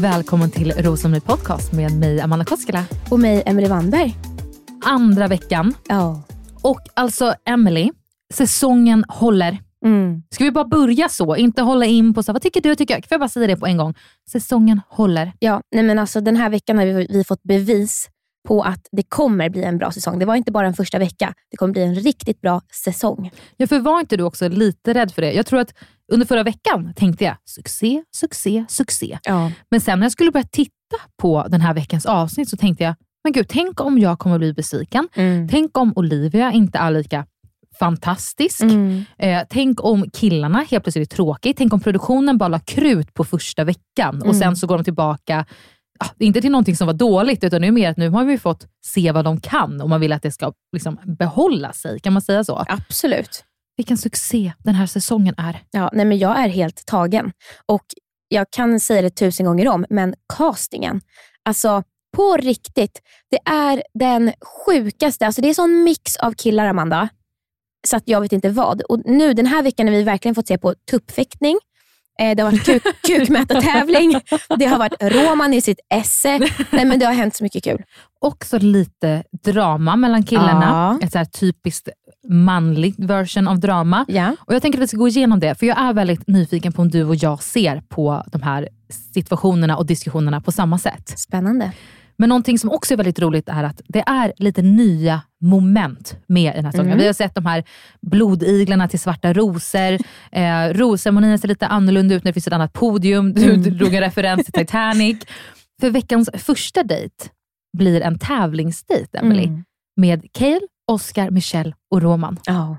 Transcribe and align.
Välkommen 0.00 0.50
till 0.50 0.72
Rosceremoni 0.72 1.20
Podcast 1.20 1.72
med 1.72 1.92
mig 1.92 2.20
Amanda 2.20 2.44
Koskela. 2.44 2.84
Och 3.10 3.20
mig, 3.20 3.42
Emelie 3.46 3.68
Wannberg. 3.68 4.16
Andra 4.84 5.28
veckan. 5.28 5.74
Ja. 5.88 6.22
Och 6.62 6.80
alltså 6.94 7.34
Emily, 7.44 7.90
säsongen 8.34 9.04
håller. 9.08 9.58
Mm. 9.84 10.22
Ska 10.30 10.44
vi 10.44 10.50
bara 10.50 10.64
börja 10.64 11.08
så? 11.08 11.36
Inte 11.36 11.62
hålla 11.62 11.86
in 11.86 12.14
på 12.14 12.22
så, 12.22 12.32
vad 12.32 12.42
tycker 12.42 12.60
du? 12.60 12.74
Tycker 12.74 12.94
jag? 12.94 13.04
Får 13.04 13.14
jag 13.14 13.20
bara 13.20 13.28
säga 13.28 13.46
det 13.46 13.56
på 13.56 13.66
en 13.66 13.76
gång? 13.76 13.94
Säsongen 14.30 14.80
håller. 14.88 15.32
Ja, 15.38 15.60
nej 15.74 15.84
men 15.84 15.98
alltså 15.98 16.20
den 16.20 16.36
här 16.36 16.50
veckan 16.50 16.78
har 16.78 16.86
vi, 16.86 17.06
vi 17.10 17.24
fått 17.24 17.42
bevis 17.42 18.08
på 18.48 18.62
att 18.62 18.88
det 18.92 19.02
kommer 19.02 19.50
bli 19.50 19.62
en 19.62 19.78
bra 19.78 19.90
säsong. 19.90 20.18
Det 20.18 20.24
var 20.24 20.34
inte 20.34 20.52
bara 20.52 20.66
en 20.66 20.74
första 20.74 20.98
vecka. 20.98 21.34
Det 21.50 21.56
kommer 21.56 21.72
bli 21.72 21.82
en 21.82 21.94
riktigt 21.94 22.40
bra 22.40 22.60
säsong. 22.84 23.30
Ja, 23.56 23.66
för 23.66 23.80
var 23.80 24.00
inte 24.00 24.16
du 24.16 24.24
också 24.24 24.48
lite 24.48 24.94
rädd 24.94 25.12
för 25.12 25.22
det? 25.22 25.32
Jag 25.32 25.46
tror 25.46 25.60
att 25.60 25.74
under 26.12 26.26
förra 26.26 26.42
veckan 26.42 26.92
tänkte 26.96 27.24
jag 27.24 27.36
succé, 27.44 28.02
succé, 28.16 28.64
succé. 28.68 29.18
Ja. 29.22 29.52
Men 29.70 29.80
sen 29.80 29.98
när 29.98 30.04
jag 30.04 30.12
skulle 30.12 30.30
börja 30.30 30.46
titta 30.50 30.72
på 31.22 31.46
den 31.48 31.60
här 31.60 31.74
veckans 31.74 32.06
avsnitt 32.06 32.48
så 32.48 32.56
tänkte 32.56 32.84
jag, 32.84 32.94
men 33.24 33.32
gud, 33.32 33.48
tänk 33.48 33.80
om 33.80 33.98
jag 33.98 34.18
kommer 34.18 34.38
bli 34.38 34.52
besviken. 34.52 35.08
Mm. 35.14 35.48
Tänk 35.48 35.78
om 35.78 35.92
Olivia 35.96 36.52
inte 36.52 36.78
är 36.78 36.90
lika 36.90 37.26
fantastisk. 37.78 38.60
Mm. 38.62 39.04
Eh, 39.18 39.42
tänk 39.50 39.84
om 39.84 40.10
killarna 40.10 40.58
helt 40.70 40.84
plötsligt 40.84 41.12
är 41.12 41.16
tråkigt. 41.16 41.56
Tänk 41.56 41.72
om 41.72 41.80
produktionen 41.80 42.38
bara 42.38 42.48
la 42.48 42.58
krut 42.58 43.14
på 43.14 43.24
första 43.24 43.64
veckan 43.64 44.16
och 44.20 44.26
Mm. 44.26 44.38
sen 44.40 44.56
så 44.56 44.66
går 44.66 44.78
de 44.78 44.84
tillbaka, 44.84 45.46
ah, 45.98 46.08
inte 46.18 46.40
till 46.40 46.50
någonting 46.50 46.76
som 46.76 46.86
var 46.86 46.94
dåligt, 46.94 47.44
utan 47.44 47.64
är 47.64 47.70
mer 47.72 47.90
att 47.90 47.96
nu 47.96 48.08
har 48.10 48.24
vi 48.24 48.38
fått 48.38 48.66
se 48.86 49.12
vad 49.12 49.24
de 49.24 49.40
kan 49.40 49.80
och 49.80 49.88
man 49.88 50.00
vill 50.00 50.12
att 50.12 50.22
det 50.22 50.30
ska 50.32 50.52
liksom 50.72 50.98
behålla 51.04 51.72
sig. 51.72 52.00
Kan 52.00 52.12
man 52.12 52.22
säga 52.22 52.44
så? 52.44 52.64
Absolut. 52.68 53.44
Vilken 53.76 53.96
succé 53.96 54.52
den 54.58 54.74
här 54.74 54.86
säsongen 54.86 55.34
är. 55.38 55.62
Ja, 55.70 55.90
nej 55.92 56.04
men 56.04 56.18
jag 56.18 56.38
är 56.44 56.48
helt 56.48 56.86
tagen. 56.86 57.32
Och 57.66 57.84
Jag 58.28 58.46
kan 58.50 58.80
säga 58.80 59.02
det 59.02 59.10
tusen 59.10 59.46
gånger 59.46 59.68
om, 59.68 59.84
men 59.90 60.14
castingen. 60.36 61.00
Alltså 61.44 61.82
på 62.16 62.36
riktigt. 62.36 63.00
Det 63.30 63.50
är 63.50 63.82
den 63.94 64.32
sjukaste. 64.66 65.26
Alltså 65.26 65.42
det 65.42 65.48
är 65.50 65.54
sån 65.54 65.84
mix 65.84 66.16
av 66.16 66.32
killar, 66.32 66.66
Amanda. 66.66 67.08
Så 67.88 67.96
att 67.96 68.02
jag 68.06 68.20
vet 68.20 68.32
inte 68.32 68.48
vad. 68.48 68.80
Och 68.82 69.00
nu 69.04 69.32
den 69.34 69.46
här 69.46 69.62
veckan 69.62 69.86
har 69.86 69.94
vi 69.94 70.02
verkligen 70.02 70.34
fått 70.34 70.46
se 70.48 70.58
på 70.58 70.74
tuppfäktning. 70.90 71.58
Eh, 72.20 72.36
Det 72.36 72.42
har 72.42 72.50
varit 72.50 72.64
kuk, 72.64 72.82
kukmätartävling. 73.06 74.20
Det 74.58 74.66
har 74.66 74.78
varit 74.78 75.02
Roman 75.02 75.52
i 75.54 75.60
sitt 75.60 75.80
esse. 75.94 76.38
Nej, 76.70 76.84
men 76.84 76.98
det 76.98 77.06
har 77.06 77.12
hänt 77.12 77.36
så 77.36 77.44
mycket 77.44 77.64
kul. 77.64 77.82
Också 78.20 78.58
lite 78.58 79.24
drama 79.44 79.96
mellan 79.96 80.22
killarna. 80.24 80.98
Ja. 81.00 81.06
Ett 81.06 81.12
så 81.12 81.38
typiskt 81.40 81.88
manligt 82.28 82.98
version 82.98 83.48
av 83.48 83.60
drama. 83.60 84.04
Ja. 84.08 84.36
Och 84.40 84.54
Jag 84.54 84.62
tänker 84.62 84.78
att 84.78 84.82
vi 84.82 84.88
ska 84.88 84.96
gå 84.96 85.08
igenom 85.08 85.40
det, 85.40 85.54
för 85.54 85.66
jag 85.66 85.78
är 85.80 85.92
väldigt 85.92 86.26
nyfiken 86.28 86.72
på 86.72 86.82
om 86.82 86.88
du 86.90 87.04
och 87.04 87.16
jag 87.16 87.42
ser 87.42 87.80
på 87.88 88.24
de 88.32 88.42
här 88.42 88.68
situationerna 89.14 89.76
och 89.76 89.86
diskussionerna 89.86 90.40
på 90.40 90.52
samma 90.52 90.78
sätt. 90.78 91.08
Spännande. 91.18 91.72
Men 92.18 92.28
någonting 92.28 92.58
som 92.58 92.70
också 92.70 92.94
är 92.94 92.96
väldigt 92.96 93.18
roligt 93.18 93.48
är 93.48 93.64
att 93.64 93.80
det 93.88 94.04
är 94.06 94.32
lite 94.36 94.62
nya 94.62 95.20
moment 95.40 96.16
med 96.26 96.52
i 96.52 96.56
den 96.56 96.64
här 96.64 96.72
säsongen. 96.72 96.92
Mm. 96.92 96.98
Vi 97.00 97.06
har 97.06 97.12
sett 97.12 97.34
de 97.34 97.46
här 97.46 97.64
blodiglarna 98.02 98.88
till 98.88 99.00
svarta 99.00 99.32
rosor. 99.32 99.92
Eh, 100.32 100.68
Rosceremonin 100.72 101.38
ser 101.38 101.48
lite 101.48 101.66
annorlunda 101.66 102.14
ut 102.14 102.24
när 102.24 102.28
det 102.30 102.34
finns 102.34 102.46
ett 102.46 102.52
annat 102.52 102.72
podium. 102.72 103.32
Du 103.32 103.44
Mm. 103.54 103.76
drog 103.78 103.94
en 103.94 104.00
referens 104.00 104.44
till 104.44 104.52
Titanic. 104.52 105.16
För 105.80 105.90
veckans 105.90 106.30
första 106.34 106.82
dejt 106.82 107.14
blir 107.78 108.00
en 108.00 108.18
tävlingsdejt, 108.18 109.18
Emily 109.18 109.44
Mm. 109.44 109.64
med 109.96 110.32
Cale, 110.32 110.60
Oscar, 110.86 111.30
Michelle 111.30 111.74
och 111.90 112.02
Roman. 112.02 112.38
Ja. 112.44 112.76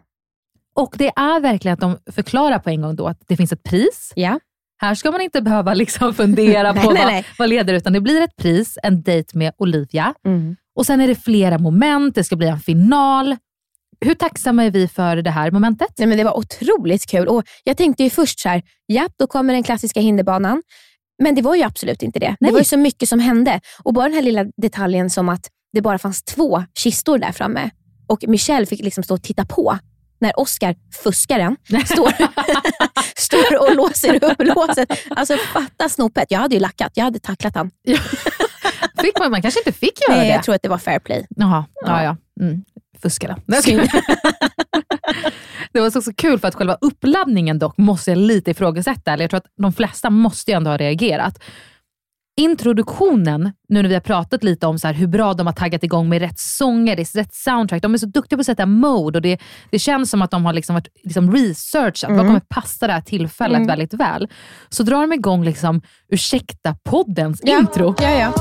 Och 0.76 0.96
det 0.98 1.08
är 1.08 1.40
verkligen 1.40 1.74
att 1.74 1.80
de 1.80 1.98
förklarar 2.12 2.60
på 2.60 2.70
en 2.70 2.82
gång 2.82 2.96
då 2.96 3.08
att 3.08 3.22
det 3.28 3.38
finns 3.38 3.52
ett 3.52 3.64
pris. 3.64 4.14
Ja. 4.16 4.40
Här 4.82 4.96
ska 4.96 5.12
man 5.12 5.22
inte 5.22 5.42
behöva 5.42 5.74
liksom 5.74 6.14
fundera 6.14 6.74
på 6.74 6.80
nej, 6.80 6.88
vad, 6.88 7.14
nej. 7.14 7.26
vad 7.38 7.50
leder, 7.50 7.74
utan 7.74 7.94
det 7.94 8.02
blir 8.02 8.22
ett 8.22 8.36
pris, 8.36 8.78
en 8.84 9.02
dejt 9.02 9.38
med 9.38 9.54
Olivia. 9.58 10.14
Mm. 10.26 10.56
Och 10.76 10.86
sen 10.86 11.02
är 11.02 11.08
det 11.08 11.16
flera 11.16 11.58
moment, 11.58 12.16
det 12.16 12.24
ska 12.24 12.36
bli 12.36 12.48
en 12.48 12.60
final. 12.60 13.36
Hur 14.00 14.14
tacksamma 14.14 14.64
är 14.64 14.72
vi 14.72 14.88
för 14.88 15.16
det 15.16 15.30
här 15.32 15.52
momentet? 15.52 15.88
Nej, 15.98 16.08
men 16.08 16.18
det 16.18 16.24
var 16.24 16.38
otroligt 16.38 17.06
kul. 17.10 17.28
Och 17.28 17.44
Jag 17.64 17.78
tänkte 17.78 18.04
ju 18.04 18.10
först 18.10 18.40
så 18.40 18.50
här, 18.50 18.64
ja, 18.86 19.10
då 19.20 19.28
kommer 19.28 19.54
den 19.54 19.64
klassiska 19.64 20.00
hinderbanan. 20.00 20.64
Men 21.24 21.36
det 21.36 21.42
var 21.42 21.56
ju 21.56 21.64
absolut 21.64 22.04
inte 22.04 22.20
det. 22.20 22.36
Det 22.40 22.52
var 22.52 22.60
ju 22.60 22.66
så 22.66 22.78
mycket 22.78 23.10
som 23.10 23.20
hände. 23.20 23.60
Och 23.84 23.94
bara 23.94 24.06
den 24.06 24.14
här 24.14 24.22
lilla 24.22 24.46
detaljen 24.58 25.10
som 25.10 25.30
att 25.30 25.50
det 25.74 25.82
bara 25.82 25.98
fanns 25.98 26.24
två 26.24 26.64
kistor 26.80 27.18
där 27.18 27.32
framme. 27.32 27.70
Och 28.08 28.24
Michelle 28.28 28.66
fick 28.66 28.84
liksom 28.84 29.04
stå 29.04 29.14
och 29.14 29.24
titta 29.24 29.46
på 29.46 29.78
när 30.20 30.40
Oscar, 30.40 30.76
fuskaren, 31.04 31.58
står, 31.86 32.14
står 33.20 33.70
och 33.70 33.76
låser 33.76 34.24
upp 34.24 34.42
låset. 34.56 34.92
Alltså 35.10 35.38
fatta 35.38 35.90
snopet. 35.90 36.32
Jag 36.32 36.40
hade 36.40 36.56
ju 36.56 36.62
lackat, 36.62 36.92
jag 36.96 37.04
hade 37.04 37.20
tacklat 37.20 37.56
han. 37.56 37.72
Fick 39.02 39.20
man, 39.20 39.32
man 39.32 39.42
kanske 39.42 39.60
inte 39.60 39.72
fick 39.72 40.02
göra 40.02 40.18
Nej, 40.18 40.28
det? 40.28 40.34
jag 40.34 40.44
tror 40.44 40.56
att 40.56 40.62
det 40.62 40.70
var 40.70 40.78
fair 40.78 41.00
play. 41.00 41.28
Jaha, 41.30 41.66
ja 41.86 42.04
ja. 42.04 42.18
Mm. 42.42 42.64
Fuskade. 43.02 43.36
det 45.72 45.80
var 45.80 46.02
så, 46.02 46.14
kul 46.14 46.40
för 46.40 46.48
att 46.48 46.56
själva 46.56 46.78
uppladdningen 46.82 47.60
dock 47.60 47.78
måste 47.78 48.12
jag 48.12 48.18
lite 48.18 48.52
ifrågasätta. 48.52 49.14
Eller 49.14 49.24
jag 49.24 49.30
tror 49.30 49.38
att 49.38 49.52
de 49.58 49.74
flesta 49.74 50.10
måste 50.10 50.52
ju 50.52 50.56
ändå 50.58 50.70
ha 50.70 50.78
reagerat. 50.78 51.44
Introduktionen, 52.40 53.52
nu 53.70 53.82
när 53.82 53.90
vi 53.90 53.94
har 53.94 54.02
pratat 54.02 54.44
lite 54.44 54.68
om 54.68 54.80
så 54.80 54.88
hur 54.88 55.08
bra 55.08 55.34
de 55.34 55.48
har 55.48 55.54
taggat 55.54 55.84
igång 55.84 56.10
med 56.10 56.22
rätt 56.22 56.40
sånger, 56.40 56.96
rätt 56.96 57.34
soundtrack. 57.34 57.82
De 57.82 57.94
är 57.94 57.98
så 57.98 58.06
duktiga 58.06 58.38
på 58.38 58.40
att 58.40 58.46
sätta 58.46 58.66
mode 58.66 59.18
och 59.18 59.22
det, 59.22 59.40
det 59.70 59.80
känns 59.80 60.10
som 60.10 60.22
att 60.22 60.32
de 60.32 60.46
har 60.46 60.54
liksom 60.54 60.74
varit 60.74 60.88
liksom 61.04 61.32
researchat. 61.32 62.12
Vad 62.12 62.28
kommer 62.28 62.42
passa 62.50 62.88
det 62.88 62.94
här 62.94 63.02
tillfället 63.02 63.70
väldigt 63.70 63.94
väl? 63.94 64.28
Så 64.70 64.84
drar 64.84 65.02
de 65.02 65.14
igång 65.14 65.44
liksom 65.44 65.82
Ursäkta 66.12 66.76
poddens 66.84 67.42
intro. 67.42 67.96
Ja, 68.02 68.12
ja. 68.12 68.34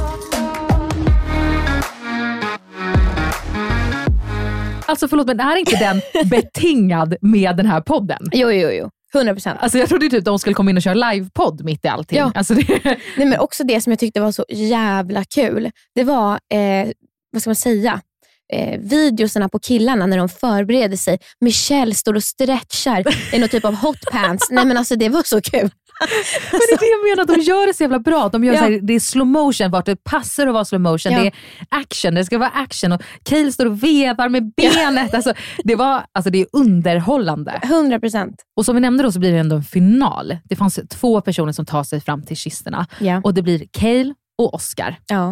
Alltså 4.87 5.09
förlåt, 5.09 5.27
men 5.27 5.41
är 5.41 5.57
inte 5.57 5.77
den 5.77 6.01
betingad 6.31 7.17
med 7.21 7.57
den 7.57 7.67
här 7.67 7.81
podden? 7.81 8.21
Jo, 8.33 8.51
jo, 8.51 8.69
jo. 8.69 8.91
100 9.15 9.33
procent. 9.35 9.59
Alltså 9.61 9.79
jag 9.79 9.89
trodde 9.89 10.09
typ 10.09 10.25
de 10.25 10.39
skulle 10.39 10.55
komma 10.55 10.71
in 10.71 10.77
och 10.77 10.83
köra 10.83 10.95
livepodd 11.13 11.65
mitt 11.65 11.85
i 11.85 11.89
allting. 11.89 12.19
Ja. 12.19 12.33
Alltså 12.35 12.55
det, 12.55 12.81
Nej, 12.85 13.27
men 13.27 13.39
också 13.39 13.65
det 13.65 13.81
som 13.81 13.93
jag 13.93 13.99
tyckte 13.99 14.21
var 14.21 14.33
så 14.33 14.45
jävla 14.49 15.25
kul, 15.25 15.71
det 15.95 16.05
var, 16.05 16.33
eh, 16.33 16.89
vad 17.33 17.43
ska 17.43 17.51
man 17.51 17.57
säga, 17.57 18.01
eh, 18.53 18.81
videosarna 18.81 19.49
på 19.49 19.59
killarna 19.59 20.07
när 20.07 20.17
de 20.17 20.29
förbereder 20.29 20.97
sig. 20.97 21.19
Michelle 21.41 21.95
står 21.95 22.15
och 22.15 22.25
stretchar 22.25 23.05
i 23.35 23.39
någon 23.39 23.49
typ 23.49 23.65
av 23.65 23.75
hotpants. 23.75 24.51
Nej 24.51 24.65
men 24.65 24.77
alltså 24.77 24.97
det 24.97 25.09
var 25.09 25.23
så 25.23 25.41
kul. 25.41 25.71
Men 26.01 26.61
det 26.61 26.75
är 26.75 26.79
det 26.79 26.87
jag 26.87 27.17
menar, 27.17 27.37
de 27.37 27.43
gör 27.43 27.67
det 27.67 27.75
så 27.75 27.83
jävla 27.83 27.99
bra. 27.99 28.29
De 28.29 28.45
gör 28.45 28.53
Ja. 28.55 28.59
så 28.59 28.65
här, 28.65 28.81
det 28.83 28.93
är 28.95 29.01
slow 29.01 29.27
motion 29.27 29.71
vart 29.71 29.87
det 29.87 30.05
passar 30.05 30.47
att 30.47 30.55
vara 30.55 30.65
slow 30.65 30.81
motion. 30.81 31.13
Ja. 31.13 31.21
Det 31.21 31.27
är 31.27 31.33
action, 31.69 32.15
det 32.15 32.25
ska 32.25 32.39
vara 32.39 32.49
action 32.51 32.93
och 32.93 33.03
Cale 33.23 33.53
står 33.53 33.67
och 33.67 33.83
vevar 33.85 34.29
med 34.29 34.53
benet. 34.57 35.15
Alltså, 35.15 35.35
det, 35.65 35.75
var, 35.75 36.03
alltså, 36.13 36.31
det 36.31 36.41
är 36.41 36.47
underhållande. 36.53 37.61
100 37.63 38.01
procent. 38.01 38.43
Och 38.57 38.65
som 38.65 38.75
vi 38.75 38.81
nämnde 38.81 39.03
då 39.03 39.13
så 39.13 39.19
blir 39.19 39.33
det 39.33 39.39
ändå 39.39 39.57
en 39.57 39.65
final. 39.65 40.37
Det 40.45 40.57
fanns 40.57 40.79
två 40.91 41.21
personer 41.21 41.53
som 41.53 41.67
tar 41.67 41.85
sig 41.85 42.01
fram 42.01 42.23
till 42.23 42.37
kistorna 42.37 42.87
Ja. 42.99 43.21
och 43.25 43.35
det 43.35 43.43
blir 43.43 43.67
Cale 43.73 44.15
och 44.39 44.55
Oscar. 44.55 44.97
Ja. 45.07 45.27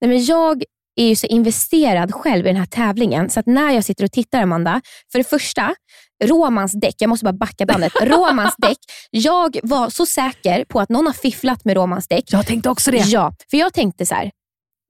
Nej, 0.00 0.08
men 0.10 0.24
jag 0.24 0.62
är 0.96 1.06
ju 1.08 1.16
så 1.16 1.26
investerad 1.26 2.14
själv 2.14 2.44
i 2.46 2.48
den 2.48 2.56
här 2.56 2.66
tävlingen 2.66 3.30
så 3.30 3.40
att 3.40 3.46
när 3.46 3.70
jag 3.70 3.84
sitter 3.84 4.04
och 4.04 4.12
tittar 4.12 4.42
Amanda, 4.42 4.80
för 5.12 5.18
det 5.18 5.24
första, 5.24 5.74
Romans 6.26 6.72
däck, 6.72 6.94
jag 6.98 7.08
måste 7.08 7.24
bara 7.24 7.32
backa 7.32 7.66
bandet. 7.66 7.92
Romans 8.02 8.54
däck, 8.58 8.78
jag 9.10 9.58
var 9.62 9.90
så 9.90 10.06
säker 10.06 10.64
på 10.64 10.80
att 10.80 10.88
någon 10.88 11.06
har 11.06 11.12
fifflat 11.12 11.64
med 11.64 11.76
Romans 11.76 12.08
däck. 12.08 12.24
Jag 12.32 12.46
tänkte 12.46 12.70
också 12.70 12.90
det. 12.90 12.98
Ja, 12.98 13.32
för 13.50 13.56
jag 13.56 13.74
tänkte 13.74 14.06
så 14.06 14.14
här, 14.14 14.30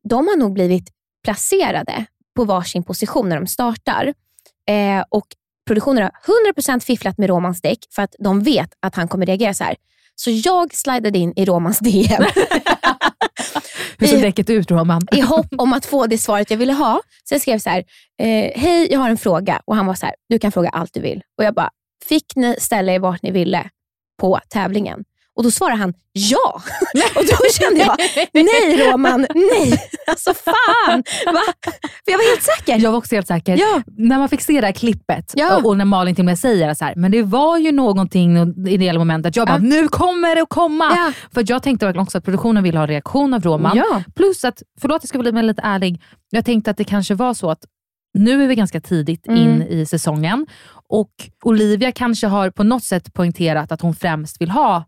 de 0.09 0.29
har 0.29 0.37
nog 0.37 0.53
blivit 0.53 0.89
placerade 1.25 2.07
på 2.37 2.45
varsin 2.45 2.83
position 2.83 3.29
när 3.29 3.37
de 3.37 3.47
startar. 3.47 4.15
Eh, 4.69 5.05
och 5.11 5.27
produktionen 5.67 6.03
har 6.03 6.13
100% 6.55 6.81
fifflat 6.81 7.19
med 7.19 7.29
Romans 7.29 7.61
däck 7.61 7.79
för 7.95 8.03
att 8.03 8.15
de 8.19 8.43
vet 8.43 8.71
att 8.81 8.95
han 8.95 9.09
kommer 9.09 9.27
reagera 9.27 9.55
så 9.55 9.65
här. 9.65 9.77
Så 10.17 10.31
jag 10.31 10.75
slidade 10.75 11.19
in 11.19 11.33
i 11.37 11.45
Romans 11.45 11.79
DM 11.79 12.23
Hur 13.99 14.07
såg 14.07 14.21
däcket 14.23 14.51
ut 14.51 14.71
Roman? 14.71 15.03
i 15.13 15.21
hopp 15.21 15.47
om 15.59 15.73
att 15.73 15.87
få 15.87 16.07
det 16.07 16.19
svaret 16.19 16.51
jag 16.51 16.59
ville 16.59 16.73
ha. 16.73 17.01
Så 17.25 17.35
jag 17.35 17.41
skrev 17.41 17.59
så 17.59 17.71
här, 17.71 17.79
eh, 18.23 18.61
hej 18.61 18.89
jag 18.91 19.01
har 19.01 19.11
en 19.11 19.19
fråga 19.19 19.63
och 19.65 19.77
han 19.77 19.87
var 19.87 19.95
så 19.95 20.07
här, 20.07 20.15
du 20.29 20.39
kan 20.39 20.53
fråga 20.53 20.69
allt 20.69 20.95
du 20.95 21.01
vill. 21.01 21.23
Och 21.39 21.45
jag 21.45 21.55
bara, 21.55 21.71
fick 22.09 22.37
ni 22.37 22.57
ställa 22.59 22.93
er 22.93 22.99
vart 22.99 23.23
ni 23.23 23.31
ville 23.31 23.71
på 24.21 24.41
tävlingen? 24.49 25.05
Och 25.37 25.43
då 25.45 25.51
svarade 25.51 25.77
han 25.79 25.95
ja. 26.13 26.63
och 27.17 27.23
då 27.25 27.37
kände 27.61 27.81
jag, 27.81 27.97
nej 28.33 28.93
Roman, 28.93 29.27
nej. 29.35 29.83
Alltså 30.07 30.35
fan. 30.35 31.03
Va? 31.27 31.41
För 32.05 32.11
jag 32.13 32.19
var 32.19 32.31
helt 32.31 32.43
säker. 32.43 32.79
Jag 32.79 32.91
var 32.91 32.99
också 32.99 33.15
helt 33.15 33.27
säker. 33.27 33.57
Ja. 33.57 33.83
När 33.97 34.19
man 34.19 34.29
fick 34.29 34.41
se 34.41 34.61
det 34.61 34.67
här 34.67 34.73
klippet 34.73 35.33
Ja. 35.37 35.57
och, 35.57 35.67
och 35.67 35.77
när 35.77 35.85
Malin 35.85 36.15
till 36.15 36.23
och 36.23 36.27
med 36.27 36.39
säger 36.39 36.75
så 36.75 36.85
här, 36.85 36.95
men 36.97 37.11
det 37.11 37.23
var 37.23 37.59
ju 37.59 37.73
någonting 37.73 38.37
i 38.69 38.77
det 38.77 38.99
momentet. 38.99 39.37
Jag 39.37 39.47
bara, 39.47 39.55
Ja. 39.57 39.59
nu 39.63 39.89
kommer 39.89 40.35
det 40.35 40.43
att 40.43 40.49
komma. 40.49 41.13
För 41.35 41.45
jag 41.47 41.63
tänkte 41.63 41.87
verkligen 41.87 42.03
också 42.03 42.19
att 42.19 42.25
produktionen 42.25 42.63
ville 42.63 42.79
ha 42.79 42.87
reaktion 42.87 43.35
av 43.35 43.43
Roman. 43.43 43.77
Plus 44.17 44.45
att, 44.45 44.63
förlåt 44.81 45.03
jag 45.03 45.09
ska 45.09 45.19
bli 45.19 45.43
lite 45.43 45.63
ärlig, 45.65 46.03
jag 46.31 46.45
tänkte 46.45 46.71
att 46.71 46.77
det 46.77 46.85
kanske 46.85 47.15
var 47.15 47.35
så 47.35 47.51
att 47.51 47.65
nu 48.19 48.43
är 48.45 48.47
vi 48.49 48.55
ganska 48.55 48.81
tidigt 48.81 49.27
Mm. 49.27 49.39
in 49.43 49.63
i 49.63 49.87
säsongen 49.87 50.47
och 50.89 51.11
Olivia 51.45 51.93
kanske 51.93 52.27
har 52.27 52.51
på 52.51 52.63
något 52.63 52.85
sätt 52.85 53.15
poängterat 53.15 53.73
att 53.73 53.81
hon 53.81 53.95
främst 53.97 54.41
vill 54.41 54.51
ha 54.51 54.85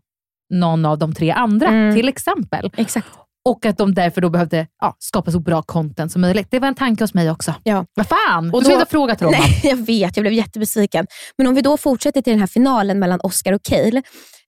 någon 0.49 0.85
av 0.85 0.97
de 0.97 1.13
tre 1.13 1.31
andra, 1.31 1.67
Mm. 1.67 1.95
till 1.95 2.07
exempel. 2.07 2.71
Exakt. 2.77 3.07
Och 3.49 3.65
att 3.65 3.77
de 3.77 3.93
därför 3.93 4.21
då 4.21 4.29
behövde 4.29 4.67
ja, 4.81 4.95
skapa 4.99 5.31
så 5.31 5.39
bra 5.39 5.61
content 5.61 6.11
som 6.11 6.21
möjligt. 6.21 6.47
Det 6.51 6.59
var 6.59 6.67
en 6.67 6.75
tanke 6.75 7.03
hos 7.03 7.13
mig 7.13 7.31
också. 7.31 7.53
Ja. 7.63 7.85
Vad 7.93 8.07
fan, 8.07 8.49
Och 8.49 8.53
och 8.55 8.63
du 8.63 8.63
då- 8.63 8.63
skulle 8.63 8.77
ha 8.77 8.85
frågat 8.85 9.21
Roman. 9.21 9.39
Nej, 9.41 9.59
jag 9.63 9.75
vet, 9.77 10.17
jag 10.17 10.23
blev 10.23 10.33
jättebesviken. 10.33 11.05
Men 11.37 11.47
om 11.47 11.55
vi 11.55 11.61
då 11.61 11.77
fortsätter 11.77 12.21
till 12.21 12.31
den 12.33 12.39
här 12.39 12.47
finalen 12.47 12.99
mellan 12.99 13.19
Oscar 13.23 13.53
och 13.53 13.63
Cale. 13.63 14.01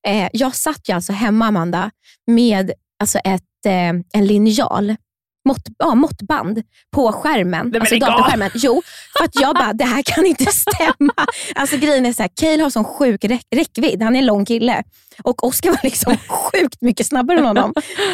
Eh, 0.07 0.29
jag 0.33 0.55
satt 0.55 0.89
ju 0.89 0.93
alltså 0.93 1.13
hemma, 1.13 1.45
Amanda, 1.47 1.91
med 2.27 2.71
alltså 3.01 3.17
ett, 3.17 3.41
eh, 3.65 3.89
en 4.13 4.25
linjal. 4.25 4.95
Mått, 5.47 5.61
ja, 5.77 5.95
måttband 5.95 6.61
på 6.95 7.11
skärmen, 7.11 7.69
men 7.69 7.81
alltså 7.81 7.99
datorskärmen. 7.99 8.51
Jo, 8.53 8.81
för 9.17 9.25
att 9.25 9.41
jag 9.41 9.55
bara, 9.55 9.73
det 9.81 9.85
här 9.85 10.03
kan 10.03 10.25
inte 10.25 10.45
stämma. 10.45 11.13
Alltså 11.55 11.77
grejen 11.77 12.05
är 12.05 12.13
så 12.13 12.21
här, 12.21 12.29
Cale 12.41 12.63
har 12.63 12.69
sån 12.69 12.83
sjuk 12.83 13.25
räck, 13.25 13.45
räckvidd, 13.55 14.03
han 14.03 14.15
är 14.15 14.19
en 14.19 14.25
lång 14.25 14.45
kille. 14.45 14.83
Och 15.23 15.43
Oscar 15.43 15.69
var 15.69 15.79
liksom 15.83 16.17
sjukt 16.27 16.81
mycket 16.81 17.07
snabbare 17.07 17.39
än 17.39 17.45
honom. 17.45 17.73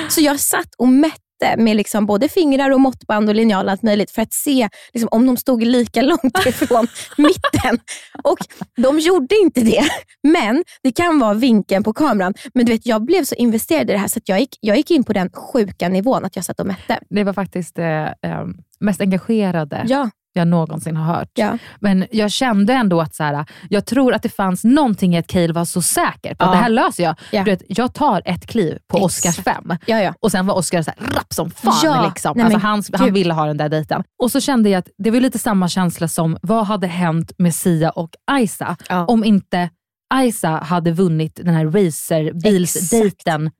Så 0.09 0.21
jag 0.21 0.39
satt 0.39 0.75
och 0.77 0.87
mätte 0.87 1.24
med 1.57 1.75
liksom 1.75 2.05
både 2.05 2.29
fingrar 2.29 2.69
och 2.69 2.79
måttband 2.79 3.29
och 3.29 3.35
linjal 3.35 3.65
och 3.65 3.71
allt 3.71 3.83
möjligt 3.83 4.11
för 4.11 4.21
att 4.21 4.33
se 4.33 4.69
liksom, 4.93 5.09
om 5.11 5.25
de 5.25 5.37
stod 5.37 5.63
lika 5.63 6.01
långt 6.01 6.37
ifrån 6.45 6.87
mitten. 7.17 7.79
Och 8.23 8.37
de 8.77 8.99
gjorde 8.99 9.35
inte 9.35 9.61
det. 9.61 9.83
Men 10.23 10.63
det 10.83 10.91
kan 10.91 11.19
vara 11.19 11.33
vinkeln 11.33 11.83
på 11.83 11.93
kameran. 11.93 12.33
Men 12.53 12.65
du 12.65 12.71
vet, 12.71 12.85
jag 12.85 13.05
blev 13.05 13.23
så 13.23 13.35
investerad 13.35 13.89
i 13.89 13.93
det 13.93 13.99
här 13.99 14.07
så 14.07 14.19
att 14.19 14.29
jag 14.29 14.39
gick, 14.39 14.57
jag 14.59 14.77
gick 14.77 14.91
in 14.91 15.03
på 15.03 15.13
den 15.13 15.29
sjuka 15.29 15.89
nivån 15.89 16.25
att 16.25 16.35
jag 16.35 16.45
satt 16.45 16.59
och 16.59 16.67
mätte. 16.67 16.99
Det 17.09 17.23
var 17.23 17.33
faktiskt 17.33 17.75
det 17.75 18.15
eh, 18.21 18.45
mest 18.79 19.01
engagerade 19.01 19.85
Ja, 19.87 20.09
jag 20.35 20.47
någonsin 20.47 20.95
har 20.95 21.15
hört. 21.15 21.29
ja. 21.33 21.57
Men 21.79 22.05
jag 22.11 22.31
kände 22.31 22.73
ändå 22.73 23.01
att 23.01 23.15
så 23.15 23.23
här, 23.23 23.45
jag 23.69 23.85
tror 23.85 24.13
att 24.13 24.23
det 24.23 24.29
fanns 24.29 24.63
någonting 24.63 25.15
i 25.15 25.17
att 25.17 25.27
Cale 25.27 25.53
var 25.53 25.65
så 25.65 25.81
säker 25.81 26.35
på 26.35 26.43
att 26.43 26.49
Ja. 26.49 26.51
det 26.51 26.57
här 26.57 26.69
löser 26.69 27.03
jag. 27.03 27.15
Ja. 27.31 27.43
Du 27.43 27.51
vet, 27.51 27.61
jag 27.67 27.93
tar 27.93 28.21
ett 28.25 28.47
kliv 28.47 28.77
på 28.87 28.97
Oscars 28.97 29.39
Exakt. 29.39 29.57
fem. 29.67 29.77
ja, 29.85 30.01
ja. 30.01 30.13
Och 30.19 30.31
sen 30.31 30.47
var 30.47 30.55
Oscar 30.55 30.81
så 30.81 30.91
här, 30.97 31.07
rapp 31.15 31.33
som 31.33 31.49
fan. 31.51 32.05
Liksom. 32.09 32.33
Nej, 32.37 32.45
alltså 32.45 32.59
han, 32.59 32.83
han 32.93 33.13
ville 33.13 33.33
ha 33.33 33.45
den 33.45 33.57
där 33.57 33.69
dejten. 33.69 34.03
Och 34.23 34.31
så 34.31 34.39
kände 34.41 34.69
jag 34.69 34.79
att 34.79 34.89
det 34.97 35.11
var 35.11 35.19
lite 35.19 35.39
samma 35.39 35.67
känsla 35.69 36.07
som 36.07 36.37
vad 36.41 36.65
hade 36.65 36.87
hänt 36.87 37.31
med 37.37 37.55
Sia 37.55 37.89
och 37.89 38.09
Isa 38.39 38.77
Ja. 38.89 39.05
om 39.05 39.23
inte 39.23 39.69
Isa 40.15 40.49
hade 40.49 40.91
vunnit 40.91 41.39
den 41.43 41.53
här 41.55 41.65
racerbilsdejten 41.65 43.51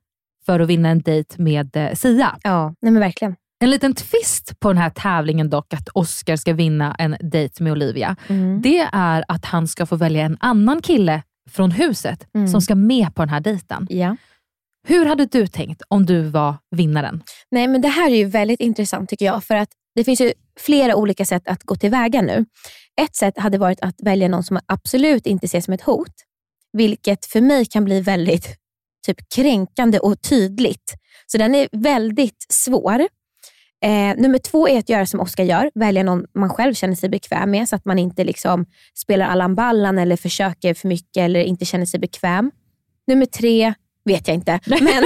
för 0.46 0.60
att 0.60 0.68
vinna 0.68 0.88
en 0.88 1.00
dejt 1.00 1.42
med 1.42 1.76
eh, 1.76 1.94
Sia. 1.94 2.36
ja. 2.42 2.74
Nej, 2.82 2.92
men 2.92 3.00
verkligen. 3.00 3.36
En 3.58 3.70
liten 3.70 3.94
twist 3.94 4.60
på 4.60 4.68
den 4.68 4.78
här 4.78 4.90
tävlingen 4.90 5.50
dock, 5.50 5.74
att 5.74 5.88
Oscar 5.94 6.36
ska 6.36 6.52
vinna 6.52 6.94
en 6.98 7.16
dejt 7.20 7.62
med 7.62 7.72
Olivia, 7.72 8.16
Mm. 8.28 8.62
det 8.62 8.88
är 8.92 9.24
att 9.28 9.44
han 9.44 9.68
ska 9.68 9.86
få 9.86 9.96
välja 9.96 10.24
en 10.24 10.36
annan 10.40 10.82
kille 10.82 11.22
från 11.50 11.70
huset 11.70 12.26
Mm. 12.34 12.48
som 12.48 12.60
ska 12.62 12.74
med 12.74 13.14
på 13.14 13.22
den 13.22 13.28
här 13.28 13.40
dejten. 13.40 13.86
Ja. 13.90 14.16
Hur 14.88 15.06
hade 15.06 15.26
du 15.26 15.46
tänkt 15.46 15.82
om 15.88 16.06
du 16.06 16.22
var 16.22 16.54
vinnaren? 16.70 17.22
Nej, 17.50 17.68
men 17.68 17.80
det 17.80 17.88
här 17.88 18.10
är 18.10 18.16
ju 18.16 18.24
väldigt 18.24 18.60
intressant 18.60 19.10
tycker 19.10 19.24
jag. 19.26 19.44
För 19.44 19.54
att 19.56 19.68
det 19.94 20.04
finns 20.04 20.20
ju 20.20 20.32
flera 20.60 20.96
olika 20.96 21.24
sätt 21.24 21.48
att 21.48 21.62
gå 21.62 21.74
tillväga 21.76 22.22
nu. 22.22 22.44
Ett 23.00 23.16
sätt 23.16 23.38
hade 23.38 23.58
varit 23.58 23.80
att 23.80 23.94
välja 24.02 24.28
någon 24.28 24.42
som 24.44 24.54
man 24.54 24.62
absolut 24.66 25.26
inte 25.26 25.48
ser 25.48 25.60
som 25.60 25.74
ett 25.74 25.82
hot. 25.82 26.12
Vilket 26.72 27.26
för 27.26 27.40
mig 27.40 27.64
kan 27.66 27.84
bli 27.84 28.00
väldigt 28.00 28.56
typ 29.06 29.16
kränkande 29.34 29.98
och 29.98 30.22
tydligt. 30.22 30.94
Så 31.26 31.38
den 31.38 31.54
är 31.54 31.68
väldigt 31.72 32.46
svår. 32.48 33.06
Eh, 33.86 34.16
nummer 34.16 34.38
två 34.38 34.68
är 34.68 34.78
att 34.78 34.88
göra 34.88 35.06
som 35.06 35.20
Oskar 35.20 35.44
gör. 35.44 35.70
Välja 35.74 36.02
någon 36.02 36.26
man 36.34 36.50
själv 36.50 36.74
känner 36.74 36.94
sig 36.94 37.08
bekväm 37.08 37.50
med 37.50 37.68
så 37.68 37.76
att 37.76 37.84
man 37.84 37.98
inte 37.98 38.24
liksom 38.24 38.66
spelar 38.94 39.26
Allan 39.26 39.54
Ballan 39.54 39.98
eller 39.98 40.16
försöker 40.16 40.74
för 40.74 40.88
mycket 40.88 41.16
eller 41.16 41.40
inte 41.40 41.64
känner 41.64 41.86
sig 41.86 42.00
bekväm. 42.00 42.50
Nummer 43.06 43.26
tre 43.26 43.74
vet 44.04 44.28
jag 44.28 44.34
inte. 44.34 44.60
Men 44.66 44.80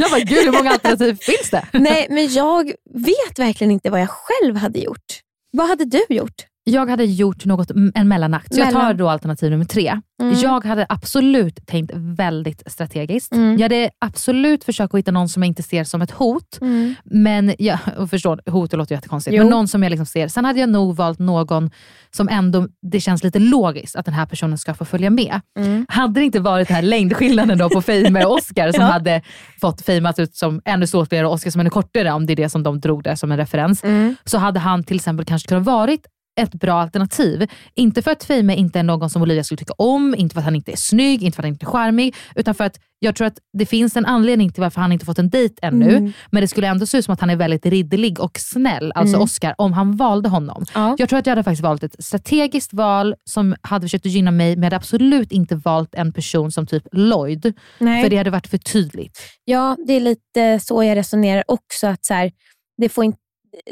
Jag 0.00 0.10
bara, 0.10 0.20
gud 0.20 0.44
hur 0.44 0.52
många 0.52 0.70
alternativ 0.70 1.18
finns 1.20 1.50
det? 1.50 1.66
Nej, 1.72 2.06
men 2.10 2.32
jag 2.32 2.72
vet 2.94 3.38
verkligen 3.38 3.70
inte 3.70 3.90
vad 3.90 4.00
jag 4.00 4.10
själv 4.10 4.56
hade 4.56 4.78
gjort. 4.78 5.20
Vad 5.50 5.68
hade 5.68 5.84
du 5.84 6.04
gjort? 6.08 6.46
Jag 6.68 6.90
hade 6.90 7.04
gjort 7.04 7.44
något, 7.44 7.70
en 7.94 8.08
mellanakt, 8.08 8.54
så 8.54 8.60
jag 8.60 8.70
tar 8.72 8.78
Mellan. 8.80 8.96
då 8.96 9.08
alternativ 9.08 9.50
nummer 9.50 9.64
tre. 9.64 10.00
Mm. 10.22 10.34
Jag 10.40 10.64
hade 10.64 10.86
absolut 10.88 11.66
tänkt 11.66 11.92
väldigt 11.94 12.62
strategiskt. 12.66 13.32
Mm. 13.32 13.52
Jag 13.52 13.62
hade 13.62 13.90
absolut 13.98 14.64
försökt 14.64 14.94
att 14.94 14.98
hitta 14.98 15.10
någon 15.10 15.28
som 15.28 15.42
jag 15.42 15.48
inte 15.48 15.62
ser 15.62 15.84
som 15.84 16.02
ett 16.02 16.10
hot. 16.10 16.58
Mm. 16.60 16.94
Men 17.04 17.54
jag 17.58 17.78
och 17.98 18.10
förstår, 18.10 18.40
hot 18.50 18.72
låter 18.72 18.94
jättekonstigt, 18.94 19.36
Jo. 19.36 19.42
men 19.42 19.50
någon 19.50 19.68
som 19.68 19.82
jag 19.82 19.90
liksom 19.90 20.06
ser. 20.06 20.28
Sen 20.28 20.44
hade 20.44 20.60
jag 20.60 20.68
nog 20.68 20.96
valt 20.96 21.18
någon 21.18 21.70
som 22.10 22.28
ändå, 22.28 22.68
det 22.82 23.00
känns 23.00 23.24
lite 23.24 23.38
logiskt 23.38 23.96
att 23.96 24.04
den 24.04 24.14
här 24.14 24.26
personen 24.26 24.58
ska 24.58 24.74
få 24.74 24.84
följa 24.84 25.10
med. 25.10 25.40
Mm. 25.58 25.86
Hade 25.88 26.20
det 26.20 26.24
inte 26.24 26.40
varit 26.40 26.68
den 26.68 26.74
här 26.74 26.82
längdskillnaden 26.82 27.58
då 27.58 27.68
på 27.70 27.82
Fame 27.82 28.24
och 28.24 28.32
Oscar 28.32 28.72
som 28.72 28.80
Ja. 28.84 28.86
hade 28.86 29.22
fått 29.60 29.88
att 30.06 30.18
ut 30.18 30.36
som 30.36 30.60
ännu 30.64 30.86
ståtligare 30.86 31.26
och 31.26 31.32
Oscar 31.32 31.50
som 31.50 31.60
ännu 31.60 31.70
kortare, 31.70 32.12
om 32.12 32.26
det 32.26 32.32
är 32.32 32.36
det 32.36 32.48
som 32.48 32.62
de 32.62 32.80
drog 32.80 33.02
där 33.02 33.14
som 33.14 33.32
en 33.32 33.38
referens, 33.38 33.84
Mm. 33.84 34.16
så 34.24 34.38
hade 34.38 34.60
han 34.60 34.84
till 34.84 34.96
exempel 34.96 35.26
kanske 35.26 35.48
kunnat 35.48 35.64
varit 35.64 36.06
ett 36.38 36.54
bra 36.54 36.80
alternativ. 36.80 37.46
Inte 37.74 38.02
för 38.02 38.10
att 38.10 38.24
Fame 38.24 38.56
inte 38.56 38.78
är 38.78 38.82
någon 38.82 39.10
som 39.10 39.22
Olivia 39.22 39.44
skulle 39.44 39.58
tycka 39.58 39.74
om, 39.78 40.14
inte 40.14 40.32
för 40.32 40.40
att 40.40 40.44
han 40.44 40.56
inte 40.56 40.72
är 40.72 40.76
snygg, 40.76 41.22
inte 41.22 41.36
för 41.36 41.42
att 41.42 41.44
han 41.44 41.52
inte 41.52 41.66
är 41.66 41.70
charmig, 41.70 42.14
utan 42.34 42.54
för 42.54 42.64
att 42.64 42.80
jag 43.00 43.16
tror 43.16 43.26
att 43.26 43.38
det 43.58 43.66
finns 43.66 43.96
en 43.96 44.06
anledning 44.06 44.52
till 44.52 44.60
varför 44.60 44.80
han 44.80 44.92
inte 44.92 45.04
fått 45.04 45.18
en 45.18 45.30
dejt 45.30 45.54
ännu. 45.62 45.96
Mm. 45.96 46.12
Men 46.30 46.40
det 46.40 46.48
skulle 46.48 46.66
ändå 46.66 46.86
se 46.86 46.98
ut 46.98 47.04
som 47.04 47.14
att 47.14 47.20
han 47.20 47.30
är 47.30 47.36
väldigt 47.36 47.66
ridderlig 47.66 48.20
och 48.20 48.38
snäll, 48.38 48.92
alltså 48.94 49.14
Mm. 49.14 49.24
Oscar, 49.24 49.54
om 49.58 49.72
han 49.72 49.96
valde 49.96 50.28
honom. 50.28 50.64
Ja. 50.74 50.96
Jag 50.98 51.08
tror 51.08 51.18
att 51.18 51.26
jag 51.26 51.30
hade 51.30 51.42
faktiskt 51.42 51.62
valt 51.62 51.82
ett 51.82 52.04
strategiskt 52.04 52.72
val 52.72 53.14
som 53.24 53.56
hade 53.60 53.84
försökt 53.84 54.06
att 54.06 54.12
gynna 54.12 54.30
mig, 54.30 54.56
men 54.56 54.62
jag 54.62 54.66
hade 54.66 54.76
absolut 54.76 55.32
inte 55.32 55.56
valt 55.56 55.94
en 55.94 56.12
person 56.12 56.52
som 56.52 56.66
typ 56.66 56.82
Lloyd. 56.92 57.54
Nej. 57.78 58.02
För 58.02 58.10
det 58.10 58.16
hade 58.16 58.30
varit 58.30 58.46
för 58.46 58.58
tydligt. 58.58 59.18
Ja, 59.44 59.76
det 59.86 59.92
är 59.92 60.00
lite 60.00 60.60
så 60.60 60.84
jag 60.84 60.96
resonerar 60.96 61.44
också. 61.46 61.86
att 61.86 62.04
så 62.04 62.14
här, 62.14 62.32
det, 62.78 62.88
får 62.88 63.04
inte, 63.04 63.18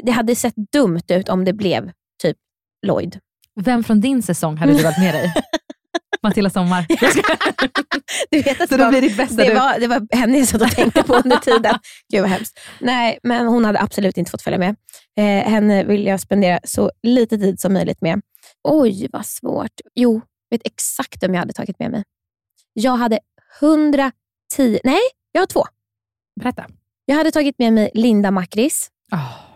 det 0.03 0.11
hade 0.11 0.35
sett 0.35 0.55
dumt 0.71 1.01
ut 1.07 1.29
om 1.29 1.45
det 1.45 1.53
blev 1.53 1.91
typ 2.21 2.37
Lloyd. 2.85 3.19
Vem 3.55 3.83
från 3.83 4.01
din 4.01 4.23
säsong 4.23 4.57
hade 4.57 4.73
du 4.73 4.83
valt 4.83 4.97
med 4.99 5.13
dig? 5.13 5.33
Matilda 6.23 6.49
Sommar. 6.49 6.85
Du 8.31 8.41
vet 8.41 8.61
att 8.61 8.69
Så 8.69 8.77
det, 8.77 8.83
var, 8.83 8.91
blir 8.91 9.01
ditt 9.01 9.17
bästa 9.17 9.35
det, 9.35 9.49
du. 9.49 9.53
var, 9.55 9.79
det 9.79 9.87
var 9.87 10.15
henne 10.15 10.37
jag 10.37 10.47
satt 10.47 10.61
och 10.61 10.71
tänkte 10.71 11.03
på 11.03 11.15
under 11.15 11.37
tiden. 11.37 11.75
Gud 12.11 12.21
vad 12.21 12.29
hemskt. 12.29 12.59
Nej, 12.79 13.19
men 13.23 13.47
hon 13.47 13.65
hade 13.65 13.81
absolut 13.81 14.17
inte 14.17 14.31
fått 14.31 14.41
följa 14.41 14.59
med. 14.59 14.75
Eh, 15.17 15.49
henne 15.51 15.83
vill 15.83 16.05
jag 16.05 16.19
spendera 16.19 16.59
så 16.63 16.91
lite 17.03 17.37
tid 17.37 17.59
som 17.59 17.73
möjligt 17.73 18.01
med. 18.01 18.21
Oj, 18.63 19.07
vad 19.13 19.25
svårt. 19.25 19.71
Jo, 19.95 20.21
vet 20.49 20.61
exakt 20.65 21.23
vem 21.23 21.33
jag 21.33 21.39
hade 21.39 21.53
tagit 21.53 21.79
med 21.79 21.91
mig. 21.91 22.03
Jag 22.73 22.97
hade 22.97 23.19
110, 23.61 24.11
nej, 24.83 24.99
jag 25.31 25.41
har 25.41 25.47
två. 25.47 25.63
Berätta. 26.39 26.65
Jag 27.05 27.15
hade 27.15 27.31
tagit 27.31 27.59
med 27.59 27.73
mig 27.73 27.91
Linda 27.93 28.31
Makris. 28.31 28.89
Oh. 29.11 29.46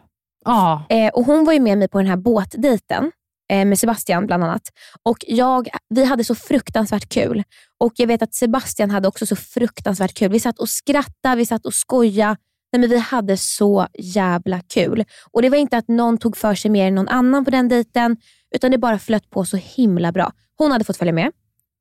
Oh. 0.46 0.82
Eh, 0.90 1.10
och 1.14 1.26
hon 1.26 1.46
var 1.46 1.54
ju 1.54 1.60
med 1.60 1.78
mig 1.78 1.88
på 1.88 1.98
den 1.98 2.08
här 2.08 2.18
båtdejten 2.18 3.12
eh, 3.52 3.66
med 3.66 3.80
Sebastian 3.80 4.28
bland 4.28 4.44
annat. 4.44 4.62
Och 5.04 5.18
jag, 5.28 5.68
vi 5.90 6.06
hade 6.06 6.24
så 6.24 6.36
fruktansvärt 6.36 7.10
kul. 7.10 7.44
Och 7.80 7.94
jag 7.96 8.08
vet 8.08 8.22
att 8.22 8.34
Sebastian 8.34 8.90
hade 8.90 9.08
också 9.08 9.26
så 9.26 9.36
fruktansvärt 9.36 10.14
kul. 10.14 10.32
Vi 10.32 10.40
satt 10.40 10.60
och 10.60 10.70
skrattade, 10.70 11.36
vi 11.36 11.46
satt 11.46 11.66
och 11.66 11.74
skojade. 11.74 12.38
Nej, 12.74 12.80
men 12.80 12.90
vi 12.90 12.98
hade 12.98 13.38
så 13.38 13.88
jävla 14.00 14.62
kul. 14.74 15.04
Och 15.32 15.42
Det 15.42 15.50
var 15.50 15.58
inte 15.58 15.78
att 15.78 15.88
någon 15.88 16.18
tog 16.18 16.38
för 16.38 16.56
sig 16.56 16.72
mer 16.72 16.88
än 16.88 16.96
någon 16.96 17.08
annan 17.08 17.46
på 17.46 17.52
den 17.52 17.70
dejten, 17.70 18.18
utan 18.56 18.72
det 18.72 18.78
bara 18.78 19.00
flöt 19.00 19.30
på 19.30 19.46
så 19.46 19.58
himla 19.58 20.12
bra. 20.12 20.32
Hon 20.58 20.72
hade 20.72 20.84
fått 20.84 20.98
följa 20.98 21.14
med. 21.14 21.32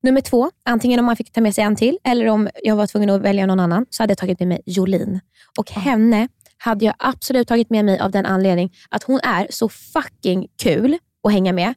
Nummer 0.02 0.20
två, 0.20 0.50
antingen 0.64 1.00
om 1.00 1.06
man 1.06 1.16
fick 1.16 1.32
ta 1.32 1.40
med 1.40 1.54
sig 1.54 1.64
en 1.64 1.76
till 1.76 1.98
eller 2.04 2.26
om 2.26 2.48
jag 2.62 2.76
var 2.76 2.86
tvungen 2.86 3.10
att 3.10 3.20
välja 3.20 3.46
någon 3.46 3.60
annan, 3.60 3.86
så 3.90 4.02
hade 4.02 4.10
jag 4.10 4.18
tagit 4.18 4.38
med 4.40 4.48
mig 4.48 4.62
Jolin. 4.66 5.20
Och 5.58 5.70
henne 5.70 6.28
hade 6.62 6.84
jag 6.84 6.94
absolut 6.98 7.48
tagit 7.48 7.70
med 7.70 7.84
mig 7.84 7.98
av 7.98 8.10
den 8.10 8.26
anledning 8.26 8.72
att 8.88 9.02
hon 9.02 9.20
är 9.22 9.46
så 9.50 9.68
fucking 9.68 10.46
kul 10.62 10.98
att 11.24 11.32
hänga 11.32 11.52
med. 11.52 11.74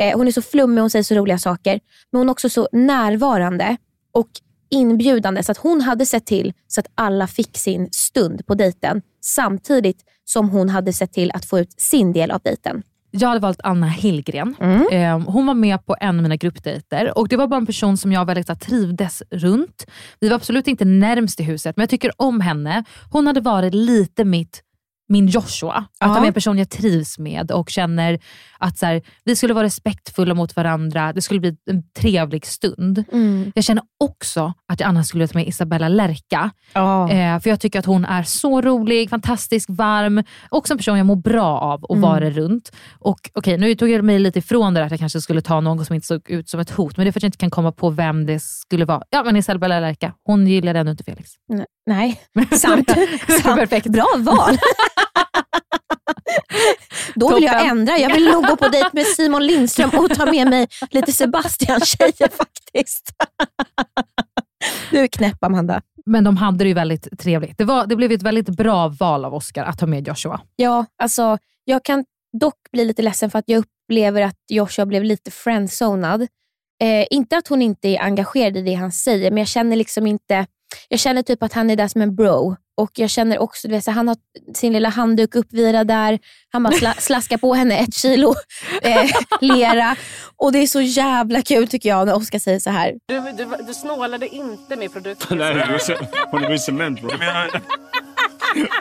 Eh, 0.00 0.16
hon 0.16 0.28
är 0.28 0.32
så 0.32 0.42
flummig, 0.42 0.80
hon 0.80 0.90
säger 0.90 1.02
så 1.02 1.14
roliga 1.14 1.38
saker. 1.38 1.80
Men 2.10 2.18
hon 2.18 2.28
är 2.28 2.32
också 2.32 2.48
så 2.48 2.68
närvarande 2.72 3.76
och 4.12 4.28
inbjudande 4.70 5.42
så 5.42 5.52
att 5.52 5.58
hon 5.58 5.80
hade 5.80 6.06
sett 6.06 6.26
till 6.26 6.52
så 6.66 6.80
att 6.80 6.86
alla 6.94 7.26
fick 7.26 7.58
sin 7.58 7.88
stund 7.92 8.46
på 8.46 8.54
dejten 8.54 9.02
samtidigt 9.20 10.04
som 10.24 10.48
hon 10.48 10.68
hade 10.68 10.92
sett 10.92 11.12
till 11.12 11.30
att 11.34 11.44
få 11.44 11.58
ut 11.58 11.80
sin 11.80 12.12
del 12.12 12.30
av 12.30 12.40
dejten. 12.44 12.82
Jag 13.14 13.28
hade 13.28 13.40
valt 13.40 13.60
Anna 13.64 13.86
Hillgren. 13.88 14.54
Mm. 14.60 14.86
Eh, 14.92 15.30
Hon 15.32 15.46
var 15.46 15.54
med 15.54 15.86
på 15.86 15.96
en 16.00 16.16
av 16.16 16.22
mina 16.22 16.36
gruppdejter 16.36 17.18
och 17.18 17.28
det 17.28 17.36
var 17.36 17.46
bara 17.46 17.56
en 17.56 17.66
person 17.66 17.96
som 17.96 18.12
jag 18.12 18.24
väldigt 18.24 18.46
så 18.46 18.54
trivdes 18.54 19.22
runt. 19.30 19.86
Vi 20.20 20.28
var 20.28 20.36
absolut 20.36 20.66
inte 20.68 20.84
närmst 20.84 21.40
i 21.40 21.42
huset, 21.42 21.76
men 21.76 21.82
jag 21.82 21.90
tycker 21.90 22.10
om 22.16 22.40
henne. 22.40 22.84
Hon 23.10 23.26
hade 23.26 23.40
varit 23.40 23.74
lite 23.74 24.24
mitt 24.24 24.62
min 25.12 25.26
Joshua. 25.26 25.72
Att 25.74 25.86
Ja. 26.00 26.06
han 26.06 26.22
är 26.22 26.26
en 26.26 26.32
person 26.34 26.58
jag 26.58 26.70
trivs 26.70 27.18
med 27.18 27.50
och 27.50 27.70
känner 27.70 28.18
att 28.58 28.78
så 28.78 28.86
här, 28.86 29.02
vi 29.24 29.36
skulle 29.36 29.54
vara 29.54 29.64
respektfulla 29.64 30.34
mot 30.34 30.56
varandra. 30.56 31.12
Det 31.12 31.22
skulle 31.22 31.40
bli 31.40 31.56
en 31.70 31.82
trevlig 32.00 32.46
stund. 32.46 33.04
Jag 33.54 33.64
känner 33.64 33.82
också 34.04 34.52
att 34.68 34.80
jag 34.80 34.88
annars 34.88 35.06
skulle 35.06 35.28
ta 35.28 35.38
med 35.38 35.48
Isabella 35.48 35.88
Lerka. 35.88 36.50
Eh, 37.10 37.40
för 37.40 37.50
jag 37.50 37.60
tycker 37.60 37.78
att 37.78 37.86
hon 37.86 38.04
är 38.04 38.22
så 38.22 38.60
rolig, 38.60 39.10
fantastisk, 39.10 39.68
varm. 39.72 40.22
Också 40.50 40.74
en 40.74 40.78
person 40.78 40.96
jag 40.98 41.06
mår 41.06 41.16
bra 41.16 41.58
av 41.58 41.84
att 41.84 41.90
Mm. 41.90 42.02
vara 42.02 42.30
runt. 42.30 42.72
Och 42.98 43.30
okej, 43.34 43.58
Nu 43.58 43.74
tog 43.74 43.88
jag 43.88 44.04
mig 44.04 44.18
lite 44.18 44.38
ifrån 44.38 44.74
det 44.74 44.80
där 44.80 44.84
att 44.86 44.90
jag 44.90 45.00
kanske 45.00 45.20
skulle 45.20 45.40
ta 45.42 45.60
någon 45.60 45.84
som 45.84 45.94
inte 45.94 46.06
såg 46.06 46.30
ut 46.30 46.48
som 46.48 46.60
ett 46.60 46.70
hot. 46.70 46.96
Men 46.96 47.04
det 47.06 47.10
är 47.10 47.12
för 47.12 47.18
att 47.18 47.22
jag 47.22 47.28
inte 47.28 47.38
kan 47.38 47.50
komma 47.50 47.72
på 47.72 47.90
vem 47.90 48.26
det 48.26 48.42
skulle 48.42 48.84
vara. 48.84 49.02
Ja, 49.10 49.22
men 49.24 49.36
Isabella 49.36 49.80
Lerka. 49.80 50.14
Hon 50.26 50.46
gillade 50.46 50.78
ändå 50.78 50.90
inte 50.92 51.04
Felix. 51.04 51.30
N- 51.52 51.64
Nej, 51.86 52.20
sant. 52.50 52.90
sant. 53.42 53.44
Perfekt. 53.58 53.86
Bra 53.86 54.06
val. 54.18 54.58
Då 57.14 57.34
vill 57.34 57.44
jag 57.44 57.66
ändra. 57.66 57.98
Jag 57.98 58.14
vill 58.14 58.24
nog 58.24 58.46
gå 58.46 58.56
på 58.56 58.68
dejt 58.68 58.90
med 58.92 59.06
Simon 59.06 59.46
Lindström 59.46 59.90
och 59.90 60.10
ta 60.10 60.26
med 60.26 60.50
mig 60.50 60.68
lite 60.90 61.12
Sebastian-tjejer 61.12 62.28
faktiskt. 62.36 63.10
Du 64.90 64.98
är 64.98 65.06
knäpp 65.06 65.44
Amanda. 65.44 65.82
Men 66.06 66.24
de 66.24 66.36
hade 66.36 66.64
det 66.64 66.68
ju 66.68 66.74
väldigt 66.74 67.18
trevligt. 67.18 67.58
Det, 67.58 67.64
var, 67.64 67.86
det 67.86 67.96
blev 67.96 68.12
ett 68.12 68.22
väldigt 68.22 68.48
bra 68.48 68.88
val 68.88 69.24
av 69.24 69.34
Oscar 69.34 69.64
att 69.64 69.78
ta 69.78 69.86
med 69.86 70.08
Joshua. 70.08 70.40
Ja, 70.56 70.86
alltså, 71.02 71.38
jag 71.64 71.84
kan 71.84 72.04
dock 72.40 72.54
bli 72.72 72.84
lite 72.84 73.02
ledsen 73.02 73.30
för 73.30 73.38
att 73.38 73.48
jag 73.48 73.58
upplever 73.58 74.22
att 74.22 74.38
Joshua 74.48 74.86
blev 74.86 75.04
lite 75.04 75.30
friendzonad. 75.30 76.22
Eh, 76.82 77.06
inte 77.10 77.36
att 77.36 77.48
hon 77.48 77.62
inte 77.62 77.88
är 77.88 78.02
engagerad 78.02 78.56
i 78.56 78.62
det 78.62 78.74
han 78.74 78.92
säger, 78.92 79.30
men 79.30 79.38
jag 79.38 79.48
känner 79.48 79.76
liksom 79.76 80.06
inte... 80.06 80.46
Jag 80.88 81.00
känner 81.00 81.22
typ 81.22 81.42
att 81.42 81.52
han 81.52 81.70
är 81.70 81.76
där 81.76 81.88
som 81.88 82.02
en 82.02 82.14
bro. 82.14 82.56
Och 82.76 82.90
jag 82.94 83.10
känner 83.10 83.38
också, 83.38 83.68
du 83.68 83.74
vet, 83.74 83.84
så 83.84 83.90
han 83.90 84.08
har 84.08 84.16
sin 84.54 84.72
lilla 84.72 84.88
handduk 84.88 85.34
uppvirad 85.34 85.86
där. 85.86 86.18
Han 86.52 86.62
bara 86.62 86.72
sla, 86.72 86.94
slaskar 86.98 87.36
på 87.38 87.54
henne 87.54 87.78
ett 87.78 87.94
kilo 87.94 88.34
eh, 88.82 89.10
lera. 89.40 89.96
Och 90.36 90.52
det 90.52 90.58
är 90.58 90.66
så 90.66 90.80
jävla 90.80 91.42
kul 91.42 91.68
tycker 91.68 91.88
jag 91.88 92.06
när 92.06 92.14
Oskar 92.16 92.38
säger 92.38 92.58
så 92.58 92.70
här. 92.70 92.92
Du, 93.06 93.20
du, 93.20 93.64
du 93.66 93.74
snålade 93.74 94.28
inte 94.28 94.76
med 94.76 94.92
produkter. 94.92 95.36
Nej, 95.36 95.54
det 95.54 95.60
är 95.60 95.78
ce- 95.78 96.06
hon 96.30 96.44
är 96.44 96.56
cement 96.56 97.00
bro. 97.00 97.10
Nej, 97.18 97.50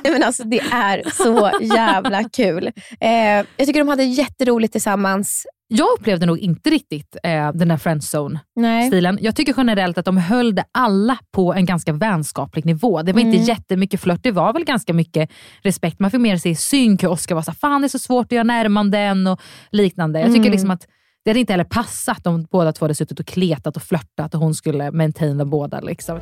Men 0.03 0.23
alltså, 0.23 0.43
det 0.43 0.59
är 0.59 1.03
så 1.23 1.51
jävla 1.61 2.23
kul. 2.29 2.67
Eh, 2.99 3.11
jag 3.57 3.67
tycker 3.67 3.79
de 3.79 3.87
hade 3.87 4.03
jätteroligt 4.03 4.71
tillsammans. 4.71 5.45
Jag 5.73 5.87
upplevde 5.99 6.25
nog 6.25 6.37
inte 6.39 6.69
riktigt 6.69 7.15
eh, 7.23 7.51
den 7.53 7.67
där 7.67 7.77
friendzone-stilen. 7.77 9.17
Jag 9.21 9.35
tycker 9.35 9.53
generellt 9.57 9.97
att 9.97 10.05
de 10.05 10.17
höll 10.17 10.55
det 10.55 10.63
alla 10.71 11.17
på 11.31 11.53
en 11.53 11.65
ganska 11.65 11.93
vänskaplig 11.93 12.65
nivå. 12.65 13.01
Det 13.01 13.13
var 13.13 13.21
Mm. 13.21 13.33
inte 13.33 13.45
jättemycket 13.51 14.01
flört, 14.01 14.19
det 14.23 14.31
var 14.31 14.53
väl 14.53 14.63
ganska 14.63 14.93
mycket 14.93 15.31
respekt. 15.61 15.99
Man 15.99 16.11
fick 16.11 16.19
mer 16.21 16.37
se 16.37 16.49
i 16.49 16.55
synk 16.55 17.03
hur 17.03 17.09
Oscar 17.09 17.35
var 17.35 17.41
så 17.41 17.51
här, 17.51 17.55
fan 17.55 17.81
det 17.81 17.87
är 17.87 17.89
så 17.89 17.99
svårt 17.99 18.25
att 18.25 18.31
göra 18.31 18.43
närmanden 18.43 19.27
och 19.27 19.39
liknande. 19.71 20.19
Jag 20.19 20.27
tycker 20.29 20.39
Mm. 20.39 20.51
liksom 20.51 20.71
att 20.71 20.87
det 21.25 21.29
hade 21.29 21.39
inte 21.39 21.53
heller 21.53 21.63
passat 21.63 22.27
om 22.27 22.43
båda 22.51 22.73
två 22.73 22.83
hade 22.85 22.95
suttit 22.95 23.19
och 23.19 23.25
kletat 23.25 23.75
och 23.75 23.83
flörtat 23.83 24.33
och 24.35 24.39
hon 24.41 24.53
skulle 24.53 24.91
maintaina 24.91 25.45
båda. 25.45 25.79
Liksom. 25.79 26.19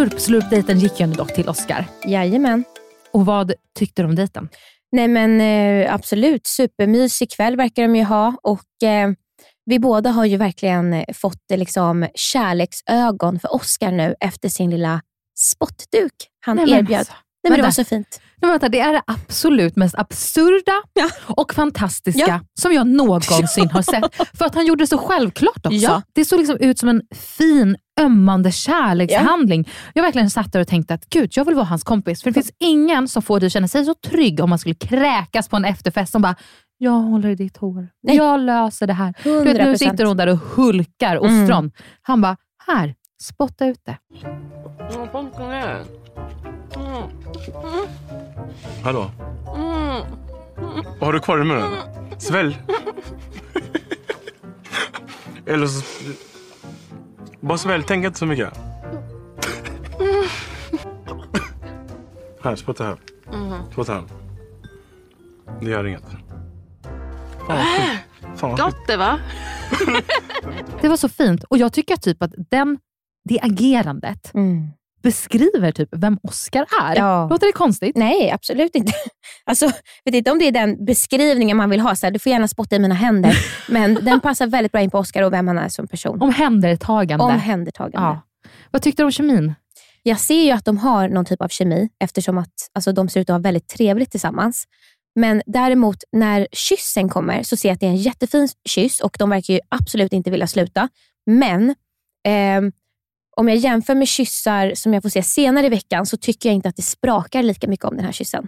Slurp-slurp-dejten 0.00 0.78
gick 0.78 1.00
ju 1.00 1.04
ändå 1.04 1.16
dock 1.16 1.34
till 1.34 1.48
Oscar. 1.48 1.84
Jajamän. 2.06 2.64
Och 3.12 3.26
vad 3.26 3.52
tyckte 3.78 4.02
du 4.02 4.08
om 4.08 4.14
dejten? 4.14 4.48
Nej 4.92 5.08
men 5.08 5.40
eh, 5.40 5.94
absolut, 5.94 6.46
supermysig 6.46 7.30
kväll 7.30 7.56
verkar 7.56 7.82
de 7.82 7.96
ju 7.96 8.04
ha 8.04 8.34
och 8.42 8.82
eh, 8.88 9.10
vi 9.64 9.78
båda 9.78 10.10
har 10.10 10.24
ju 10.24 10.36
verkligen 10.36 10.92
eh, 10.92 11.04
fått 11.14 11.50
eh, 11.52 11.58
liksom, 11.58 12.06
kärleksögon 12.14 13.40
för 13.40 13.54
Oscar 13.54 13.92
nu 13.92 14.14
efter 14.20 14.48
sin 14.48 14.70
lilla 14.70 15.00
spottduk 15.38 16.12
han 16.46 16.56
Nej, 16.56 16.70
erbjöd. 16.72 16.98
alltså, 16.98 17.12
Nej, 17.42 17.50
men 17.50 17.58
det 17.58 17.62
var 17.64 17.70
så 17.70 17.84
fint. 17.84 18.20
Men 18.36 18.50
vänta, 18.50 18.68
det 18.68 18.80
är 18.80 18.92
det 18.92 19.02
absolut 19.06 19.76
mest 19.76 19.94
absurda 19.94 20.82
Ja. 20.92 21.10
och 21.26 21.54
fantastiska 21.54 22.24
Ja. 22.26 22.40
som 22.60 22.72
jag 22.72 22.86
någonsin 22.86 23.70
har 23.70 23.82
sett. 23.82 24.14
För 24.38 24.44
att 24.44 24.54
han 24.54 24.66
gjorde 24.66 24.82
det 24.82 24.86
så 24.88 24.98
självklart 24.98 25.66
också. 25.66 25.76
Ja. 25.78 26.02
Det 26.14 26.24
såg 26.24 26.38
liksom 26.38 26.56
ut 26.60 26.78
som 26.78 26.88
en 26.88 27.02
fin, 27.14 27.76
ömmande 28.00 28.52
kärlekshandling. 28.52 29.68
Jag 29.94 30.02
verkligen 30.02 30.30
satt 30.30 30.52
där 30.52 30.60
och 30.60 30.68
tänkte 30.68 30.94
att 30.94 31.08
gud, 31.10 31.30
jag 31.34 31.44
vill 31.44 31.54
vara 31.54 31.64
hans 31.64 31.84
kompis. 31.84 32.22
För 32.22 32.30
det 32.30 32.34
finns 32.34 32.52
ingen 32.58 33.08
som 33.08 33.22
får 33.22 33.40
dig 33.40 33.46
att 33.46 33.52
känna 33.52 33.68
sig 33.68 33.84
så 33.84 33.94
trygg 33.94 34.40
om 34.40 34.50
man 34.50 34.58
skulle 34.58 34.74
kräkas 34.74 35.48
på 35.48 35.56
en 35.56 35.64
efterfest 35.64 36.12
som 36.12 36.22
bara 36.22 36.34
jag 36.78 36.90
håller 36.92 37.28
i 37.28 37.34
ditt 37.34 37.56
hår. 37.56 37.88
Nej. 38.02 38.16
Jag 38.16 38.40
löser 38.40 38.86
det 38.86 38.92
här. 38.92 39.14
Du 39.22 39.44
vet, 39.44 39.56
100%. 39.56 39.64
nu 39.64 39.78
sitter 39.78 40.04
hon 40.04 40.16
där 40.16 40.26
och 40.26 40.36
hulkar 40.38 41.16
Mm. 41.16 41.42
ostron. 41.42 41.70
Han 42.02 42.20
bara, 42.20 42.36
här, 42.66 42.94
spotta 43.22 43.66
ut 43.66 43.80
det. 43.84 43.96
Mm. 44.24 44.36
Mm. 46.76 47.86
Hallå? 48.84 49.10
Vad 50.98 51.06
har 51.06 51.12
du 51.12 51.20
kvar 51.20 51.40
i 51.40 51.44
munnen? 51.44 51.72
Svälj. 52.18 52.58
Eller 55.46 55.66
så... 55.66 55.84
Bara 57.40 57.58
svälj, 57.58 57.84
tänk 57.86 58.04
inte 58.06 58.18
så 58.18 58.26
mycket. 58.26 58.48
Här, 62.42 62.56
spotta 62.56 62.84
här. 62.84 62.96
Spotta 63.72 63.92
här. 63.94 64.04
Det 65.60 65.70
gör 65.70 65.86
inget. 65.86 66.04
Fan 67.46 67.56
vad 67.56 67.66
fint. 67.66 68.00
Fan 68.38 68.50
vad 68.50 68.58
fint. 68.58 68.60
Gott 68.60 68.86
det 68.86 68.96
va? 68.96 69.18
Det 70.80 70.88
var 70.88 70.96
så 70.96 71.08
fint 71.08 71.44
och 71.44 71.58
jag 71.58 71.72
tycker 71.72 71.96
typ 71.96 72.22
att 72.22 72.32
den, 72.50 72.78
det 73.28 73.40
agerandet 73.42 74.30
Mm. 74.34 74.68
Beskriver 75.02 75.72
typ 75.72 75.88
vem 75.92 76.18
Oscar 76.22 76.66
är. 76.82 76.96
Ja. 76.96 77.28
Låter 77.30 77.46
det 77.46 77.52
konstigt? 77.52 77.96
Nej, 77.96 78.30
absolut 78.30 78.74
inte. 78.74 78.92
Alltså, 79.44 79.66
vet 80.04 80.14
inte 80.14 80.30
om 80.30 80.38
det 80.38 80.46
är 80.48 80.52
den 80.52 80.84
beskrivningen 80.84 81.56
man 81.56 81.70
vill 81.70 81.80
ha. 81.80 81.96
Så 81.96 82.06
här, 82.06 82.10
du 82.10 82.18
får 82.18 82.32
gärna 82.32 82.48
spotta 82.48 82.76
i 82.76 82.78
mina 82.78 82.94
händer. 82.94 83.34
Men 83.68 83.94
den 83.94 84.20
passar 84.20 84.46
väldigt 84.46 84.72
bra 84.72 84.80
in 84.80 84.90
på 84.90 84.98
Oscar 84.98 85.22
och 85.22 85.32
vem 85.32 85.48
han 85.48 85.58
är 85.58 85.68
som 85.68 85.88
person. 85.88 86.22
Omhändertagande. 86.22 87.24
Omhändertagande. 87.24 87.98
ja. 87.98 88.20
Vad 88.70 88.82
tyckte 88.82 89.02
du 89.02 89.04
om 89.04 89.12
kemin? 89.12 89.54
Jag 90.02 90.20
ser 90.20 90.44
ju 90.44 90.50
att 90.50 90.64
de 90.64 90.78
har 90.78 91.08
någon 91.08 91.24
typ 91.24 91.42
av 91.42 91.48
kemi 91.48 91.88
eftersom 92.04 92.38
att 92.38 92.52
alltså, 92.72 92.92
de 92.92 93.08
ser 93.08 93.20
ut 93.20 93.30
att 93.30 93.34
ha 93.34 93.38
väldigt 93.38 93.68
trevligt 93.68 94.10
tillsammans. 94.10 94.64
Men 95.14 95.42
däremot 95.46 96.04
när 96.12 96.48
kyssen 96.52 97.08
kommer 97.08 97.42
så 97.42 97.56
ser 97.56 97.68
jag 97.68 97.74
att 97.74 97.80
det 97.80 97.86
är 97.86 97.90
en 97.90 97.96
jättefin 97.96 98.48
kyss 98.68 99.00
och 99.00 99.16
de 99.18 99.30
verkar 99.30 99.54
ju 99.54 99.60
absolut 99.68 100.12
inte 100.12 100.30
vilja 100.30 100.46
sluta. 100.46 100.88
Men 101.26 101.74
ehm, 102.28 102.72
om 103.40 103.48
jag 103.48 103.56
jämför 103.56 103.94
med 103.94 104.08
kyssar 104.08 104.72
som 104.74 104.94
jag 104.94 105.02
får 105.02 105.08
se 105.10 105.22
senare 105.22 105.66
i 105.66 105.68
veckan 105.68 106.06
så 106.06 106.16
tycker 106.16 106.48
jag 106.48 106.54
inte 106.56 106.68
att 106.68 106.76
det 106.76 106.82
sprakar 106.82 107.42
lika 107.42 107.68
mycket 107.68 107.84
om 107.86 107.96
den 107.96 108.04
här 108.04 108.12
kyssen. 108.12 108.46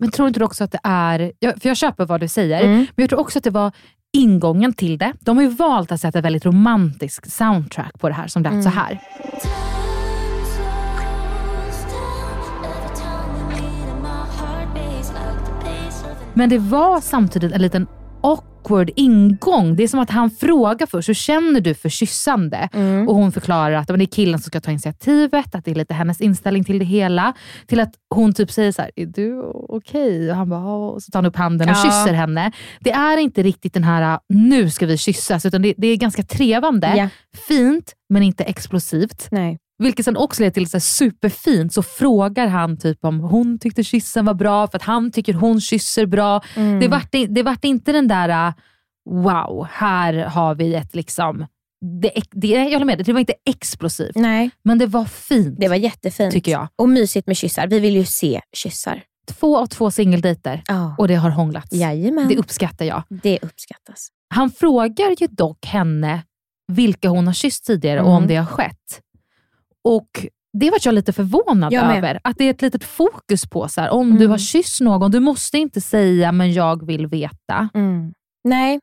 Men 0.00 0.10
tror 0.10 0.28
inte 0.28 0.40
du 0.40 0.44
också 0.44 0.64
att 0.64 0.72
det 0.72 0.80
är, 0.84 1.32
för 1.60 1.68
jag 1.68 1.76
köper 1.76 2.04
vad 2.06 2.20
du 2.20 2.28
säger, 2.28 2.60
Mm. 2.64 2.76
men 2.78 3.02
jag 3.02 3.10
tror 3.10 3.20
också 3.20 3.38
att 3.38 3.44
det 3.44 3.50
var 3.50 3.72
ingången 4.16 4.72
till 4.72 4.98
det. 4.98 5.12
De 5.20 5.36
har 5.36 5.42
ju 5.44 5.48
valt 5.50 5.92
att 5.92 6.00
sätta 6.00 6.20
väldigt 6.20 6.44
romantisk 6.46 7.26
soundtrack 7.32 8.00
på 8.00 8.08
det 8.08 8.14
här 8.14 8.26
som 8.26 8.42
lät 8.42 8.52
Mm. 8.52 8.62
så 8.62 8.68
här. 8.70 9.00
Men 16.34 16.48
det 16.48 16.58
var 16.58 17.00
samtidigt 17.00 17.52
en 17.52 17.62
liten 17.62 17.86
awkward 18.24 18.90
ingång. 18.96 19.76
Det 19.76 19.82
är 19.82 19.88
som 19.88 20.00
att 20.00 20.10
han 20.10 20.30
frågar 20.30 20.86
först, 20.86 21.08
hur 21.08 21.14
känner 21.14 21.60
du 21.60 21.74
för 21.74 21.88
kyssande? 21.88 22.68
Mm. 22.72 23.08
Och 23.08 23.14
hon 23.14 23.32
förklarar 23.32 23.74
att 23.74 23.88
det 23.88 23.94
är 23.94 24.06
killen 24.06 24.38
som 24.38 24.46
ska 24.46 24.60
ta 24.60 24.70
initiativet, 24.70 25.54
att 25.54 25.64
det 25.64 25.70
är 25.70 25.74
lite 25.74 25.94
hennes 25.94 26.20
inställning 26.20 26.64
till 26.64 26.78
det 26.78 26.84
hela. 26.84 27.32
Till 27.66 27.80
att 27.80 27.94
hon 28.14 28.34
typ 28.34 28.50
säger 28.50 28.72
så 28.72 28.82
här, 28.82 28.90
är 28.96 29.06
du 29.06 29.40
okej? 29.68 30.30
Och 30.30 30.36
han 30.36 30.48
bara. 30.48 30.64
Och 30.64 31.02
så 31.02 31.10
tar 31.10 31.18
han 31.18 31.26
upp 31.26 31.36
handen 31.36 31.68
och 31.68 31.74
Ja. 31.76 31.82
kysser 31.84 32.12
henne. 32.12 32.52
Det 32.80 32.92
är 32.92 33.16
inte 33.16 33.42
riktigt 33.42 33.74
den 33.74 33.84
här, 33.84 34.18
nu 34.28 34.70
ska 34.70 34.86
vi 34.86 34.98
kyssas, 34.98 35.46
utan 35.46 35.62
det, 35.62 35.74
det 35.76 35.86
är 35.86 35.96
ganska 35.96 36.22
trevande. 36.22 36.92
Ja. 36.96 37.08
Fint, 37.48 37.92
men 38.08 38.22
inte 38.22 38.44
explosivt. 38.44 39.28
Nej. 39.30 39.58
Vilket 39.78 40.04
sen 40.04 40.16
också 40.16 40.42
leder 40.42 40.52
till 40.54 40.70
så 40.70 40.80
superfint, 40.80 41.72
så 41.72 41.82
frågar 41.82 42.46
han 42.46 42.76
typ 42.78 43.04
om 43.04 43.20
hon 43.20 43.58
tyckte 43.58 43.84
kyssen 43.84 44.24
var 44.24 44.34
bra, 44.34 44.66
för 44.68 44.76
att 44.78 44.82
han 44.82 45.10
tycker 45.12 45.34
hon 45.34 45.60
kysser 45.60 46.06
bra. 46.06 46.42
Mm. 46.56 46.80
Det, 46.80 46.88
vart, 46.88 47.12
det 47.28 47.42
vart 47.42 47.64
inte 47.64 47.92
den 47.92 48.08
där, 48.08 48.48
uh, 48.48 48.54
wow, 49.10 49.66
här 49.70 50.14
har 50.14 50.54
vi 50.54 50.74
ett 50.74 50.94
liksom, 50.94 51.46
det, 52.02 52.10
det, 52.32 52.46
jag 52.48 52.72
håller 52.72 52.84
med, 52.84 52.98
det 53.04 53.12
var 53.12 53.20
inte 53.20 53.34
explosivt, 53.50 54.14
Nej, 54.14 54.50
men 54.64 54.78
det 54.78 54.86
var 54.86 55.04
fint. 55.04 55.56
det 55.60 55.68
var 55.68 55.76
jättefint. 55.76 56.32
Tycker 56.32 56.52
jag. 56.52 56.68
Och 56.76 56.88
mysigt 56.88 57.26
med 57.26 57.36
kyssar. 57.36 57.66
Vi 57.66 57.80
vill 57.80 57.96
ju 57.96 58.04
se 58.04 58.40
kyssar. 58.56 59.02
Två 59.26 59.58
av 59.58 59.66
två 59.66 59.90
singeldejter 59.90 60.62
Ja. 60.66 60.94
och 60.98 61.08
det 61.08 61.14
har 61.14 61.30
hånglats. 61.30 61.72
Jajamän. 61.72 62.28
Det 62.28 62.36
uppskattar 62.36 62.84
jag. 62.84 63.02
det 63.08 63.38
uppskattas. 63.42 64.08
Han 64.34 64.50
frågar 64.50 65.10
ju 65.20 65.26
dock 65.26 65.66
henne 65.66 66.22
vilka 66.72 67.08
hon 67.08 67.26
har 67.26 67.34
kysst 67.34 67.66
tidigare 67.66 68.00
och 68.00 68.08
om 68.10 68.16
Mm. 68.16 68.28
det 68.28 68.36
har 68.36 68.46
skett. 68.46 69.00
Och 69.84 70.26
det 70.58 70.70
var 70.70 70.78
jag 70.82 70.94
lite 70.94 71.12
förvånad 71.12 71.72
Jag 71.72 71.96
över. 71.96 72.20
Att 72.24 72.38
det 72.38 72.44
är 72.44 72.50
ett 72.50 72.62
litet 72.62 72.84
fokus 72.84 73.46
på, 73.50 73.68
så 73.68 73.80
här, 73.80 73.90
om 73.90 74.10
du 74.10 74.16
Mm. 74.16 74.30
har 74.30 74.38
kysst 74.38 74.80
någon, 74.80 75.10
du 75.10 75.20
måste 75.20 75.58
inte 75.58 75.80
säga 75.80 76.32
men 76.32 76.52
jag 76.52 76.86
vill 76.86 77.06
veta. 77.06 77.68
Mm. 77.74 78.12
Nej, 78.44 78.80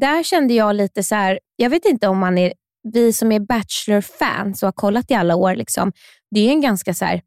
där 0.00 0.22
kände 0.22 0.54
jag 0.54 0.76
lite 0.76 1.02
så 1.02 1.14
här, 1.14 1.38
jag 1.56 1.70
vet 1.70 1.84
inte 1.84 2.08
om 2.08 2.18
man 2.18 2.38
är, 2.38 2.52
vi 2.92 3.12
som 3.12 3.32
är 3.32 3.40
Bachelor-fans 3.40 4.62
och 4.62 4.66
har 4.66 4.72
kollat 4.72 5.10
i 5.10 5.14
alla 5.14 5.36
år, 5.36 5.54
liksom, 5.56 5.92
det 6.30 6.40
är 6.40 6.50
en 6.52 6.60
ganska 6.60 6.94
så 6.94 7.04
här, 7.04 7.20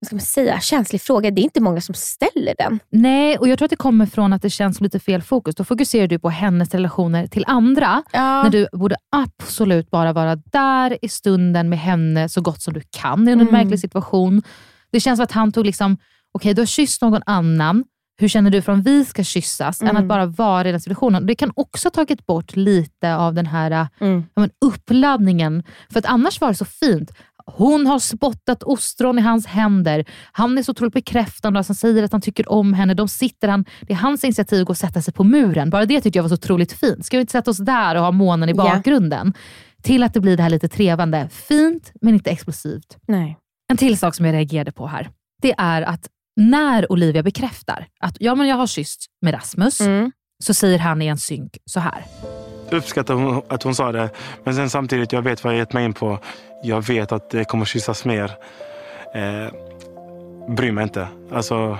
vad 0.00 0.06
ska 0.06 0.16
man 0.16 0.20
säga, 0.20 0.60
känslig 0.60 1.02
fråga. 1.02 1.30
Det 1.30 1.40
är 1.40 1.42
inte 1.42 1.60
många 1.60 1.80
som 1.80 1.94
ställer 1.94 2.54
den. 2.58 2.78
Nej, 2.90 3.38
och 3.38 3.48
jag 3.48 3.58
tror 3.58 3.66
att 3.66 3.70
det 3.70 3.76
kommer 3.76 4.06
från 4.06 4.32
att 4.32 4.42
det 4.42 4.50
känns 4.50 4.76
som 4.76 4.84
lite 4.84 5.00
fel 5.00 5.22
fokus. 5.22 5.54
Då 5.54 5.64
fokuserar 5.64 6.06
du 6.06 6.18
på 6.18 6.30
hennes 6.30 6.74
relationer 6.74 7.26
till 7.26 7.44
andra, 7.46 8.02
när 8.12 8.50
du 8.50 8.68
borde 8.72 8.96
absolut 9.16 9.90
bara 9.90 10.12
vara 10.12 10.36
där 10.36 10.98
i 11.04 11.08
stunden 11.08 11.68
med 11.68 11.78
henne 11.78 12.28
så 12.28 12.40
gott 12.40 12.62
som 12.62 12.74
du 12.74 12.80
kan 12.90 13.28
i 13.28 13.32
en 13.32 13.40
Mm. 13.40 13.52
märklig 13.52 13.80
situation. 13.80 14.42
Det 14.92 15.00
känns 15.00 15.18
som 15.18 15.24
att 15.24 15.32
han 15.32 15.52
tog 15.52 15.66
liksom, 15.66 15.96
okej 16.32 16.54
du 16.54 16.60
har 16.60 16.66
kysst 16.66 17.02
någon 17.02 17.22
annan, 17.26 17.84
hur 18.20 18.28
känner 18.28 18.50
du 18.50 18.62
om 18.66 18.82
vi 18.82 19.04
ska 19.04 19.24
kyssas? 19.24 19.82
Än 19.82 19.88
Mm. 19.88 20.02
att 20.02 20.08
bara 20.08 20.26
vara 20.26 20.68
i 20.68 20.72
den 20.72 20.80
situationen. 20.80 21.26
Det 21.26 21.34
kan 21.34 21.52
också 21.56 21.86
ha 21.86 21.90
tagit 21.90 22.26
bort 22.26 22.56
lite 22.56 23.16
av 23.16 23.34
den 23.34 23.46
här 23.46 23.70
Mm. 24.00 24.24
ja, 24.34 24.40
men 24.40 24.50
uppladdningen. 24.64 25.62
För 25.92 25.98
att 25.98 26.06
annars 26.06 26.40
var 26.40 26.48
det 26.48 26.54
så 26.54 26.64
fint. 26.64 27.10
Hon 27.56 27.86
har 27.86 27.98
spottat 27.98 28.62
ostron 28.62 29.18
i 29.18 29.22
hans 29.22 29.46
händer. 29.46 30.04
Han 30.32 30.58
är 30.58 30.62
så 30.62 30.70
otroligt 30.70 30.94
bekräftande. 30.94 31.58
Han 31.68 31.74
säger 31.74 32.02
att 32.02 32.12
han 32.12 32.20
tycker 32.20 32.52
om 32.52 32.72
henne. 32.72 32.94
De 32.94 33.08
sitter 33.08 33.48
han, 33.48 33.64
det 33.80 33.92
är 33.92 33.96
hans 33.96 34.24
initiativ 34.24 34.60
att 34.60 34.66
gå 34.66 34.70
och 34.70 34.76
sätta 34.78 35.02
sig 35.02 35.14
på 35.14 35.24
muren. 35.24 35.70
Bara 35.70 35.86
det 35.86 36.00
tyckte 36.00 36.18
jag 36.18 36.22
var 36.24 36.28
så 36.28 36.34
otroligt 36.34 36.72
fint. 36.72 37.06
Ska 37.06 37.16
vi 37.16 37.20
inte 37.20 37.32
sätta 37.32 37.50
oss 37.50 37.58
där 37.58 37.94
och 37.94 38.02
ha 38.02 38.10
månen 38.10 38.48
i 38.48 38.54
bakgrunden? 38.54 39.32
Till 39.82 40.02
att 40.02 40.14
det 40.14 40.20
blir 40.20 40.36
det 40.36 40.42
här 40.42 40.50
lite 40.50 40.68
trevande. 40.68 41.28
Fint, 41.32 41.92
men 42.00 42.14
inte 42.14 42.30
explosivt. 42.30 42.96
Nej. 43.08 43.36
En 43.70 43.76
till 43.76 43.98
sak 43.98 44.14
som 44.14 44.26
jag 44.26 44.32
reagerade 44.32 44.72
på 44.72 44.86
här, 44.86 45.10
det 45.42 45.54
är 45.58 45.82
att 45.82 46.06
när 46.36 46.92
Olivia 46.92 47.22
bekräftar 47.22 47.86
att 48.00 48.16
ja, 48.20 48.34
men 48.34 48.48
jag 48.48 48.56
har 48.56 48.66
kysst 48.66 49.06
med 49.22 49.34
Rasmus, 49.34 49.80
Mm. 49.80 50.12
så 50.44 50.54
säger 50.54 50.78
han 50.78 51.02
i 51.02 51.06
en 51.06 51.18
synk 51.18 51.58
så 51.64 51.80
här. 51.80 52.04
uppskattar 52.70 53.14
hon, 53.14 53.42
att 53.48 53.62
hon 53.62 53.74
sa 53.74 53.92
det. 53.92 54.10
Men 54.44 54.54
sen 54.54 54.70
samtidigt, 54.70 55.12
jag 55.12 55.22
vet 55.22 55.44
vad 55.44 55.52
jag 55.52 55.58
gett 55.58 55.72
mig 55.72 55.84
in 55.84 55.92
på. 55.92 56.18
Jag 56.62 56.86
vet 56.86 57.12
att 57.12 57.30
det 57.30 57.44
kommer 57.44 57.64
kyssas 57.64 58.04
mer. 58.04 58.32
Eh, 59.14 59.52
bryr 60.54 60.72
mig 60.72 60.82
inte. 60.82 61.08
Alltså, 61.32 61.78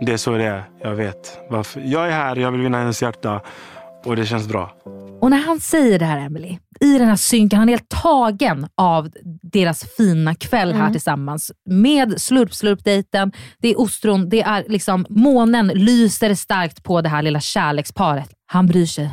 det 0.00 0.12
är 0.12 0.16
så 0.16 0.30
det 0.36 0.44
är. 0.44 0.64
Jag 0.82 0.94
vet. 0.94 1.38
Varför. 1.50 1.80
Jag 1.84 2.06
är 2.06 2.10
här, 2.12 2.36
jag 2.36 2.50
vill 2.52 2.60
vinna 2.60 2.78
hennes 2.78 3.02
hjärta. 3.02 3.40
Och 4.04 4.16
det 4.16 4.26
känns 4.26 4.48
bra. 4.48 4.74
Och 5.20 5.30
när 5.30 5.38
han 5.38 5.60
säger 5.60 5.98
det 5.98 6.04
här, 6.04 6.18
Emily, 6.26 6.58
i 6.80 6.98
den 6.98 7.08
här 7.08 7.16
synken, 7.16 7.58
han 7.58 7.68
är 7.68 7.72
helt 7.72 7.88
tagen 7.88 8.66
av 8.76 9.08
deras 9.42 9.84
fina 9.96 10.34
kväll 10.34 10.72
här 10.72 10.80
Mm. 10.80 10.92
tillsammans. 10.92 11.52
Med 11.70 12.08
slurp-slurp-dejten, 12.20 13.32
det 13.58 13.68
är 13.68 13.80
ostron, 13.80 14.28
det 14.28 14.42
är 14.42 14.64
liksom 14.68 15.06
månen 15.08 15.66
lyser 15.66 16.34
starkt 16.34 16.82
på 16.82 17.00
det 17.00 17.08
här 17.08 17.22
lilla 17.22 17.40
kärleksparet. 17.40 18.30
Han 18.46 18.66
bryr 18.66 18.86
sig. 18.86 19.10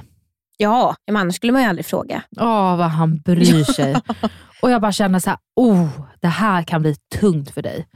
Ja, 0.57 0.95
men 1.07 1.17
annars 1.17 1.35
skulle 1.35 1.53
man 1.53 1.61
ju 1.61 1.67
aldrig 1.67 1.85
fråga. 1.85 2.23
Åh, 2.39 2.77
vad 2.77 2.87
han 2.87 3.19
bryr 3.19 3.63
sig. 3.63 3.95
Och 4.61 4.71
jag 4.71 4.81
bara 4.81 4.91
känner 4.91 5.19
så 5.19 5.29
här, 5.29 5.39
oh, 5.55 5.87
det 6.21 6.27
här 6.27 6.63
kan 6.63 6.81
bli 6.81 6.95
tungt 7.19 7.51
för 7.51 7.61
dig. 7.61 7.87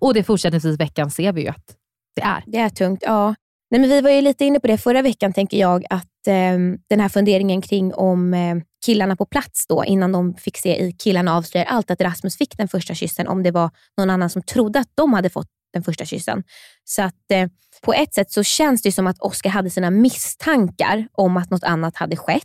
Och 0.00 0.14
det 0.14 0.24
fortsättningsvis 0.24 0.80
veckan 0.80 1.10
ser 1.10 1.32
vi 1.32 1.42
ju 1.42 1.48
att 1.48 1.76
det 2.16 2.22
är. 2.22 2.44
Det 2.46 2.58
är 2.58 2.68
tungt, 2.68 3.02
ja. 3.06 3.34
Nej, 3.70 3.80
men 3.80 3.90
vi 3.90 4.00
var 4.00 4.10
ju 4.10 4.20
lite 4.20 4.44
inne 4.44 4.60
på 4.60 4.66
det 4.66 4.78
förra 4.78 5.02
veckan, 5.02 5.32
tänker 5.32 5.58
jag, 5.58 5.84
att 5.90 6.26
eh, 6.26 6.58
den 6.88 7.00
här 7.00 7.08
funderingen 7.08 7.62
kring 7.62 7.94
om 7.94 8.34
eh, 8.34 8.56
killarna 8.86 9.16
på 9.16 9.26
plats 9.26 9.66
då, 9.68 9.84
innan 9.84 10.12
de 10.12 10.34
fick 10.34 10.58
se 10.58 10.84
i 10.84 10.92
Killarna 10.92 11.36
avslöjar 11.36 11.66
allt, 11.66 11.90
att 11.90 12.00
Rasmus 12.00 12.36
fick 12.36 12.56
den 12.56 12.68
första 12.68 12.94
kyssen, 12.94 13.28
om 13.28 13.42
det 13.42 13.50
var 13.50 13.70
någon 13.98 14.10
annan 14.10 14.30
som 14.30 14.42
trodde 14.42 14.78
att 14.78 14.90
de 14.94 15.12
hade 15.12 15.30
fått 15.30 15.48
den 15.72 15.82
första 15.82 16.04
kyssen. 16.04 16.42
Så 16.84 17.02
att 17.02 17.30
eh, 17.32 17.48
på 17.82 17.92
ett 17.94 18.14
sätt 18.14 18.32
så 18.32 18.42
känns 18.42 18.82
det 18.82 18.92
som 18.92 19.06
att 19.06 19.18
Oscar 19.20 19.50
hade 19.50 19.70
sina 19.70 19.90
misstankar 19.90 21.06
om 21.12 21.36
att 21.36 21.50
något 21.50 21.64
annat 21.64 21.96
hade 21.96 22.16
skett 22.16 22.42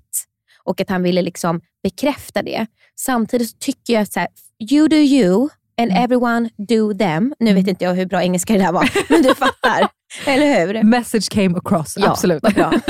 och 0.64 0.82
att 0.82 0.90
han 0.90 1.04
ville 1.04 1.22
liksom 1.22 1.62
bekräfta 1.84 2.42
det. 2.42 2.66
Samtidigt 3.00 3.60
tycker 3.60 3.94
jag 3.94 4.02
att 4.02 4.14
så 4.14 4.20
här, 4.20 4.30
you 4.72 4.88
do 4.88 4.96
you 4.96 5.50
and 5.82 5.92
everyone 5.92 6.50
do 6.58 6.94
them. 6.94 7.34
Nu 7.40 7.54
vet 7.54 7.68
inte 7.68 7.84
jag 7.84 7.94
hur 7.94 8.06
bra 8.06 8.22
engelska 8.24 8.54
det 8.54 8.60
där 8.60 8.72
var, 8.72 8.90
men 9.10 9.22
du 9.22 9.36
fattar. 9.36 9.88
Eller 10.26 10.68
hur? 10.68 10.84
Message 10.84 11.30
came 11.30 11.58
across, 11.58 11.98
Ja, 11.98 12.10
absolut. 12.10 12.44
vad 12.44 12.54
bra. 12.54 12.74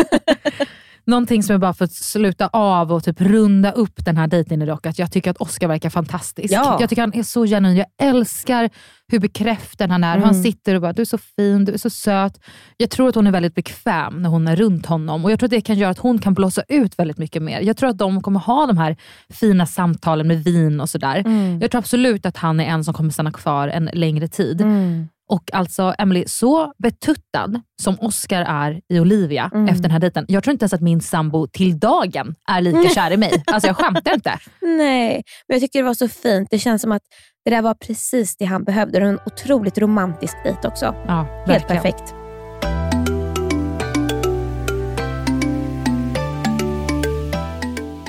Någonting 1.07 1.43
som 1.43 1.53
jag 1.53 1.61
bara 1.61 1.73
för 1.73 1.85
att 1.85 1.91
sluta 1.93 2.47
av 2.47 2.93
och 2.93 3.03
typ 3.03 3.21
runda 3.21 3.71
upp 3.71 4.05
den 4.05 4.17
här 4.17 4.27
dejten 4.27 4.59
dock, 4.65 4.85
att 4.85 4.99
jag 4.99 5.11
tycker 5.11 5.31
att 5.31 5.37
Oscar 5.37 5.67
verkar 5.67 5.89
fantastisk. 5.89 6.53
Ja. 6.53 6.77
Jag 6.79 6.89
tycker 6.89 7.01
han 7.01 7.13
är 7.13 7.23
så 7.23 7.45
genuin. 7.45 7.77
Jag 7.77 8.07
älskar 8.09 8.69
hur 9.11 9.19
bekräftande 9.19 9.93
han 9.93 10.03
är. 10.03 10.15
Hur 10.17 10.23
Han 10.25 10.33
Mm. 10.33 10.43
sitter 10.43 10.75
och 10.75 10.81
bara, 10.81 10.93
du 10.93 11.01
är 11.01 11.05
så 11.05 11.17
fin, 11.17 11.65
du 11.65 11.73
är 11.73 11.77
så 11.77 11.89
söt. 11.89 12.39
Jag 12.77 12.89
tror 12.89 13.09
att 13.09 13.15
hon 13.15 13.27
är 13.27 13.31
väldigt 13.31 13.55
bekväm 13.55 14.21
när 14.21 14.29
hon 14.29 14.47
är 14.47 14.55
runt 14.55 14.85
honom 14.85 15.25
och 15.25 15.31
jag 15.31 15.39
tror 15.39 15.47
att 15.47 15.51
det 15.51 15.61
kan 15.61 15.75
göra 15.77 15.91
att 15.91 15.97
hon 15.99 16.19
kan 16.19 16.33
blåsa 16.33 16.61
ut 16.67 16.99
väldigt 16.99 17.17
mycket 17.17 17.41
mer. 17.41 17.61
Jag 17.61 17.77
tror 17.77 17.89
att 17.89 17.97
de 17.97 18.21
kommer 18.21 18.39
ha 18.39 18.65
de 18.65 18.77
här 18.77 18.97
fina 19.29 19.65
samtalen 19.65 20.27
med 20.27 20.43
vin 20.43 20.79
och 20.81 20.89
sådär. 20.89 21.17
Mm. 21.25 21.59
Jag 21.61 21.71
tror 21.71 21.79
absolut 21.79 22.25
att 22.25 22.37
han 22.37 22.59
är 22.59 22.65
en 22.65 22.83
som 22.83 22.93
kommer 22.93 23.09
stanna 23.11 23.31
kvar 23.31 23.67
en 23.67 23.89
längre 23.93 24.27
tid. 24.27 24.61
Mm. 24.61 25.07
Och 25.29 25.53
alltså 25.53 25.95
Emily, 25.97 26.23
så 26.27 26.73
betuttad 26.77 27.61
som 27.81 27.97
Oscar 27.99 28.41
är 28.41 28.81
i 28.89 28.99
Olivia 28.99 29.51
Mm. 29.53 29.67
efter 29.67 29.81
den 29.81 29.91
här 29.91 29.99
dejten. 29.99 30.25
Jag 30.27 30.43
tror 30.43 30.51
inte 30.51 30.63
ens 30.63 30.73
att 30.73 30.81
min 30.81 31.01
sambo 31.01 31.47
till 31.47 31.79
dagen 31.79 32.35
är 32.49 32.61
lika 32.61 32.89
kär 32.89 33.11
i 33.11 33.17
mig. 33.17 33.43
Alltså 33.47 33.67
jag 33.67 33.77
skämtar 33.77 34.13
inte. 34.13 34.39
Nej, 34.61 35.23
men 35.47 35.55
jag 35.55 35.61
tycker 35.61 35.79
det 35.79 35.85
var 35.85 35.93
så 35.93 36.07
fint. 36.07 36.47
Det 36.51 36.59
känns 36.59 36.81
som 36.81 36.91
att 36.91 37.01
det 37.45 37.51
där 37.51 37.61
var 37.61 37.73
precis 37.73 38.37
det 38.37 38.45
han 38.45 38.63
behövde. 38.63 38.99
Det 38.99 39.05
var 39.05 39.11
en 39.13 39.19
otroligt 39.25 39.77
romantisk 39.77 40.33
dejt 40.43 40.67
också. 40.67 40.95
Ja, 41.07 41.43
Helt 41.47 41.67
perfekt. 41.67 42.13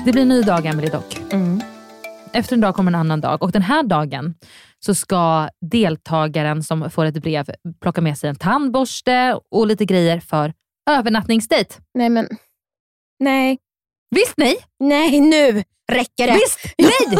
Det 0.05 0.11
blir 0.11 0.21
en 0.21 0.27
ny 0.29 0.41
dag 0.41 0.65
Emily 0.65 0.87
dock. 0.87 1.19
Mm. 1.31 1.61
Efter 2.33 2.53
en 2.53 2.61
dag 2.61 2.75
kommer 2.75 2.91
en 2.91 2.95
annan 2.95 3.21
dag 3.21 3.43
och 3.43 3.51
den 3.51 3.61
här 3.61 3.83
dagen 3.83 4.35
så 4.85 4.95
ska 4.95 5.49
deltagaren 5.71 6.63
som 6.63 6.91
får 6.91 7.05
ett 7.05 7.21
brev 7.21 7.49
plocka 7.81 8.01
med 8.01 8.17
sig 8.17 8.29
en 8.29 8.35
tandborste 8.35 9.39
och 9.51 9.67
lite 9.67 9.85
grejer 9.85 10.19
för 10.19 10.53
övernattningsdejt. 10.89 11.75
Nej, 11.93 12.09
men... 12.09 12.27
Nej. 13.19 13.57
Visst 14.15 14.33
nej? 14.37 14.55
Nej, 14.79 15.19
nu 15.19 15.63
räcker 15.91 16.27
det. 16.27 16.33
Visst 16.33 16.73
nej! 16.77 17.19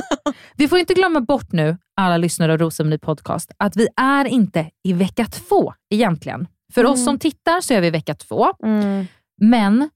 Vi 0.55 0.67
får 0.67 0.79
inte 0.79 0.93
glömma 0.93 1.21
bort 1.21 1.51
nu, 1.51 1.77
alla 2.01 2.17
lyssnare 2.17 2.53
av 2.53 2.57
Rosceremoni 2.57 2.97
podcast, 2.97 3.51
att 3.57 3.75
vi 3.75 3.87
är 3.95 4.25
inte 4.25 4.69
i 4.83 4.93
vecka 4.93 5.25
två 5.25 5.73
egentligen. 5.93 6.47
För 6.73 6.85
oss 6.85 7.03
som 7.05 7.19
tittar 7.19 7.61
så 7.61 7.73
är 7.73 7.81
vi 7.81 7.87
i 7.87 7.91
vecka 7.91 8.15
två, 8.15 8.47
Mm. 8.63 9.07
men 9.41 9.89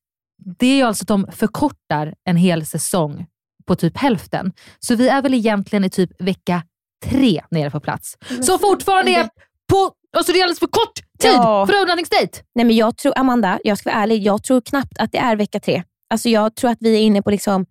det 0.60 0.68
är 0.68 0.76
ju 0.76 0.84
alltså 0.84 1.04
att 1.04 1.08
de 1.08 1.28
förkortar 1.32 2.14
en 2.30 2.38
hel 2.38 2.66
säsong 2.66 3.26
på 3.68 3.76
typ 3.76 3.98
hälften. 3.98 4.54
Så 4.80 4.96
vi 4.96 5.08
är 5.10 5.22
väl 5.22 5.34
egentligen 5.34 5.84
i 5.84 5.90
typ 5.90 6.22
vecka 6.22 6.64
tre 7.10 7.42
nere 7.52 7.72
på 7.72 7.80
plats. 7.80 8.18
Så 8.42 8.58
fortfarande 8.60 9.12
är 9.12 9.30
på, 9.70 9.92
alltså 10.18 10.32
det 10.34 10.40
är 10.40 10.44
alldeles 10.44 10.60
för 10.60 10.68
kort 10.68 10.96
tid 11.20 11.32
Ja. 11.34 11.66
för 11.68 11.74
övernattningsdejt. 11.74 12.42
Nej, 12.56 12.66
men 12.66 12.76
jag 12.76 12.98
tror, 12.98 13.14
Amanda, 13.18 13.60
jag 13.64 13.78
ska 13.78 13.90
vara 13.92 14.02
ärlig, 14.04 14.24
jag 14.24 14.44
tror 14.44 14.62
knappt 14.62 14.98
att 15.00 15.12
det 15.12 15.18
är 15.18 15.36
vecka 15.36 15.60
tre. 15.60 15.84
Alltså, 16.14 16.30
jag 16.30 16.56
tror 16.56 16.72
att 16.72 16.78
vi 16.82 16.96
är 16.96 17.00
inne 17.02 17.22
på 17.22 17.32
liksom 17.32 17.66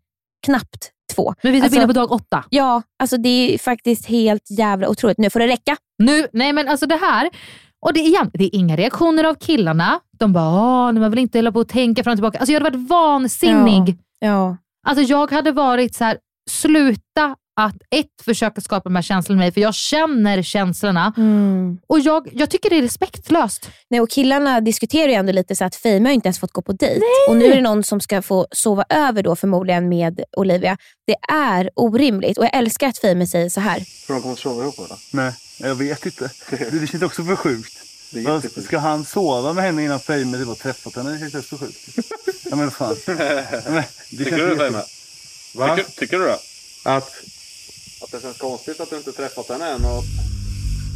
knappt 0.46 0.90
två. 1.14 1.34
Men 1.42 1.52
vi 1.52 1.58
är 1.58 1.60
typ 1.60 1.64
Alltså- 1.64 1.78
inne 1.78 1.86
på 1.86 1.92
dag 1.92 2.12
åtta. 2.12 2.44
Ja, 2.50 2.82
alltså 3.02 3.16
det 3.16 3.54
är 3.54 3.58
faktiskt 3.58 4.06
helt 4.06 4.50
jävla 4.50 4.88
otroligt. 4.88 5.18
Nu 5.18 5.30
får 5.30 5.40
det 5.40 5.46
räcka. 5.46 5.76
Nu, 5.98 6.26
nej 6.32 6.52
men 6.52 6.68
alltså 6.68 6.86
det 6.86 6.96
här, 6.96 7.30
och 7.86 7.92
det, 7.92 8.00
är 8.00 8.04
igen, 8.06 8.30
det 8.34 8.44
är 8.44 8.54
inga 8.56 8.76
reaktioner 8.76 9.24
av 9.24 9.34
killarna. 9.34 10.00
De 10.18 10.32
bara, 10.32 10.48
"Åh, 10.88 10.92
man 10.92 11.10
vill 11.10 11.18
inte 11.20 11.38
hålla 11.38 11.52
på 11.52 11.58
och 11.58 11.68
tänka 11.68 12.04
fram 12.04 12.12
och 12.12 12.16
tillbaka. 12.16 12.38
Alltså 12.38 12.52
jag 12.52 12.60
hade 12.60 12.78
varit 12.78 12.88
vansinnig. 12.90 13.98
Ja. 14.18 14.56
Alltså 14.86 15.02
jag 15.04 15.30
hade 15.32 15.52
varit 15.52 15.94
så 15.94 16.04
här, 16.04 16.18
sluta 16.50 17.36
att 17.56 17.74
ett, 17.90 18.06
försöka 18.24 18.60
skapa 18.60 18.88
de 18.88 18.94
här 18.94 19.02
känslorna 19.02 19.38
med 19.38 19.44
mig, 19.46 19.52
för 19.52 19.60
jag 19.60 19.74
känner 19.74 20.42
känslorna. 20.42 21.12
Mm. 21.16 21.78
Och 21.86 22.00
jag, 22.00 22.28
jag 22.32 22.50
tycker 22.50 22.70
det 22.70 22.76
är 22.76 22.82
respektlöst. 22.82 23.70
Nej, 23.90 24.00
och 24.00 24.10
killarna 24.10 24.60
diskuterar 24.60 25.08
ju 25.08 25.14
ändå 25.14 25.32
lite 25.32 25.56
så 25.56 25.64
att 25.64 25.76
Fame 25.76 26.08
har 26.08 26.12
inte 26.14 26.26
ens 26.26 26.38
fått 26.38 26.52
gå 26.52 26.62
på 26.62 26.72
dejt. 26.72 27.00
Och 27.28 27.36
nu 27.36 27.44
är 27.44 27.54
det 27.54 27.60
någon 27.60 27.84
som 27.84 28.00
ska 28.00 28.22
få 28.22 28.46
sova 28.50 28.84
över 28.88 29.22
då 29.22 29.36
förmodligen 29.36 29.88
med 29.88 30.20
Olivia. 30.36 30.76
Det 31.06 31.16
är 31.32 31.70
orimligt 31.76 32.38
och 32.38 32.44
jag 32.44 32.56
älskar 32.56 32.88
att 32.88 32.98
Fame 32.98 33.26
säger 33.26 33.48
så 33.48 33.60
här. 33.60 33.84
Tror 34.06 34.16
de 34.16 34.22
kommer 34.22 34.36
sova 34.36 34.62
ihop 34.62 34.78
eller? 34.78 34.98
Nej, 35.10 35.32
jag 35.60 35.74
vet 35.74 36.06
inte. 36.06 36.30
Det, 36.50 36.70
det 36.80 36.86
känns 36.86 37.02
också 37.02 37.24
för 37.24 37.36
sjukt. 37.36 37.78
Det. 38.12 38.62
Ska 38.64 38.78
han 38.78 39.04
sova 39.04 39.52
med 39.52 39.64
henne 39.64 39.84
innan 39.84 40.00
Fame 40.00 40.38
typ 40.38 40.46
har 40.48 40.54
träffat 40.54 40.96
henne? 40.96 41.10
Det 41.10 41.18
känns 41.18 41.34
också 41.34 41.56
sjukt. 41.56 41.78
Ja 42.50 42.56
men 42.56 42.70
fan. 42.70 42.96
Ja, 43.06 43.14
men, 43.66 43.82
det 44.10 44.16
Tycker 44.24 44.36
du 44.36 44.42
jätte- 44.48 44.56
Fame? 44.70 44.82
Va? 45.54 45.76
Tycker, 45.76 45.90
tycker 45.90 46.18
du 46.18 46.24
det? 46.24 46.38
Att? 46.84 47.12
Att 48.02 48.10
det 48.12 48.22
känns 48.22 48.38
konstigt 48.38 48.80
att 48.80 48.90
du 48.90 48.96
inte 48.96 49.12
träffat 49.12 49.48
henne 49.48 49.68
än 49.70 49.84
och... 49.84 50.02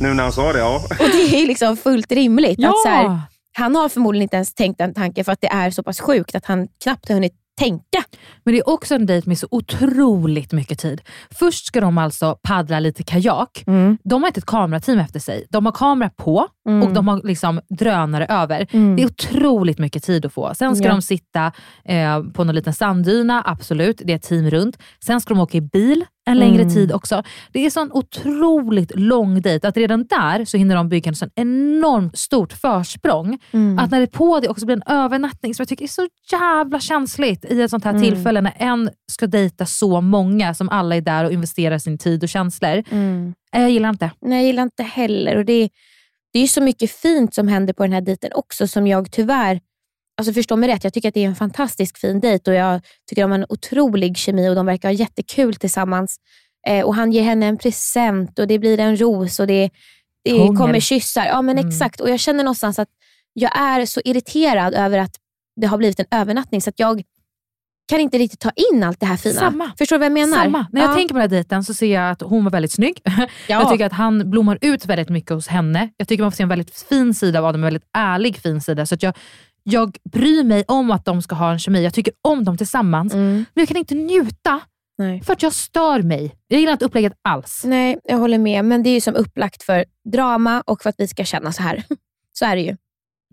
Nu 0.01 0.15
när 0.15 0.23
han 0.23 0.33
sa 0.33 0.53
det, 0.53 0.59
ja. 0.59 0.77
Och 0.91 1.09
det 1.13 1.43
är 1.43 1.47
liksom 1.47 1.77
fullt 1.77 2.13
rimligt. 2.13 2.65
Att 2.65 2.83
så 2.83 2.89
här, 2.89 3.21
han 3.53 3.75
har 3.77 3.89
förmodligen 3.89 4.23
inte 4.23 4.37
ens 4.37 4.55
tänkt 4.55 4.79
den 4.79 4.95
tanken 4.95 5.25
för 5.25 5.33
att 5.33 5.41
det 5.41 5.49
är 5.53 5.71
så 5.71 5.83
pass 5.83 6.01
sjukt 6.01 6.35
att 6.35 6.45
han 6.47 6.69
knappt 6.83 7.09
har 7.09 7.15
hunnit 7.15 7.33
tänka. 7.59 8.05
Men 8.45 8.55
det 8.55 8.61
är 8.61 8.69
också 8.69 8.95
en 8.95 9.07
dejt 9.07 9.29
med 9.29 9.39
så 9.39 9.47
otroligt 9.51 10.53
mycket 10.53 10.79
tid. 10.79 11.01
Först 11.31 11.67
ska 11.67 11.81
de 11.81 11.99
alltså 11.99 12.39
paddla 12.43 12.81
lite 12.81 13.03
kajak. 13.03 13.63
De 14.05 14.23
har 14.23 14.27
inte 14.29 14.41
ett 14.41 14.47
kamerateam 14.47 14.99
efter 14.99 15.21
sig. 15.21 15.47
De 15.51 15.67
har 15.67 15.73
kamera 15.73 16.11
på 16.17 16.49
Mm. 16.69 16.83
och 16.83 16.93
de 16.95 17.09
har 17.09 17.21
liksom 17.25 17.61
drönare 17.69 18.27
över. 18.27 18.67
Mm. 18.71 18.97
Det 18.97 19.03
är 19.03 19.07
otroligt 19.07 19.79
mycket 19.79 20.05
tid 20.05 20.27
att 20.27 20.33
få. 20.33 20.55
Sen 20.55 20.77
ska 20.77 20.85
Ja. 20.87 20.91
de 20.93 21.03
sitta 21.03 21.53
eh, 21.85 22.23
på 22.23 22.45
någon 22.45 22.55
liten 22.55 22.75
sanddyna, 22.75 23.43
absolut. 23.47 24.03
Det 24.05 24.13
är 24.13 24.17
ett 24.17 24.23
team 24.23 24.51
runt. 24.51 24.79
Sen 25.05 25.21
ska 25.21 25.35
de 25.35 25.41
åka 25.41 25.59
i 25.59 25.61
bil 25.61 26.05
en 26.27 26.39
längre 26.39 26.63
Mm. 26.63 26.75
tid 26.75 26.93
också. 26.93 27.23
Det 27.53 27.67
är 27.67 27.71
sån 27.71 27.93
otroligt 27.93 28.93
lång 28.95 29.41
dejt 29.43 29.69
att 29.69 29.77
redan 29.77 30.07
där 30.07 30.45
så 30.45 30.57
hinner 30.57 30.77
de 30.77 30.89
bygga 30.89 31.09
en 31.09 31.15
sån 31.15 31.31
enormt 31.35 32.19
stort 32.19 32.53
försprång. 32.53 33.39
Mm. 33.53 33.79
Att 33.79 33.91
när 33.91 34.01
det 34.01 34.07
på 34.07 34.41
det 34.41 34.49
också 34.49 34.67
blir 34.67 34.77
en 34.77 34.83
övernattning 34.97 35.55
som 35.55 35.63
jag 35.63 35.69
tycker 35.69 35.85
är 35.85 35.89
så 35.89 36.09
jävla 36.33 36.81
känsligt 36.81 37.45
i 37.45 37.63
ett 37.63 37.71
sånt 37.71 37.85
här 37.85 37.91
Mm. 37.91 38.03
tillfälle 38.03 38.41
när 38.41 38.55
en 38.59 38.91
ska 39.13 39.27
dejta 39.27 39.67
så 39.67 40.01
många 40.01 40.55
som 40.55 40.69
alla 40.69 40.97
är 40.97 41.01
där 41.01 41.25
och 41.25 41.33
investerar 41.33 41.79
sin 41.79 41.99
tid 41.99 42.23
och 42.23 42.29
känslor. 42.29 42.83
Mm. 42.91 43.35
Eh, 43.55 43.61
Jag 43.63 43.71
gillar 43.71 43.89
inte. 43.89 44.11
Nej, 44.21 44.39
jag 44.39 44.47
gillar 44.47 44.63
inte 44.63 44.83
heller. 44.83 45.37
Och 45.37 45.45
det, 45.45 45.69
det 46.33 46.39
är 46.39 46.47
så 46.47 46.61
mycket 46.63 46.91
fint 46.91 47.35
som 47.35 47.49
händer 47.49 47.73
på 47.75 47.83
den 47.83 47.93
här 47.93 48.01
dejten 48.01 48.31
också 48.35 48.69
som 48.69 48.87
jag 48.87 49.11
tyvärr, 49.13 49.61
alltså 50.17 50.33
förstå 50.33 50.57
mig 50.57 50.69
rätt, 50.69 50.85
jag 50.85 50.93
tycker 50.93 51.09
att 51.09 51.15
det 51.15 51.25
är 51.25 51.29
en 51.29 51.37
fantastisk 51.37 51.99
fin 51.99 52.21
dejt 52.21 52.51
och 52.51 52.57
jag 52.57 52.81
tycker 53.09 53.23
de 53.23 53.31
har 53.31 53.39
en 53.39 53.47
otrolig 53.49 54.17
kemi 54.17 54.49
och 54.49 54.55
de 54.55 54.67
verkar 54.67 54.89
ha 54.89 54.93
jättekul 54.93 55.55
tillsammans. 55.55 56.17
Eh, 56.69 56.85
och 56.85 56.95
Han 56.95 57.13
ger 57.13 57.23
henne 57.23 57.47
en 57.47 57.59
present 57.59 58.39
och 58.39 58.47
det 58.47 58.59
blir 58.59 58.81
en 58.81 58.97
ros 58.97 59.41
och 59.41 59.47
det, 59.47 59.71
det 60.25 60.39
Hångel. 60.39 60.57
kommer 60.57 60.81
kyssar. 60.81 61.27
Ja 61.27 61.43
men 61.43 61.59
Mm. 61.59 61.69
exakt. 61.69 62.01
Och 62.01 62.11
Jag 62.11 62.21
känner 62.21 62.45
någonstans 62.45 62.79
att 62.79 62.89
jag 63.33 63.59
är 63.59 63.87
så 63.87 64.01
irriterad 64.05 64.75
över 64.75 64.99
att 64.99 65.17
det 65.61 65.67
har 65.67 65.79
blivit 65.79 66.01
en 66.01 66.07
övernattning 66.11 66.63
så 66.63 66.71
att 66.71 66.79
jag 66.79 67.03
kan 67.89 68.01
inte 68.01 68.19
riktigt 68.19 68.41
ta 68.41 68.51
in 68.73 68.83
allt 68.83 69.01
det 69.01 69.07
här 69.07 69.17
fina. 69.17 69.41
Samma. 69.41 69.73
Förstår 69.79 69.97
du 69.97 69.99
vad 69.99 70.07
jag 70.07 70.13
menar? 70.13 70.43
Samma. 70.45 70.67
När 70.73 70.81
jag 70.81 70.91
ja. 70.91 70.95
tänker 70.95 71.15
på 71.15 71.19
den 71.19 71.23
här 71.23 71.29
dejten 71.37 71.65
så 71.65 71.75
ser 71.75 71.95
jag 71.95 72.11
att 72.11 72.23
hon 72.23 72.45
var 72.45 72.51
väldigt 72.51 72.73
snygg. 72.73 73.01
ja. 73.05 73.27
Jag 73.49 73.71
tycker 73.71 73.87
att 73.87 73.93
han 73.93 74.31
blommar 74.31 74.59
ut 74.61 74.87
väldigt 74.87 75.09
mycket 75.09 75.31
hos 75.31 75.49
henne. 75.49 75.91
Jag 75.97 76.09
tycker 76.09 76.23
man 76.23 76.33
får 76.33 76.37
se 76.37 76.43
en 76.43 76.49
väldigt 76.49 76.71
fin 76.89 77.15
sida 77.15 77.39
av 77.39 77.45
Adam, 77.45 77.61
en 77.61 77.65
väldigt 77.65 77.89
ärlig 77.99 78.37
fin 78.37 78.61
sida. 78.61 78.87
Så 78.87 78.95
att 78.95 79.03
jag, 79.03 79.15
jag 79.69 79.97
bryr 80.13 80.45
mig 80.45 80.65
om 80.69 80.91
att 80.91 81.05
de 81.05 81.23
ska 81.23 81.35
ha 81.35 81.53
en 81.53 81.59
kemi. 81.59 81.85
Jag 81.85 81.95
tycker 81.95 82.15
om 82.23 82.45
dem 82.45 82.57
tillsammans. 82.57 83.15
Mm. 83.15 83.35
Men 83.35 83.63
jag 83.63 83.69
kan 83.69 83.77
inte 83.77 83.95
njuta 83.95 84.61
Nej. 84.99 85.23
för 85.23 85.33
att 85.33 85.43
jag 85.43 85.53
stör 85.53 86.03
mig. 86.03 86.35
Jag 86.49 86.61
gillar 86.61 86.73
inte 86.73 86.85
upplägget 86.85 87.13
alls. 87.23 87.63
Nej, 87.65 87.99
jag 88.05 88.19
håller 88.19 88.39
med. 88.39 88.65
Men 88.65 88.83
det 88.83 88.91
är 88.91 88.95
ju 88.95 89.01
som 89.01 89.15
upplagt 89.15 89.63
för 89.63 89.85
drama 90.13 90.63
och 90.67 90.83
för 90.83 90.91
att 90.91 90.95
vi 90.99 91.09
ska 91.09 91.25
känna 91.25 91.53
så 91.53 91.63
här. 91.63 91.85
Så 92.39 92.45
är 92.45 92.57
det 92.57 92.63
ju. 92.63 92.77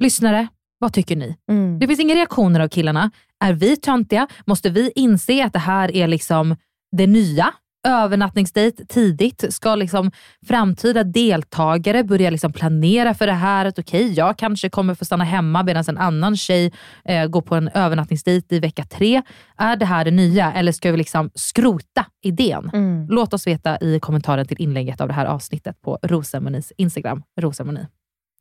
Lyssnare, 0.01 0.47
vad 0.79 0.93
tycker 0.93 1.15
ni? 1.15 1.37
Mm. 1.49 1.79
Det 1.79 1.87
finns 1.87 1.99
inga 1.99 2.15
reaktioner 2.15 2.59
av 2.59 2.67
killarna. 2.67 3.11
Är 3.39 3.53
vi 3.53 3.77
töntiga? 3.77 4.27
Måste 4.45 4.69
vi 4.69 4.91
inse 4.95 5.45
att 5.45 5.53
det 5.53 5.59
här 5.59 5.95
är 5.95 6.07
liksom 6.07 6.55
det 6.91 7.07
nya? 7.07 7.53
Övernattningsdejt 7.87 8.85
tidigt. 8.87 9.53
Ska 9.53 9.75
liksom 9.75 10.11
framtida 10.47 11.03
deltagare 11.03 12.03
börja 12.03 12.29
liksom 12.29 12.53
planera 12.53 13.13
för 13.13 13.27
det 13.27 13.33
här? 13.33 13.65
Att 13.65 13.79
okej, 13.79 14.13
jag 14.13 14.37
kanske 14.37 14.69
kommer 14.69 14.95
få 14.95 15.05
stanna 15.05 15.23
hemma 15.23 15.63
medan 15.63 15.83
en 15.87 15.97
annan 15.97 16.37
tjej 16.37 16.71
eh, 17.05 17.25
går 17.27 17.41
på 17.41 17.55
en 17.55 17.67
övernattningsdejt 17.67 18.55
i 18.55 18.59
vecka 18.59 18.83
tre. 18.83 19.21
Är 19.57 19.75
det 19.75 19.85
här 19.85 20.05
det 20.05 20.11
nya 20.11 20.53
eller 20.53 20.71
ska 20.71 20.91
vi 20.91 20.97
liksom 20.97 21.29
skrota 21.35 22.05
idén? 22.21 22.69
Mm. 22.73 23.07
Låt 23.09 23.33
oss 23.33 23.47
veta 23.47 23.77
i 23.81 23.99
kommentaren 23.99 24.47
till 24.47 24.61
inlägget 24.61 25.01
av 25.01 25.07
det 25.07 25.13
här 25.13 25.25
avsnittet 25.25 25.81
på 25.81 25.99
Rosamonis 26.03 26.73
Instagram, 26.77 27.23
Rosamoni. 27.41 27.87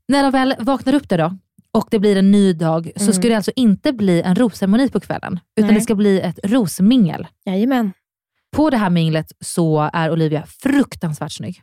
När 0.09 0.23
de 0.23 0.33
väl 0.33 0.55
vaknar 0.59 0.95
upp 0.95 1.09
där 1.09 1.19
då 1.19 1.37
och 1.75 1.89
det 1.91 1.99
blir 1.99 2.17
en 2.17 2.31
ny 2.31 2.53
dag 2.53 2.91
så 2.97 3.03
Mm. 3.03 3.13
ska 3.15 3.29
det 3.29 3.35
alltså 3.35 3.53
inte 3.57 3.93
bli 3.93 4.23
en 4.23 4.35
rosceremoni 4.37 4.89
på 4.91 5.01
kvällen, 5.01 5.41
utan 5.57 5.67
Nej. 5.69 5.75
det 5.75 5.81
ska 5.81 5.95
bli 5.95 6.21
ett 6.21 6.39
rosmingel. 6.45 7.27
Jajamän. 7.47 7.93
På 8.57 8.71
det 8.71 8.77
här 8.77 8.91
minglet 8.91 9.27
så 9.41 9.91
är 9.93 10.11
Olivia 10.13 10.47
fruktansvärt 10.63 11.33
snygg. 11.33 11.63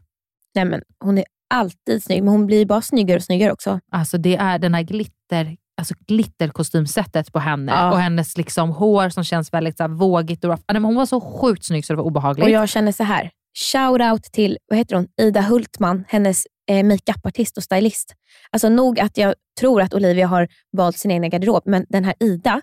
Nej, 0.56 0.66
men 0.66 0.82
hon 1.04 1.18
är 1.18 1.26
alltid 1.54 2.04
snygg, 2.04 2.24
men 2.24 2.32
hon 2.32 2.46
blir 2.46 2.66
bara 2.66 2.82
snyggare 2.82 3.18
och 3.18 3.24
snyggare 3.24 3.52
också. 3.52 3.80
Alltså 3.92 4.18
det 4.18 4.36
är 4.36 4.60
den 4.60 4.74
här 4.74 4.82
glitter, 4.84 5.58
alltså 5.78 5.94
glitterkostymsättet 6.08 7.34
på 7.34 7.40
henne 7.40 7.72
Ja. 7.72 7.92
och 7.92 8.00
hennes 8.00 8.38
liksom 8.38 8.70
hår 8.70 9.10
som 9.10 9.24
känns 9.24 9.54
väldigt 9.54 9.78
så 9.78 9.84
här 9.84 9.88
vågigt 9.90 10.44
och 10.44 10.50
rough. 10.50 10.64
Nej, 10.68 10.74
men 10.74 10.84
Hon 10.86 10.96
var 10.96 11.06
så 11.06 11.22
sjukt 11.22 11.66
snygg 11.66 11.86
så 11.86 11.94
det 11.94 11.98
var 11.98 12.04
obehagligt. 12.04 12.44
Och 12.46 12.50
jag 12.52 12.70
känner 12.70 12.92
så 12.92 13.04
här. 13.04 13.32
Shout 13.72 14.02
out 14.02 14.24
till 14.24 14.58
vad 14.68 14.78
heter 14.78 14.96
hon? 14.96 15.08
Ida 15.22 15.42
Hultman, 15.42 16.06
hennes 16.08 16.44
eh, 16.70 16.84
makeupartist 16.86 17.58
och 17.58 17.64
stylist. 17.64 18.14
Alltså 18.52 18.70
nog 18.70 19.00
att 19.00 19.18
jag 19.18 19.36
tror 19.60 19.82
att 19.82 19.94
Olivia 19.94 20.28
har 20.28 20.48
valt 20.78 20.98
sin 20.98 21.12
egen 21.12 21.30
garderob, 21.30 21.64
men 21.66 21.86
den 21.90 22.06
här 22.06 22.14
Ida, 22.20 22.62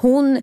hon 0.00 0.40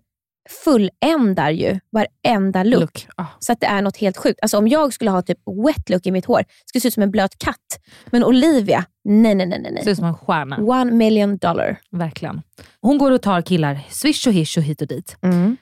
fulländar 0.64 1.50
ju 1.50 1.80
varenda 1.92 2.62
look. 2.62 2.80
Look. 2.80 3.06
Ah. 3.16 3.24
Så 3.38 3.52
att 3.52 3.60
det 3.60 3.66
är 3.66 3.82
något 3.82 3.96
helt 3.96 4.16
sjukt. 4.16 4.38
Alltså 4.42 4.58
om 4.58 4.68
jag 4.68 4.92
skulle 4.92 5.10
ha 5.10 5.22
typ 5.22 5.38
wet 5.66 5.90
look 5.90 6.06
i 6.06 6.10
mitt 6.10 6.24
hår, 6.24 6.44
skulle 6.66 6.80
se 6.80 6.88
ut 6.88 6.94
som 6.94 7.02
en 7.02 7.10
blöt 7.10 7.38
katt. 7.38 7.80
Men 8.06 8.24
Olivia, 8.24 8.84
nej 9.04 9.34
nej 9.34 9.46
nej. 9.46 9.68
nej, 9.72 9.84
Ser 9.84 9.90
ut 9.90 9.96
som 9.96 10.06
en 10.06 10.14
stjärna. 10.14 10.56
One 10.58 10.92
million 10.92 11.36
dollar. 11.36 11.78
Verkligen. 11.90 12.42
Hon 12.80 12.98
går 12.98 13.10
och 13.10 13.22
tar 13.22 13.42
killar 13.42 13.78
swish 13.90 14.26
och 14.26 14.32
hish 14.32 14.58
och 14.58 14.64
hit 14.64 14.82
och 14.82 14.88
dit. 14.88 15.16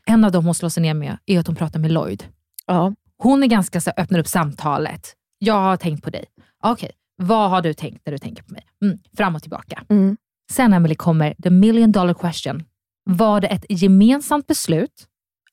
En 0.07 0.25
av 0.25 0.33
dem 0.33 0.44
hon 0.44 0.55
slår 0.55 0.68
sig 0.68 0.83
ner 0.83 0.94
med 0.94 1.18
är 1.27 1.38
att 1.40 1.47
hon 1.47 1.57
pratar 1.57 1.79
med 1.81 1.92
Lloyd. 1.92 2.25
Ja. 2.66 2.94
Hon 3.18 3.42
är 3.42 3.47
ganska 3.47 3.81
så 3.81 3.90
öppnar 3.97 4.18
upp 4.18 4.27
samtalet. 4.29 5.12
Jag 5.38 5.55
har 5.55 5.77
tänkt 5.77 6.05
på 6.05 6.11
dig. 6.11 6.25
Okej, 6.64 6.90
Vad 7.16 7.51
har 7.51 7.62
du 7.62 7.75
tänkt 7.75 8.03
när 8.07 8.12
du 8.12 8.18
tänker 8.18 8.42
på 8.42 8.53
mig? 8.53 8.62
Mm, 8.85 8.99
fram 9.16 9.35
och 9.37 9.42
tillbaka. 9.42 9.83
Mm. 9.90 10.16
Sen 10.53 10.73
Emily 10.73 10.94
kommer 10.94 11.35
the 11.42 11.51
million 11.51 11.92
dollar 11.92 12.14
question. 12.14 12.62
Var 13.11 13.40
det 13.40 13.47
ett 13.49 13.64
gemensamt 13.69 14.47
beslut 14.47 15.07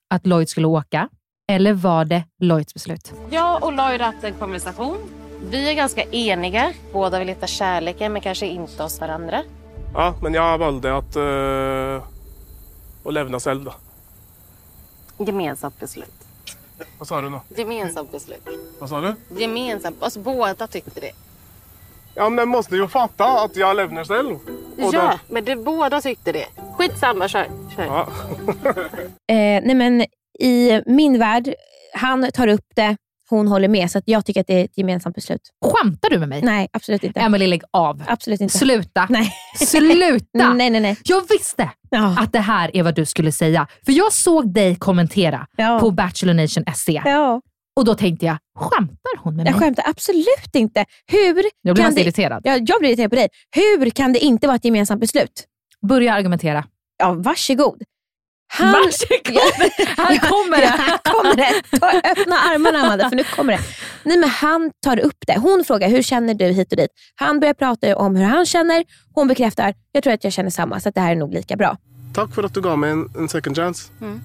att 0.10 0.28
Lloyd 0.28 0.50
skulle 0.50 0.68
åka 0.68 1.10
eller 1.52 1.74
var 1.74 2.06
det 2.06 2.24
Lloyds 2.40 2.74
beslut? 2.74 3.14
Jag 3.30 3.64
och 3.64 3.74
Lloyd 3.74 4.02
har 4.02 4.12
haft 4.12 4.24
en 4.24 4.34
konversation. 4.34 4.98
Vi 5.50 5.70
är 5.70 5.74
ganska 5.74 6.04
eniga. 6.04 6.74
Båda 6.94 7.20
vill 7.20 7.28
hitta 7.28 7.48
kärleken 7.48 8.14
men 8.14 8.22
kanske 8.22 8.48
inte 8.48 8.84
hos 8.84 9.00
varandra. 9.00 9.44
Ja, 9.94 10.16
men 10.22 10.34
jag 10.34 10.58
valde 10.58 10.98
att, 10.98 11.16
uh, 11.18 12.04
att 13.06 13.14
lämna 13.14 13.40
själv 13.40 13.64
då. 13.64 13.74
Gemensamt 15.26 15.80
beslut. 15.80 16.28
Vad 17.00 17.08
sa 17.08 17.22
du 17.22 17.30
nu? 17.30 17.40
Gemensamt 17.58 18.12
beslut. 18.12 18.48
Vad 18.80 18.90
sa 18.90 19.02
du? 19.02 19.16
Gemensamt. 19.42 20.04
Alltså 20.04 20.20
båda 20.20 20.68
tyckte 20.68 21.00
det. 21.00 21.12
Ja, 22.16 22.30
men 22.30 22.50
måste 22.50 22.76
ju 22.76 22.88
fatta 22.88 23.26
att 23.26 23.56
jag 23.56 23.76
lämnar 23.76 24.04
själv. 24.04 24.36
Och 24.88 24.94
ja, 24.94 25.12
då- 25.12 25.34
men 25.34 25.46
det, 25.46 25.56
båda 25.56 26.02
tyckte 26.02 26.32
det. 26.32 26.46
Skitsamma, 26.78 27.28
kör. 27.28 27.48
kör. 27.76 27.86
Ja. 27.86 28.08
Eh, 29.32 29.62
nej 29.64 29.76
men 29.76 30.02
I 30.40 30.82
min 30.86 31.20
värld, 31.20 31.54
han 31.94 32.32
tar 32.34 32.48
upp 32.48 32.66
det, 32.76 32.96
hon 33.30 33.48
håller 33.48 33.68
med. 33.68 33.92
Så 33.92 33.98
att 33.98 34.04
jag 34.08 34.26
tycker 34.26 34.42
att 34.42 34.48
det 34.48 34.54
är 34.62 34.66
ett 34.66 34.78
gemensamt 34.78 35.16
beslut. 35.16 35.42
Skämtar 35.66 36.10
du 36.10 36.20
med 36.20 36.30
mig? 36.30 36.42
Nej, 36.42 36.68
absolut 36.74 37.04
inte. 37.04 37.20
Emily, 37.20 37.48
lägg 37.48 37.62
av. 37.74 38.04
Absolut 38.08 38.42
inte. 38.42 38.58
Sluta. 38.58 39.06
Nej. 39.10 39.34
Sluta! 39.60 40.54
nej, 40.54 40.70
nej, 40.70 40.82
nej. 40.82 40.98
Jag 41.04 41.22
visste 41.30 41.70
Ja. 41.90 42.16
att 42.20 42.34
det 42.34 42.40
här 42.40 42.76
är 42.78 42.84
vad 42.84 42.96
du 42.96 43.06
skulle 43.06 43.32
säga. 43.32 43.68
För 43.86 43.92
jag 43.92 44.14
såg 44.14 44.54
dig 44.54 44.76
kommentera 44.76 45.48
Ja. 45.58 45.80
på 45.80 45.92
Bachelor 45.92 46.34
Nation 46.34 46.64
SE. 46.76 47.02
Ja. 47.06 47.42
Och 47.76 47.86
då 47.86 47.96
tänkte 47.96 48.26
jag, 48.26 48.38
skämtar 48.60 49.18
hon 49.24 49.36
med 49.36 49.44
mig? 49.46 49.54
Jag 49.54 49.62
skämtar 49.62 49.86
absolut 49.88 50.56
inte. 50.56 50.86
Hur 51.08 51.44
Jag 51.62 51.76
blir 51.76 51.84
kan 51.84 51.94
det... 51.94 52.02
irriterad. 52.02 52.42
Ja, 52.46 52.58
jag 52.58 52.80
blir 52.80 52.90
irriterad 52.90 53.10
på 53.10 53.16
dig. 53.16 53.30
Hur 53.56 53.90
kan 53.90 54.14
det 54.14 54.20
inte 54.20 54.48
vara 54.48 54.56
ett 54.56 54.66
gemensamt 54.66 55.02
beslut? 55.02 55.46
Börja 55.88 56.14
argumentera. 56.14 56.66
Ja, 56.98 57.14
varsågod. 57.14 57.82
Han... 58.54 58.72
Varsågod. 58.72 59.72
Här 59.98 60.30
kommer 60.30 60.58
det. 60.58 60.64
Ja, 60.64 60.70
här 60.70 60.98
kommer 60.98 61.36
det. 61.36 61.80
Ta, 61.80 61.88
öppna 61.88 62.36
armarna 62.36 62.80
Amanda, 62.80 63.10
för 63.10 63.16
nu 63.16 63.24
kommer 63.24 63.54
det. 63.54 63.60
Nej, 64.04 64.18
men 64.18 64.30
han 64.30 64.72
tar 64.86 65.00
upp 65.00 65.18
det. 65.28 65.40
Hon 65.40 65.64
frågar, 65.68 65.90
hur 65.90 66.02
känner 66.02 66.34
du 66.34 66.46
hit 66.46 66.72
och 66.72 66.78
dit? 66.78 66.90
Han 67.16 67.40
börjar 67.40 67.54
prata 67.54 67.96
om 67.96 68.16
hur 68.16 68.26
han 68.26 68.46
känner. 68.46 68.84
Hon 69.14 69.28
bekräftar, 69.28 69.74
jag 69.92 70.04
tror 70.04 70.14
att 70.14 70.24
jag 70.24 70.34
känner 70.34 70.50
samma, 70.50 70.80
så 70.80 70.90
att 70.90 70.96
det 70.96 71.02
här 71.02 71.12
är 71.12 71.16
nog 71.16 71.34
lika 71.34 71.56
bra. 71.56 71.78
Tack 72.14 72.36
för 72.36 72.44
att 72.44 72.54
du 72.54 72.62
gav 72.62 72.78
mig 72.80 72.92
en, 72.92 73.10
en 73.18 73.30
second 73.30 73.56
chance. 73.56 73.92
Mm. 74.02 74.22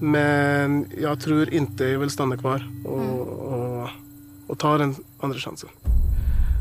Men 0.00 0.86
jag 1.00 1.20
tror 1.20 1.54
inte 1.54 1.84
jag 1.84 1.98
vill 1.98 2.10
stanna 2.10 2.36
kvar 2.36 2.70
och, 2.84 2.98
Mm. 3.02 3.10
och, 3.20 3.88
och 4.46 4.58
ta 4.58 4.78
den 4.78 4.94
andra 5.20 5.38
chansen. 5.38 5.68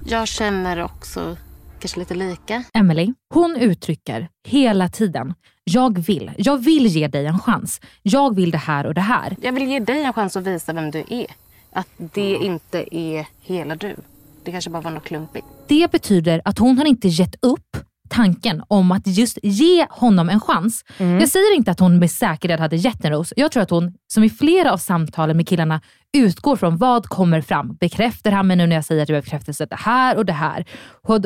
Jag 0.05 0.27
känner 0.27 0.83
också 0.83 1.37
kanske 1.79 1.99
lite 1.99 2.13
lika. 2.15 2.63
Emily, 2.73 3.13
hon 3.33 3.55
uttrycker 3.55 4.29
hela 4.47 4.89
tiden, 4.89 5.33
jag 5.63 5.99
vill. 5.99 6.31
Jag 6.37 6.57
vill 6.57 6.85
ge 6.87 7.07
dig 7.07 7.25
en 7.25 7.39
chans. 7.39 7.81
Jag 8.03 8.35
vill 8.35 8.51
det 8.51 8.57
här 8.57 8.85
och 8.85 8.93
det 8.93 9.01
här. 9.01 9.35
Jag 9.41 9.51
vill 9.53 9.67
ge 9.67 9.79
dig 9.79 10.03
en 10.03 10.13
chans 10.13 10.37
att 10.37 10.43
visa 10.43 10.73
vem 10.73 10.91
du 10.91 11.03
är. 11.09 11.25
Att 11.73 11.87
det 11.97 12.35
inte 12.35 12.95
är 12.97 13.27
hela 13.41 13.75
du. 13.75 13.95
Det 14.43 14.51
kanske 14.51 14.69
bara 14.69 14.81
var 14.81 14.91
något 14.91 15.03
klumpigt. 15.03 15.45
Det 15.67 15.91
betyder 15.91 16.41
att 16.45 16.59
hon 16.59 16.77
har 16.77 16.85
inte 16.85 17.07
gett 17.07 17.35
upp 17.41 17.77
tanken 18.09 18.63
om 18.67 18.91
att 18.91 19.07
just 19.07 19.37
ge 19.43 19.87
honom 19.89 20.29
en 20.29 20.41
chans. 20.41 20.83
Jag 20.97 21.29
säger 21.29 21.55
inte 21.55 21.71
att 21.71 21.79
hon 21.79 21.99
med 21.99 22.11
säkerhet 22.11 22.59
hade 22.59 22.75
gett 22.75 23.05
en 23.05 23.11
ros. 23.11 23.33
Jag 23.35 23.51
tror 23.51 23.63
att 23.63 23.69
hon, 23.69 23.93
som 24.13 24.23
i 24.23 24.29
flera 24.29 24.73
av 24.73 24.77
samtalen 24.77 25.37
med 25.37 25.47
killarna, 25.47 25.81
utgår 26.17 26.55
från 26.55 26.77
vad 26.77 27.05
kommer 27.05 27.41
fram. 27.41 27.75
Bekräftar 27.75 28.31
han 28.31 28.47
mig 28.47 28.57
nu 28.57 28.67
när 28.67 28.75
jag 28.75 28.85
säger 28.85 29.03
att 29.03 29.09
jag 29.09 29.13
behöver 29.13 29.25
bekräftelse 29.25 29.65
det 29.65 29.75
här 29.75 30.17
och 30.17 30.25
det 30.25 30.33
här? 30.33 30.65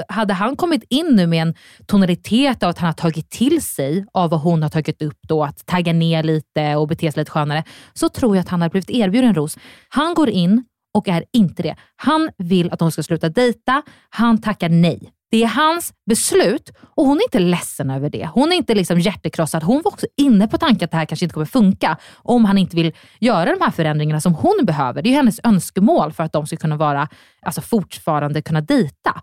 Hade 0.07 0.33
han 0.33 0.55
kommit 0.55 0.83
in 0.89 1.07
nu 1.15 1.27
med 1.27 1.41
en 1.41 1.53
tonalitet 1.85 2.63
av 2.63 2.69
att 2.69 2.79
han 2.79 2.87
har 2.87 2.93
tagit 2.93 3.29
till 3.29 3.61
sig 3.61 4.05
av 4.13 4.29
vad 4.29 4.39
hon 4.39 4.63
har 4.63 4.69
tagit 4.69 5.01
upp 5.01 5.19
då, 5.27 5.43
att 5.43 5.65
tagga 5.65 5.93
ner 5.93 6.23
lite 6.23 6.75
och 6.75 6.87
bete 6.87 7.11
sig 7.11 7.21
lite 7.21 7.31
skönare, 7.31 7.63
så 7.93 8.09
tror 8.09 8.35
jag 8.35 8.41
att 8.41 8.49
han 8.49 8.61
hade 8.61 8.71
blivit 8.71 8.89
erbjuden 8.89 9.29
en 9.29 9.35
ros. 9.35 9.57
Han 9.89 10.13
går 10.13 10.29
in 10.29 10.65
och 10.93 11.07
är 11.07 11.25
inte 11.33 11.63
det. 11.63 11.75
Han 11.95 12.29
vill 12.37 12.71
att 12.71 12.79
de 12.79 12.91
ska 12.91 13.03
sluta 13.03 13.29
dejta. 13.29 13.81
Han 14.09 14.41
tackar 14.41 14.69
nej. 14.69 15.11
Det 15.33 15.43
är 15.43 15.47
hans 15.47 15.93
beslut 16.05 16.69
och 16.95 17.05
hon 17.05 17.17
är 17.17 17.23
inte 17.23 17.39
ledsen 17.39 17.89
över 17.89 18.09
det. 18.09 18.29
Hon 18.33 18.51
är 18.51 18.55
inte 18.55 18.75
liksom 18.75 18.99
hjärtekrossad. 18.99 19.63
Hon 19.63 19.81
var 19.81 19.91
också 19.91 20.05
inne 20.17 20.47
på 20.47 20.57
tanken 20.57 20.85
att 20.85 20.91
det 20.91 20.97
här 20.97 21.05
kanske 21.05 21.25
inte 21.25 21.33
kommer 21.33 21.45
funka 21.45 21.97
om 22.15 22.45
han 22.45 22.57
inte 22.57 22.75
vill 22.75 22.91
göra 23.19 23.55
de 23.55 23.61
här 23.61 23.71
förändringarna 23.71 24.21
som 24.21 24.33
hon 24.33 24.65
behöver. 24.65 25.01
Det 25.01 25.09
är 25.09 25.13
hennes 25.13 25.39
önskemål 25.43 26.13
för 26.13 26.23
att 26.23 26.33
de 26.33 26.47
ska 26.47 26.57
kunna 26.57 26.77
vara, 26.77 27.07
alltså 27.41 27.61
fortfarande 27.61 28.41
kunna 28.41 28.61
dejta. 28.61 29.21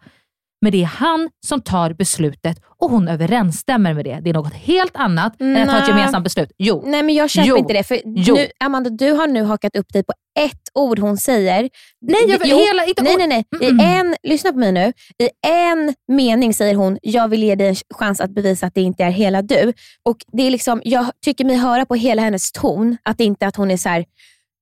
Men 0.62 0.72
det 0.72 0.82
är 0.82 0.86
han 0.86 1.28
som 1.46 1.60
tar 1.60 1.92
beslutet 1.92 2.58
och 2.78 2.90
hon 2.90 3.08
överensstämmer 3.08 3.94
med 3.94 4.04
det. 4.04 4.20
Det 4.22 4.30
är 4.30 4.34
något 4.34 4.54
helt 4.54 4.96
annat 4.96 5.40
än 5.40 5.56
att 5.56 5.68
ta 5.70 5.78
ett 5.82 5.88
gemensamt 5.88 6.24
beslut. 6.24 6.52
Jo. 6.58 6.82
Nej, 6.86 7.02
men 7.02 7.14
jag 7.14 7.30
köper 7.30 7.48
Jo. 7.48 7.56
inte 7.56 7.72
det. 7.72 7.82
För 7.84 8.00
nu, 8.34 8.46
Amanda, 8.60 8.90
du 8.90 9.12
har 9.12 9.26
nu 9.26 9.42
hakat 9.42 9.76
upp 9.76 9.92
dig 9.92 10.04
på 10.04 10.12
ett 10.38 10.60
ord 10.74 10.98
hon 10.98 11.16
säger. 11.16 11.68
Nej, 12.00 12.20
jag 12.28 12.38
vill 12.38 12.50
Jo. 12.50 12.58
hela- 12.58 12.84
inte 12.86 13.02
nej, 13.02 13.16
nej, 13.18 13.44
nej. 13.60 13.70
I 13.70 13.84
en, 13.96 14.16
lyssna 14.22 14.52
på 14.52 14.58
mig 14.58 14.72
nu. 14.72 14.92
I 15.18 15.28
en 15.46 15.94
mening 16.12 16.54
säger 16.54 16.74
hon, 16.74 16.98
jag 17.02 17.28
vill 17.28 17.42
ge 17.42 17.54
dig 17.54 17.68
en 17.68 17.76
chans 17.94 18.20
att 18.20 18.30
bevisa 18.30 18.66
att 18.66 18.74
det 18.74 18.80
inte 18.82 19.04
är 19.04 19.10
hela 19.10 19.42
du. 19.42 19.72
Och 20.04 20.16
det 20.32 20.42
är 20.46 20.50
liksom, 20.50 20.82
Jag 20.84 21.06
tycker 21.24 21.44
mig 21.44 21.56
höra 21.56 21.86
på 21.86 21.94
hela 21.94 22.22
hennes 22.22 22.52
ton 22.52 22.96
att 23.02 23.18
det 23.18 23.24
inte 23.24 23.44
är 23.44 23.48
att 23.48 23.56
hon 23.56 23.70
är 23.70 23.76
så 23.76 23.88
här. 23.88 24.04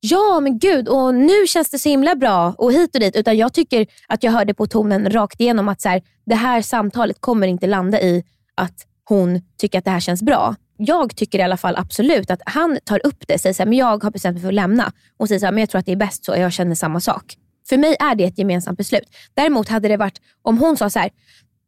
Ja 0.00 0.40
men 0.40 0.58
gud, 0.58 0.88
och 0.88 1.14
nu 1.14 1.46
känns 1.46 1.70
det 1.70 1.78
så 1.78 1.88
himla 1.88 2.14
bra 2.14 2.54
och 2.58 2.72
hit 2.72 2.94
och 2.94 3.00
dit. 3.00 3.16
Utan 3.16 3.36
jag 3.36 3.52
tycker 3.52 3.86
att 4.08 4.22
jag 4.22 4.32
hörde 4.32 4.54
på 4.54 4.66
tonen 4.66 5.10
rakt 5.10 5.40
igenom 5.40 5.68
att 5.68 5.80
så 5.80 5.88
här, 5.88 6.02
det 6.26 6.34
här 6.34 6.62
samtalet 6.62 7.20
kommer 7.20 7.46
inte 7.46 7.66
landa 7.66 8.00
i 8.00 8.24
att 8.54 8.86
hon 9.04 9.40
tycker 9.58 9.78
att 9.78 9.84
det 9.84 9.90
här 9.90 10.00
känns 10.00 10.22
bra. 10.22 10.54
Jag 10.76 11.16
tycker 11.16 11.38
i 11.38 11.42
alla 11.42 11.56
fall 11.56 11.76
absolut 11.76 12.30
att 12.30 12.40
han 12.46 12.78
tar 12.84 13.06
upp 13.06 13.24
det, 13.28 13.38
säger 13.38 13.54
så 13.54 13.62
här, 13.62 13.68
men 13.68 13.78
jag 13.78 14.04
har 14.04 14.10
bestämt 14.10 14.34
mig 14.34 14.42
för 14.42 14.48
att 14.48 14.54
lämna. 14.54 14.92
Och 15.16 15.28
säger 15.28 15.38
så 15.38 15.46
här, 15.46 15.52
men 15.52 15.60
jag 15.60 15.70
tror 15.70 15.78
att 15.78 15.86
det 15.86 15.92
är 15.92 15.96
bäst 15.96 16.24
så, 16.24 16.36
jag 16.36 16.52
känner 16.52 16.74
samma 16.74 17.00
sak. 17.00 17.36
För 17.68 17.76
mig 17.76 17.96
är 18.00 18.14
det 18.14 18.24
ett 18.24 18.38
gemensamt 18.38 18.78
beslut. 18.78 19.08
Däremot 19.34 19.68
hade 19.68 19.88
det 19.88 19.96
varit 19.96 20.20
om 20.42 20.58
hon 20.58 20.76
sa 20.76 20.90
så 20.90 20.98
här, 20.98 21.10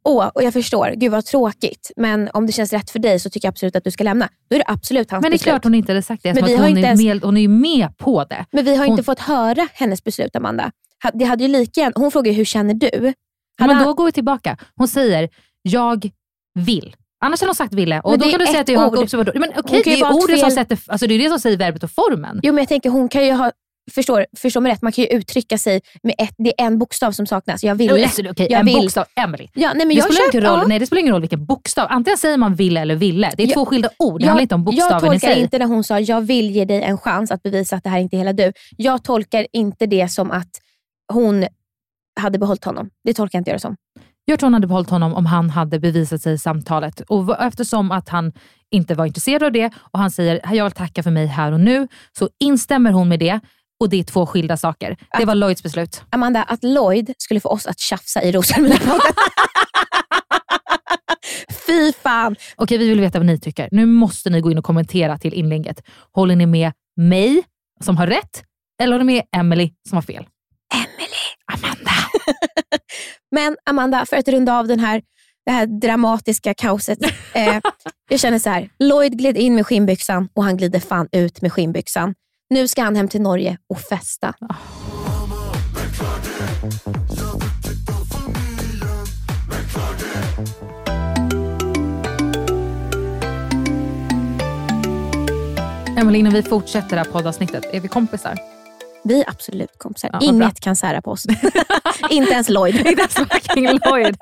åh, 0.05 0.27
och 0.35 0.43
jag 0.43 0.53
förstår, 0.53 0.93
gud 0.97 1.13
vad 1.13 1.25
tråkigt, 1.25 1.91
men 1.97 2.29
om 2.35 2.47
det 2.47 2.53
känns 2.53 2.73
rätt 2.73 2.91
för 2.91 2.99
dig 2.99 3.21
så 3.21 3.31
tycker 3.31 3.47
jag 3.47 3.53
absolut 3.53 3.77
att 3.77 3.85
du 3.85 3.91
ska 3.91 4.05
lämna. 4.05 4.29
Då 4.51 4.55
är 4.57 4.59
det 4.59 4.65
absolut 4.69 5.11
hans 5.11 5.23
Men 5.23 5.31
det 5.31 5.35
är 5.35 5.39
beslut. 5.39 5.53
klart 5.53 5.65
hon 5.65 5.75
inte 5.75 5.93
hade 5.93 6.03
sagt 6.03 6.23
det. 6.23 6.29
Men 6.35 6.37
som 6.37 6.47
vi 6.47 6.55
har 6.57 6.61
hon, 6.63 6.69
inte 6.71 6.81
är 6.81 6.85
ens- 6.85 7.03
med, 7.03 7.23
hon 7.25 7.37
är 7.37 7.41
ju 7.41 7.49
med 7.49 7.97
på 7.99 8.25
det. 8.25 8.45
Men 8.53 8.65
vi 8.65 8.77
har 8.77 8.85
Hon- 8.87 8.91
inte 8.93 9.03
fått 9.03 9.19
höra 9.21 9.69
hennes 9.73 10.05
beslut, 10.05 10.37
Amanda. 10.37 10.71
Det 11.15 11.25
hade 11.25 11.43
ju 11.45 11.49
lika 11.49 11.81
gärna, 11.81 11.93
hon 11.97 12.11
frågar 12.11 12.33
hur 12.33 12.45
känner 12.45 12.75
du? 12.75 13.13
Hade 13.61 13.75
Men 13.75 13.85
då 13.85 13.95
går 13.95 14.05
vi 14.05 14.13
tillbaka. 14.13 14.57
Hon 14.77 14.89
säger, 14.89 15.29
jag 15.63 16.11
vill. 16.55 16.97
Annars 17.25 17.41
hade 17.41 17.49
hon 17.49 17.55
sagt 17.55 17.75
ville. 17.75 18.01
Och 18.01 18.11
Men 18.11 18.21
då 18.21 18.29
kan 18.31 18.39
du 18.39 18.45
är 18.45 18.49
säga 18.49 18.61
att 18.61 18.67
det 18.67 18.75
är 18.75 18.79
haka 18.79 18.97
upp 19.01 19.11
sig. 19.11 19.19
Men 19.19 19.51
okej, 19.57 19.83
kan 19.83 19.93
det 19.93 20.01
är 20.01 20.13
ordet 20.15 20.41
som 20.41 20.49
fel- 20.51 20.55
sätter, 20.55 20.79
alltså 20.89 21.07
det 21.07 21.15
är 21.15 21.19
det 21.19 21.29
som 21.29 21.39
säger 21.41 21.57
verbet 21.57 21.83
och 21.83 21.91
formen. 21.91 22.41
Jo, 22.43 22.53
men 22.53 22.63
jag 22.63 22.69
tänker 22.69 22.91
hon 22.91 23.09
kan 23.09 23.27
ju 23.27 23.33
ha, 23.33 23.53
förstår, 23.94 24.26
förstå 24.37 24.61
mig 24.61 24.72
rätt, 24.72 24.83
man 24.83 24.92
kan 24.92 25.05
ju 25.05 25.09
uttrycka 25.11 25.59
sig 25.59 25.81
med 26.03 26.14
ett, 26.18 26.35
det 26.38 26.61
är 26.61 26.66
en 26.66 26.79
bokstav 26.79 27.12
som 27.12 27.26
saknas. 27.26 27.64
Jag 27.64 27.74
vill. 27.74 27.90
Okej, 27.92 28.46
jag 28.50 28.53
en 28.61 28.66
vill. 28.66 28.74
bokstav, 28.74 29.05
Emily. 29.16 29.48
Ja, 29.55 29.68
nej, 29.74 29.87
men 29.87 29.88
det, 29.88 29.94
jag 29.94 30.05
spelar 30.05 30.24
inte 30.26 30.38
köper- 30.38 30.48
roll, 30.50 30.59
ja. 30.62 30.66
nej, 30.68 30.79
det 30.79 30.87
spelar 30.87 31.00
ingen 31.00 31.12
roll 31.12 31.20
vilken 31.20 31.44
bokstav. 31.46 31.87
Antingen 31.90 32.18
säger 32.18 32.37
man 32.37 32.55
ville 32.55 32.81
eller 32.81 32.94
ville. 32.96 33.33
Det 33.37 33.42
är 33.42 33.46
Jag- 33.46 33.55
två 33.55 33.66
skilda 33.66 33.88
ord. 33.98 34.20
Det 34.20 34.24
jag, 34.24 34.29
handlar 34.31 34.42
inte 34.42 34.55
om 34.55 34.61
jag 34.61 34.64
bokstaven 34.64 34.96
i 34.96 35.00
tolkar 35.20 35.35
sig. 35.35 35.42
inte 35.42 35.59
när 35.59 35.66
hon 35.66 35.85
sa 35.85 36.00
jag 36.00 36.20
vill 36.20 36.50
ge 36.50 36.64
dig 36.64 36.83
en 36.83 36.98
chans 36.98 37.31
att 37.31 37.42
bevisa 37.42 37.76
att 37.76 37.85
det 37.85 37.90
här 37.90 37.98
inte 37.98 38.16
är 38.16 38.18
hela 38.18 38.33
du. 38.33 38.53
Jag 38.76 39.05
tolkar 39.05 39.46
inte 39.53 39.87
det 39.87 40.09
som 40.09 40.31
att 40.31 40.50
hon 41.12 41.46
hade 42.20 42.38
behållit 42.38 42.64
honom. 42.64 42.90
Det 43.05 43.14
tolkar 43.14 43.37
jag 43.38 43.40
inte 43.40 43.53
det 43.53 43.59
som. 43.59 43.76
Jag 44.24 44.38
tror 44.38 44.46
hon 44.46 44.55
hade 44.55 44.66
behållit 44.66 44.90
honom 44.90 45.14
om 45.14 45.26
han 45.26 45.50
hade 45.50 45.79
bevisat 45.79 46.22
sig 46.22 46.33
i 46.35 46.38
samtalet. 46.38 47.00
Och 47.00 47.42
eftersom 47.42 47.90
att 47.90 48.09
han 48.09 48.33
inte 48.70 48.94
var 48.94 49.07
intresserad 49.07 49.42
av 49.42 49.53
det 49.53 49.70
och 49.76 49.98
han 49.98 50.11
säger 50.11 50.40
jag 50.55 50.64
vill 50.64 50.72
tacka 50.72 51.03
för 51.03 51.11
mig 51.11 51.26
här 51.26 51.53
och 51.53 51.61
nu, 51.61 51.88
så 52.18 52.29
instämmer 52.40 52.92
hon 52.92 53.09
med 53.09 53.18
det. 53.18 53.40
Och 53.81 53.88
det 53.88 54.01
är 54.01 54.05
två 54.05 54.27
skilda 54.27 54.57
saker. 54.57 54.97
Det 55.19 55.25
var 55.25 55.35
Lloyds 55.35 55.62
beslut. 55.62 56.03
Amanda, 56.11 56.43
att 56.43 56.64
Lloyd 56.64 57.14
skulle 57.19 57.40
få 57.40 57.49
oss 57.49 57.66
att 57.66 57.79
tjafsa 57.79 58.23
i 58.23 58.33
Rosenmilapodden. 58.33 59.01
Fy 61.66 61.93
fan. 61.93 62.37
Okej, 62.57 62.79
vi 62.79 62.88
vill 62.88 63.01
veta 63.01 63.19
vad 63.19 63.27
ni 63.27 63.38
tycker. 63.38 63.69
Nu 63.73 63.87
måste 63.87 64.31
ni 64.31 64.40
gå 64.40 64.51
in 64.51 64.59
och 64.59 64.64
kommentera 64.64 65.19
till 65.19 65.35
inlägget. 65.35 65.83
Håller 66.12 66.37
ni 66.37 66.47
med 66.47 66.73
mig 66.97 67.43
som 67.85 67.97
har 67.97 68.07
rätt 68.07 68.45
eller 68.83 68.93
håller 68.93 69.05
ni 69.05 69.12
med 69.12 69.25
Emily 69.40 69.73
som 69.88 69.97
har 69.97 70.03
fel? 70.03 70.27
Amanda. 71.53 71.90
Men 73.31 73.57
Amanda, 73.64 74.07
för 74.07 74.16
att 74.16 74.29
runda 74.29 74.59
av 74.59 74.66
den 74.66 74.81
här, 74.81 75.03
det 75.47 75.53
här 75.53 75.66
dramatiska 75.66 76.55
kaoset. 76.55 76.99
Eh, 77.35 77.61
jag 78.09 78.21
känner 78.21 78.38
så 78.38 78.51
här. 78.51 78.69
Lloyd 78.79 79.19
gled 79.19 79.37
in 79.37 79.55
med 79.55 79.66
skinnbyxan 79.66 80.29
och 80.35 80.45
han 80.45 80.57
glider 80.57 80.81
fan 80.81 81.09
ut 81.12 81.43
med 81.43 81.53
skinnbyxan. 81.53 82.14
Nu 82.53 82.69
ska 82.69 82.83
han 82.83 82.97
hem 82.97 83.09
till 83.09 83.21
Norge 83.21 83.59
och 83.69 83.81
festa. 83.81 84.35
Emily, 95.97 96.19
innan 96.19 96.33
vi 96.33 96.43
fortsätter 96.43 96.91
det 96.91 96.97
här 96.97 97.05
poddavsnittet, 97.05 97.65
är 97.73 97.81
vi 97.81 97.89
kompisar? 97.89 98.39
Vi 99.05 99.21
är 99.21 99.29
absolut 99.31 99.79
kompisar. 99.79 100.09
Ja, 100.13 100.19
vad 100.21 100.21
bra. 100.21 100.45
Inget 100.45 100.61
kan 100.61 100.77
sära 100.77 101.03
på 101.03 101.11
oss. 101.11 101.27
Inte 102.11 102.33
ens 102.33 102.49
Lloyd. 102.49 102.75
Inte 102.87 102.89
ens 102.89 103.15
fucking 103.15 103.65
Lloyd. 103.65 104.17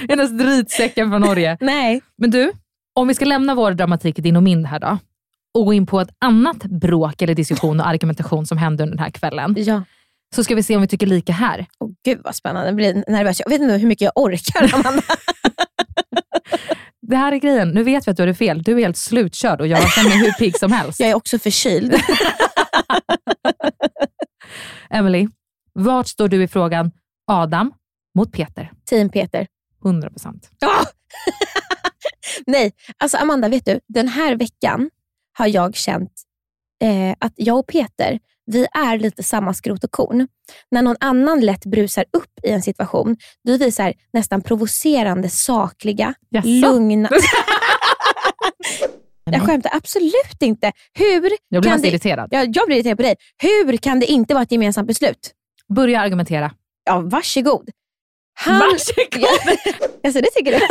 Inte 0.00 0.14
ens 0.14 0.30
dritsäcken 0.30 1.10
från 1.10 1.20
Norge. 1.20 1.56
Nej. 1.60 2.02
Men 2.18 2.30
du, 2.30 2.52
om 2.94 3.08
vi 3.08 3.14
ska 3.14 3.24
lämna 3.24 3.54
vår 3.54 3.72
dramatik 3.72 4.16
din 4.16 4.36
och 4.36 4.42
min 4.42 4.64
här 4.64 4.80
då 4.80 4.98
och 5.54 5.64
gå 5.64 5.72
in 5.72 5.86
på 5.86 6.00
ett 6.00 6.10
annat 6.18 6.64
bråk 6.64 7.22
eller 7.22 7.34
diskussion 7.34 7.80
och 7.80 7.88
argumentation 7.88 8.46
som 8.46 8.58
hände 8.58 8.82
under 8.82 8.96
den 8.96 9.04
här 9.04 9.10
kvällen. 9.10 9.54
Ja. 9.58 9.82
Så 10.34 10.44
ska 10.44 10.54
vi 10.54 10.62
se 10.62 10.76
om 10.76 10.82
vi 10.82 10.88
tycker 10.88 11.06
lika 11.06 11.32
här. 11.32 11.66
Åh, 11.78 11.90
gud 12.04 12.20
vad 12.24 12.34
spännande. 12.34 12.68
Jag 12.68 12.76
blir 12.76 13.04
nervös. 13.08 13.40
Jag 13.40 13.48
vet 13.48 13.60
inte 13.60 13.74
hur 13.74 13.88
mycket 13.88 14.04
jag 14.04 14.12
orkar 14.16 14.74
Amanda. 14.74 15.02
Det 17.02 17.16
här 17.16 17.32
är 17.32 17.36
grejen. 17.36 17.68
Nu 17.68 17.82
vet 17.82 18.06
vi 18.06 18.10
att 18.10 18.16
du 18.16 18.22
hade 18.22 18.34
fel. 18.34 18.62
Du 18.62 18.72
är 18.72 18.80
helt 18.80 18.96
slutkörd 18.96 19.60
och 19.60 19.66
jag 19.66 19.92
känner 19.92 20.08
mig 20.08 20.18
hur 20.18 20.32
pigg 20.32 20.58
som 20.58 20.72
helst. 20.72 21.00
Jag 21.04 21.10
är 21.10 21.14
också 21.14 21.38
förkyld. 21.38 21.94
Emily, 24.90 25.28
vart 25.72 26.08
står 26.08 26.28
du 26.28 26.42
i 26.42 26.48
frågan 26.48 26.90
Adam 27.26 27.72
mot 28.14 28.32
Peter? 28.32 28.72
Team 28.84 29.08
Peter. 29.08 29.46
100 29.84 30.10
procent. 30.10 30.50
Ah! 30.66 30.84
Nej, 32.46 32.72
alltså 32.98 33.16
Amanda, 33.16 33.48
vet 33.48 33.64
du? 33.64 33.80
Den 33.88 34.08
här 34.08 34.36
veckan 34.36 34.90
har 35.38 35.46
jag 35.46 35.74
känt 35.74 36.12
eh, 36.82 37.16
att 37.18 37.32
jag 37.36 37.58
och 37.58 37.66
Peter, 37.66 38.18
vi 38.46 38.66
är 38.72 38.98
lite 38.98 39.22
samma 39.22 39.54
skrot 39.54 39.84
och 39.84 39.90
korn. 39.90 40.28
När 40.70 40.82
någon 40.82 40.96
annan 41.00 41.40
lätt 41.40 41.64
brusar 41.66 42.04
upp 42.12 42.30
i 42.42 42.50
en 42.50 42.62
situation, 42.62 43.16
då 43.44 43.52
är 43.52 43.58
vi 43.58 43.72
så 43.72 43.82
här, 43.82 43.94
nästan 44.12 44.42
provocerande 44.42 45.28
sakliga, 45.28 46.14
Jaså? 46.28 46.48
lugna. 46.48 47.08
jag 49.24 49.42
skämtar 49.46 49.76
absolut 49.76 50.42
inte. 50.42 50.72
Hur 50.92 51.30
Jag 51.48 51.62
blir 51.62 51.70
kan 51.70 51.80
det... 51.80 51.88
irriterad. 51.88 52.28
Ja, 52.30 52.44
jag 52.44 52.66
blir 52.66 52.76
irriterad 52.76 52.96
på 52.96 53.02
dig. 53.02 53.16
Hur 53.42 53.76
kan 53.76 54.00
det 54.00 54.06
inte 54.06 54.34
vara 54.34 54.42
ett 54.42 54.52
gemensamt 54.52 54.88
beslut? 54.88 55.32
Börja 55.74 56.00
argumentera. 56.00 56.50
Ja, 56.84 57.00
varsågod. 57.00 57.70
Han... 58.34 58.58
Varsågod. 58.58 59.58
alltså, 60.04 60.20
det 60.20 60.30
tycker 60.30 60.52
du? 60.52 60.58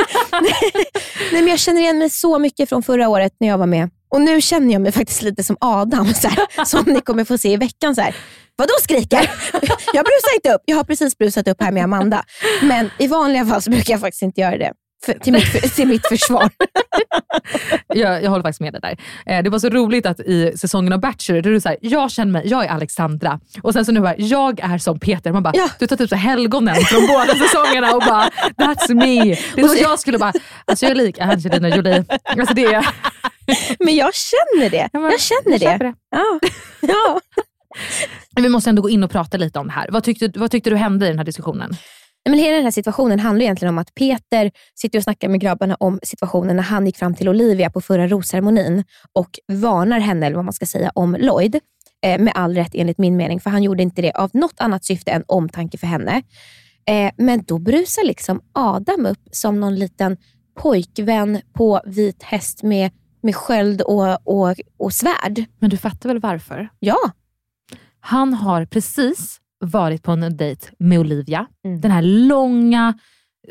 Nej, 1.32 1.42
men 1.42 1.48
jag 1.48 1.60
känner 1.60 1.82
igen 1.82 1.98
mig 1.98 2.10
så 2.10 2.40
mycket 2.40 2.70
från 2.70 2.84
förra 2.84 3.10
året 3.10 3.36
när 3.40 3.48
jag 3.48 3.58
var 3.58 3.68
med. 3.68 3.90
Och 4.14 4.22
nu 4.22 4.42
känner 4.42 4.74
jag 4.74 4.82
mig 4.82 4.92
faktiskt 4.92 5.22
lite 5.22 5.44
som 5.44 5.58
Adam, 5.60 6.14
så 6.14 6.28
här, 6.28 6.66
som 6.66 6.84
ni 6.86 7.02
kommer 7.02 7.26
få 7.26 7.38
se 7.38 7.52
i 7.52 7.58
veckan. 7.58 7.96
Så 7.96 8.02
här. 8.02 8.16
Vadå 8.56 8.74
skriker? 8.82 9.32
Jag 9.94 10.06
brusar 10.06 10.36
inte 10.36 10.54
upp. 10.54 10.62
Jag 10.66 10.78
har 10.78 10.84
precis 10.84 11.18
brusat 11.18 11.48
upp 11.48 11.62
här 11.62 11.72
med 11.72 11.84
Amanda. 11.84 12.24
Men 12.62 12.90
i 13.00 13.08
vanliga 13.08 13.46
fall 13.46 13.62
så 13.62 13.70
brukar 13.70 13.94
jag 13.94 14.02
faktiskt 14.02 14.22
inte 14.22 14.42
göra 14.42 14.58
det. 14.58 14.72
För, 15.06 15.14
till, 15.14 15.34
mitt, 15.34 15.76
till 15.76 15.88
mitt 15.88 16.08
försvar. 16.08 16.50
jag, 17.88 18.24
jag 18.24 18.30
håller 18.30 18.44
faktiskt 18.44 18.62
med 18.62 18.74
dig 18.74 18.82
där. 18.82 18.98
Eh, 19.38 19.44
det 19.44 19.50
var 19.50 19.60
så 19.60 19.70
roligt 19.70 20.06
att 20.06 20.20
i 20.20 20.58
säsongen 20.58 20.94
av 20.94 21.00
Bachelor, 21.00 21.42
där 21.42 21.52
du 21.52 21.60
säger 21.60 21.78
jag 21.82 22.12
känner 22.12 22.32
mig, 22.32 22.42
jag 22.48 22.66
är 22.66 22.70
Alexandra. 22.70 23.40
Och 23.62 23.74
sen 23.74 23.86
så 23.86 23.92
nu 23.92 24.00
bara, 24.00 24.16
jag 24.18 24.60
är 24.60 24.78
som 24.78 25.00
Peter. 25.00 25.32
Man 25.32 25.44
bara, 25.44 25.54
Ja. 25.56 25.70
du 25.80 25.88
tar 25.88 25.96
typ 25.96 26.10
så 26.10 26.16
helgonen 26.16 26.76
från 26.76 27.08
båda 27.08 27.36
säsongerna 27.36 27.96
och 27.96 28.02
bara, 28.02 28.30
that's 28.58 28.94
me. 28.94 29.38
Det 29.56 29.62
är 29.62 29.68
som 29.68 29.78
jag 29.82 30.00
skulle 30.00 30.18
bara, 30.18 30.34
alltså 30.66 30.86
jag 30.86 30.92
är 30.92 30.96
lik 30.96 31.20
Angelina 31.20 31.70
Jolie. 31.70 32.06
Alltså 32.24 32.54
det 32.54 32.66
är, 32.66 32.88
Men 33.80 33.96
jag 33.96 34.12
känner 34.16 34.70
det. 34.70 34.90
Ja, 34.94 35.00
men 35.00 35.12
Jag 35.12 35.20
känner 35.20 35.52
jag 35.52 35.62
köper 35.62 35.86
det. 35.86 35.94
Ja. 36.12 36.40
Ja. 36.82 37.20
vi 38.42 38.50
måste 38.50 38.70
ändå 38.70 38.82
gå 38.82 38.90
in 38.90 39.04
och 39.04 39.12
prata 39.12 39.38
lite 39.38 39.60
om 39.60 39.68
det 39.68 39.74
här. 39.74 39.88
Vad 39.92 40.04
tyckte, 40.04 40.32
vad 40.36 40.52
tyckte 40.52 40.70
du 40.70 40.76
hände 40.76 41.06
i 41.06 41.10
den 41.10 41.18
här 41.18 41.26
diskussionen? 41.26 41.76
Men 42.30 42.40
hela 42.40 42.56
den 42.56 42.64
här 42.64 42.72
situationen 42.72 43.20
handlar 43.20 43.44
egentligen 43.44 43.74
om 43.74 43.78
att 43.78 43.96
Peter 43.96 44.52
sitter 44.76 45.00
och 45.00 45.04
snackar 45.04 45.30
med 45.30 45.40
grabbarna 45.40 45.76
om 45.80 46.00
situationen 46.04 46.56
när 46.56 46.64
han 46.64 46.86
gick 46.86 46.98
fram 46.98 47.16
till 47.16 47.30
Olivia 47.30 47.70
på 47.70 47.82
förra 47.82 48.08
rosceremonin 48.08 48.84
och 49.14 49.40
varnar 49.48 50.00
henne, 50.00 50.26
eller 50.26 50.36
vad 50.36 50.46
man 50.46 50.54
ska 50.54 50.66
säga, 50.66 50.92
om 50.96 51.16
Lloyd. 51.20 51.60
Eh, 52.06 52.22
med 52.22 52.34
all 52.36 52.56
rätt 52.56 52.76
enligt 52.76 52.98
min 52.98 53.18
mening, 53.18 53.40
för 53.40 53.50
han 53.50 53.64
gjorde 53.64 53.84
inte 53.84 54.02
det 54.02 54.12
av 54.12 54.30
något 54.34 54.60
annat 54.60 54.86
syfte 54.86 55.12
än 55.12 55.24
omtanke 55.28 55.78
för 55.78 55.88
henne. 55.88 56.22
Eh, 56.88 57.12
men 57.18 57.44
då 57.44 57.60
brusar 57.60 58.04
liksom 58.04 58.42
Adam 58.54 59.06
upp 59.06 59.28
som 59.32 59.60
någon 59.60 59.76
liten 59.76 60.18
pojkvän 60.56 61.42
på 61.54 61.82
vit 61.86 62.24
häst 62.24 62.64
med, 62.64 62.92
med 63.22 63.36
sköld 63.36 63.82
och, 63.82 64.28
och, 64.28 64.56
och 64.78 64.94
svärd. 64.94 65.46
Men 65.60 65.70
du 65.70 65.78
fattar 65.78 66.10
väl 66.10 66.20
varför? 66.20 66.70
Ja, 66.80 66.98
Han 68.00 68.34
har 68.34 68.66
precis 68.66 69.40
varit 69.66 70.04
på 70.04 70.12
en 70.12 70.38
dejt 70.38 70.68
med 70.80 71.00
Olivia. 71.00 71.46
Mm. 71.66 71.82
Den 71.82 71.92
här 71.92 72.02
långa, 72.02 72.94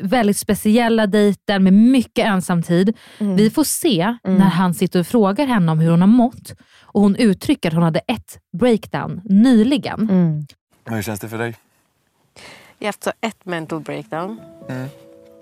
väldigt 0.01 0.37
speciella 0.37 1.07
dejten 1.07 1.63
med 1.63 1.73
mycket 1.73 2.25
ensamtid. 2.25 2.97
Mm. 3.19 3.35
Vi 3.35 3.49
får 3.49 3.63
se 3.63 4.01
Mm. 4.23 4.37
när 4.37 4.45
han 4.49 4.73
sitter 4.73 4.99
och 4.99 5.07
frågar 5.07 5.45
henne 5.45 5.71
om 5.71 5.79
hur 5.79 5.91
hon 5.91 6.01
har 6.01 6.07
mått 6.07 6.53
och 6.81 7.01
hon 7.01 7.15
uttrycker 7.15 7.69
att 7.69 7.73
hon 7.75 7.83
hade 7.83 7.99
ett 7.99 8.39
breakdown 8.59 9.21
nyligen. 9.25 10.09
Mm. 10.09 10.45
Hur 10.85 11.01
känns 11.01 11.19
det 11.19 11.29
för 11.29 11.37
dig? 11.37 11.55
Jag 12.79 12.85
har 12.85 12.87
haft 12.87 13.03
så 13.03 13.11
ett 13.21 13.45
mental 13.45 13.79
breakdown. 13.79 14.39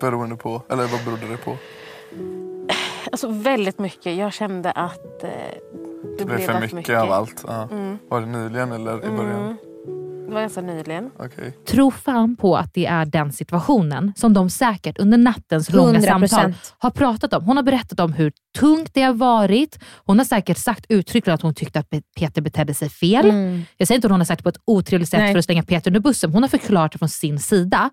Beroende 0.02 0.36
på, 0.36 0.62
eller 0.70 0.88
vad 0.88 1.04
berodde 1.06 1.28
det 1.32 1.38
på? 1.38 1.58
Alltså 3.12 3.28
väldigt 3.28 3.80
mycket. 3.80 4.16
Jag 4.18 4.34
kände 4.34 4.72
att 4.72 5.24
eh, 5.24 5.30
det, 5.30 6.16
Det 6.18 6.26
blev 6.26 6.38
för 6.38 6.54
allt 6.54 6.74
mycket, 6.74 6.98
av 6.98 7.12
allt. 7.12 7.44
Ja. 7.48 7.68
Mm. 7.72 7.98
Var 8.10 8.22
det 8.22 8.28
nyligen 8.28 8.72
eller 8.72 8.98
i 9.06 9.10
början? 9.10 9.42
Mm. 9.42 9.58
Det 10.32 10.36
var 10.36 10.42
ganska 10.42 10.62
nyligen. 10.62 11.10
Okej. 11.20 11.58
Tro 11.68 11.92
fan 11.92 12.36
på 12.36 12.58
att 12.58 12.74
det 12.74 12.86
är 12.86 13.06
den 13.06 13.32
situationen 13.32 14.14
som 14.16 14.34
de 14.34 14.50
säkert 14.50 15.00
under 15.00 15.18
nattens 15.18 15.70
långa 15.70 16.00
100%. 16.00 16.28
samtal 16.28 16.54
har 16.78 16.90
pratat 16.90 17.34
om. 17.34 17.44
Hon 17.46 17.56
har 17.56 17.64
berättat 17.64 18.00
om 18.00 18.14
hur 18.14 18.32
tungt 18.60 18.94
det 18.94 19.02
har 19.02 19.14
varit. 19.14 19.80
Hon 20.06 20.18
har 20.18 20.26
säkert 20.26 20.58
sagt 20.58 20.86
uttryckligen 20.90 21.36
att 21.36 21.42
hon 21.42 21.54
tyckte 21.54 21.80
att 21.80 21.90
Pe- 21.90 22.04
Peter 22.18 22.42
betedde 22.42 22.74
sig 22.74 22.90
fel. 22.90 23.30
Mm. 23.30 23.64
Jag 23.78 23.88
säger 23.88 23.98
inte 23.98 24.08
att 24.08 24.12
hon 24.12 24.20
har 24.20 24.26
sagt 24.26 24.40
det 24.40 24.44
på 24.44 24.50
ett 24.50 24.62
otrevligt 24.66 25.10
sätt 25.10 25.20
Nej. 25.20 25.32
för 25.34 25.40
att 25.40 25.46
slänga 25.46 25.64
Peter 25.64 25.90
under 25.92 26.00
bussen. 26.00 26.32
Hon 26.32 26.44
har 26.44 26.50
förklarat 26.50 26.92
det 26.92 26.98
från 26.98 27.10
sin 27.10 27.40
sida. 27.40 27.90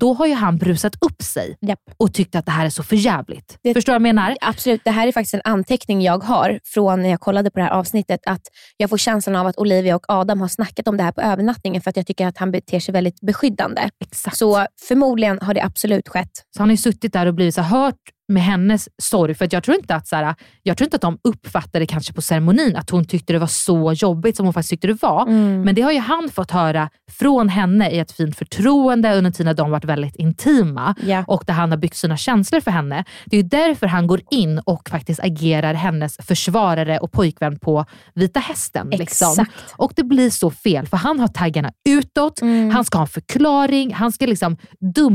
Då 0.00 0.14
har 0.14 0.26
ju 0.26 0.34
han 0.34 0.56
brusat 0.58 0.94
upp 1.00 1.22
sig 1.22 1.56
Japp. 1.60 1.78
och 1.96 2.14
tyckt 2.14 2.34
att 2.34 2.46
det 2.46 2.52
här 2.52 2.66
är 2.66 2.70
så 2.70 2.82
förjävligt. 2.82 3.58
Det- 3.62 3.74
Förstår 3.74 3.92
du 3.92 3.94
vad 3.98 4.08
jag 4.08 4.14
menar? 4.14 4.36
Absolut, 4.40 4.80
det 4.84 4.90
här 4.90 5.08
är 5.08 5.12
faktiskt 5.12 5.34
en 5.34 5.40
anteckning 5.44 6.02
jag 6.02 6.24
har 6.24 6.60
från 6.64 7.02
när 7.02 7.08
jag 7.08 7.20
kollade 7.20 7.50
på 7.50 7.58
det 7.58 7.64
här 7.64 7.70
avsnittet. 7.72 8.20
Att 8.26 8.40
jag 8.76 8.90
får 8.90 8.96
känslan 8.98 9.36
av 9.36 9.46
att 9.46 9.58
Olivia 9.58 9.96
och 9.96 10.04
Adam 10.08 10.40
har 10.40 10.48
snackat 10.48 10.88
om 10.88 10.96
det 10.96 11.02
här 11.02 11.12
på 11.12 11.20
övernattningen 11.20 11.82
för 11.82 11.90
att 11.90 11.96
jag 11.96 12.06
tycker 12.06 12.26
att 12.26 12.38
han 12.38 12.50
beter 12.50 12.80
sig 12.80 12.92
väldigt 12.92 13.20
beskyddande. 13.20 13.88
Exakt. 14.04 14.36
Så 14.36 14.66
förmodligen 14.88 15.38
har 15.42 15.54
det 15.54 15.62
absolut 15.64 16.08
skett. 16.08 16.30
Så 16.56 16.62
han 16.62 16.68
har 16.68 16.72
ju 16.72 16.76
suttit 16.76 17.12
där 17.12 17.26
och 17.26 17.34
blivit 17.34 17.54
så 17.54 17.62
hört 17.62 17.94
med 18.28 18.42
hennes 18.42 18.88
sorg. 19.02 19.34
För 19.34 19.44
att 19.44 19.52
jag 19.52 19.62
tror 19.64 19.76
inte 19.76 19.94
att 19.94 20.08
så 20.08 20.16
här, 20.16 20.34
jag 20.62 20.76
tror 20.76 20.86
inte 20.86 20.94
att 20.96 21.00
de 21.02 21.18
uppfattade 21.24 21.86
kanske 21.86 22.12
på 22.12 22.22
ceremonin 22.22 22.76
att 22.76 22.90
hon 22.90 23.04
tyckte 23.04 23.32
det 23.32 23.38
var 23.38 23.46
så 23.46 23.92
jobbigt 23.92 24.36
som 24.36 24.46
hon 24.46 24.52
faktiskt 24.52 24.70
tyckte 24.70 24.86
det 24.86 25.02
var. 25.02 25.26
Men 25.64 25.74
det 25.74 25.82
har 25.82 25.92
ju 25.92 25.98
han 25.98 26.28
fått 26.28 26.50
höra 26.50 26.90
från 27.18 27.48
henne 27.48 27.90
i 27.90 27.98
ett 27.98 28.12
fint 28.12 28.36
förtroende 28.36 29.16
under 29.18 29.30
tiden 29.30 29.56
de 29.56 29.70
varit 29.70 29.84
väldigt 29.84 30.16
intima 30.16 30.94
Ja. 31.06 31.24
och 31.26 31.44
där 31.46 31.54
han 31.54 31.70
har 31.70 31.78
byggt 31.78 31.96
sina 31.96 32.16
känslor 32.16 32.60
för 32.60 32.70
henne. 32.70 33.04
Det 33.26 33.36
är 33.36 33.42
därför 33.42 33.86
han 33.86 34.06
går 34.06 34.20
in 34.30 34.58
och 34.58 34.88
faktiskt 34.88 35.20
agerar 35.20 35.74
hennes 35.74 36.16
försvarare 36.16 36.98
och 36.98 37.12
pojkvän 37.12 37.58
på 37.58 37.84
Vita 38.14 38.40
Hästen. 38.40 38.88
Liksom. 38.90 39.46
Och 39.76 39.92
det 39.96 40.04
blir 40.04 40.30
så 40.30 40.50
fel 40.50 40.86
för 40.86 40.96
han 40.96 41.20
har 41.20 41.28
taggarna 41.28 41.70
utåt, 41.88 42.40
Mm. 42.42 42.70
han 42.70 42.84
ska 42.84 42.98
ha 42.98 43.02
en 43.04 43.08
förklaring, 43.08 43.94
han 43.94 44.12
ska 44.12 44.26
liksom 44.26 44.56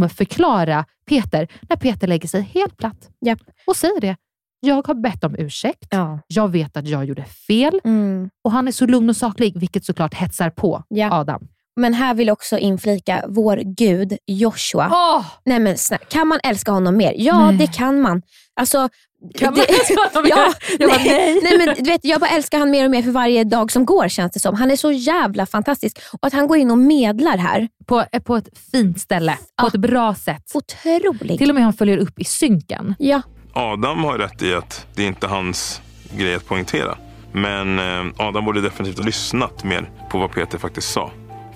dumförklara 0.05 0.85
Peter 1.05 1.47
när 1.69 1.75
Peter 1.77 2.07
lägger 2.07 2.27
sig 2.27 2.41
helt 2.41 2.77
platt 2.77 3.09
Japp. 3.25 3.39
och 3.67 3.75
säger 3.75 4.01
det. 4.01 4.15
Jag 4.59 4.87
har 4.87 4.93
bett 4.93 5.23
om 5.23 5.35
ursäkt, 5.35 5.87
Ja. 5.91 6.19
jag 6.27 6.47
vet 6.51 6.77
att 6.77 6.87
jag 6.87 7.05
gjorde 7.05 7.23
fel 7.25 7.79
Mm. 7.83 8.29
och 8.43 8.51
han 8.51 8.67
är 8.67 8.71
så 8.71 8.85
lugn 8.85 9.09
och 9.09 9.17
saklig 9.17 9.59
vilket 9.59 9.85
såklart 9.85 10.13
hetsar 10.13 10.49
på 10.49 10.83
Ja. 10.87 11.11
Adam. 11.11 11.47
Men 11.75 11.93
här 11.93 12.13
vill 12.13 12.27
jag 12.27 12.33
också 12.33 12.57
inflika 12.57 13.25
vår 13.27 13.57
gud 13.57 14.17
Joshua. 14.27 14.89
Åh! 14.91 15.25
Nej 15.45 15.59
men 15.59 15.77
snälla, 15.77 16.05
kan 16.09 16.27
man 16.27 16.39
älska 16.43 16.71
honom 16.71 16.97
mer? 16.97 17.13
Ja, 17.17 17.47
Nej. 17.51 17.57
det 17.57 17.67
kan 17.73 18.01
man. 18.01 18.21
Alltså, 18.53 18.89
Kan 19.35 19.53
det, 19.53 19.65
man 20.13 20.23
mer? 20.23 20.29
ja, 20.29 20.53
Jag 20.79 20.89
bara, 20.89 20.97
nej, 20.97 21.39
nej, 21.43 21.57
men 21.57 21.75
du 21.83 21.91
vet, 21.91 22.05
jag 22.05 22.19
bara 22.19 22.29
älskar 22.29 22.59
han 22.59 22.69
mer 22.71 22.85
och 22.85 22.91
mer 22.91 23.01
för 23.03 23.11
varje 23.11 23.43
dag 23.43 23.71
som 23.71 23.85
går 23.85 24.07
känns 24.07 24.31
det 24.33 24.39
som. 24.39 24.55
Han 24.55 24.71
är 24.71 24.75
så 24.75 24.91
jävla 24.91 25.45
fantastisk. 25.45 25.99
Och 26.21 26.27
att 26.27 26.33
han 26.33 26.47
går 26.47 26.57
in 26.57 26.71
och 26.71 26.77
medlar 26.77 27.37
här, 27.37 27.67
På, 27.85 28.03
på 28.25 28.35
ett 28.35 28.47
fint 28.71 28.99
ställe, 29.01 29.31
på 29.33 29.41
Ja. 29.57 29.67
ett 29.67 29.75
bra 29.75 30.15
sätt. 30.15 30.43
otrolig. 30.53 31.37
Till 31.37 31.49
och 31.49 31.55
med 31.55 31.63
han 31.63 31.73
följer 31.73 31.97
upp 31.97 32.19
i 32.19 32.23
synken. 32.23 32.95
Ja, 32.99 33.21
Adam 33.53 34.03
har 34.03 34.17
rätt 34.17 34.41
i 34.41 34.53
att 34.53 34.85
det 34.95 35.03
inte 35.03 35.25
är 35.27 35.29
hans 35.29 35.81
grej 36.17 36.35
att 36.35 36.45
poängtera. 36.45 36.97
Men 37.33 37.79
eh, 37.79 38.13
Adam 38.27 38.45
borde 38.45 38.61
definitivt 38.61 38.97
ha 38.97 39.05
lyssnat 39.05 39.63
mer 39.63 39.89
på 40.09 40.17
vad 40.19 40.31
Peter 40.31 40.57
faktiskt 40.57 40.91
sa. 40.91 41.11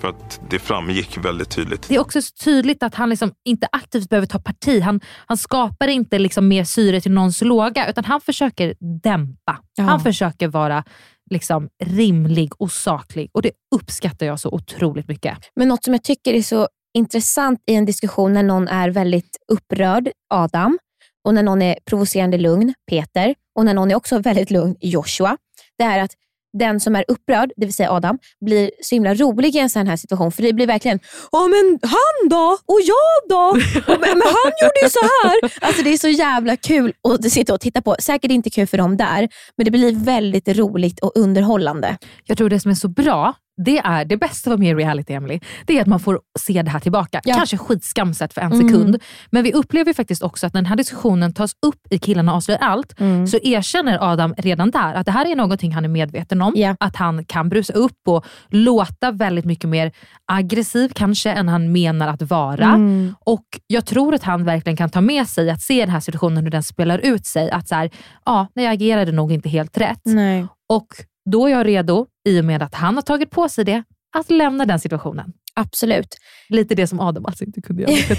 För 0.06 0.10
att 0.10 0.40
det 0.50 0.58
framgick 0.58 1.18
väldigt 1.18 1.50
tydligt. 1.50 1.88
Det 1.88 1.94
är 1.94 2.00
också 2.00 2.22
så 2.22 2.34
tydligt 2.44 2.82
att 2.82 2.94
han 2.94 3.10
liksom 3.10 3.32
inte 3.44 3.68
aktivt 3.72 4.08
behöver 4.08 4.26
ta 4.26 4.38
parti. 4.38 4.80
Han, 4.82 5.00
han 5.26 5.36
skapar 5.36 5.88
inte 5.88 6.18
liksom 6.18 6.48
mer 6.48 6.64
syre 6.64 7.00
till 7.00 7.12
någons 7.12 7.42
låga, 7.42 7.90
utan 7.90 8.04
han 8.04 8.20
försöker 8.20 8.74
dämpa. 9.02 9.58
Ja. 9.76 9.84
Han 9.84 10.00
försöker 10.00 10.48
vara 10.48 10.84
liksom 11.30 11.68
rimlig 11.84 12.52
och 12.58 12.72
saklig 12.72 13.30
och 13.32 13.42
det 13.42 13.50
uppskattar 13.74 14.26
jag 14.26 14.40
så 14.40 14.50
otroligt 14.50 15.08
mycket. 15.08 15.38
Men 15.56 15.68
något 15.68 15.84
som 15.84 15.94
jag 15.94 16.02
tycker 16.02 16.34
är 16.34 16.42
så 16.42 16.68
intressant 16.94 17.60
i 17.66 17.74
en 17.74 17.84
diskussion 17.84 18.32
när 18.32 18.42
någon 18.42 18.68
är 18.68 18.90
väldigt 18.90 19.36
upprörd, 19.52 20.08
Adam, 20.34 20.78
och 21.24 21.34
när 21.34 21.42
någon 21.42 21.62
är 21.62 21.78
provocerande 21.90 22.38
lugn, 22.38 22.74
Peter, 22.90 23.34
och 23.58 23.64
när 23.64 23.74
någon 23.74 23.90
är 23.90 23.94
också 23.94 24.18
väldigt 24.18 24.50
lugn, 24.50 24.76
Joshua, 24.80 25.36
det 25.78 25.84
är 25.84 25.98
att 25.98 26.12
den 26.58 26.80
som 26.80 26.96
är 26.96 27.04
upprörd, 27.08 27.52
det 27.56 27.66
vill 27.66 27.74
säga 27.74 27.92
Adam, 27.92 28.18
blir 28.44 28.70
så 28.82 28.94
himla 28.94 29.14
rolig 29.14 29.56
i 29.56 29.58
en 29.58 29.70
sån 29.70 29.86
här 29.86 29.96
situation. 29.96 30.32
För 30.32 30.42
det 30.42 30.52
blir 30.52 30.66
verkligen, 30.66 31.00
ja 31.32 31.48
men 31.48 31.78
han 31.82 32.28
då? 32.30 32.58
Och 32.66 32.80
jag 32.82 33.28
då? 33.28 33.48
Och, 33.92 34.00
men, 34.00 34.10
men 34.10 34.22
han 34.22 34.52
gjorde 34.62 34.80
ju 34.82 34.88
så 34.88 35.00
här. 35.00 35.66
Alltså 35.66 35.82
det 35.82 35.92
är 35.92 35.98
så 35.98 36.08
jävla 36.08 36.56
kul 36.56 36.92
att 37.08 37.30
sitta 37.30 37.54
och 37.54 37.60
titta 37.60 37.82
på. 37.82 37.96
Säkert 37.98 38.30
inte 38.30 38.50
kul 38.50 38.66
för 38.66 38.78
dem 38.78 38.96
där, 38.96 39.28
men 39.56 39.64
det 39.64 39.70
blir 39.70 40.04
väldigt 40.04 40.48
roligt 40.48 41.00
och 41.00 41.12
underhållande. 41.14 41.98
Jag 42.24 42.38
tror 42.38 42.48
det 42.48 42.60
som 42.60 42.70
är 42.70 42.74
så 42.74 42.88
bra, 42.88 43.34
det 43.64 43.78
är 43.78 44.04
det 44.04 44.16
bästa 44.16 44.50
med 44.50 44.58
mer 44.58 44.76
reality 44.76 45.12
Emily, 45.12 45.40
det 45.66 45.76
är 45.78 45.80
att 45.80 45.86
man 45.86 46.00
får 46.00 46.20
se 46.38 46.62
det 46.62 46.70
här 46.70 46.80
tillbaka. 46.80 47.20
Ja. 47.24 47.34
Kanske 47.34 47.56
skitskamset 47.56 48.32
för 48.34 48.40
en 48.40 48.52
Mm. 48.52 48.68
sekund, 48.68 49.02
men 49.30 49.44
vi 49.44 49.52
upplever 49.52 49.92
faktiskt 49.92 50.22
också 50.22 50.46
att 50.46 50.54
när 50.54 50.60
den 50.62 50.66
här 50.66 50.76
diskussionen 50.76 51.32
tas 51.34 51.52
upp 51.66 51.80
i 51.90 51.98
Killarna 51.98 52.34
avslöjar 52.34 52.60
allt, 52.60 53.00
Mm. 53.00 53.26
så 53.26 53.38
erkänner 53.42 54.12
Adam 54.12 54.34
redan 54.38 54.70
där 54.70 54.94
att 54.94 55.06
det 55.06 55.12
här 55.12 55.26
är 55.30 55.36
någonting 55.36 55.72
han 55.72 55.84
är 55.84 55.88
medveten 55.88 56.42
om. 56.42 56.54
Att 56.80 56.96
han 56.96 57.24
kan 57.24 57.48
brusa 57.48 57.72
upp 57.72 57.98
och 58.08 58.24
låta 58.48 59.10
väldigt 59.12 59.44
mycket 59.44 59.68
mer 59.70 59.92
aggressiv 60.32 60.92
kanske 60.94 61.30
än 61.30 61.48
han 61.48 61.72
menar 61.72 62.08
att 62.08 62.22
vara. 62.22 62.64
Mm. 62.66 63.14
Och 63.20 63.44
Jag 63.66 63.86
tror 63.86 64.14
att 64.14 64.22
han 64.22 64.44
verkligen 64.44 64.76
kan 64.76 64.90
ta 64.90 65.00
med 65.00 65.26
sig 65.28 65.50
att 65.50 65.60
se 65.62 65.80
den 65.80 65.90
här 65.90 66.00
situationen 66.00 66.44
hur 66.44 66.50
den 66.50 66.62
spelar 66.62 66.98
ut 66.98 67.26
sig. 67.26 67.50
Att 67.50 67.68
så 67.68 67.74
här, 67.74 67.90
ja, 68.24 68.46
jag 68.54 68.66
agerade 68.72 69.12
nog 69.12 69.32
inte 69.32 69.48
helt 69.48 69.78
rätt. 69.78 70.00
Nej. 70.04 70.46
Och 70.68 70.86
då 71.30 71.46
är 71.46 71.50
jag 71.50 71.66
redo, 71.66 72.06
i 72.28 72.40
och 72.40 72.44
med 72.44 72.62
att 72.62 72.74
han 72.74 72.94
har 72.94 73.02
tagit 73.02 73.30
på 73.30 73.48
sig 73.48 73.64
det, 73.64 73.82
att 74.16 74.30
lämna 74.30 74.64
den 74.64 74.80
situationen. 74.80 75.32
Absolut. 75.54 76.16
Lite 76.48 76.74
det 76.74 76.86
som 76.86 77.00
Adam 77.00 77.26
alltså 77.26 77.44
inte 77.44 77.62
kunde 77.62 77.82
göra. 77.82 78.16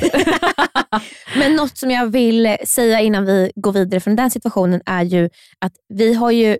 Men 1.39 1.55
något 1.55 1.77
som 1.77 1.91
jag 1.91 2.07
vill 2.07 2.57
säga 2.65 3.01
innan 3.01 3.25
vi 3.25 3.51
går 3.55 3.71
vidare 3.71 3.99
från 3.99 4.15
den 4.15 4.31
situationen 4.31 4.81
är 4.85 5.03
ju 5.03 5.29
att 5.59 5.73
vi 5.89 6.13
har 6.13 6.31
ju 6.31 6.57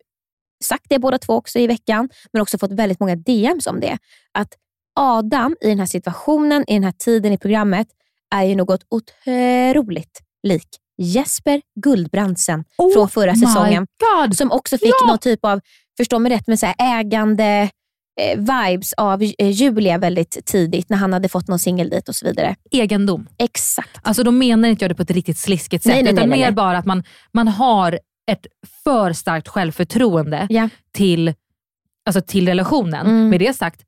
sagt 0.64 0.86
det 0.90 1.00
båda 1.00 1.18
två 1.18 1.34
också 1.34 1.60
i 1.60 1.68
veckan, 1.68 2.10
men 2.34 2.42
också 2.42 2.58
fått 2.58 2.72
väldigt 2.72 3.00
många 3.00 3.16
DMs 3.16 3.68
om 3.68 3.80
det. 3.80 3.98
Att 4.32 4.54
Adam 4.96 5.56
i 5.62 5.68
den 5.70 5.80
här 5.80 5.86
situationen, 5.86 6.64
i 6.68 6.74
den 6.74 6.84
här 6.84 6.92
tiden 6.92 7.34
i 7.34 7.38
programmet, 7.38 7.88
är 8.36 8.44
ju 8.44 8.56
något 8.56 8.82
otroligt 8.90 10.22
lik 10.44 10.68
Jesper 10.98 11.62
Guldbrandsen 11.76 12.64
från 12.94 13.10
förra 13.10 13.36
säsongen. 13.36 13.88
God. 14.00 14.38
Som 14.38 14.52
också 14.52 14.78
fick 14.78 14.94
någon 15.08 15.18
typ 15.18 15.46
av, 15.46 15.60
förstå 15.98 16.20
mig 16.20 16.32
rätt, 16.32 16.48
men 16.48 16.58
så 16.58 16.66
här 16.66 16.76
ägande 16.80 17.70
eh, 18.22 18.38
vibes 18.40 18.94
av 18.94 19.24
eh, 19.24 19.50
Julia 19.50 19.98
väldigt 19.98 20.46
tidigt 20.46 20.90
när 20.90 20.98
han 20.98 21.14
hade 21.14 21.30
fått 21.30 21.48
någon 21.48 21.60
singeldejt 21.60 22.06
och 22.08 22.16
så 22.16 22.26
vidare. 22.26 22.56
Egendom. 22.72 23.28
Exakt. 23.38 24.00
Alltså 24.02 24.24
då 24.24 24.32
menar 24.32 24.70
inte 24.70 24.86
jag 24.86 24.92
det 24.92 24.96
på 24.96 25.04
ett 25.04 25.12
riktigt 25.12 25.38
sliskigt 25.38 25.84
sätt, 25.84 25.94
Nej, 25.94 26.04
nej, 26.04 26.14
utan 26.14 26.30
nej, 26.30 26.40
mer 26.40 26.52
bara 26.52 26.78
att 26.78 26.86
man, 26.86 27.04
man 27.34 27.48
har 27.48 28.00
ett 28.32 28.48
för 28.84 29.14
starkt 29.14 29.48
självförtroende 29.48 30.48
till, 30.94 31.34
alltså 32.06 32.22
till 32.22 32.48
relationen. 32.48 33.08
Mm. 33.08 33.30
Med 33.30 33.40
det 33.40 33.56
sagt, 33.56 33.82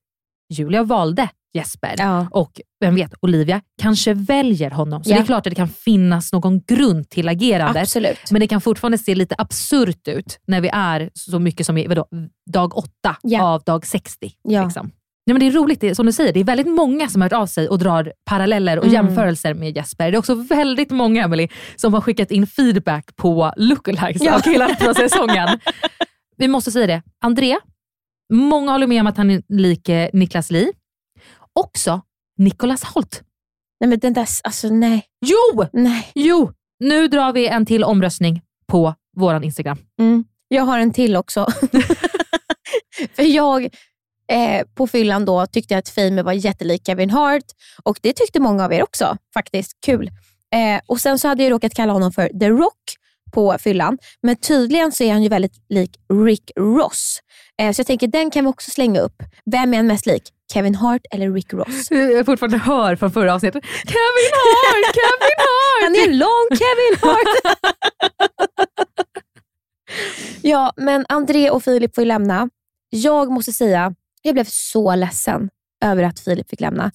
Julia 0.50 0.84
valde 0.84 1.30
Jesper 1.54 2.28
och 2.32 2.62
vem 2.80 2.96
vet, 2.96 3.14
Olivia 3.22 3.62
kanske 3.82 4.14
väljer 4.14 4.72
honom. 4.72 5.04
Så 5.04 5.10
Ja. 5.10 5.16
det 5.16 5.22
är 5.22 5.26
klart 5.26 5.48
att 5.48 5.52
det 5.52 5.56
kan 5.56 5.68
finnas 5.70 6.34
någon 6.34 6.62
grund 6.68 7.10
till 7.10 7.28
agerandet. 7.30 7.82
Absolut. 7.84 8.32
Men 8.32 8.40
det 8.40 8.48
kan 8.48 8.62
fortfarande 8.62 8.98
se 8.98 9.16
lite 9.16 9.36
absurt 9.38 10.08
ut 10.08 10.40
när 10.48 10.62
vi 10.62 10.70
är 10.74 11.10
så 11.14 11.40
mycket 11.40 11.66
som 11.66 11.78
i 11.78 11.88
vadå, 11.88 12.06
dag 12.52 12.78
åtta 12.78 13.16
av 13.42 13.62
dag 13.64 13.86
60. 13.86 14.32
Ja. 14.44 14.64
Liksom. 14.66 14.86
Nej, 15.26 15.34
men 15.34 15.40
det 15.40 15.48
är 15.48 15.52
roligt, 15.52 15.82
det, 15.82 15.96
som 15.96 16.06
du 16.06 16.12
säger, 16.12 16.34
det 16.34 16.40
är 16.40 16.44
väldigt 16.44 16.68
många 16.68 17.08
som 17.10 17.22
har 17.22 17.26
hört 17.30 17.42
av 17.42 17.46
sig 17.48 17.70
och 17.70 17.80
drar 17.80 18.14
paralleller 18.26 18.78
och 18.80 18.84
Mm. 18.86 18.94
jämförelser 18.94 19.54
med 19.54 19.76
Jesper. 19.78 20.12
Det 20.12 20.16
är 20.16 20.20
också 20.20 20.34
väldigt 20.36 20.92
många, 20.92 21.24
Emily, 21.24 21.48
som 21.76 21.94
har 21.94 22.02
skickat 22.02 22.32
in 22.32 22.48
feedback 22.48 23.16
på 23.16 23.54
lookalikes 23.58 24.22
Ja. 24.24 24.36
av 24.36 24.40
killar 24.40 24.68
från 24.68 24.96
säsongen. 24.96 25.50
Vi 26.38 26.48
måste 26.48 26.72
säga 26.72 26.88
det, 26.88 27.02
André, 27.24 27.58
många 28.30 28.72
håller 28.72 28.88
med 28.88 29.02
om 29.02 29.08
att 29.08 29.18
han 29.18 29.30
är 29.30 29.42
lik 29.50 29.90
Niklas 30.14 30.52
Li. 30.52 30.72
Också 31.54 32.02
Nicolas 32.38 32.84
Holt. 32.84 33.24
Nej 33.80 33.90
men 33.90 34.00
den 34.00 34.14
där, 34.14 34.28
alltså 34.44 34.70
nej. 34.70 35.06
Jo! 35.26 35.66
Nej. 35.74 36.12
Jo! 36.16 36.52
Nu 36.80 37.08
drar 37.08 37.34
vi 37.34 37.48
en 37.48 37.66
till 37.66 37.84
omröstning 37.84 38.42
på 38.68 38.96
vår 39.18 39.44
Instagram. 39.44 39.78
Mm. 40.00 40.24
Jag 40.48 40.64
har 40.64 40.80
en 40.80 40.94
till 40.94 41.16
också. 41.16 41.48
För 43.16 43.24
jag 43.24 43.64
eh, 44.32 44.68
på 44.76 44.88
fyllan 44.88 45.26
då 45.26 45.46
tyckte 45.46 45.78
att 45.78 45.90
Fame 45.90 46.24
var 46.24 46.34
jättelik 46.34 46.86
Kevin 46.86 47.10
Hart 47.10 47.44
och 47.84 48.00
det 48.02 48.14
tyckte 48.14 48.40
många 48.40 48.66
av 48.66 48.74
er 48.74 48.84
också 48.84 49.18
faktiskt. 49.34 49.78
Kul. 49.86 50.12
Eh, 50.56 50.82
och 50.86 51.00
Sen 51.00 51.20
så 51.20 51.28
hade 51.28 51.44
jag 51.44 51.52
råkat 51.52 51.74
kalla 51.74 51.94
honom 51.94 52.12
för 52.12 52.40
The 52.40 52.50
Rock 52.50 52.96
på 53.32 53.58
fyllan, 53.60 53.98
men 54.22 54.36
tydligen 54.36 54.92
så 54.92 55.04
är 55.04 55.12
han 55.12 55.24
ju 55.24 55.30
väldigt 55.30 55.66
lik 55.70 55.98
Rick 56.26 56.52
Ross. 56.56 57.20
Eh, 57.60 57.72
så 57.72 57.80
jag 57.80 57.88
tänker 57.88 58.08
den 58.08 58.32
kan 58.32 58.46
vi 58.46 58.50
också 58.52 58.72
slänga 58.72 59.00
upp. 59.00 59.24
Vem 59.52 59.74
är 59.74 59.78
han 59.78 59.88
mest 59.88 60.06
lik? 60.06 60.24
Kevin 60.54 60.76
Hart 60.76 61.02
eller 61.12 61.32
Rick 61.32 61.54
Ross? 61.54 61.88
Jag 61.92 62.26
fortfarande 62.26 62.58
hör 62.58 62.96
från 62.96 63.12
förra 63.12 63.34
avsnittet. 63.34 63.64
Kevin 63.66 64.32
Hart! 64.34 64.96
Kevin 64.96 65.38
Hart! 65.38 65.84
Han 65.84 65.96
är 65.96 66.14
lång 66.14 66.58
Kevin 66.60 67.00
Hart! 67.02 67.58
ja, 70.42 70.74
men 70.78 71.06
André 71.10 71.50
och 71.50 71.64
Filip 71.64 71.96
får 71.96 72.02
ju 72.02 72.08
lämna. 72.08 72.50
Jag 72.90 73.32
måste 73.32 73.52
säga, 73.52 73.94
jag 74.22 74.34
blev 74.34 74.46
så 74.48 74.96
ledsen 74.96 75.50
över 75.86 76.04
att 76.04 76.20
Filip 76.20 76.50
fick 76.50 76.62
lämna. 76.62 76.92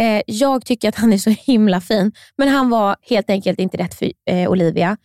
Eh, 0.00 0.22
jag 0.26 0.64
tycker 0.64 0.88
att 0.88 0.96
han 0.96 1.12
är 1.12 1.18
så 1.18 1.30
himla 1.30 1.80
fin, 1.80 2.12
men 2.36 2.48
han 2.48 2.70
var 2.70 2.96
helt 3.02 3.30
enkelt 3.30 3.58
inte 3.58 3.76
rätt 3.76 3.94
för 3.94 4.12
eh, 4.30 4.50
Olivia. 4.50 4.96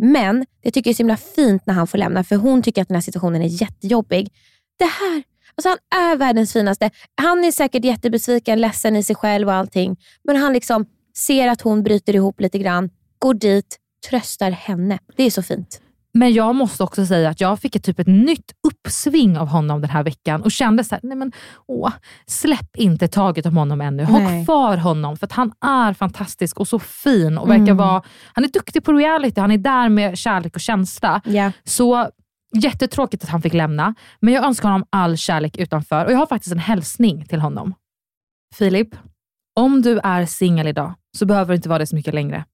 Men 0.00 0.46
jag 0.62 0.74
tycker 0.74 0.90
det 0.90 0.92
är 0.92 0.94
så 0.94 1.02
himla 1.02 1.16
fint 1.16 1.66
när 1.66 1.74
han 1.74 1.86
får 1.86 1.98
lämna, 1.98 2.24
för 2.24 2.36
hon 2.36 2.62
tycker 2.62 2.82
att 2.82 2.88
den 2.88 2.94
här 2.94 3.02
situationen 3.02 3.42
är 3.42 3.46
jättejobbig. 3.46 4.32
Det 4.78 4.84
här, 4.84 5.22
alltså 5.54 5.68
han 5.68 6.02
är 6.02 6.16
världens 6.16 6.52
finaste. 6.52 6.90
Han 7.14 7.44
är 7.44 7.52
säkert 7.52 7.84
jättebesviken, 7.84 8.60
ledsen 8.60 8.96
i 8.96 9.02
sig 9.02 9.16
själv 9.16 9.48
och 9.48 9.54
allting, 9.54 9.96
men 10.24 10.36
han 10.36 10.52
liksom 10.52 10.86
ser 11.16 11.48
att 11.48 11.60
hon 11.60 11.82
bryter 11.82 12.14
ihop 12.14 12.40
lite 12.40 12.58
grann, 12.58 12.90
går 13.18 13.34
dit, 13.34 13.78
tröstar 14.10 14.50
henne. 14.50 14.98
Det 15.16 15.22
är 15.22 15.30
så 15.30 15.42
fint. 15.42 15.80
Men 16.14 16.32
jag 16.32 16.54
måste 16.54 16.82
också 16.82 17.06
säga 17.06 17.28
att 17.28 17.40
jag 17.40 17.60
fick 17.60 17.76
ett, 17.76 17.84
typ 17.84 17.98
ett 17.98 18.06
nytt 18.06 18.52
uppsving 18.68 19.38
av 19.38 19.48
honom 19.48 19.80
den 19.80 19.90
här 19.90 20.02
veckan 20.02 20.42
och 20.42 20.52
kände 20.52 20.84
så 20.84 20.94
här, 20.94 21.00
nej 21.02 21.16
men 21.16 21.32
åh, 21.66 21.92
släpp 22.26 22.76
inte 22.76 23.08
taget 23.08 23.46
om 23.46 23.56
honom 23.56 23.80
ännu. 23.80 24.04
Ha 24.04 24.44
kvar 24.44 24.76
honom 24.76 25.16
för 25.16 25.26
att 25.26 25.32
han 25.32 25.52
är 25.60 25.92
fantastisk 25.92 26.60
och 26.60 26.68
så 26.68 26.78
fin 26.78 27.38
och 27.38 27.50
verkar 27.50 27.62
Mm. 27.62 27.76
vara, 27.76 28.02
han 28.32 28.44
är 28.44 28.48
duktig 28.48 28.84
på 28.84 28.92
reality, 28.92 29.40
han 29.40 29.50
är 29.50 29.58
där 29.58 29.88
med 29.88 30.18
kärlek 30.18 30.54
och 30.54 30.60
känsla. 30.60 31.20
Ja. 31.24 31.52
Så 31.64 32.10
jättetråkigt 32.54 33.24
att 33.24 33.30
han 33.30 33.42
fick 33.42 33.54
lämna, 33.54 33.94
men 34.20 34.34
jag 34.34 34.44
önskar 34.44 34.68
honom 34.68 34.86
all 34.90 35.16
kärlek 35.16 35.56
utanför 35.58 36.04
och 36.06 36.12
jag 36.12 36.18
har 36.18 36.26
faktiskt 36.26 36.52
en 36.52 36.58
hälsning 36.58 37.24
till 37.26 37.40
honom. 37.40 37.74
Filip, 38.54 38.88
om 39.56 39.82
du 39.82 39.98
är 39.98 40.26
singel 40.26 40.66
idag 40.66 40.94
så 41.16 41.26
behöver 41.26 41.48
du 41.48 41.56
inte 41.56 41.68
vara 41.68 41.78
det 41.78 41.86
så 41.86 41.96
mycket 41.96 42.14
längre. 42.14 42.44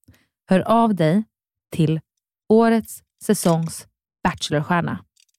Hör 0.50 0.60
av 0.60 0.94
dig 0.94 1.24
till 1.72 2.00
årets 2.48 3.00
säsongs 3.24 3.86
Bachelorstjärna, 4.24 4.98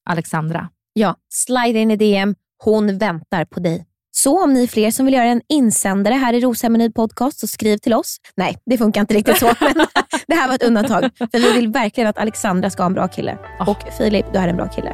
Alexandra. 0.09 0.69
Ja, 0.93 1.15
slide 1.29 1.79
in 1.79 1.91
i 1.91 1.95
DM. 1.95 2.35
Hon 2.63 2.97
väntar 2.97 3.45
på 3.45 3.59
dig. 3.59 3.85
Så 4.11 4.43
om 4.43 4.53
ni 4.53 4.63
är 4.63 4.67
fler 4.67 4.91
som 4.91 5.05
vill 5.05 5.13
göra 5.13 5.25
en 5.25 5.41
insändare 5.49 6.13
här 6.13 6.33
i 6.33 6.39
Roshemmenyd 6.39 6.95
podcast 6.95 7.39
så 7.39 7.47
skriv 7.47 7.77
till 7.77 7.93
oss. 7.93 8.17
Nej, 8.35 8.57
det 8.65 8.77
funkar 8.77 9.01
inte 9.01 9.13
riktigt 9.13 9.37
så, 9.37 9.53
men 9.59 9.73
det 10.27 10.35
här 10.35 10.47
var 10.47 10.55
ett 10.55 10.63
undantag. 10.63 11.11
För 11.17 11.39
vi 11.39 11.53
vill 11.53 11.67
verkligen 11.67 12.09
att 12.09 12.17
Alexandra 12.17 12.69
ska 12.69 12.83
ha 12.83 12.87
en 12.87 12.93
bra 12.93 13.07
kille. 13.07 13.37
Och 13.67 13.93
Filip, 13.97 14.25
du 14.33 14.39
är 14.39 14.47
en 14.47 14.55
bra 14.55 14.67
kille. 14.67 14.93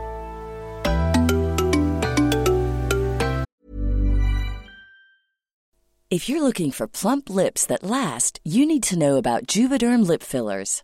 If 6.14 6.30
you're 6.30 6.42
looking 6.42 6.72
for 6.72 6.88
plump 6.88 7.30
lips 7.30 7.68
that 7.68 7.84
last, 7.84 8.40
you 8.44 8.66
need 8.66 8.84
to 8.84 8.96
know 8.96 9.18
about 9.18 9.56
Juvederm 9.56 10.08
lip 10.08 10.24
fillers. 10.24 10.84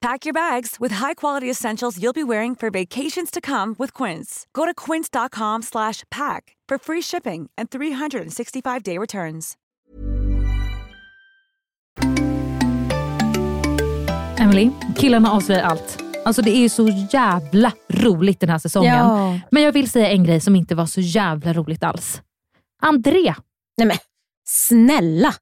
Pack 0.00 0.26
your 0.26 0.34
bags 0.34 0.76
with 0.80 0.92
high-quality 0.92 1.50
essentials 1.50 1.98
you'll 1.98 2.12
be 2.12 2.22
wearing 2.24 2.54
for 2.54 2.70
vacations 2.70 3.30
to 3.30 3.40
come 3.40 3.74
with 3.78 3.92
Quince. 3.92 4.46
Go 4.52 4.64
to 4.66 4.74
quince.com 4.74 5.62
slash 5.62 6.04
pack 6.10 6.56
for 6.68 6.78
free 6.78 7.02
shipping 7.02 7.50
and 7.58 7.70
365-day 7.70 8.98
returns. 8.98 9.56
Emily, 14.38 14.70
killarna 14.96 15.32
avslöjar 15.32 15.62
allt. 15.64 16.02
Alltså 16.24 16.42
det 16.42 16.50
är 16.50 16.60
ju 16.60 16.68
så 16.68 16.88
jävla 17.12 17.72
roligt 17.88 18.40
den 18.40 18.48
här 18.48 18.58
säsongen. 18.58 18.94
Ja. 18.94 19.40
Men 19.50 19.62
jag 19.62 19.72
vill 19.72 19.90
säga 19.90 20.10
en 20.10 20.24
grej 20.24 20.40
som 20.40 20.56
inte 20.56 20.74
var 20.74 20.86
så 20.86 21.00
jävla 21.00 21.52
roligt 21.52 21.82
alls. 21.82 22.22
André. 22.82 23.34
Nej 23.76 23.86
men 23.88 23.96
snälla. 24.48 25.34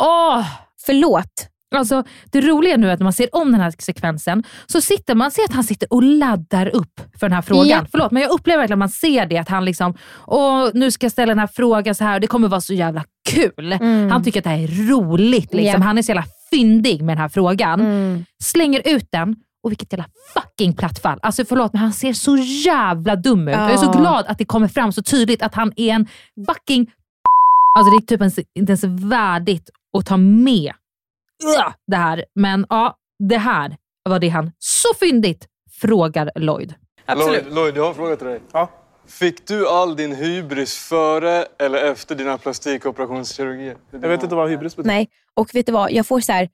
Åh! 0.00 0.46
Förlåt. 0.86 1.48
Alltså, 1.74 2.04
det 2.32 2.40
roliga 2.40 2.76
nu 2.76 2.88
är 2.88 2.92
att 2.92 2.98
när 2.98 3.04
man 3.04 3.12
ser 3.12 3.28
om 3.32 3.52
den 3.52 3.60
här 3.60 3.74
sekvensen 3.78 4.44
så 4.66 4.80
sitter 4.80 5.14
man 5.14 5.30
ser 5.30 5.44
att 5.44 5.52
han 5.52 5.64
sitter 5.64 5.92
och 5.92 6.02
laddar 6.02 6.66
upp 6.76 7.00
för 7.20 7.28
den 7.28 7.32
här 7.32 7.42
frågan. 7.42 7.68
Ja. 7.68 7.86
Förlåt, 7.90 8.12
men 8.12 8.22
jag 8.22 8.30
upplever 8.30 8.58
verkligen 8.58 8.76
att 8.76 8.78
man 8.78 8.88
ser 8.88 9.26
det. 9.26 9.38
Att 9.38 9.48
han 9.48 9.64
liksom, 9.64 9.94
åh, 10.26 10.68
nu 10.74 10.90
ska 10.90 11.04
jag 11.04 11.12
ställa 11.12 11.30
den 11.30 11.38
här 11.38 11.46
frågan 11.46 11.94
så 11.94 12.04
här 12.04 12.14
och 12.14 12.20
det 12.20 12.26
kommer 12.26 12.48
vara 12.48 12.60
så 12.60 12.74
jävla 12.74 13.04
kul. 13.28 13.72
Mm. 13.72 14.10
Han 14.10 14.24
tycker 14.24 14.40
att 14.40 14.44
det 14.44 14.50
här 14.50 14.58
är 14.58 14.88
roligt. 14.88 15.54
Liksom. 15.54 15.80
Ja. 15.80 15.86
Han 15.86 15.98
är 15.98 16.02
så 16.02 16.10
jävla 16.10 16.26
fyndig 16.50 17.02
med 17.02 17.16
den 17.16 17.22
här 17.22 17.28
frågan. 17.28 17.80
Mm. 17.80 18.24
Slänger 18.42 18.82
ut 18.84 19.08
den 19.12 19.36
och 19.64 19.70
vilket 19.70 19.92
jävla 19.92 20.06
fucking 20.34 20.72
plattfall. 20.72 21.18
Alltså 21.22 21.44
förlåt 21.44 21.72
men 21.72 21.82
han 21.82 21.92
ser 21.92 22.12
så 22.12 22.36
jävla 22.36 23.16
dum 23.16 23.48
ut. 23.48 23.54
Jag 23.54 23.72
är 23.72 23.76
så 23.76 23.92
glad 23.92 24.24
att 24.26 24.38
det 24.38 24.44
kommer 24.44 24.68
fram 24.68 24.92
så 24.92 25.02
tydligt 25.02 25.42
att 25.42 25.54
han 25.54 25.72
är 25.76 25.94
en 25.94 26.08
fucking 26.46 26.90
Alltså 27.78 27.90
det 27.90 27.96
är 27.96 28.06
typ 28.06 28.20
ens, 28.20 28.38
inte 28.38 28.72
ens 28.72 28.84
värdigt 28.84 29.70
att 29.98 30.06
ta 30.06 30.16
med 30.16 30.72
det 31.86 31.96
här. 31.96 32.24
Men 32.34 32.66
ja, 32.70 32.96
det 33.18 33.38
här 33.38 33.76
var 34.02 34.18
det 34.18 34.28
han 34.28 34.52
så 34.58 34.88
fyndigt 35.00 35.46
frågar 35.80 36.30
Lloyd. 36.34 36.74
Lloyd, 37.16 37.54
Lloyd, 37.54 37.76
jag 37.76 37.82
har 37.82 37.88
en 37.88 37.94
fråga 37.94 38.16
till 38.16 38.26
dig. 38.26 38.40
Ja. 38.52 38.70
Fick 39.06 39.46
du 39.46 39.68
all 39.68 39.96
din 39.96 40.14
hybris 40.14 40.78
före 40.78 41.46
eller 41.58 41.78
efter 41.92 42.14
dina 42.14 42.38
plastikooperationskirurgier? 42.38 43.76
Jag 43.90 44.08
vet 44.08 44.22
inte 44.22 44.34
vad 44.34 44.50
hybris 44.50 44.76
betyder. 44.76 44.94
Nej, 44.94 45.08
och 45.34 45.54
vet 45.54 45.66
du 45.66 45.72
vad? 45.72 45.92
Jag 45.92 46.06
får 46.06 46.20
så 46.20 46.32
här, 46.32 46.48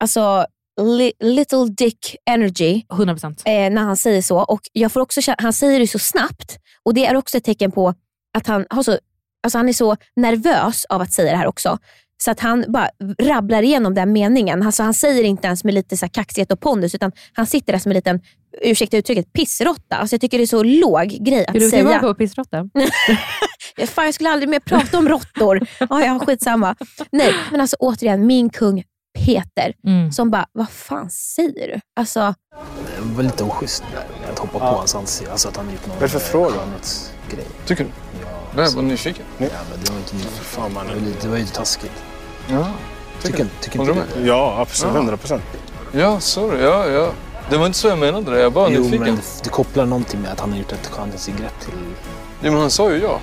alltså 0.00 0.46
li, 0.80 1.12
little 1.20 1.64
dick 1.76 2.16
energy 2.30 2.82
100%. 2.88 3.24
eh, 3.44 3.70
när 3.70 3.82
han 3.82 3.96
säger 3.96 4.22
så. 4.22 4.38
Och 4.38 4.60
jag 4.72 4.92
får 4.92 5.00
också, 5.00 5.20
han 5.38 5.52
säger 5.52 5.80
det 5.80 5.86
så 5.86 5.98
snabbt 5.98 6.58
och 6.82 6.94
det 6.94 7.06
är 7.06 7.16
också 7.16 7.36
ett 7.36 7.44
tecken 7.44 7.72
på 7.72 7.94
att 8.38 8.46
han, 8.46 8.66
har 8.70 8.82
så, 8.82 8.98
alltså 9.42 9.58
han 9.58 9.68
är 9.68 9.72
så 9.72 9.96
nervös 10.16 10.84
av 10.84 11.00
att 11.00 11.12
säga 11.12 11.30
det 11.32 11.38
här 11.38 11.46
också. 11.46 11.78
Så 12.24 12.30
att 12.30 12.40
han 12.40 12.64
bara 12.68 12.90
rabblar 13.22 13.62
igenom 13.62 13.94
den 13.94 14.12
meningen. 14.12 14.62
Alltså 14.62 14.82
han 14.82 14.94
säger 14.94 15.24
inte 15.24 15.46
ens 15.46 15.64
med 15.64 15.74
lite 15.74 15.96
så 15.96 16.04
här 16.06 16.10
kaxighet 16.10 16.52
och 16.52 16.60
pondus 16.60 16.94
utan 16.94 17.12
han 17.32 17.46
sitter 17.46 17.72
där 17.72 17.80
som 17.80 17.90
en 17.92 17.96
liten, 17.96 18.20
ursäkta 18.62 18.96
uttrycket, 18.96 19.32
pissrotta. 19.32 19.96
Alltså 19.96 20.14
jag 20.14 20.20
tycker 20.20 20.38
det 20.38 20.44
är 20.44 20.46
så 20.46 20.62
låg 20.62 21.06
grej 21.08 21.46
att 21.46 21.54
du 21.54 21.60
säga. 21.60 21.70
tillbaka 21.70 22.00
på 22.00 22.14
pissrotta? 22.14 22.68
Fan, 23.86 24.04
jag 24.04 24.14
skulle 24.14 24.30
aldrig 24.30 24.48
mer 24.48 24.60
prata 24.60 24.98
om 24.98 25.08
råttor. 25.08 25.66
Ja, 25.90 26.04
ja, 26.04 26.18
skitsamma. 26.18 26.76
Nej, 27.12 27.32
men 27.50 27.60
alltså 27.60 27.76
återigen, 27.80 28.26
min 28.26 28.50
kung 28.50 28.82
Peter 29.24 29.72
Mm. 29.86 30.12
som 30.12 30.30
bara, 30.30 30.46
vad 30.52 30.70
fan 30.70 31.10
säger 31.10 31.68
du? 31.74 31.80
Alltså, 31.96 32.34
Det 32.98 33.14
var 33.16 33.22
lite 33.22 33.44
oschysst 33.44 33.84
att 34.32 34.38
hoppa 34.38 34.58
på 34.58 34.64
hans 34.64 34.94
ansikte. 34.94 35.32
Alltså 35.32 35.48
att 35.48 35.56
han 35.56 35.66
gjort 35.70 35.86
någon... 35.86 35.94
Vad 35.96 35.98
är 35.98 36.12
det 36.12 36.20
för 36.20 36.30
fråga? 36.30 36.54
grej. 37.30 37.44
Tycker 37.66 37.84
du? 37.84 37.90
Ja, 38.56 38.62
Jag 38.62 38.70
var 38.70 38.82
nyfiken. 38.82 39.24
Ja, 39.38 39.46
men 39.70 39.80
det 39.84 39.90
var 39.90 39.98
inte 39.98 40.14
nyfiken. 40.16 40.44
Fan, 40.44 40.72
man, 40.72 40.86
det, 40.86 40.94
var 40.94 41.00
lite, 41.00 41.22
det 41.22 41.28
var 41.28 41.36
ju 41.38 41.46
taskigt. 41.46 41.92
Ja. 42.50 42.66
Tycker, 43.22 43.46
tycker 43.60 43.80
inte 43.80 43.92
du 43.92 44.20
det? 44.22 44.26
Ja, 44.28 44.56
absolut. 44.60 44.92
Ja. 44.94 44.98
100 44.98 45.16
procent. 45.16 45.42
Ja, 45.92 46.20
sorry. 46.20 46.62
Ja, 46.62 46.86
ja. 46.88 47.12
Det 47.50 47.56
var 47.56 47.66
inte 47.66 47.78
så 47.78 47.88
jag 47.88 47.98
menade 47.98 48.30
det. 48.30 48.40
Jag 48.40 48.50
var 48.50 48.70
Jo, 48.70 48.80
nyfiken. 48.82 49.00
men 49.06 49.18
det 49.44 49.50
kopplar 49.50 49.86
någonting 49.86 50.20
med 50.20 50.32
att 50.32 50.40
han 50.40 50.50
har 50.52 50.58
gjort 50.58 50.72
ett 50.72 50.86
skönhetsingrepp 50.86 51.60
till... 51.60 51.74
Ja, 52.40 52.50
men 52.50 52.60
han 52.60 52.70
sa 52.70 52.92
ju 52.92 52.98
ja. 53.02 53.20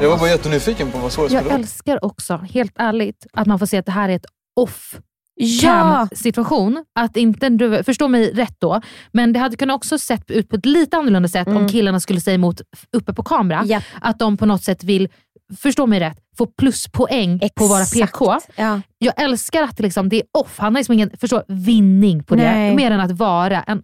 Jag 0.00 0.10
var 0.10 0.18
bara 0.18 0.28
jättenyfiken 0.30 0.90
på 0.92 0.98
vad 0.98 1.12
svaret 1.12 1.32
Jag 1.32 1.40
skulle 1.42 1.50
vara. 1.54 1.60
älskar 1.62 2.04
också, 2.04 2.36
helt 2.36 2.72
ärligt, 2.76 3.26
att 3.32 3.46
man 3.46 3.58
får 3.58 3.66
se 3.66 3.76
att 3.78 3.86
det 3.86 3.92
här 3.92 4.08
är 4.08 4.16
ett 4.16 4.26
off 4.56 4.94
Ja. 5.34 6.08
situation. 6.12 6.84
Att 6.98 7.16
inte, 7.16 7.48
du, 7.48 7.84
förstå 7.84 8.08
mig 8.08 8.32
rätt 8.32 8.54
då, 8.58 8.80
men 9.12 9.32
det 9.32 9.38
hade 9.38 9.56
kunnat 9.56 9.76
också 9.76 9.98
sett 9.98 10.30
ut 10.30 10.48
på 10.48 10.56
ett 10.56 10.66
lite 10.66 10.96
annorlunda 10.96 11.28
sätt 11.28 11.46
om 11.48 11.56
Mm. 11.56 11.68
killarna 11.68 12.00
skulle 12.00 12.20
säga 12.20 12.34
emot 12.34 12.60
uppe 12.96 13.12
på 13.14 13.22
kamera. 13.22 13.62
Japp. 13.64 13.82
Att 14.00 14.18
de 14.18 14.36
på 14.36 14.46
något 14.46 14.62
sätt 14.62 14.84
vill, 14.84 15.08
förstå 15.58 15.86
mig 15.86 16.00
rätt, 16.00 16.18
få 16.38 16.46
pluspoäng 16.46 17.38
på 17.38 17.64
att 17.64 17.70
vara 17.70 17.82
Exakt. 17.82 18.12
PK. 18.12 18.38
Ja. 18.56 18.80
Jag 18.98 19.22
älskar 19.22 19.62
att 19.62 19.76
det, 19.76 19.82
liksom, 19.82 20.08
det 20.08 20.16
är 20.16 20.22
off. 20.38 20.58
Han 20.58 20.74
har 20.74 20.80
liksom 20.80 20.92
ingen 20.92 21.10
förstå, 21.20 21.42
vinning 21.48 22.22
på 22.24 22.34
det, 22.34 22.52
Nej. 22.52 22.76
mer 22.76 22.90
än 22.90 23.00
att 23.00 23.10
vara 23.12 23.62
en 23.62 23.82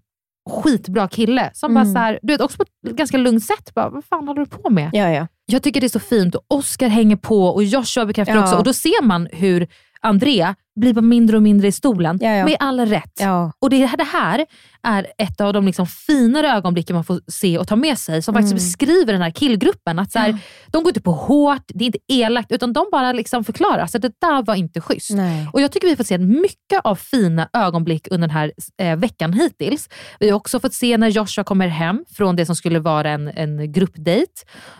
skitbra 0.51 1.09
kille. 1.09 1.51
Som 1.55 1.71
Mm. 1.77 1.85
bara 1.85 1.93
så 1.95 1.99
här, 1.99 2.19
du 2.23 2.33
vet, 2.33 2.41
också 2.41 2.57
på 2.57 2.63
ett 2.63 2.97
ganska 2.97 3.17
lugnt 3.19 3.45
sätt. 3.45 3.75
Bara, 3.75 3.89
vad 3.91 4.05
fan 4.05 4.29
håller 4.29 4.41
du 4.41 4.47
på 4.47 4.71
med? 4.71 4.91
Ja, 4.93 5.11
ja. 5.11 5.27
Jag 5.47 5.63
tycker 5.63 5.81
det 5.81 5.87
är 5.87 5.89
så 5.89 6.01
fint 6.01 6.35
och 6.35 6.43
Oscar 6.49 6.89
hänger 6.89 7.17
på 7.17 7.45
och 7.49 7.65
Joshua 7.65 8.07
bekräftar 8.07 8.35
Ja. 8.35 8.43
också. 8.43 8.57
Och 8.57 8.65
då 8.65 8.73
ser 8.73 9.03
man 9.03 9.29
hur 9.33 9.67
Andrea 10.01 10.55
blir 10.81 10.93
bara 10.93 11.01
mindre 11.01 11.37
och 11.37 11.43
mindre 11.43 11.69
i 11.69 11.73
stolen. 11.73 12.19
Ja, 12.23 12.31
ja. 12.35 12.45
Med 12.45 12.57
all 12.61 12.81
rätt. 12.81 13.13
Ja. 13.21 13.53
Och 13.59 13.71
det, 13.71 13.91
det 13.99 14.05
här 14.13 14.47
är 14.83 15.07
ett 15.19 15.41
av 15.41 15.53
de 15.53 15.67
liksom 15.67 15.87
finare 15.87 16.49
ögonblicken 16.53 16.95
man 16.95 17.05
får 17.05 17.21
se 17.27 17.59
och 17.59 17.69
ta 17.69 17.77
med 17.77 17.99
sig 17.99 18.23
som 18.23 18.35
faktiskt 18.35 18.53
Mm. 18.53 18.57
beskriver 18.65 19.13
den 19.13 19.23
här 19.23 19.31
killgruppen. 19.31 19.99
Att 19.99 20.13
så 20.13 20.19
här, 20.19 20.39
De 20.67 20.83
går 20.83 20.91
inte 20.91 21.01
på 21.01 21.13
hårt, 21.13 21.63
det 21.69 21.85
är 21.85 21.87
inte 21.87 21.99
elakt, 22.09 22.53
utan 22.53 22.73
de 22.73 22.87
bara 22.93 23.13
liksom 23.13 23.45
förklarar 23.45 23.79
att 23.83 23.93
det 23.93 24.13
där 24.21 24.43
var 24.43 24.55
inte 24.55 24.81
schysst. 24.81 25.11
Nej. 25.11 25.49
Och 25.53 25.61
Jag 25.61 25.73
tycker 25.73 25.87
vi 25.87 25.93
har 25.93 25.97
fått 25.97 26.07
se 26.07 26.19
mycket 26.19 26.81
av 26.85 26.95
fina 26.95 27.49
ögonblick 27.53 28.09
under 28.11 28.29
den 28.29 28.37
här 28.37 28.53
eh, 28.81 28.97
veckan 28.97 29.33
hittills. 29.33 29.89
Vi 30.21 30.29
har 30.31 30.37
också 30.37 30.61
fått 30.61 30.75
se 30.75 30.97
när 30.99 31.09
Joshua 31.09 31.45
kommer 31.45 31.69
hem 31.69 32.05
från 32.17 32.37
det 32.37 32.47
som 32.47 32.57
skulle 32.57 32.79
vara 32.81 33.11
en, 33.11 33.29
en 33.29 33.73
gruppdate. 33.73 34.27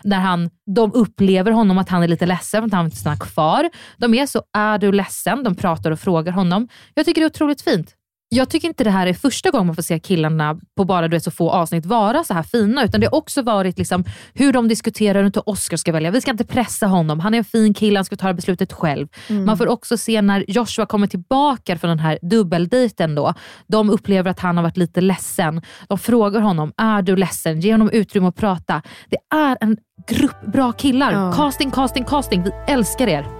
När 0.03 0.19
han, 0.19 0.49
de 0.75 0.91
upplever 0.93 1.51
honom 1.51 1.77
att 1.77 1.89
han 1.89 2.03
är 2.03 2.07
lite 2.07 2.25
ledsen 2.25 2.61
för 2.61 2.67
att 2.67 2.73
han 2.73 2.85
inte 2.85 2.97
stannar 2.97 3.17
kvar. 3.17 3.69
De 3.97 4.13
är 4.13 4.25
så, 4.25 4.41
är 4.57 4.77
du 4.77 4.91
ledsen? 4.91 5.43
De 5.43 5.55
pratar 5.55 5.88
och 5.91 5.99
frågar 5.99 6.31
honom. 6.31 6.67
Jag 6.93 7.05
tycker 7.05 7.21
det 7.21 7.25
är 7.25 7.29
otroligt 7.29 7.61
fint. 7.61 7.95
Jag 8.31 8.49
tycker 8.49 8.67
inte 8.67 8.83
det 8.83 8.89
här 8.89 9.07
är 9.07 9.13
första 9.13 9.51
gången 9.51 9.67
man 9.67 9.75
får 9.75 9.83
se 9.83 9.99
killarna 9.99 10.59
på 10.77 10.85
bara 10.85 11.07
du 11.07 11.15
vet, 11.15 11.23
så 11.23 11.31
få 11.31 11.51
avsnitt 11.51 11.85
vara 11.85 12.23
så 12.23 12.33
här 12.33 12.43
fina, 12.43 12.83
utan 12.83 13.01
det 13.01 13.07
har 13.07 13.15
också 13.15 13.41
varit 13.41 13.77
liksom 13.77 14.03
hur 14.33 14.53
de 14.53 14.67
diskuterar 14.67 15.23
runt 15.23 15.35
hur 15.35 15.49
Oscar 15.49 15.77
ska 15.77 15.91
välja. 15.91 16.11
Vi 16.11 16.21
ska 16.21 16.31
inte 16.31 16.45
pressa 16.45 16.87
honom, 16.87 17.19
han 17.19 17.33
är 17.33 17.37
en 17.37 17.43
fin 17.43 17.73
kille, 17.73 17.97
han 17.99 18.05
ska 18.05 18.15
ta 18.15 18.27
det 18.27 18.33
beslutet 18.33 18.73
själv. 18.73 19.07
Mm. 19.27 19.45
Man 19.45 19.57
får 19.57 19.67
också 19.67 19.97
se 19.97 20.21
när 20.21 20.45
Joshua 20.47 20.85
kommer 20.85 21.07
tillbaka 21.07 21.77
från 21.77 21.89
den 21.89 21.99
här 21.99 22.19
dubbeldejten 22.21 23.15
då. 23.15 23.33
De 23.67 23.89
upplever 23.89 24.31
att 24.31 24.39
han 24.39 24.57
har 24.57 24.63
varit 24.63 24.77
lite 24.77 25.01
ledsen. 25.01 25.61
De 25.87 25.97
frågar 25.97 26.41
honom, 26.41 26.71
är 26.77 27.01
du 27.01 27.15
ledsen? 27.15 27.59
Ge 27.59 27.71
honom 27.71 27.89
utrymme 27.89 28.27
att 28.27 28.35
prata. 28.35 28.81
Det 29.09 29.17
är 29.35 29.57
en 29.61 29.77
grupp 30.07 30.45
bra 30.45 30.71
killar. 30.71 31.11
Ja. 31.11 31.33
Casting, 31.33 31.71
casting, 31.71 32.03
casting. 32.03 32.43
Vi 32.43 32.51
älskar 32.67 33.07
er. 33.07 33.38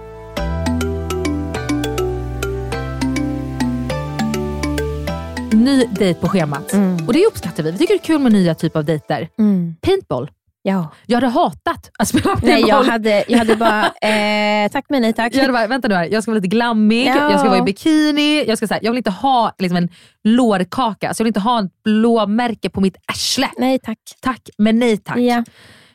Ny 5.60 5.84
dejt 5.90 6.20
på 6.20 6.28
schemat. 6.28 6.72
Och 7.06 7.12
det 7.12 7.26
uppskattar 7.26 7.62
vi. 7.62 7.70
Vi 7.70 7.78
tycker 7.78 7.94
det 7.94 8.00
är 8.00 8.04
kul 8.04 8.18
med 8.18 8.32
nya 8.32 8.54
typer 8.54 8.78
av 8.78 8.84
dejter. 8.84 9.28
Mm. 9.38 9.74
Paintball. 9.80 10.30
Ja. 10.62 10.88
Jag 11.06 11.16
hade 11.16 11.26
hatat 11.26 11.90
att 11.98 12.08
spela 12.08 12.24
paintball. 12.24 12.50
Nej, 12.50 12.64
jag 12.68 12.82
hade, 12.84 13.24
jag 13.28 13.38
hade 13.38 13.56
bara, 13.56 13.84
eh, 13.86 14.70
tack 14.70 14.84
men 14.88 15.02
nej 15.02 15.12
tack. 15.12 15.34
Jag 15.34 15.40
hade 15.40 15.52
bara, 15.52 15.66
vänta 15.66 15.88
nu 15.88 15.94
här, 15.94 16.08
jag 16.12 16.22
ska 16.22 16.30
vara 16.32 16.36
lite 16.38 16.48
glammig, 16.56 17.06
Ja. 17.06 17.30
jag 17.30 17.40
ska 17.40 17.48
vara 17.48 17.58
i 17.58 17.62
bikini, 17.62 18.44
jag, 18.48 18.58
ska, 18.58 18.66
så 18.66 18.74
här, 18.74 18.80
jag 18.84 18.90
vill 18.90 18.96
inte 18.98 19.10
ha 19.10 19.54
liksom, 19.58 19.76
en 19.76 19.88
lårkaka, 20.24 21.14
så 21.14 21.20
jag 21.20 21.24
vill 21.24 21.30
inte 21.30 21.40
ha 21.40 21.60
ett 21.64 21.82
blåmärke 21.84 22.70
på 22.70 22.80
mitt 22.80 22.96
arsle. 23.06 23.48
Nej 23.58 23.78
tack. 23.78 23.98
Tack, 24.20 24.40
men 24.58 24.78
nej 24.78 24.96
tack. 24.96 25.18
Ja. 25.18 25.44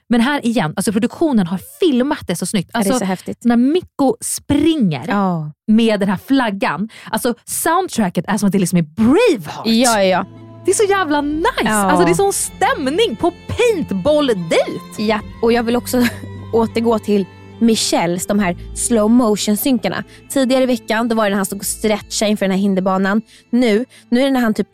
Men 0.10 0.22
här 0.22 0.46
igen, 0.46 0.74
alltså 0.76 0.92
produktionen 0.92 1.48
har 1.48 1.60
filmat 1.80 2.28
det 2.28 2.36
så 2.36 2.46
snyggt. 2.46 2.70
Ja, 2.74 2.80
det 2.80 2.86
är 2.86 2.92
Alltså, 2.92 3.00
så 3.00 3.06
häftigt. 3.06 3.38
När 3.44 3.58
Mikko 3.58 4.16
springer 4.22 5.06
Ja. 5.08 5.52
med 5.68 6.00
den 6.00 6.10
här 6.10 6.20
flaggan, 6.28 6.90
alltså 7.12 7.34
soundtracket 7.46 8.26
är 8.28 8.38
som 8.38 8.48
att 8.48 8.52
det 8.54 8.60
liksom 8.60 8.78
är 8.78 8.82
Braveheart. 8.84 9.66
Ja, 9.68 9.92
ja, 9.98 10.04
ja. 10.04 10.26
Det 10.66 10.72
är 10.72 10.76
så 10.76 10.84
jävla 10.90 11.22
nice! 11.22 11.46
Ja. 11.64 11.72
Alltså, 11.72 12.06
det 12.06 12.12
är 12.12 12.16
sån 12.16 12.34
stämning 12.34 13.16
på 13.16 13.32
paintball-dejt. 13.48 15.04
Ja, 15.04 15.20
och 15.42 15.52
jag 15.54 15.64
vill 15.64 15.76
också 15.76 15.98
återgå 16.54 17.00
till 17.00 17.26
Michels, 17.60 18.28
de 18.28 18.40
här 18.40 18.58
slow 18.76 19.10
motion 19.12 19.58
synkarna. 19.58 20.04
Tidigare 20.30 20.64
i 20.64 20.66
veckan 20.66 21.08
då 21.08 21.16
var 21.16 21.24
det 21.24 21.30
när 21.30 21.36
han 21.36 21.46
stod 21.46 21.60
och 21.60 21.66
stretchade 21.66 22.32
inför 22.32 22.46
den 22.46 22.52
här 22.52 22.60
hinderbanan. 22.62 23.22
Nu, 23.50 23.86
nu 24.10 24.20
är 24.20 24.26
det 24.26 24.32
när 24.32 24.42
han 24.42 24.54
typ 24.54 24.68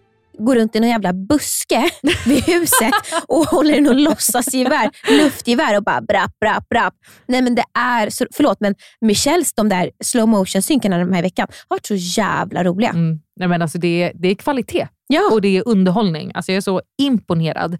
går 0.45 0.55
runt 0.55 0.75
i 0.75 0.79
någon 0.79 0.89
jävla 0.89 1.13
buske 1.13 1.89
vid 2.25 2.43
huset 2.43 2.93
och 3.27 3.45
håller 3.45 3.73
i 3.73 3.81
något 3.81 3.99
låtsasgevär, 3.99 4.89
luftgevär 5.17 5.77
och 5.77 5.83
bara 5.83 6.01
brapp, 6.01 6.39
brapp, 6.39 6.69
brapp. 6.69 6.93
Nej 7.27 7.41
men 7.41 7.55
det 7.55 7.63
är, 7.79 8.09
så, 8.09 8.25
förlåt 8.33 8.57
men 8.59 8.75
Michels 9.01 9.53
de 9.53 9.69
där 9.69 9.91
slow 10.03 10.27
motion 10.27 10.61
synkarna 10.61 10.97
den 10.97 11.13
här 11.13 11.21
veckan 11.21 11.47
har 11.69 11.75
varit 11.75 11.85
så 11.85 11.95
jävla 11.95 12.63
roliga. 12.63 12.89
Mm. 12.89 13.19
Nej, 13.39 13.47
men 13.47 13.61
alltså 13.61 13.77
det, 13.77 14.03
är, 14.03 14.11
det 14.15 14.27
är 14.27 14.35
kvalitet 14.35 14.87
Ja. 15.07 15.29
och 15.31 15.41
det 15.41 15.57
är 15.57 15.67
underhållning. 15.67 16.31
Alltså 16.35 16.51
jag 16.51 16.57
är 16.57 16.61
så 16.61 16.81
imponerad. 17.01 17.77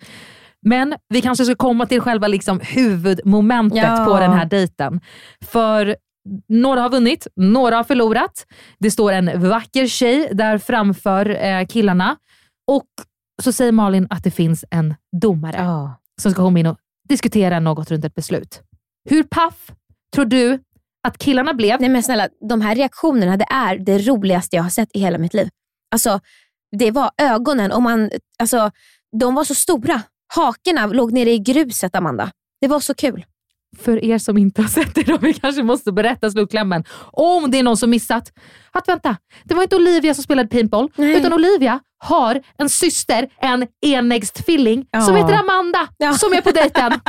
Men 0.65 0.95
vi 1.09 1.21
kanske 1.21 1.45
ska 1.45 1.55
komma 1.55 1.85
till 1.85 2.01
själva 2.01 2.27
liksom 2.27 2.59
huvudmomentet 2.63 3.77
Ja. 3.83 4.05
på 4.05 4.19
den 4.19 4.33
här 4.33 4.45
dejten. 4.45 5.01
För 5.45 5.95
några 6.49 6.81
har 6.81 6.89
vunnit, 6.89 7.27
några 7.35 7.75
har 7.75 7.83
förlorat. 7.83 8.45
Det 8.79 8.91
står 8.91 9.11
en 9.11 9.49
vacker 9.49 9.87
tjej 9.87 10.29
där 10.33 10.57
framför 10.57 11.45
eh, 11.45 11.65
killarna 11.65 12.15
och 12.67 12.87
så 13.43 13.51
säger 13.51 13.71
Malin 13.71 14.07
att 14.09 14.23
det 14.23 14.31
finns 14.31 14.65
en 14.71 14.95
domare 15.21 15.55
Ja. 15.57 15.95
som 16.21 16.31
ska 16.31 16.41
komma 16.43 16.59
in 16.59 16.65
och 16.67 16.77
diskutera 17.09 17.59
något 17.59 17.91
runt 17.91 18.05
ett 18.05 18.15
beslut. 18.15 18.61
Hur 19.09 19.23
paff 19.23 19.71
tror 20.15 20.25
du 20.25 20.59
att 21.07 21.17
killarna 21.17 21.53
blev? 21.53 21.81
Nej 21.81 21.89
men 21.89 22.03
snälla, 22.03 22.29
de 22.49 22.61
här 22.61 22.75
reaktionerna 22.75 23.37
det 23.37 23.45
är 23.49 23.77
det 23.77 23.97
roligaste 23.97 24.55
jag 24.55 24.63
har 24.63 24.69
sett 24.69 24.89
i 24.93 24.99
hela 24.99 25.17
mitt 25.17 25.33
liv. 25.33 25.49
Alltså, 25.91 26.19
det 26.77 26.91
var 26.91 27.11
ögonen 27.17 27.71
och 27.71 27.81
man, 27.81 28.11
alltså, 28.39 28.71
de 29.19 29.35
var 29.35 29.43
så 29.43 29.55
stora. 29.55 30.01
Hakorna 30.35 30.85
låg 30.85 31.13
nere 31.13 31.31
i 31.31 31.39
gruset 31.39 31.95
Amanda. 31.95 32.31
Det 32.61 32.67
var 32.67 32.79
så 32.79 32.93
kul. 32.93 33.25
För 33.77 34.03
er 34.05 34.17
som 34.17 34.37
inte 34.37 34.61
har 34.61 34.69
sett 34.69 34.95
det, 34.95 35.03
då, 35.07 35.17
vi 35.17 35.33
kanske 35.33 35.63
måste 35.63 35.91
berätta 35.91 36.31
slutklämmen. 36.31 36.83
Om 37.11 37.51
det 37.51 37.59
är 37.59 37.63
någon 37.63 37.77
som 37.77 37.89
missat. 37.89 38.31
Att 38.71 38.87
vänta, 38.87 39.17
det 39.43 39.53
var 39.55 39.63
inte 39.63 39.75
Olivia 39.75 40.13
som 40.13 40.23
spelade 40.23 40.49
paintball, 40.49 40.91
Nej. 40.95 41.17
utan 41.17 41.33
Olivia 41.33 41.79
har 42.03 42.41
en 42.57 42.69
syster, 42.69 43.29
en 43.41 43.67
enäggstvilling, 43.85 44.85
Ja. 44.91 45.01
som 45.01 45.15
heter 45.15 45.33
Amanda, 45.33 45.87
Ja. 45.97 46.13
som 46.13 46.33
är 46.33 46.41
på 46.41 46.51
dejten. 46.51 46.91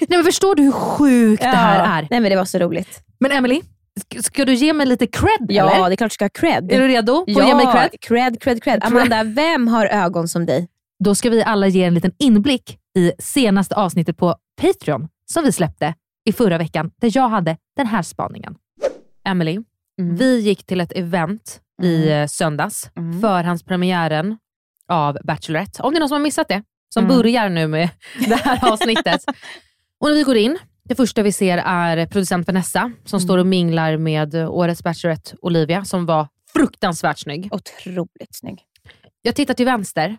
Nej, 0.00 0.08
men 0.18 0.24
förstår 0.24 0.54
du 0.54 0.62
hur 0.62 0.72
sjukt 0.72 1.42
det 1.42 1.48
här 1.48 1.98
är? 1.98 2.06
Nej 2.10 2.20
men 2.20 2.30
det 2.30 2.36
var 2.36 2.44
så 2.44 2.58
roligt. 2.58 3.00
Men 3.20 3.32
Emily, 3.32 3.60
sk- 4.00 4.22
ska 4.22 4.44
du 4.44 4.54
ge 4.54 4.72
mig 4.72 4.86
lite 4.86 5.06
cred? 5.06 5.46
Ja, 5.48 5.70
eller? 5.74 5.88
det 5.88 5.94
är 5.94 5.96
klart 5.96 6.10
du 6.10 6.14
ska 6.14 6.24
ha 6.24 6.28
cred. 6.30 6.72
Är 6.72 6.80
du 6.80 6.88
redo 6.88 7.24
på 7.24 7.30
ja, 7.30 7.42
att 7.42 7.48
ge 7.48 7.54
mig 7.54 7.66
cred? 7.72 8.00
cred, 8.00 8.42
cred, 8.42 8.62
cred. 8.62 8.84
Amanda, 8.84 9.24
vem 9.24 9.68
har 9.68 9.86
ögon 9.86 10.28
som 10.28 10.46
dig? 10.46 10.68
Då 11.04 11.14
ska 11.14 11.30
vi 11.30 11.42
alla 11.42 11.66
ge 11.66 11.84
en 11.84 11.94
liten 11.94 12.12
inblick 12.18 12.78
i 12.98 13.12
senaste 13.18 13.74
avsnittet 13.74 14.16
på 14.16 14.34
Patreon 14.60 15.08
som 15.32 15.44
vi 15.44 15.52
släppte 15.52 15.94
i 16.24 16.32
förra 16.32 16.58
veckan, 16.58 16.90
där 17.00 17.10
jag 17.14 17.28
hade 17.28 17.56
den 17.76 17.86
här 17.86 18.02
spaningen. 18.02 18.54
Emily, 19.24 19.58
Mm. 20.00 20.16
vi 20.16 20.40
gick 20.40 20.66
till 20.66 20.80
ett 20.80 20.92
event 20.92 21.60
i 21.82 22.08
eh, 22.10 22.26
söndags, 22.26 22.90
Mm. 22.96 23.20
förhandspremiären 23.20 24.38
av 24.88 25.18
Bachelorette. 25.24 25.82
Om 25.82 25.92
det 25.92 25.98
är 25.98 26.00
någon 26.00 26.08
som 26.08 26.14
har 26.14 26.22
missat 26.22 26.48
det, 26.48 26.62
som 26.94 27.04
Mm. 27.04 27.16
börjar 27.16 27.48
nu 27.48 27.66
med 27.66 27.88
det 28.28 28.34
här 28.34 28.72
avsnittet. 28.72 29.24
och 30.00 30.08
när 30.08 30.14
vi 30.14 30.22
går 30.22 30.36
in, 30.36 30.58
det 30.84 30.94
första 30.94 31.22
vi 31.22 31.32
ser 31.32 31.58
är 31.58 32.06
producent 32.06 32.46
Vanessa 32.46 32.92
som 33.04 33.16
Mm. 33.16 33.26
står 33.26 33.38
och 33.38 33.46
minglar 33.46 33.96
med 33.96 34.34
årets 34.34 34.82
Bachelorette 34.82 35.36
Olivia, 35.42 35.84
som 35.84 36.06
var 36.06 36.28
fruktansvärt 36.52 37.18
snygg. 37.18 37.48
Otroligt 37.52 38.34
snygg. 38.36 38.62
Jag 39.22 39.34
tittar 39.34 39.54
till 39.54 39.66
vänster. 39.66 40.16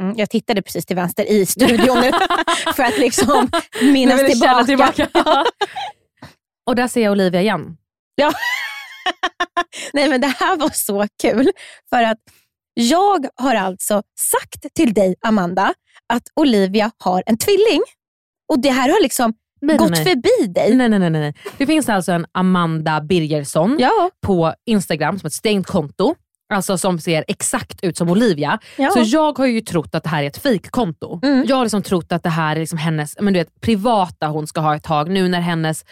Mm, 0.00 0.14
jag 0.16 0.30
tittade 0.30 0.62
precis 0.62 0.86
till 0.86 0.96
vänster 0.96 1.24
i 1.30 1.46
studion 1.46 2.00
nu 2.00 2.10
för 2.76 2.82
att 2.82 2.98
liksom 2.98 3.50
minnas 3.82 4.26
tillbaka. 4.26 4.64
tillbaka. 4.64 5.08
och 6.66 6.74
där 6.76 6.88
ser 6.88 7.02
jag 7.02 7.10
Olivia 7.12 7.40
igen. 7.42 7.76
Ja. 8.14 8.32
Nej 9.92 10.08
men 10.08 10.20
det 10.20 10.26
här 10.38 10.56
var 10.56 10.70
så 10.72 11.06
kul 11.22 11.50
för 11.90 12.02
att 12.02 12.18
jag 12.74 13.26
har 13.36 13.54
alltså 13.54 14.02
sagt 14.32 14.74
till 14.74 14.94
dig 14.94 15.14
Amanda 15.26 15.74
att 16.12 16.22
Olivia 16.36 16.90
har 16.98 17.22
en 17.26 17.38
tvilling. 17.38 17.82
Och 18.52 18.60
det 18.60 18.70
här 18.70 18.88
har 18.88 19.02
liksom 19.02 19.34
Nej, 19.60 19.76
gått 19.76 19.90
nej. 19.90 20.04
förbi 20.04 20.52
dig. 20.52 20.74
Nej, 20.74 20.88
nej, 20.88 20.98
nej, 20.98 21.10
nej. 21.10 21.34
Det 21.58 21.66
finns 21.66 21.88
alltså 21.88 22.12
en 22.12 22.26
Amanda 22.32 23.00
Birgersson 23.00 23.76
Ja. 23.80 24.10
på 24.26 24.54
Instagram 24.66 25.18
som 25.18 25.26
ett 25.26 25.32
stängt 25.32 25.66
konto. 25.66 26.14
Alltså 26.50 26.78
som 26.78 26.98
ser 26.98 27.24
exakt 27.28 27.84
ut 27.84 27.96
som 27.96 28.10
Olivia. 28.10 28.58
Ja. 28.76 28.90
Så 28.90 29.00
jag 29.04 29.38
har 29.38 29.46
ju 29.46 29.60
trott 29.60 29.94
att 29.94 30.02
det 30.02 30.08
här 30.10 30.22
är 30.22 30.26
ett 30.26 30.38
fejkkonto. 30.42 31.20
Mm. 31.22 31.44
Jag 31.48 31.56
har 31.56 31.64
liksom 31.64 31.82
trott 31.82 32.12
att 32.12 32.22
det 32.22 32.28
här 32.30 32.56
är 32.56 32.60
liksom 32.60 32.78
hennes 32.78 33.16
men 33.20 33.32
du 33.32 33.40
vet, 33.40 33.60
privata 33.60 34.26
hon 34.26 34.46
ska 34.46 34.60
ha 34.60 34.76
ett 34.76 34.82
tag 34.84 35.10
nu 35.10 35.28
när 35.28 35.40
hennes 35.40 35.84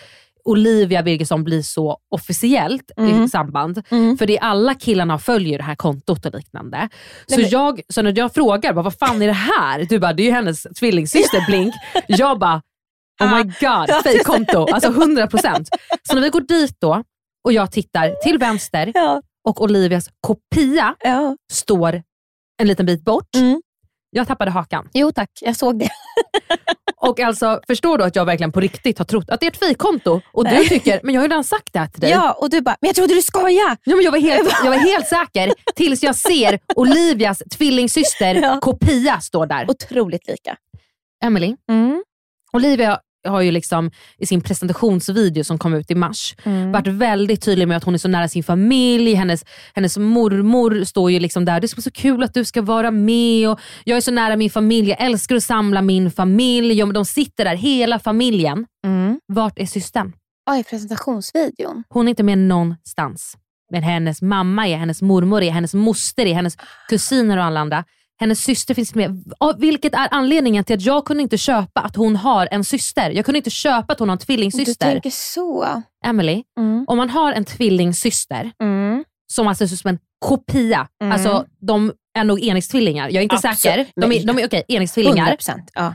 Olivia 0.45 1.03
Birgersson 1.03 1.45
blir 1.45 1.63
så 1.63 1.99
officiellt 2.11 2.91
Mm. 2.97 3.25
i 3.25 3.29
samband. 3.29 3.83
Mm. 3.91 4.19
För 4.19 4.27
det 4.27 4.39
är 4.39 4.43
alla 4.43 4.75
killarna 4.75 5.19
följer 5.19 5.59
det 5.59 5.65
här 5.65 5.75
kontot 5.75 6.27
och 6.27 6.35
liknande. 6.35 6.89
Så, 7.27 7.37
Nej, 7.37 7.49
jag, 7.51 7.81
så 7.89 8.03
när 8.03 8.19
jag 8.19 8.35
frågar 8.35 8.73
bara, 8.73 8.83
vad 8.83 8.99
fan 8.99 9.23
är 9.23 9.27
det 9.27 9.33
här? 9.33 9.87
Du 9.89 9.99
bara, 9.99 10.13
det 10.13 10.23
är 10.23 10.25
ju 10.25 10.31
hennes 10.33 10.63
tvillingsyster 10.63 11.47
Blink. 11.47 11.75
Jag 12.07 12.39
bara, 12.39 12.63
oh 13.21 13.37
my 13.37 13.43
god, 13.43 14.03
fejkkonto. 14.05 14.67
Alltså 14.73 14.91
100%. 14.91 15.67
Så 16.09 16.15
när 16.15 16.23
vi 16.23 16.29
går 16.29 16.41
dit 16.41 16.77
då 16.81 17.03
och 17.45 17.53
jag 17.53 17.73
tittar 17.73 18.23
till 18.23 18.39
vänster 18.39 18.93
Ja. 18.95 19.23
Och 19.49 19.61
Olivias 19.61 20.09
kopia 20.21 20.95
står 21.53 22.03
en 22.63 22.67
liten 22.69 22.87
bit 22.87 23.05
bort. 23.05 23.29
Jag 24.11 24.27
tappade 24.27 24.51
hakan. 24.51 24.89
Jo 24.95 25.13
tack, 25.13 25.31
jag 25.41 25.57
såg 25.57 25.79
det. 25.79 25.91
Och 27.01 27.21
alltså, 27.21 27.61
förstår 27.67 27.99
du 27.99 28.05
att 28.05 28.17
jag 28.17 28.25
verkligen 28.25 28.53
på 28.53 28.61
riktigt 28.61 28.99
har 28.99 29.05
trott 29.05 29.31
att 29.31 29.41
det 29.41 29.47
är 29.47 29.51
ett 29.51 29.57
fejkkonto 29.57 30.21
och 30.33 30.45
du 30.45 30.65
tycker, 30.65 31.01
men 31.03 31.15
jag 31.15 31.21
har 31.21 31.25
ju 31.27 31.31
redan 31.31 31.45
sagt 31.45 31.73
det 31.73 31.79
här 31.79 31.87
till 31.87 32.01
dig. 32.01 32.11
Ja, 32.11 32.33
och 32.33 32.51
du 32.51 32.61
bara, 32.61 32.77
men 32.81 32.89
jag 32.89 32.97
trodde 32.97 33.15
du 33.15 33.23
skojade. 33.23 33.77
Ja, 33.85 33.97
men 33.97 34.05
jag, 34.05 34.13
var 34.13 34.19
helt, 34.19 34.53
jag 34.65 34.71
var 34.71 34.79
helt 34.79 35.07
säker 35.19 35.53
tills 35.75 36.03
jag 36.03 36.17
ser 36.17 36.59
Olivias 36.77 37.43
tvillingsyster 37.51 38.61
kopia 38.61 39.21
står 39.21 39.47
där. 39.47 39.71
Otroligt 39.71 40.29
lika. 40.29 40.57
Emily, 41.25 41.57
Olivia 42.53 43.01
har 43.29 43.41
ju 43.41 43.51
liksom 43.51 43.91
i 44.19 44.27
sin 44.27 44.41
presentationsvideo 44.41 45.45
som 45.45 45.59
kom 45.59 45.75
ut 45.75 45.91
i 45.91 45.95
mars 45.95 46.37
varit 46.73 46.87
väldigt 46.87 47.43
tydlig 47.43 47.69
med 47.69 47.77
att 47.77 47.85
hon 47.85 47.95
är 47.95 47.99
så 47.99 48.09
nära 48.09 48.29
sin 48.29 48.43
familj. 48.45 49.15
Hennes, 49.15 49.45
hennes 49.75 49.97
mormor 49.97 50.85
står 50.85 51.11
ju 51.11 51.21
liksom 51.21 51.45
där. 51.45 51.61
Det 51.61 51.77
vara 51.77 51.83
så 51.83 51.91
kul 51.91 52.23
att 52.23 52.35
du 52.35 52.45
ska 52.45 52.63
vara 52.63 52.91
med. 52.91 53.51
Och 53.51 53.61
jag 53.85 53.97
är 53.97 54.01
så 54.01 54.11
nära 54.11 54.37
min 54.37 54.51
familj. 54.51 54.89
Jag 54.89 55.01
älskar 55.01 55.37
att 55.37 55.43
samla 55.43 55.83
min 55.83 56.11
familj. 56.11 56.85
Men 56.85 56.95
De 56.95 57.05
sitter 57.05 57.45
där, 57.45 57.57
hela 57.57 57.99
familjen. 57.99 58.67
Vart 59.27 59.59
är 59.59 59.67
systern? 59.67 60.13
Ja, 60.47 60.59
i 60.59 60.65
presentationsvideon. 60.65 61.85
Hon 61.89 62.09
är 62.09 62.11
inte 62.11 62.23
med 62.23 62.39
någonstans. 62.39 63.37
Men 63.71 63.83
hennes 63.83 64.23
mamma 64.23 64.69
är, 64.69 64.77
hennes 64.77 65.03
mormor 65.03 65.43
är, 65.43 65.51
hennes 65.51 65.75
moster 65.75 66.27
är, 66.27 66.35
hennes 66.35 66.57
kusiner 66.89 67.37
och 67.37 67.45
alla 67.45 67.61
andra. 67.61 67.85
Hennes 68.21 68.41
syster 68.45 68.75
finns 68.75 68.95
med. 68.95 69.33
Och 69.39 69.55
Vilket 69.59 69.95
är 69.95 70.09
anledningen 70.11 70.65
till 70.65 70.77
att 70.77 70.83
jag 70.83 71.05
kunde 71.05 71.23
inte 71.23 71.39
köpa 71.39 71.81
att 71.81 71.97
hon 71.97 72.17
har 72.17 72.49
en 72.51 72.65
syster. 72.65 73.11
Jag 73.11 73.25
kunde 73.25 73.37
inte 73.39 73.51
köpa 73.51 73.93
att 73.93 73.99
hon 73.99 74.09
har 74.09 74.15
en 74.17 74.19
Du 74.19 74.25
tvillingsyster. 74.25 74.87
tänker 74.93 75.11
så. 75.11 75.83
Emily, 76.05 76.43
om 76.87 76.97
man 76.97 77.11
har 77.11 77.33
en 77.33 77.45
tvillingsyster 77.45 78.53
som 79.33 79.49
alltså 79.49 79.65
är 79.65 79.69
som 79.69 79.89
en 79.89 79.99
kopia, 80.19 80.89
Mm. 81.03 81.13
alltså 81.13 81.47
de 81.61 81.93
är 82.19 82.25
nog 82.25 82.41
enäggstvillingar. 82.41 83.09
Jag 83.09 83.17
är 83.17 83.23
inte 83.23 83.35
Absolut. 83.35 83.59
säker. 83.59 83.87
De 84.01 84.13
är, 84.13 84.27
de 84.27 84.39
är 84.39 84.47
okej, 84.47 84.65
enäggstvillingar. 84.69 85.37
100%. 85.37 85.69
Ja. 85.75 85.95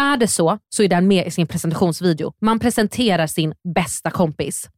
Är 0.00 0.16
det 0.16 0.28
så, 0.28 0.58
så 0.68 0.82
är 0.82 0.88
den 0.88 1.08
med 1.08 1.26
i 1.26 1.30
sin 1.30 1.46
presentationsvideo. 1.46 2.32
Man 2.40 2.58
presenterar 2.58 3.26
sin 3.26 3.54
bästa 3.74 4.10
kompis. 4.10 4.68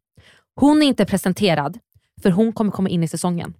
Hon 0.61 0.83
är 0.83 0.87
inte 0.87 1.05
presenterad, 1.05 1.79
för 2.23 2.31
hon 2.31 2.53
kommer 2.53 2.71
komma 2.71 2.89
in 2.89 3.03
i 3.03 3.09
säsongen. 3.09 3.55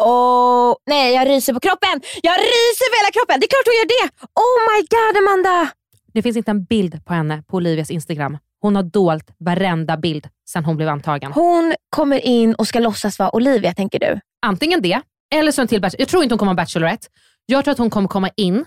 Åh, 0.00 0.74
nej, 0.86 1.14
jag 1.14 1.28
ryser 1.28 1.52
på 1.52 1.60
kroppen. 1.60 2.00
Jag 2.22 2.36
ryser 2.38 2.86
på 2.90 2.96
hela 3.00 3.12
kroppen. 3.12 3.40
Det 3.40 3.46
är 3.46 3.52
klart 3.54 3.66
hon 3.66 3.78
gör 3.80 3.90
det. 3.96 4.06
Oh 4.44 4.58
my 4.70 4.78
god 4.94 5.16
Amanda. 5.22 5.70
Det 6.14 6.22
finns 6.22 6.36
inte 6.36 6.50
en 6.50 6.64
bild 6.64 7.04
på 7.04 7.14
henne 7.14 7.42
på 7.48 7.56
Olivias 7.56 7.90
Instagram. 7.90 8.38
Hon 8.60 8.76
har 8.76 8.82
dolt 8.82 9.30
varenda 9.38 9.96
bild 9.96 10.28
sedan 10.50 10.64
hon 10.64 10.76
blev 10.76 10.88
antagen. 10.88 11.32
Hon 11.32 11.74
kommer 11.90 12.26
in 12.26 12.54
och 12.54 12.68
ska 12.68 12.80
låtsas 12.80 13.18
vara 13.18 13.34
Olivia, 13.34 13.74
tänker 13.74 13.98
du? 13.98 14.20
Antingen 14.46 14.82
det, 14.82 15.00
eller 15.34 15.52
så 15.52 15.62
en 15.62 15.68
till 15.68 15.80
Bachelor. 15.80 16.00
Jag 16.00 16.08
tror 16.08 16.22
inte 16.22 16.32
hon 16.32 16.38
kommer 16.38 16.54
vara 16.54 16.62
Bachelorette. 16.64 17.06
Jag 17.46 17.64
tror 17.64 17.72
att 17.72 17.78
hon 17.78 17.90
kommer 17.90 18.08
komma 18.08 18.30
in, 18.36 18.64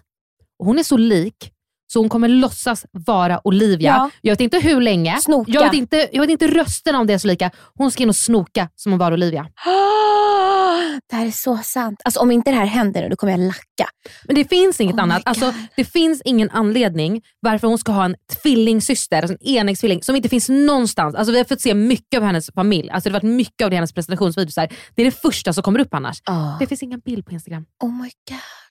och 0.60 0.66
hon 0.66 0.80
är 0.80 0.84
så 0.84 0.98
lik, 0.98 1.52
så 1.94 2.00
hon 2.00 2.10
kommer 2.10 2.28
låtsas 2.28 2.86
vara 2.92 3.48
Olivia. 3.48 3.96
Ja. 3.98 4.10
Jag 4.22 4.32
vet 4.32 4.42
inte 4.42 4.60
hur 4.60 4.82
länge. 4.82 5.18
Snoka. 5.22 5.52
Jag 5.52 5.64
vet 5.64 5.74
inte, 5.74 6.10
jag 6.12 6.22
vet 6.22 6.30
inte 6.30 6.48
rösterna 6.48 7.00
om 7.00 7.08
det 7.08 7.14
är 7.14 7.18
så 7.18 7.28
lika. 7.28 7.52
Hon 7.78 7.92
ska 7.92 8.04
in 8.04 8.10
och 8.10 8.16
snoka 8.16 8.70
som 8.76 8.92
hon 8.92 9.00
var 9.00 9.14
Olivia. 9.14 9.48
Det 11.10 11.16
här 11.16 11.26
är 11.26 11.32
så 11.32 11.58
sant. 11.58 12.02
Alltså, 12.06 12.20
om 12.20 12.32
inte 12.32 12.52
det 12.52 12.58
här 12.58 12.66
händer 12.66 13.02
nu, 13.02 13.10
då 13.10 13.16
kommer 13.16 13.34
jag 13.34 13.40
lacka. 13.40 13.90
Men 14.24 14.36
det 14.36 14.50
finns 14.50 14.82
inget 14.82 14.96
Oh 14.96 15.02
annat. 15.04 15.22
Alltså, 15.26 15.54
det 15.76 15.86
finns 15.86 16.22
ingen 16.26 16.50
anledning 16.50 17.22
varför 17.40 17.68
hon 17.68 17.78
ska 17.78 17.92
ha 17.92 18.06
en 18.06 18.16
tvillingsyster, 18.42 19.22
alltså 19.22 19.38
en 19.42 19.48
enäggstvilling, 19.48 20.04
som 20.04 20.16
inte 20.16 20.30
finns 20.30 20.50
någonstans. 20.50 21.16
Alltså, 21.16 21.32
vi 21.32 21.38
har 21.38 21.46
fått 21.46 21.62
se 21.62 21.74
mycket 21.74 22.18
av 22.18 22.24
hennes 22.24 22.50
familj. 22.56 22.90
Alltså, 22.90 23.10
det 23.10 23.14
har 23.16 23.22
varit 23.22 23.36
mycket 23.36 23.66
av 23.66 23.72
hennes 23.72 23.94
presentationsvideos. 23.94 24.56
Det 24.56 25.02
är 25.02 25.06
det 25.06 25.22
första 25.22 25.54
som 25.54 25.64
kommer 25.64 25.80
upp 25.80 25.94
annars. 25.94 26.22
Det 26.60 26.68
finns 26.68 26.84
ingen 26.84 27.00
bild 27.00 27.26
på 27.26 27.32
Instagram. 27.32 27.66
Oh 27.84 27.92
my 27.92 28.10
god. 28.30 28.63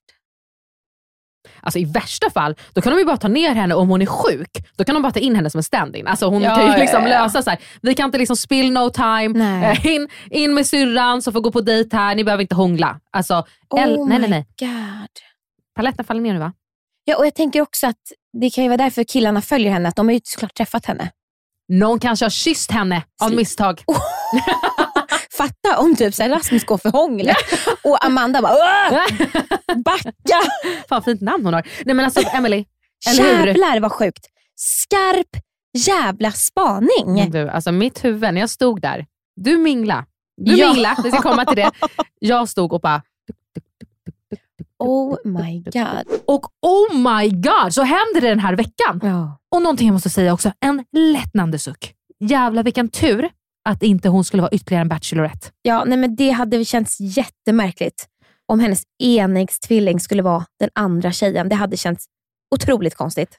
Alltså, 1.63 1.79
I 1.79 1.85
värsta 1.85 2.31
fall, 2.31 2.57
då 2.73 2.81
kan 2.81 2.93
de 2.93 2.99
ju 2.99 3.05
bara 3.05 3.17
ta 3.17 3.29
ner 3.29 3.55
henne 3.55 3.75
om 3.75 3.89
hon 3.89 4.03
är 4.03 4.07
sjuk. 4.07 4.51
Då 4.77 4.85
kan 4.85 4.95
de 4.95 5.03
bara 5.03 5.13
ta 5.13 5.21
in 5.21 5.37
henne 5.37 5.51
som 5.51 5.59
en 5.59 5.63
stand-in. 5.65 6.07
Alltså, 6.07 6.27
hon 6.27 6.43
Ja, 6.43 6.55
kan 6.57 6.73
ju 6.73 6.79
liksom 6.81 7.03
ja, 7.03 7.09
ja. 7.09 7.23
lösa 7.23 7.43
så 7.43 7.51
här. 7.51 7.59
Vi 7.83 7.95
kan 7.95 8.05
inte 8.07 8.19
liksom 8.19 8.37
spill 8.37 8.73
no 8.73 8.91
time. 8.91 9.63
Eh, 9.71 9.87
In, 9.87 10.09
in 10.31 10.55
med 10.55 10.67
syrran 10.67 11.23
som 11.23 11.33
får 11.33 11.41
gå 11.41 11.53
på 11.53 11.61
dejt 11.61 11.97
här. 11.97 12.15
Ni 12.15 12.25
behöver 12.25 12.43
inte 12.43 12.55
hångla. 12.55 13.01
Alltså, 13.13 13.45
Oh 13.71 14.09
nej, 14.09 14.19
nej, 14.19 14.31
nej. 14.31 14.47
god. 14.61 15.09
Paletten 15.77 16.05
faller 16.05 16.21
ner 16.21 16.33
nu 16.33 16.39
va? 16.39 16.53
Ja, 17.05 17.17
och 17.17 17.27
jag 17.27 17.35
tänker 17.35 17.61
också 17.61 17.87
att 17.87 17.97
det 18.41 18.51
kan 18.51 18.65
ju 18.65 18.71
vara 18.71 18.77
därför 18.77 19.05
killarna 19.05 19.41
följer 19.43 19.73
henne. 19.73 19.89
Att 19.89 19.97
de 19.97 20.07
har 20.09 20.13
ju 20.13 20.21
såklart 20.25 20.55
träffat 20.55 20.87
henne. 20.87 21.11
Någon 21.69 21.99
kanske 21.99 22.25
har 22.25 22.31
kysst 22.31 22.71
henne 22.71 23.03
av 23.23 23.33
misstag. 23.35 23.83
Fatta 25.43 25.79
om 25.79 25.97
typ 25.97 26.15
så 26.15 26.23
här, 26.23 26.31
Rasmus 26.31 26.65
går 26.65 26.79
för 26.79 26.91
hånglet 26.91 27.37
och 27.85 28.05
Amanda 28.05 28.43
bara 28.43 28.53
"Åh!" 28.53 28.99
backa. 29.85 30.41
Fan 30.89 31.03
fint 31.03 31.21
namn 31.21 31.45
hon 31.45 31.55
har. 31.55 31.67
Nej 31.85 31.95
men 31.95 32.05
alltså 32.05 32.21
Emily? 32.35 32.65
Jävlar 33.17 33.81
vad 33.81 33.93
sjukt. 33.93 34.27
Skarp 34.57 35.43
jävla 35.87 36.33
spaning. 36.33 37.31
Du, 37.31 37.49
alltså 37.49 37.73
mitt 37.73 38.05
huvud, 38.05 38.35
när 38.35 38.41
jag 38.41 38.51
stod 38.51 38.81
där. 38.81 39.07
Du 39.37 39.59
mingla. 39.59 40.05
Du 40.37 40.57
Ja. 40.57 40.73
mingla, 40.73 40.97
vi 41.05 41.11
ska 41.11 41.23
komma 41.23 41.45
till 41.45 41.57
det. 41.57 41.71
Jag 42.19 42.49
stod 42.49 42.73
och 42.73 42.81
bara... 42.81 43.03
Oh 44.79 45.17
my 45.25 45.61
god. 45.61 46.21
Och 46.27 46.47
oh 46.61 46.95
my 46.97 47.29
god, 47.31 47.75
så 47.75 47.83
händer 47.83 48.21
det 48.21 48.29
den 48.29 48.39
här 48.41 48.57
veckan. 48.57 49.01
Ja. 49.03 49.39
Och 49.51 49.63
någonting 49.63 49.87
jag 49.89 49.93
måste 49.93 50.11
säga 50.11 50.33
också, 50.35 50.53
en 50.61 50.85
lättnande 50.93 51.59
suck. 51.59 51.93
Jävlar 52.21 52.63
vilken 52.63 52.89
tur 52.89 53.31
att 53.69 53.83
inte 53.83 54.09
hon 54.09 54.25
skulle 54.25 54.43
vara 54.43 54.53
ytterligare 54.53 54.81
en 54.83 54.89
Bachelorette. 54.89 55.49
Ja, 55.63 55.85
nej, 55.87 55.99
men 55.99 56.17
det 56.17 56.31
hade 56.31 56.65
känts 56.65 56.97
jättemärkligt 57.01 58.07
om 58.47 58.61
hennes 58.61 58.83
enäggstvilling 59.03 60.01
skulle 60.01 60.23
vara 60.23 60.45
den 60.61 60.71
andra 60.75 61.13
tjejen. 61.13 61.49
Det 61.49 61.55
hade 61.55 61.77
känts 61.77 62.05
otroligt 62.55 62.95
konstigt. 62.95 63.37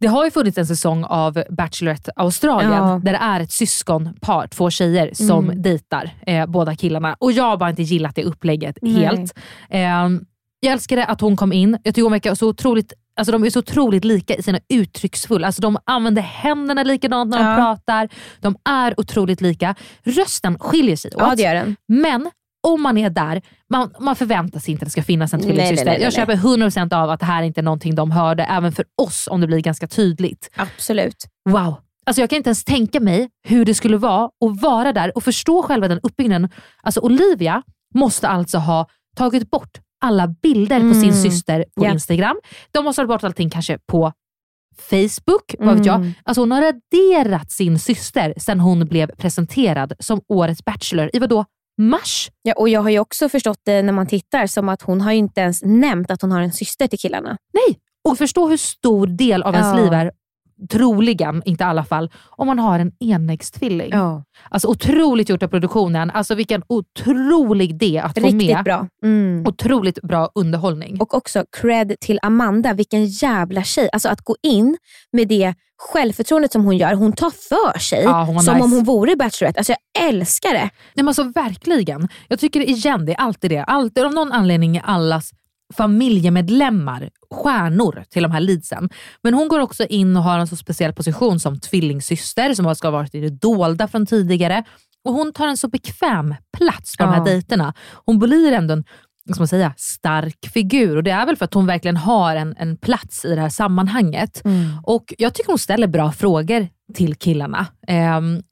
Det 0.00 0.06
har 0.06 0.24
ju 0.24 0.30
funnits 0.30 0.58
en 0.58 0.66
säsong 0.66 1.04
av 1.04 1.42
Bachelorette 1.50 2.10
Australien 2.16 2.72
Ja. 2.72 3.00
där 3.04 3.12
det 3.12 3.18
är 3.18 3.40
ett 3.40 3.52
syskonpar, 3.52 4.46
två 4.46 4.70
tjejer, 4.70 5.10
som 5.14 5.44
Mm. 5.44 5.62
dejtar 5.62 6.10
eh, 6.26 6.46
båda 6.46 6.76
killarna. 6.76 7.16
Och 7.20 7.32
jag 7.32 7.44
har 7.44 7.56
bara 7.56 7.70
inte 7.70 7.82
gillat 7.82 8.14
det 8.14 8.24
upplägget 8.24 8.78
Nej. 8.82 8.92
helt. 8.92 9.34
Eh, 9.70 9.80
jag 10.60 10.72
älskade 10.72 11.04
att 11.04 11.20
hon 11.20 11.36
kom 11.36 11.52
in. 11.52 11.78
Jag 11.84 11.94
tycker 11.94 12.02
hon 12.02 12.12
verkar 12.12 12.34
så 12.34 12.48
otroligt 12.48 12.92
Alltså 13.16 13.32
de 13.32 13.44
är 13.44 13.50
så 13.50 13.58
otroligt 13.58 14.04
lika 14.04 14.34
i 14.34 14.42
sina 14.42 14.58
uttrycksfulla. 14.68 15.46
Alltså 15.46 15.62
de 15.62 15.78
använder 15.86 16.22
händerna 16.22 16.82
likadant 16.82 17.30
när 17.30 17.38
de 17.38 17.44
Ja. 17.50 17.56
pratar. 17.56 18.08
De 18.40 18.56
är 18.64 19.00
otroligt 19.00 19.40
lika. 19.40 19.74
Rösten 20.04 20.58
skiljer 20.58 20.96
sig 20.96 21.10
Ja, 21.18 21.32
åt. 21.32 21.36
den. 21.36 21.76
Men 21.88 22.30
om 22.68 22.82
man 22.82 22.98
är 22.98 23.10
där, 23.10 23.42
man, 23.70 23.94
man 24.00 24.16
förväntar 24.16 24.60
sig 24.60 24.72
inte 24.72 24.82
att 24.82 24.86
det 24.86 24.90
ska 24.90 25.02
finnas 25.02 25.34
en 25.34 25.40
tvillingsyster. 25.40 25.98
Jag 25.98 26.12
köper 26.12 26.36
100% 26.36 26.94
av 26.94 27.10
att 27.10 27.20
det 27.20 27.26
här 27.26 27.42
inte 27.42 27.60
är 27.60 27.62
någonting 27.62 27.94
de 27.94 28.10
hörde, 28.10 28.44
även 28.44 28.72
för 28.72 28.84
oss 29.02 29.28
om 29.30 29.40
det 29.40 29.46
blir 29.46 29.58
ganska 29.60 29.86
tydligt. 29.86 30.50
Absolut. 30.56 31.24
Wow. 31.50 31.74
Alltså 32.06 32.22
jag 32.22 32.30
kan 32.30 32.36
inte 32.36 32.48
ens 32.48 32.64
tänka 32.64 33.00
mig 33.00 33.28
hur 33.48 33.64
det 33.64 33.74
skulle 33.74 33.96
vara 33.96 34.24
att 34.24 34.62
vara 34.62 34.92
där 34.92 35.16
och 35.16 35.24
förstå 35.24 35.62
själva 35.62 35.88
den 35.88 36.00
uppbyggnaden. 36.02 36.50
Alltså 36.82 37.00
Olivia 37.00 37.62
måste 37.94 38.28
alltså 38.28 38.58
ha 38.58 38.86
tagit 39.16 39.50
bort 39.50 39.78
alla 40.02 40.28
bilder 40.28 40.80
på 40.80 40.94
sin 40.94 41.02
Mm. 41.10 41.22
syster 41.22 41.64
på 41.76 41.84
Ja. 41.84 41.92
Instagram. 41.92 42.36
De 42.72 42.84
måste 42.84 43.02
ha 43.02 43.06
tagit 43.06 43.14
bort 43.20 43.24
allting 43.24 43.50
kanske 43.50 43.78
på 43.86 44.12
Facebook, 44.90 45.54
vad 45.58 45.76
vet 45.76 45.86
jag. 45.86 45.94
Mm. 45.96 46.12
Alltså 46.24 46.42
hon 46.42 46.50
har 46.52 46.62
raderat 46.62 47.50
sin 47.50 47.78
syster 47.78 48.34
sedan 48.36 48.60
hon 48.60 48.86
blev 48.86 49.06
presenterad 49.16 49.92
som 49.98 50.20
årets 50.28 50.64
Bachelor 50.64 51.10
i 51.12 51.18
vadå? 51.18 51.44
Mars? 51.78 52.30
Ja, 52.42 52.54
och 52.56 52.68
jag 52.68 52.82
har 52.82 52.90
ju 52.90 52.98
också 52.98 53.28
förstått 53.28 53.58
det 53.64 53.82
när 53.82 53.92
man 53.92 54.06
tittar 54.06 54.46
som 54.46 54.68
att 54.68 54.82
hon 54.82 55.00
har 55.00 55.12
ju 55.12 55.18
inte 55.18 55.40
ens 55.40 55.62
nämnt 55.64 56.10
att 56.10 56.22
hon 56.22 56.32
har 56.32 56.40
en 56.40 56.52
syster 56.52 56.86
till 56.86 56.98
killarna. 56.98 57.36
Nej! 57.52 57.78
Och 58.08 58.18
förstå 58.18 58.48
hur 58.48 58.56
stor 58.56 59.06
del 59.06 59.42
av 59.42 59.54
ens 59.54 59.78
Ja. 59.78 59.84
liv 59.84 59.92
är, 59.92 60.12
troligen, 60.70 61.42
inte 61.44 61.64
i 61.64 61.66
alla 61.66 61.84
fall, 61.84 62.10
om 62.30 62.46
man 62.46 62.58
har 62.58 62.78
en 62.78 62.92
enäggstvilling. 63.00 63.90
Ja. 63.92 64.24
Alltså 64.50 64.68
otroligt 64.68 65.28
gjort 65.28 65.42
av 65.42 65.48
produktionen. 65.48 66.10
Alltså 66.10 66.34
vilken 66.34 66.62
otrolig 66.68 67.70
idé 67.70 67.98
att 67.98 68.14
få 68.18 68.26
Riktigt 68.26 68.54
med. 68.54 68.64
bra. 68.64 68.86
Mm. 69.04 69.44
Otroligt 69.46 70.02
bra 70.02 70.30
underhållning. 70.34 71.00
Och 71.00 71.14
också 71.14 71.44
cred 71.60 71.94
till 72.00 72.18
Amanda, 72.22 72.72
vilken 72.72 73.06
jävla 73.06 73.62
tjej. 73.62 73.88
Alltså 73.92 74.08
att 74.08 74.20
gå 74.20 74.36
in 74.42 74.76
med 75.12 75.28
det 75.28 75.54
självförtroendet 75.92 76.52
som 76.52 76.64
hon 76.64 76.76
gör. 76.76 76.94
Hon 76.94 77.12
tar 77.12 77.30
för 77.30 77.78
sig 77.78 78.02
Ja, 78.02 78.26
som 78.26 78.34
nice. 78.36 78.50
om 78.50 78.72
hon 78.72 78.84
vore 78.84 79.16
Bachelorette. 79.16 79.60
Alltså 79.60 79.72
jag 79.92 80.08
älskar 80.08 80.52
det. 80.52 80.58
Nej, 80.60 80.70
men 80.94 81.08
alltså, 81.08 81.22
verkligen. 81.22 82.08
Jag 82.28 82.38
tycker 82.38 82.60
igen, 82.60 83.06
det 83.06 83.12
är 83.12 83.20
alltid 83.20 83.50
det. 83.50 83.64
Alltid, 83.64 84.04
av 84.04 84.14
någon 84.14 84.32
anledning 84.32 84.76
är 84.76 84.82
allas 84.84 85.30
familjemedlemmar 85.72 87.10
stjärnor 87.30 88.04
till 88.10 88.22
de 88.22 88.32
här 88.32 88.40
leadsen. 88.40 88.88
Men 89.22 89.34
hon 89.34 89.48
går 89.48 89.60
också 89.60 89.84
in 89.84 90.16
och 90.16 90.22
har 90.22 90.38
en 90.38 90.46
så 90.46 90.56
speciell 90.56 90.92
position 90.92 91.40
som 91.40 91.60
tvillingsyster 91.60 92.54
som 92.54 92.74
ska 92.76 92.86
ha 92.88 92.92
varit 92.92 93.14
i 93.14 93.20
det 93.20 93.30
dolda 93.30 93.88
från 93.88 94.06
tidigare. 94.06 94.64
Och 95.04 95.12
Hon 95.12 95.32
tar 95.32 95.46
en 95.48 95.56
så 95.56 95.68
bekväm 95.68 96.34
plats 96.58 96.96
på 96.96 97.02
de 97.04 97.10
Ja. 97.12 97.16
här 97.18 97.24
dejterna. 97.24 97.74
Hon 98.04 98.18
blir 98.18 98.52
ändå 98.52 98.74
en 98.74 98.84
ska 99.30 99.40
man 99.40 99.48
säga, 99.48 99.74
stark 99.76 100.50
figur 100.52 100.96
och 100.96 101.02
det 101.02 101.10
är 101.10 101.26
väl 101.26 101.36
för 101.36 101.44
att 101.44 101.54
hon 101.54 101.66
verkligen 101.66 101.96
har 101.96 102.36
en, 102.36 102.54
en 102.58 102.76
plats 102.76 103.24
i 103.24 103.34
det 103.34 103.40
här 103.40 103.48
sammanhanget. 103.48 104.42
Och 104.82 105.14
Jag 105.18 105.34
tycker 105.34 105.48
hon 105.50 105.58
ställer 105.58 105.86
bra 105.86 106.12
frågor 106.12 106.68
till 106.94 107.14
killarna. 107.14 107.66
Ehm, 107.88 108.42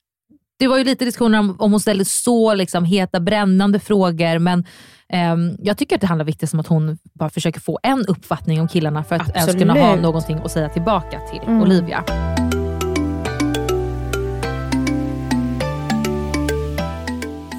det 0.61 0.69
var 0.69 0.79
ju 0.79 0.85
lite 0.85 1.05
diskussioner 1.05 1.39
om, 1.39 1.57
om 1.59 1.71
hon 1.71 1.81
ställde 1.81 2.05
så 2.05 2.55
liksom, 2.55 2.85
heta, 2.85 3.21
brännande 3.21 3.79
frågor, 3.81 4.39
men 4.39 4.65
ehm, 5.09 5.57
jag 5.59 5.79
tycker 5.79 5.95
att 5.97 6.01
det 6.01 6.07
handlar 6.07 6.25
viktigt 6.25 6.53
om 6.53 6.61
att 6.61 6.67
hon 6.67 6.99
bara 7.15 7.31
försöker 7.31 7.61
få 7.61 7.79
en 7.83 8.07
uppfattning 8.07 8.61
om 8.61 8.69
killarna 8.69 9.05
för 9.05 9.17
att 9.17 9.37
ens 9.37 9.53
kunna 9.53 9.73
ha 9.73 9.81
Absolut. 9.81 10.03
någonting 10.03 10.39
att 10.45 10.51
säga 10.53 10.69
tillbaka 10.69 11.21
till 11.31 11.41
Mm. 11.47 11.63
Olivia. 11.63 12.05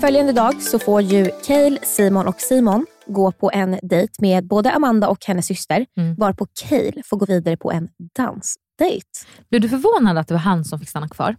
Följande 0.01 0.33
dag 0.33 0.61
så 0.61 0.79
får 0.79 1.01
ju 1.01 1.29
Cale, 1.47 1.77
Simon 1.83 2.27
och 2.27 2.41
Simon 2.41 2.85
gå 3.07 3.31
på 3.31 3.51
en 3.53 3.79
dejt 3.83 4.13
med 4.19 4.47
både 4.47 4.71
Amanda 4.71 5.07
och 5.07 5.25
hennes 5.25 5.45
syster, 5.47 5.85
Mm. 5.97 6.15
varpå 6.15 6.47
Cale 6.63 7.03
får 7.05 7.17
gå 7.17 7.25
vidare 7.25 7.57
på 7.57 7.71
en 7.71 7.87
dansdejt. 8.17 9.05
Blev 9.49 9.61
du 9.61 9.69
förvånad 9.69 10.17
att 10.17 10.27
det 10.27 10.33
var 10.33 10.39
han 10.41 10.65
som 10.65 10.79
fick 10.79 10.89
stanna 10.89 11.07
kvar? 11.09 11.35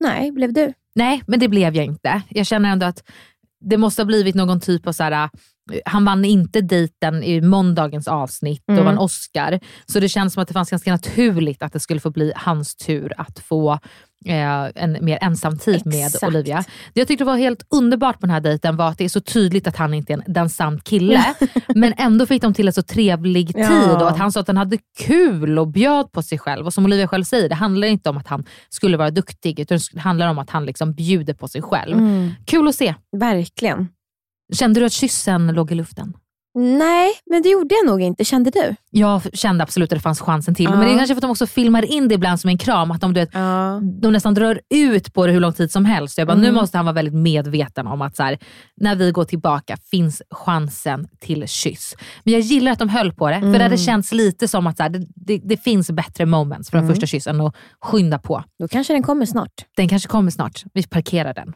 Nej, 0.00 0.32
blev 0.32 0.52
du? 0.52 0.72
Nej, 0.94 1.22
men 1.26 1.40
det 1.40 1.48
blev 1.48 1.74
jag 1.76 1.84
inte. 1.84 2.22
Jag 2.28 2.46
känner 2.46 2.72
ändå 2.72 2.86
att 2.86 3.02
det 3.60 3.76
måste 3.76 4.02
ha 4.02 4.06
blivit 4.06 4.34
någon 4.34 4.60
typ 4.60 4.86
av 4.86 4.92
så 4.92 5.02
här, 5.02 5.12
äh, 5.12 5.28
han 5.84 6.04
vann 6.04 6.24
inte 6.24 6.60
dejten 6.60 7.22
i 7.22 7.40
måndagens 7.40 8.08
avsnitt 8.08 8.62
och 8.66 8.72
Mm. 8.72 8.84
vann 8.84 8.98
Oscar. 8.98 9.60
Så 9.86 10.00
det 10.00 10.08
känns 10.08 10.32
som 10.34 10.42
att 10.42 10.48
det 10.48 10.54
fanns 10.54 10.70
ganska 10.70 10.90
naturligt 10.92 11.62
att 11.62 11.72
det 11.72 11.80
skulle 11.80 12.00
få 12.00 12.10
bli 12.10 12.32
hans 12.36 12.76
tur 12.76 13.12
att 13.16 13.38
få 13.38 13.78
eh, 14.26 14.82
en 14.82 14.98
mer 15.00 15.18
ensam 15.20 15.58
tid 15.58 15.86
med 15.86 16.06
Exakt. 16.06 16.22
Olivia. 16.24 16.64
Det 16.92 17.00
jag 17.00 17.08
tyckte 17.08 17.24
var 17.24 17.36
helt 17.36 17.66
underbart 17.70 18.14
på 18.20 18.26
den 18.26 18.30
här 18.30 18.40
dejten 18.40 18.76
var 18.76 18.88
att 18.88 18.98
det 18.98 19.04
är 19.04 19.08
så 19.08 19.20
tydligt 19.20 19.66
att 19.66 19.76
han 19.76 19.94
inte 19.94 20.12
är 20.12 20.16
en 20.26 20.32
dansant 20.32 20.84
kille. 20.84 21.24
men 21.74 21.94
ändå 21.96 22.26
fick 22.26 22.42
de 22.42 22.54
till 22.54 22.66
en 22.66 22.72
så 22.72 22.82
trevlig 22.82 23.52
Ja. 23.54 23.68
tid 23.68 23.90
och 24.02 24.08
att 24.10 24.18
han 24.18 24.32
sa 24.32 24.40
att 24.40 24.46
han 24.46 24.56
hade 24.56 24.78
kul 24.98 25.58
och 25.58 25.68
bjöd 25.68 26.12
på 26.12 26.22
sig 26.22 26.38
själv. 26.38 26.66
Och 26.66 26.74
som 26.74 26.84
Olivia 26.84 27.08
själv 27.08 27.24
säger, 27.24 27.48
det 27.48 27.54
handlar 27.54 27.88
inte 27.88 28.10
om 28.10 28.16
att 28.16 28.28
han 28.28 28.44
skulle 28.68 28.96
vara 28.96 29.10
duktig 29.10 29.60
utan 29.60 29.78
det 29.92 30.00
handlar 30.00 30.28
om 30.28 30.38
att 30.38 30.50
han 30.50 30.66
liksom 30.66 30.92
bjuder 30.94 31.34
på 31.34 31.48
sig 31.48 31.62
själv. 31.62 31.98
Mm. 31.98 32.30
Kul 32.46 32.68
att 32.68 32.74
se. 32.74 32.94
Verkligen. 33.16 33.88
Kände 34.52 34.80
du 34.80 34.86
att 34.86 34.92
kyssen 34.92 35.46
låg 35.46 35.72
i 35.72 35.74
luften? 35.74 36.14
Nej, 36.54 37.10
men 37.30 37.42
det 37.42 37.48
gjorde 37.48 37.74
jag 37.74 37.86
nog 37.86 38.02
inte. 38.02 38.24
Kände 38.24 38.50
du? 38.50 38.74
Jag 38.90 39.22
kände 39.32 39.62
absolut 39.64 39.92
att 39.92 39.96
det 39.98 40.02
fanns 40.02 40.20
chansen 40.20 40.54
till. 40.54 40.64
Ja. 40.64 40.70
Men 40.70 40.80
det 40.80 40.86
är 40.86 40.96
kanske 40.96 41.14
för 41.14 41.18
att 41.18 41.22
de 41.22 41.30
också 41.30 41.46
filmar 41.46 41.82
in 41.92 42.08
det 42.08 42.14
ibland 42.14 42.40
som 42.40 42.48
en 42.50 42.58
kram. 42.58 42.90
Att 42.90 43.00
de, 43.00 43.12
du 43.14 43.20
vet, 43.20 43.32
de 44.02 44.12
nästan 44.12 44.34
drar 44.34 44.60
ut 44.74 45.14
på 45.14 45.26
det 45.26 45.32
hur 45.32 45.40
lång 45.40 45.52
tid 45.52 45.72
som 45.72 45.84
helst. 45.84 46.18
Jag 46.18 46.26
bara, 46.26 46.32
Mm. 46.32 46.44
Nu 46.46 46.52
måste 46.52 46.78
han 46.78 46.84
vara 46.84 46.94
väldigt 46.94 47.14
medveten 47.14 47.86
om 47.86 48.02
att 48.02 48.16
så 48.16 48.22
här, 48.22 48.38
när 48.76 48.96
vi 48.96 49.10
går 49.10 49.24
tillbaka 49.24 49.76
finns 49.90 50.22
chansen 50.30 51.08
till 51.20 51.48
kyss. 51.48 51.94
Men 52.24 52.32
jag 52.34 52.40
gillar 52.40 52.72
att 52.72 52.78
de 52.78 52.88
höll 52.88 53.12
på 53.12 53.28
det. 53.28 53.34
För 53.34 53.40
det 53.40 53.48
Mm. 53.48 53.60
hade 53.62 53.78
känts 53.78 54.12
lite 54.12 54.48
som 54.48 54.66
att 54.66 54.76
så 54.76 54.82
här, 54.82 54.90
det, 54.90 55.06
det, 55.14 55.38
det 55.44 55.56
finns 55.56 55.90
bättre 55.90 56.26
moments 56.26 56.70
för 56.70 56.76
den 56.78 56.84
Mm. 56.84 56.94
första 56.94 57.06
kyssen 57.06 57.40
och 57.40 57.54
skynda 57.80 58.18
på. 58.18 58.44
Då 58.58 58.68
kanske 58.68 58.92
den 58.92 59.02
kommer 59.02 59.26
snart. 59.26 59.52
Den 59.76 59.88
kanske 59.88 60.08
kommer 60.08 60.30
snart. 60.30 60.62
Vi 60.74 60.82
parkerar 60.86 61.34
den. 61.34 61.52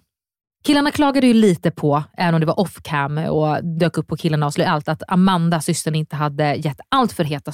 Killarna 0.66 0.90
klagade 0.90 1.26
ju 1.26 1.34
lite 1.34 1.70
på, 1.70 2.02
även 2.16 2.34
om 2.34 2.40
det 2.40 2.46
var 2.46 2.60
off 2.60 2.82
cam 2.82 3.18
och 3.18 3.64
dök 3.64 3.98
upp 3.98 4.06
på 4.06 4.16
killarna 4.16 4.46
och 4.46 4.48
avslöjade 4.48 4.74
allt, 4.74 4.88
att 4.88 5.02
Amanda, 5.08 5.60
systern, 5.60 5.94
inte 5.94 6.16
hade 6.16 6.54
gett 6.54 6.80
allt 6.88 7.12
för 7.12 7.24
heta 7.24 7.52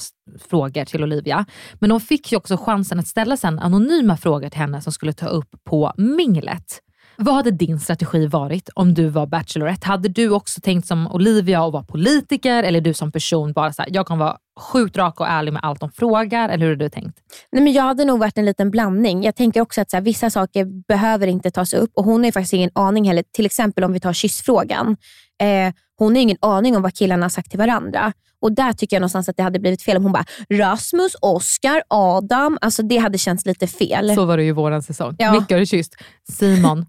frågor 0.49 0.85
till 0.85 1.03
Olivia. 1.03 1.45
Men 1.73 1.89
de 1.89 1.99
fick 2.01 2.31
ju 2.31 2.37
också 2.37 2.57
chansen 2.57 2.99
att 2.99 3.07
ställa 3.07 3.37
sen 3.37 3.59
anonyma 3.59 4.17
frågor 4.17 4.49
till 4.49 4.59
henne 4.59 4.81
som 4.81 4.93
skulle 4.93 5.13
ta 5.13 5.27
upp 5.27 5.49
på 5.63 5.93
minglet. 5.97 6.79
Vad 7.15 7.35
hade 7.35 7.51
din 7.51 7.79
strategi 7.79 8.27
varit 8.27 8.69
om 8.75 8.93
du 8.93 9.07
var 9.07 9.25
Bachelorette? 9.25 9.87
Hade 9.87 10.09
du 10.09 10.29
också 10.29 10.61
tänkt 10.61 10.87
som 10.87 11.07
Olivia 11.07 11.63
och 11.63 11.71
vara 11.71 11.83
politiker 11.83 12.63
eller 12.63 12.81
du 12.81 12.93
som 12.93 13.11
person 13.11 13.53
bara 13.53 13.73
så 13.73 13.81
här, 13.81 13.89
jag 13.93 14.07
kan 14.07 14.19
vara 14.19 14.37
sjukt 14.59 14.97
rak 14.97 15.19
och 15.19 15.27
ärlig 15.27 15.53
med 15.53 15.63
allt 15.63 15.79
de 15.79 15.91
frågar? 15.91 16.49
Eller 16.49 16.65
hur 16.65 16.71
har 16.71 16.75
du 16.75 16.89
tänkt? 16.89 17.19
Nej, 17.51 17.63
men 17.63 17.73
jag 17.73 17.83
hade 17.83 18.05
nog 18.05 18.19
varit 18.19 18.37
en 18.37 18.45
liten 18.45 18.71
blandning. 18.71 19.23
Jag 19.23 19.35
tänker 19.35 19.61
också 19.61 19.81
att 19.81 19.91
så 19.91 19.97
här, 19.97 20.01
vissa 20.01 20.29
saker 20.29 20.65
behöver 20.87 21.27
inte 21.27 21.51
tas 21.51 21.73
upp 21.73 21.91
och 21.93 22.03
hon 22.03 22.21
har 22.21 22.25
ju 22.25 22.31
faktiskt 22.31 22.53
ingen 22.53 22.71
aning 22.73 23.07
heller. 23.07 23.23
Till 23.31 23.45
exempel 23.45 23.83
om 23.83 23.93
vi 23.93 23.99
tar 23.99 24.13
kyssfrågan. 24.13 24.97
Eh, 25.41 25.73
hon 26.05 26.15
har 26.15 26.21
ingen 26.21 26.37
aning 26.41 26.75
om 26.75 26.81
vad 26.81 26.93
killarna 26.93 27.23
har 27.23 27.29
sagt 27.29 27.49
till 27.49 27.59
varandra. 27.59 28.13
Och 28.41 28.51
där 28.51 28.73
tycker 28.73 28.95
jag 28.95 29.01
någonstans 29.01 29.29
att 29.29 29.37
det 29.37 29.43
hade 29.43 29.59
blivit 29.59 29.81
fel 29.81 29.97
om 29.97 30.03
hon 30.03 30.11
bara 30.11 30.25
Rasmus, 30.49 31.15
Oscar, 31.21 31.83
Adam. 31.87 32.57
Alltså 32.61 32.83
det 32.83 32.97
hade 32.97 33.17
känts 33.17 33.45
lite 33.45 33.67
fel. 33.67 34.15
Så 34.15 34.25
var 34.25 34.37
det 34.37 34.43
ju 34.43 34.51
våran 34.51 34.83
säsong. 34.83 35.15
Ja. 35.17 35.31
Vilka 35.31 35.55
har 35.55 35.59
du 35.59 35.65
kysst? 35.65 35.95
Simon. 36.31 36.85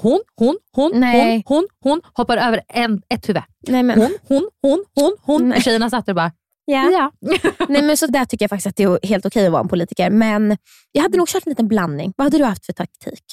Hon, 0.00 0.20
hon, 0.36 0.56
hon, 0.76 0.92
Nej. 0.94 1.42
hon, 1.46 1.56
hon, 1.56 1.68
hon 1.80 2.00
hoppar 2.12 2.36
över 2.36 2.60
en, 2.68 3.02
ett 3.08 3.28
huvud. 3.28 3.42
Nej, 3.68 3.82
men... 3.82 3.98
Hon, 3.98 4.18
hon, 4.28 4.48
hon, 4.62 4.84
hon, 4.94 5.16
hon. 5.22 5.48
Nej. 5.48 5.62
Tjejerna 5.62 5.90
satt 5.90 6.06
där 6.06 6.12
och 6.12 6.16
bara, 6.16 6.32
Ja. 6.64 6.90
ja. 6.90 7.12
Nej, 7.68 7.82
men 7.82 7.96
så 7.96 8.06
där 8.06 8.24
tycker 8.24 8.44
jag 8.44 8.50
faktiskt 8.50 8.66
att 8.66 8.76
det 8.76 8.82
är 8.82 9.06
helt 9.06 9.26
okej 9.26 9.46
att 9.46 9.52
vara 9.52 9.62
en 9.62 9.68
politiker. 9.68 10.10
Men 10.10 10.56
jag 10.92 11.02
hade 11.02 11.18
nog 11.18 11.28
kört 11.28 11.46
en 11.46 11.50
liten 11.50 11.68
blandning. 11.68 12.12
Vad 12.16 12.24
hade 12.24 12.38
du 12.38 12.44
haft 12.44 12.66
för 12.66 12.72
taktik? 12.72 13.24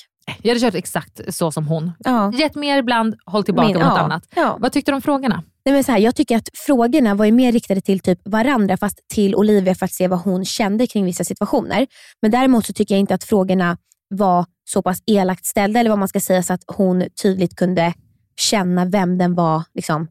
Jag 0.42 0.50
hade 0.50 0.60
kört 0.60 0.76
exakt 0.76 1.22
så 1.36 1.52
som 1.52 1.68
hon. 1.68 1.92
Ja. 2.00 2.32
Gett 2.34 2.56
mer 2.56 2.78
ibland, 2.78 3.16
håll 3.26 3.44
tillbaka 3.44 3.68
Min- 3.68 3.78
något 3.78 3.84
ja. 3.86 4.00
annat. 4.00 4.28
Ja. 4.36 4.58
Vad 4.60 4.72
tyckte 4.72 4.92
du 4.92 4.96
om 4.96 5.02
frågorna? 5.02 5.44
Nej, 5.66 5.74
men 5.76 5.84
så 5.84 5.92
här, 5.92 6.00
jag 6.00 6.16
tycker 6.16 6.38
att 6.38 6.50
frågorna 6.54 7.16
var 7.16 7.26
ju 7.26 7.32
mer 7.32 7.52
riktade 7.52 7.82
till 7.82 8.00
typ 8.00 8.20
varandra, 8.26 8.78
fast 8.78 9.00
till 9.14 9.36
Olivia 9.36 9.76
för 9.76 9.86
att 9.86 9.92
se 9.94 10.08
vad 10.08 10.20
hon 10.20 10.46
kände 10.46 10.88
kring 10.88 11.06
vissa 11.06 11.24
situationer. 11.24 11.88
Men 12.22 12.32
däremot 12.32 12.66
så 12.66 12.74
tycker 12.74 12.96
jag 12.96 13.00
inte 13.00 13.14
att 13.14 13.24
frågorna 13.24 13.78
var 14.10 14.46
så 14.70 14.82
pass 14.82 15.04
elakt 15.06 15.46
ställda, 15.46 15.80
eller 15.80 15.90
vad 15.90 16.00
man 16.00 16.08
ska 16.08 16.20
säga, 16.20 16.44
så 16.44 16.54
att 16.54 16.64
hon 16.68 17.04
tydligt 17.22 17.56
kunde 17.56 17.94
känna 18.40 18.86
vem 18.86 19.18
den 19.18 19.36
var 19.36 19.64
liksom, 19.74 20.08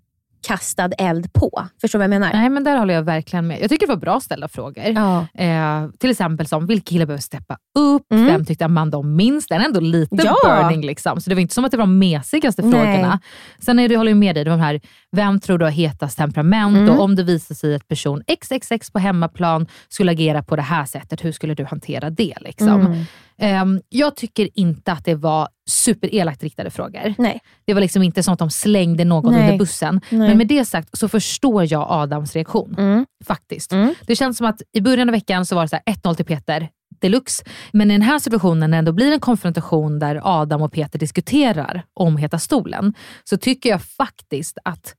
kastad 0.46 0.90
eld 0.98 1.32
på. 1.32 1.66
Förstår 1.80 1.98
du 1.98 2.06
vad 2.06 2.14
jag 2.14 2.20
menar? 2.20 2.32
Nej, 2.32 2.48
men 2.48 2.64
där 2.64 2.76
håller 2.78 2.94
jag 2.94 3.02
verkligen 3.02 3.46
med. 3.46 3.60
Jag 3.60 3.70
tycker 3.70 3.86
det 3.86 3.92
var 3.92 4.00
bra 4.00 4.20
ställda 4.20 4.48
frågor. 4.48 4.84
Ja. 4.86 5.26
Eh, 5.34 5.88
till 5.98 6.10
exempel 6.10 6.46
som, 6.46 6.66
vilka 6.66 6.90
killar 6.90 7.06
behöver 7.06 7.22
steppa 7.22 7.56
upp? 7.78 8.12
Mm. 8.12 8.26
Vem 8.26 8.44
tyckte 8.44 8.64
Amanda 8.64 8.98
om 8.98 9.16
minst? 9.16 9.48
Den 9.48 9.60
är 9.60 9.64
ändå 9.64 9.80
lite 9.80 10.16
Ja. 10.24 10.36
burning. 10.44 10.86
Liksom. 10.86 11.20
Så 11.20 11.30
det 11.30 11.34
var 11.34 11.40
inte 11.42 11.54
som 11.54 11.64
att 11.64 11.70
det 11.70 11.76
var 11.76 11.82
de 11.86 11.98
mesigaste 11.98 12.62
Nej. 12.62 12.72
frågorna. 12.72 13.20
Sen 13.58 13.78
är 13.78 13.88
det, 13.88 13.96
håller 13.96 14.10
jag 14.10 14.18
med 14.18 14.34
dig, 14.34 14.44
de 14.44 14.60
här, 14.60 14.80
vem 15.12 15.40
tror 15.40 15.58
du 15.58 15.64
har 15.64 15.72
hetast 15.72 16.18
temperament? 16.18 16.76
Mm. 16.76 16.90
Och 16.90 17.00
om 17.04 17.16
det 17.16 17.22
visar 17.22 17.54
sig 17.54 17.74
att 17.74 17.88
person 17.88 18.22
XXX 18.42 18.90
på 18.90 18.98
hemmaplan 18.98 19.66
skulle 19.88 20.12
agera 20.12 20.42
på 20.42 20.56
det 20.56 20.62
här 20.62 20.84
sättet, 20.84 21.24
hur 21.24 21.32
skulle 21.32 21.54
du 21.54 21.64
hantera 21.64 22.10
det? 22.10 22.34
Liksom? 22.40 22.80
Mm. 22.80 23.04
Ehm, 23.40 23.80
jag 23.88 24.16
tycker 24.16 24.48
inte 24.54 24.92
att 24.92 25.04
det 25.04 25.14
var 25.14 25.48
superelakt 25.70 26.42
riktade 26.42 26.70
frågor. 26.70 27.14
Nej. 27.18 27.40
Det 27.64 27.74
var 27.74 27.80
liksom 27.80 28.02
inte 28.02 28.22
att 28.26 28.38
de 28.38 28.50
slängde 28.50 29.04
någon 29.04 29.32
Nej. 29.32 29.42
under 29.42 29.58
bussen. 29.58 30.00
Nej. 30.10 30.28
Men 30.28 30.38
med 30.38 30.46
det 30.46 30.64
sagt 30.64 30.98
så 30.98 31.08
förstår 31.08 31.72
jag 31.72 31.86
Adams 31.88 32.34
reaktion. 32.34 32.74
Mm. 32.78 33.06
Faktiskt. 33.24 33.72
Det 34.06 34.16
känns 34.16 34.36
som 34.36 34.46
att 34.46 34.62
i 34.72 34.80
början 34.80 35.08
av 35.08 35.12
veckan 35.12 35.46
så 35.46 35.54
var 35.54 35.62
det 35.62 35.68
så 35.68 35.78
här 35.86 35.94
1-0 35.94 36.14
till 36.14 36.24
Peter 36.24 36.68
deluxe. 37.00 37.44
Men 37.72 37.90
i 37.90 37.94
den 37.94 38.02
här 38.02 38.18
situationen 38.18 38.70
när 38.70 38.76
det 38.76 38.78
ändå 38.78 38.92
blir 38.92 39.12
en 39.12 39.20
konfrontation 39.20 39.98
där 39.98 40.20
Adam 40.24 40.62
och 40.62 40.72
Peter 40.72 40.98
diskuterar 40.98 41.84
om 41.94 42.16
Heta 42.16 42.38
stolen, 42.38 42.94
så 43.24 43.36
tycker 43.36 43.70
jag 43.70 43.82
faktiskt 43.82 44.58
att 44.64 44.94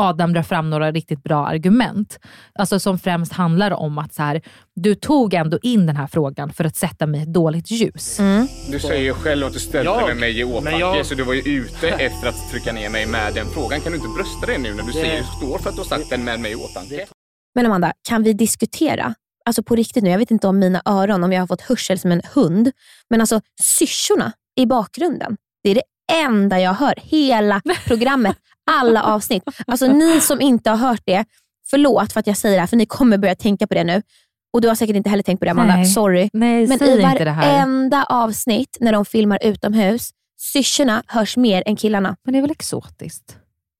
Adam 0.00 0.32
drar 0.32 0.42
fram 0.42 0.70
några 0.70 0.92
riktigt 0.92 1.22
bra 1.22 1.46
argument. 1.46 2.18
Alltså 2.58 2.80
som 2.80 2.98
främst 2.98 3.32
handlar 3.32 3.70
om 3.70 3.98
att 3.98 4.14
så 4.14 4.22
här, 4.22 4.42
du 4.74 4.94
tog 4.94 5.34
ändå 5.34 5.58
in 5.62 5.86
den 5.86 5.96
här 5.96 6.06
frågan 6.06 6.52
för 6.52 6.64
att 6.64 6.76
sätta 6.76 7.06
mig 7.06 7.20
i 7.20 7.22
ett 7.22 7.32
dåligt 7.32 7.70
ljus. 7.70 8.20
Du 8.70 8.78
säger 8.78 9.02
ju 9.04 9.14
själv 9.14 9.46
att 9.46 9.52
du 9.52 9.58
ställde 9.58 9.90
Jag? 9.90 10.08
med 10.08 10.16
mig 10.16 10.40
i 10.40 10.44
åtanke, 10.44 10.78
jag- 10.78 11.06
så 11.06 11.14
du 11.14 11.22
var 11.22 11.34
ju 11.34 11.40
ute 11.40 11.88
efter 11.88 12.28
att 12.28 12.50
trycka 12.50 12.72
ner 12.72 12.90
mig 12.90 13.06
med 13.06 13.34
den 13.34 13.46
frågan. 13.46 13.80
Kan 13.80 13.92
du 13.92 13.98
inte 13.98 14.10
brösta 14.16 14.46
dig 14.46 14.58
nu 14.58 14.70
när 14.74 14.82
du 14.82 14.86
Det- 14.86 14.92
säger, 14.92 15.22
står 15.22 15.58
för 15.58 15.68
att 15.70 15.76
du 15.76 15.80
har 15.80 15.86
sagt 15.88 16.10
den 16.10 16.24
med 16.24 16.40
mig 16.40 16.52
i 16.52 16.54
åtanke? 16.54 17.06
Men 17.54 17.66
Amanda, 17.66 17.92
kan 18.08 18.22
vi 18.22 18.32
diskutera? 18.32 19.14
Alltså 19.44 19.62
på 19.62 19.76
riktigt 19.76 20.04
nu, 20.04 20.10
jag 20.10 20.18
vet 20.18 20.30
inte 20.30 20.48
om 20.48 20.58
mina 20.58 20.82
öron, 20.84 21.24
om 21.24 21.32
jag 21.32 21.40
har 21.42 21.46
fått 21.46 21.60
hörsel 21.60 21.98
som 21.98 22.12
en 22.12 22.22
hund. 22.34 22.70
Men 23.10 23.20
alltså 23.20 23.40
syrsorna 23.62 24.32
i 24.60 24.66
bakgrunden, 24.66 25.36
det 25.64 25.70
är 25.70 25.74
det 25.74 25.82
enda 26.12 26.60
jag 26.60 26.74
hör. 26.74 26.94
Hela 27.02 27.60
programmet, 27.86 28.36
alla 28.68 29.02
avsnitt. 29.02 29.42
Alltså 29.66 29.86
ni 29.86 30.20
som 30.20 30.40
inte 30.40 30.70
har 30.70 30.76
hört 30.76 31.02
det, 31.04 31.24
förlåt 31.70 32.12
för 32.12 32.20
att 32.20 32.26
jag 32.26 32.36
säger 32.36 32.56
det 32.56 32.60
här, 32.60 32.66
för 32.66 32.76
ni 32.76 32.86
kommer 32.86 33.18
börja 33.18 33.34
tänka 33.34 33.66
på 33.66 33.74
det 33.74 33.84
nu. 33.84 34.02
Och 34.52 34.60
du 34.60 34.68
har 34.68 34.74
säkert 34.74 34.96
inte 34.96 35.10
heller 35.10 35.22
tänkt 35.22 35.38
på 35.38 35.44
det 35.44 35.50
Amanda, 35.50 35.76
Nej. 35.76 35.86
sorry. 35.86 36.30
Nej, 36.32 36.66
Men 36.66 36.82
i 36.82 37.02
varenda 37.24 38.04
avsnitt 38.04 38.76
när 38.80 38.92
de 38.92 39.04
filmar 39.04 39.38
utomhus, 39.42 40.10
syrsorna 40.40 41.02
hörs 41.06 41.36
mer 41.36 41.62
än 41.66 41.76
killarna. 41.76 42.16
Men 42.24 42.32
det 42.32 42.38
är 42.38 42.42
väl 42.42 42.50
exotiskt? 42.50 43.36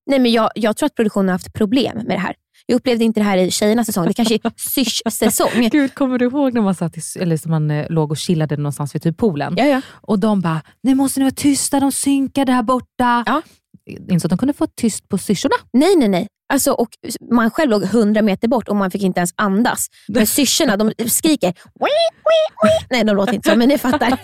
Nej, 0.06 0.18
men 0.18 0.32
jag, 0.32 0.50
jag 0.54 0.76
tror 0.76 0.86
att 0.86 0.94
produktionen 0.94 1.28
har 1.28 1.34
haft 1.34 1.52
problem 1.52 1.96
med 1.96 2.16
det 2.16 2.20
här. 2.20 2.34
Jag 2.66 2.76
upplevde 2.76 3.04
inte 3.04 3.20
det 3.20 3.24
här 3.24 3.36
i 3.36 3.50
tjejernas 3.50 3.86
säsong. 3.86 4.06
Det 4.06 4.14
kanske 4.14 4.34
är 4.34 4.52
syrs-säsong. 4.56 5.68
Gud, 5.72 5.94
kommer 5.94 6.18
du 6.18 6.24
ihåg 6.24 6.54
när 6.54 6.60
man, 6.60 6.74
satt 6.74 6.96
i, 6.96 7.00
eller 7.18 7.48
man 7.48 7.70
eh, 7.70 7.86
låg 7.90 8.10
och 8.10 8.16
chillade 8.16 8.56
någonstans 8.56 8.94
vid 8.94 9.02
typ 9.02 9.16
poolen? 9.16 9.54
Ja, 9.56 9.64
ja. 9.64 9.80
Och 9.90 10.18
de 10.18 10.40
bara, 10.40 10.62
nu 10.82 10.94
måste 10.94 11.20
ni 11.20 11.24
vara 11.24 11.34
tysta, 11.34 11.80
de 11.80 11.92
synkade 11.92 12.52
här 12.52 12.62
borta. 12.62 13.24
Ja. 13.26 13.42
Inte 13.88 14.20
så 14.20 14.26
att 14.26 14.30
de 14.30 14.38
kunde 14.38 14.54
få 14.54 14.66
tyst 14.66 15.08
på 15.08 15.18
syrsorna. 15.18 15.54
Nej, 15.72 15.96
nej, 15.96 16.08
nej. 16.08 16.26
Alltså, 16.52 16.72
och 16.72 16.88
man 17.30 17.50
själv 17.50 17.70
låg 17.70 17.82
100 17.84 18.22
meter 18.22 18.48
bort 18.48 18.68
och 18.68 18.76
man 18.76 18.90
fick 18.90 19.02
inte 19.02 19.20
ens 19.20 19.30
andas. 19.36 19.86
Men 20.08 20.26
syrsorna, 20.36 20.76
de 20.76 20.92
skriker. 21.08 21.48
"Wii, 21.48 22.08
wii, 22.24 22.48
wii." 22.62 22.86
Nej, 22.90 23.04
de 23.04 23.16
låter 23.16 23.34
inte 23.34 23.50
så, 23.50 23.56
men 23.56 23.68
ni 23.68 23.78
fattar. 23.78 24.18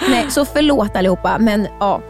nej, 0.10 0.30
så 0.30 0.44
förlåt 0.44 0.96
allihopa, 0.96 1.38
men 1.38 1.68
ja. 1.80 2.02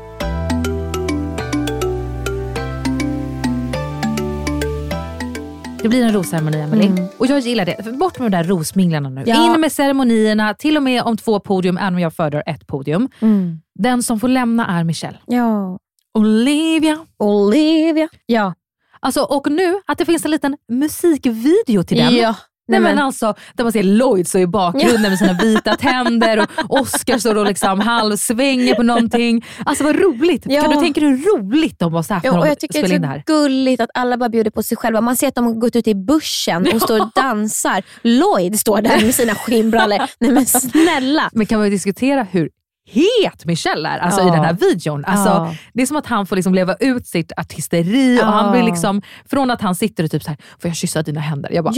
Det 5.82 5.88
blir 5.88 6.02
en 6.04 6.12
rosceremoni 6.12 6.60
Emily. 6.60 6.86
Mm. 6.86 7.04
Och 7.18 7.26
jag 7.26 7.40
gillar 7.40 7.64
det. 7.66 7.92
Bort 7.98 8.18
med 8.18 8.30
de 8.32 8.36
där 8.36 8.44
rosminglarna 8.44 9.08
nu. 9.08 9.22
Ja. 9.26 9.54
In 9.54 9.60
med 9.60 9.72
ceremonierna, 9.72 10.54
till 10.54 10.76
och 10.76 10.82
med 10.82 11.02
om 11.02 11.16
två 11.16 11.40
podium, 11.40 11.76
även 11.78 11.94
om 11.94 12.00
jag 12.00 12.14
föredrar 12.14 12.42
ett 12.46 12.66
podium. 12.66 13.08
Mm. 13.20 13.60
Den 13.78 14.02
som 14.02 14.20
får 14.20 14.28
lämna 14.28 14.66
är 14.78 14.84
Michelle. 14.84 15.18
Ja. 15.26 15.78
Olivia. 16.18 16.98
Olivia. 17.18 18.08
Ja. 18.26 18.54
Alltså, 19.00 19.22
och 19.22 19.50
nu 19.50 19.80
att 19.86 19.98
det 19.98 20.04
finns 20.04 20.24
en 20.24 20.30
liten 20.30 20.56
musikvideo 20.68 21.82
till 21.82 21.96
den. 21.96 22.16
Ja. 22.16 22.34
Nej, 22.68 22.80
men 22.80 22.98
alltså, 22.98 23.34
där 23.54 23.64
man 23.64 23.72
ser 23.72 23.82
Lloyd 23.82 24.28
så 24.28 24.38
i 24.38 24.46
bakgrunden 24.46 25.02
med 25.02 25.18
sina 25.18 25.32
vita 25.32 25.76
tänder 25.76 26.38
och 26.38 26.48
Oscar 26.80 27.18
står 27.18 27.34
och 27.34 27.46
liksom 27.46 27.80
halvsvänger 27.80 28.74
på 28.74 28.82
någonting. 28.82 29.44
Alltså 29.64 29.84
vad 29.84 29.96
roligt. 29.96 30.42
Ja. 30.48 30.62
Kan 30.62 30.70
du 30.70 30.76
tänka 30.76 31.00
dig 31.00 31.10
hur 31.10 31.16
roligt 31.16 31.78
de 31.78 31.92
måste 31.92 32.12
ha 32.12 32.16
haft 32.16 32.24
Ja, 32.24 32.32
när 32.32 32.40
de 32.40 32.48
jag 32.48 32.60
tycker 32.60 32.82
det 32.82 32.88
spelade 32.88 32.94
in 32.94 33.22
det 33.26 33.32
är 33.32 33.40
så 33.40 33.42
gulligt 33.42 33.80
att 33.80 33.90
alla 33.94 34.16
bara 34.16 34.28
bjuder 34.28 34.50
på 34.50 34.62
sig 34.62 34.76
själva. 34.76 35.00
Man 35.00 35.16
ser 35.16 35.28
att 35.28 35.34
de 35.34 35.46
har 35.46 35.52
gått 35.52 35.76
ut 35.76 35.88
i 35.88 35.94
bussen 35.94 36.68
och 36.74 36.82
står 36.82 37.00
och 37.00 37.10
dansar. 37.14 37.82
Lloyd 38.02 38.60
står 38.60 38.80
där 38.80 39.02
med 39.02 39.14
sina 39.14 39.34
skinnbrallor. 39.34 39.98
Nej 40.18 40.30
men 40.30 40.46
snälla. 40.46 41.30
Men 41.32 41.46
kan 41.46 41.60
man 41.60 41.70
diskutera 41.70 42.22
hur 42.22 42.50
het 42.92 43.44
Michelle 43.44 43.88
är 43.88 43.98
alltså 43.98 44.20
Ja. 44.20 44.28
i 44.28 44.30
den 44.30 44.44
här 44.44 44.52
videon. 44.52 45.04
Alltså, 45.04 45.28
Ja. 45.30 45.54
Det 45.74 45.82
är 45.82 45.86
som 45.86 45.96
att 45.96 46.06
han 46.06 46.26
får 46.26 46.36
liksom 46.36 46.54
leva 46.54 46.74
ut 46.80 47.06
sitt 47.06 47.32
artisteri 47.36 48.16
och 48.18 48.22
Ja. 48.22 48.26
han 48.30 48.52
blir 48.52 48.62
liksom, 48.62 49.02
från 49.30 49.50
att 49.50 49.60
han 49.60 49.74
sitter 49.74 50.04
och 50.04 50.10
typ 50.10 50.22
så 50.22 50.28
här, 50.30 50.38
får 50.60 50.68
jag 50.68 50.76
kyssa 50.76 51.02
dina 51.02 51.20
händer? 51.20 51.50
Jag 51.52 51.64
bara. 51.64 51.74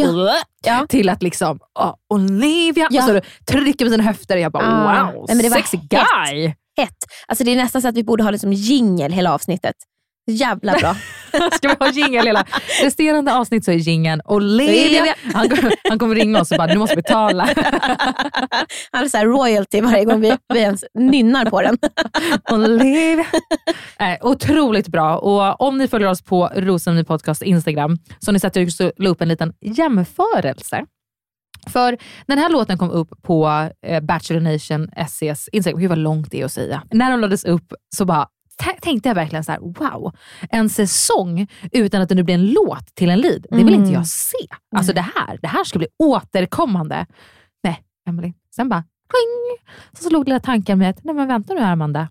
Till 0.89 1.09
att 1.09 1.23
liksom, 1.23 1.59
"Åh, 1.81 1.95
Olivia, 2.15 2.87
och 2.87 2.95
så 3.05 3.21
trycker 3.47 3.85
med 3.85 3.93
sina 3.93 4.03
höfter 4.05 4.37
och 4.37 4.41
jag 4.43 4.53
bara, 4.53 5.05
wow, 5.13 5.27
Nej, 5.29 5.51
sexy 5.51 5.77
guy. 5.77 6.55
Hett. 6.77 6.97
Alltså 7.29 7.45
det 7.45 7.53
är 7.53 7.57
nästan 7.57 7.83
så 7.83 7.89
att 7.89 7.95
vi 7.97 8.05
borde 8.05 8.23
ha 8.23 8.31
liksom 8.31 8.53
jingel 8.53 9.13
hela 9.13 9.35
avsnittet. 9.35 9.75
Jävla 10.27 10.73
bra. 10.73 10.97
Ska 11.53 11.69
vi 11.69 11.75
ha 11.85 11.91
jingel 11.91 12.27
hela 12.27 12.45
resterande 12.83 13.35
avsnitt 13.35 13.65
så 13.65 13.71
är 13.71 13.75
jingeln 13.75 14.21
Olivia. 14.25 15.15
Han, 15.35 15.49
han 15.89 15.99
kommer 15.99 16.15
ringa 16.15 16.41
oss 16.41 16.51
och 16.51 16.59
bara, 16.59 16.73
du 16.73 16.79
måste 16.79 16.97
betala. 16.97 17.49
Han 18.93 19.03
har 19.03 19.09
så 19.09 19.17
här 19.17 19.27
royalty 19.27 19.81
varje 19.81 20.05
gång 20.05 20.21
vi, 20.21 20.37
vi 20.55 20.61
ens 20.61 20.85
nynnar 20.95 21.45
på 21.45 21.63
den. 21.63 21.79
Olivia. 22.51 23.27
Eh, 23.99 24.17
otroligt 24.21 24.89
bra. 24.89 25.19
Och 25.19 25.61
om 25.61 25.79
ni 25.79 25.89
följer 25.89 26.09
oss 26.09 26.23
på 26.23 26.51
Rosenny 26.55 27.05
Podcast 27.05 27.43
Instagram 27.43 27.99
så 28.19 28.29
har 28.29 28.33
ni 28.33 28.41
sett 28.41 28.57
att 28.57 28.81
jag 28.81 28.93
la 28.97 29.11
upp 29.11 29.21
en 29.21 29.29
liten 29.29 29.53
jämförelse. 29.61 30.85
För 31.67 31.99
den 32.27 32.39
här 32.39 32.49
låten 32.49 32.79
kom 32.79 32.91
upp 32.91 33.23
på 33.23 33.69
eh, 33.87 34.01
Bachelor 34.01 34.41
Nation 34.41 34.91
SCs 34.97 35.49
Instagram, 35.53 35.81
gud 35.81 35.89
vad 35.89 35.99
långt 35.99 36.31
det 36.31 36.41
är 36.41 36.45
att 36.45 36.53
säga. 36.53 36.83
När 36.91 37.11
den 37.11 37.21
lades 37.21 37.45
upp 37.45 37.73
så 37.97 38.05
bara 38.05 38.29
tänkte 38.83 39.09
jag 39.09 39.15
verkligen 39.15 39.45
så 39.45 39.53
här: 39.53 39.59
wow, 39.61 40.13
en 40.51 40.69
säsong 40.69 41.47
utan 41.73 42.03
att 42.03 42.09
det 42.09 42.15
nu 42.15 42.23
blir 42.23 42.35
en 42.35 42.47
låt 42.47 42.95
till 42.95 43.11
en 43.11 43.21
lead. 43.21 43.47
Det 43.51 43.57
vill 43.57 43.69
Mm. 43.69 43.81
inte 43.81 43.93
jag 43.93 44.07
se. 44.07 44.37
Alltså 44.77 44.93
det 44.93 45.01
här, 45.15 45.39
det 45.43 45.49
här 45.49 45.65
ska 45.65 45.79
bli 45.79 45.89
återkommande. 45.99 47.07
Nej, 47.65 47.83
Emily. 48.09 48.33
Sen 48.57 48.69
bara 48.69 48.85
pling, 49.11 49.67
så 50.03 50.09
slog 50.09 50.29
lilla 50.29 50.41
tanken 50.41 50.79
med 50.79 50.91
att, 50.91 51.05
nej 51.05 51.15
men 51.15 51.29
vänta 51.29 51.55
nu 51.55 51.61
här 51.61 51.73
Amanda. 51.73 52.09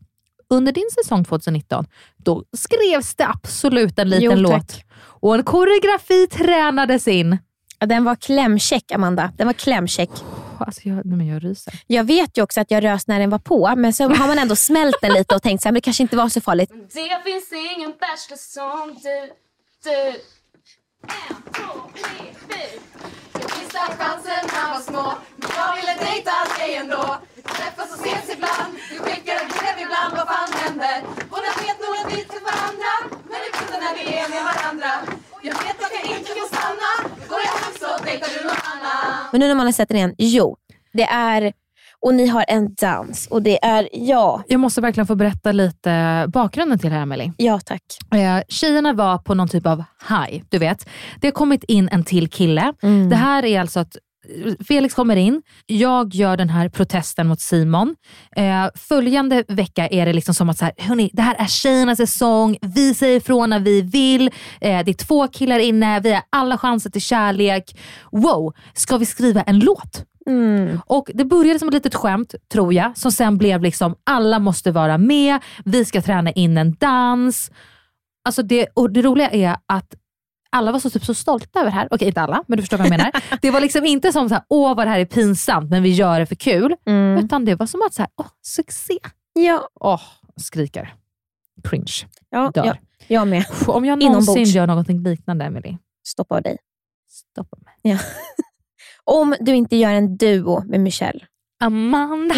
Under 0.50 0.72
din 0.72 0.90
säsong 1.04 1.26
2019, 1.26 1.86
då 2.18 2.44
skrevs 2.58 3.16
det 3.16 3.28
absolut 3.28 4.00
en 4.00 4.10
liten 4.10 4.24
Jo, 4.24 4.36
låt. 4.36 4.78
Och 5.00 5.36
en 5.36 5.44
koreografi 5.44 6.28
tränades 6.28 7.08
in. 7.08 7.38
Den 7.80 8.04
var 8.04 8.16
klämkäck 8.16 8.92
Amanda. 8.92 9.32
Den 9.38 9.48
var 9.48 9.54
klämkäck. 9.54 10.10
Alltså 10.66 10.82
jag, 10.84 11.06
nej 11.06 11.18
men 11.18 11.28
jag 11.28 11.44
ryser. 11.44 11.74
Jag 11.88 12.04
vet 12.04 12.38
ju 12.38 12.42
också 12.42 12.62
att 12.62 12.72
jag 12.72 12.84
rös 12.84 13.08
när 13.08 13.20
den 13.20 13.30
var 13.30 13.40
på, 13.40 13.74
men 13.78 13.94
så 13.94 14.04
har 14.04 14.28
man 14.28 14.40
ändå 14.40 14.56
smält 14.56 14.96
den 15.02 15.14
lite 15.14 15.36
och 15.36 15.42
tänkt 15.44 15.66
att 15.66 15.74
det 15.74 15.82
kanske 15.82 16.04
inte 16.04 16.18
var 16.18 16.30
så 16.30 16.42
farligt. 16.42 16.70
Det 16.94 17.24
finns 17.24 17.52
ingen 17.76 17.94
bachelor 18.00 18.38
som 18.38 18.96
du, 19.04 19.18
du. 19.84 20.20
En, 21.30 21.36
två, 21.56 21.72
tre, 22.02 22.20
fyra. 22.50 22.82
Jag 23.42 23.50
missade 23.60 23.94
chansen 24.00 24.44
när 24.54 24.68
var 24.74 24.82
små. 24.90 25.06
Men 25.42 25.50
jag 25.60 25.76
ville 25.78 25.94
dejta 26.06 26.36
dig 26.58 26.76
ändå. 26.82 27.04
Träffas 27.58 27.90
och 27.94 28.00
ses 28.06 28.26
ibland. 28.36 28.72
Du 28.90 28.96
skickar 29.06 29.36
ett 29.42 29.52
brev 29.58 29.76
ibland. 29.86 30.12
Vad 30.18 30.28
fan 30.34 30.52
händer? 30.64 30.98
Båda 31.32 31.50
vet 31.64 31.78
nog 31.84 31.94
att 32.02 32.10
vi 32.14 32.20
till 32.32 32.44
varandra. 32.52 32.92
Men 33.30 33.38
det 33.44 33.50
blir 33.56 33.80
när 33.86 33.94
vi 34.00 34.04
är 34.22 34.28
med 34.34 34.44
varandra. 34.52 34.92
Jag 35.48 35.56
vet 35.64 35.78
att 35.86 35.94
jag 35.98 36.06
inte 36.18 36.32
får 36.40 36.48
stanna. 36.56 36.92
Går 37.30 37.42
jag 37.48 37.59
så 37.80 38.04
dejtar 38.06 38.28
du 38.38 38.44
någon 38.44 38.52
annan. 38.52 39.26
Men 39.32 39.40
nu 39.42 39.48
när 39.48 39.56
man 39.56 39.66
har 39.66 39.74
sett 39.74 39.90
den 39.90 39.98
igen, 39.98 40.16
jo. 40.18 40.58
Det 40.94 41.04
är, 41.04 41.54
och 42.02 42.14
ni 42.14 42.28
har 42.28 42.46
en 42.48 42.74
dans 42.82 43.28
och 43.28 43.42
det 43.42 43.66
är, 43.66 43.90
ja. 43.92 44.44
Jag 44.48 44.60
måste 44.60 44.82
verkligen 44.82 45.08
få 45.08 45.16
berätta 45.16 45.52
lite 45.52 46.26
bakgrunden 46.28 46.80
till 46.80 46.90
det 46.90 46.96
här 46.96 47.04
Emily. 47.04 47.32
Ja 47.38 47.60
tack. 47.60 47.84
Eh, 48.14 48.42
tjejerna 48.48 48.94
var 48.94 49.18
på 49.18 49.34
någon 49.34 49.48
typ 49.48 49.68
av 49.68 49.84
high, 50.10 50.44
du 50.50 50.58
vet. 50.58 50.90
Det 51.22 51.28
har 51.28 51.32
kommit 51.32 51.64
in 51.64 51.90
en 51.92 52.04
till 52.04 52.30
kille. 52.30 52.74
Mm. 52.82 53.10
Det 53.10 53.16
här 53.16 53.46
är 53.46 53.62
alltså 53.62 53.80
att 53.80 53.98
Felix 54.68 54.94
kommer 54.94 55.16
in, 55.16 55.42
jag 55.66 56.16
gör 56.16 56.38
den 56.38 56.50
här 56.50 56.70
protesten 56.70 57.28
mot 57.28 57.40
Simon. 57.40 57.96
Eh, 58.36 58.68
följande 58.76 59.44
vecka 59.48 59.88
är 59.88 60.06
det 60.06 60.14
liksom 60.14 60.34
som 60.34 60.50
att 60.50 60.58
så 60.58 60.66
här, 60.66 60.74
hörni, 60.78 61.10
det 61.14 61.22
här 61.22 61.36
är 61.36 61.46
tjejernas 61.46 61.98
säsong, 61.98 62.58
vi 62.62 62.94
säger 62.94 63.18
ifrån 63.18 63.50
när 63.50 63.60
vi 63.60 63.82
vill, 63.82 64.28
eh, 64.62 64.84
det 64.86 64.92
är 64.92 65.06
två 65.06 65.28
killar 65.28 65.60
inne, 65.60 66.00
vi 66.00 66.14
har 66.14 66.24
alla 66.30 66.58
chanser 66.58 66.90
till 66.90 67.02
kärlek. 67.02 67.80
Wow, 68.12 68.54
ska 68.74 68.98
vi 68.98 69.06
skriva 69.06 69.42
en 69.42 69.60
låt? 69.60 70.06
Mm. 70.28 70.80
Och 70.86 71.12
Det 71.14 71.26
började 71.26 71.60
som 71.60 71.68
ett 71.68 71.74
litet 71.74 71.96
skämt, 71.96 72.36
tror 72.52 72.74
jag, 72.74 72.98
som 72.98 73.12
sen 73.12 73.38
blev 73.38 73.62
liksom 73.62 73.96
alla 74.04 74.40
måste 74.40 74.72
vara 74.72 74.98
med, 74.98 75.40
vi 75.66 75.86
ska 75.86 76.02
träna 76.02 76.32
in 76.32 76.58
en 76.58 76.76
dans. 76.80 77.52
Alltså 78.26 78.44
det, 78.44 78.68
och 78.74 78.92
det 78.92 79.02
roliga 79.02 79.30
är 79.30 79.56
att 79.66 79.96
alla 80.52 80.72
var 80.72 80.80
så, 80.80 80.90
typ 80.90 81.06
så 81.06 81.14
stolta 81.14 81.60
över 81.60 81.72
det 81.72 81.76
här. 81.76 81.88
Okej, 81.92 82.08
inte 82.08 82.22
alla, 82.22 82.44
men 82.48 82.58
du 82.58 82.64
förstår 82.64 82.78
vad 82.78 82.86
jag 82.88 82.92
menar. 82.92 83.12
Det 83.42 83.52
var 83.52 83.62
liksom 83.62 83.86
inte 83.86 84.12
som 84.12 84.30
så 84.30 84.36
här, 84.36 84.44
åh 84.48 84.76
vad 84.76 84.88
det 84.88 84.92
här 84.92 85.00
är 85.00 85.06
pinsamt, 85.06 85.70
men 85.70 85.84
vi 85.84 85.90
gör 85.90 86.20
det 86.20 86.26
för 86.26 86.36
kul. 86.36 86.76
Mm. 86.86 87.26
Utan 87.26 87.46
det 87.46 87.56
var 87.56 87.66
som 87.66 87.82
att, 87.82 87.94
så 87.94 88.02
här, 88.02 88.12
åh, 88.16 88.28
succé. 88.42 88.98
Ja. 89.34 89.70
Åh, 89.80 90.02
skriker. 90.38 90.94
Cringe. 91.70 91.94
Ja, 92.30 92.52
Dör. 92.54 92.66
ja, 92.66 92.76
jag 93.08 93.28
med. 93.28 93.46
Om 93.68 93.86
jag 93.86 94.02
Inombords. 94.02 94.28
någonsin 94.28 94.56
gör 94.56 94.68
någonting 94.68 95.04
liknande, 95.04 95.46
Emily. 95.46 95.78
Stoppa 96.08 96.42
dig. 96.42 96.58
Stoppa 97.10 97.58
mig. 97.66 97.94
Ja. 97.94 97.98
Om 99.04 99.36
du 99.40 99.56
inte 99.56 99.76
gör 99.76 99.92
en 99.92 100.18
duo 100.18 100.64
med 100.66 100.80
Michelle. 100.80 101.20
Amanda. 101.64 102.36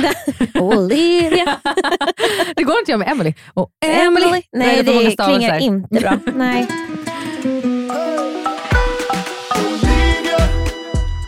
Olivia. 0.59 1.59
det 2.55 2.63
går 2.63 2.79
inte 2.79 2.81
att 2.81 2.87
göra 2.87 2.97
med 2.97 3.11
Emily. 3.11 3.33
Och 3.53 3.71
Emily. 3.85 4.41
Nej, 4.51 4.85
många 4.85 4.99
det 5.01 5.11
stavelser? 5.11 5.37
klingar 5.37 5.59
inte 5.59 5.99
bra. 5.99 6.19
Nej. 6.35 6.67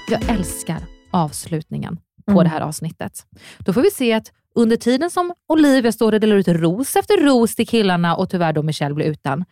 Jag 0.07 0.29
älskar 0.29 0.77
avslutningen 1.11 1.97
på 2.25 2.31
Mm. 2.31 2.43
det 2.43 2.49
här 2.49 2.61
avsnittet. 2.61 3.25
Då 3.59 3.73
får 3.73 3.81
vi 3.81 3.91
se 3.91 4.13
att 4.13 4.31
under 4.55 4.75
tiden 4.77 5.09
som 5.11 5.33
Olivia 5.49 5.91
står 5.91 6.13
och 6.13 6.19
delar 6.19 6.35
ut 6.35 6.47
ros 6.47 6.95
efter 6.95 7.17
ros 7.25 7.55
till 7.55 7.67
killarna 7.67 8.15
och 8.15 8.29
tyvärr 8.29 8.53
då 8.53 8.63
Michelle 8.63 8.95
blir 8.95 9.05
utan, 9.05 9.45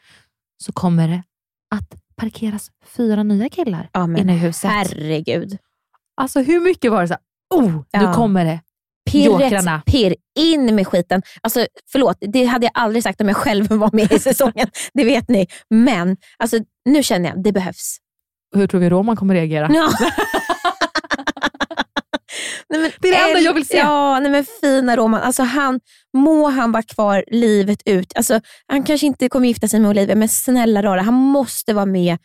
så 0.63 0.71
kommer 0.71 1.07
det 1.07 1.23
att 1.75 2.01
parkeras 2.15 2.69
fyra 2.85 3.23
nya 3.23 3.49
killar 3.49 3.89
Ja, 3.93 4.03
inne 4.03 4.33
i 4.35 4.37
huset. 4.37 4.71
Herregud. 4.71 5.57
Alltså 6.21 6.39
hur 6.41 6.59
mycket 6.59 6.91
var 6.91 7.01
det 7.01 7.07
så 7.07 7.13
här, 7.13 7.21
oh, 7.59 7.71
nu 7.71 7.83
Ja. 7.91 8.13
kommer 8.13 8.45
det. 8.45 8.59
Jokrarna. 9.13 9.81
pirr, 9.85 10.15
in 10.39 10.75
med 10.75 10.87
skiten. 10.87 11.21
Alltså, 11.41 11.65
förlåt, 11.91 12.17
det 12.21 12.45
hade 12.45 12.65
jag 12.65 12.71
aldrig 12.73 13.03
sagt 13.03 13.21
om 13.21 13.27
jag 13.27 13.37
själv 13.37 13.67
var 13.69 13.89
med 13.93 14.11
i 14.11 14.19
säsongen. 14.29 14.67
det 14.93 15.03
vet 15.03 15.29
ni. 15.29 15.47
Men 15.69 16.17
alltså, 16.37 16.57
nu 16.85 17.03
känner 17.03 17.29
jag, 17.29 17.43
det 17.43 17.51
behövs. 17.51 17.97
Hur 18.55 18.67
tror 18.67 18.81
vi 18.81 18.89
Roman 18.89 19.15
kommer 19.15 19.33
reagera? 19.33 19.69
Ja. 19.73 19.89
nej, 22.69 22.81
men, 22.81 22.91
Det 22.99 23.07
är 23.07 23.11
det 23.11 23.29
enda 23.29 23.39
jag 23.39 23.53
vill 23.53 23.67
se. 23.67 23.77
Ja, 23.77 24.19
nej, 24.19 24.31
men 24.31 24.45
fina 24.61 24.95
Roman. 24.95 25.21
Alltså, 25.21 25.43
han, 25.43 25.79
må 26.13 26.49
han 26.49 26.71
vara 26.71 26.83
kvar 26.83 27.23
livet 27.27 27.81
ut. 27.85 28.13
Alltså, 28.15 28.41
han 28.67 28.83
kanske 28.83 29.07
inte 29.07 29.29
kommer 29.29 29.47
gifta 29.47 29.67
sig 29.67 29.79
med 29.79 29.89
Olivia, 29.89 30.15
men 30.15 30.29
snälla 30.29 30.83
rara, 30.83 31.01
han 31.01 31.13
måste 31.13 31.73
vara 31.73 31.85
med 31.85 32.17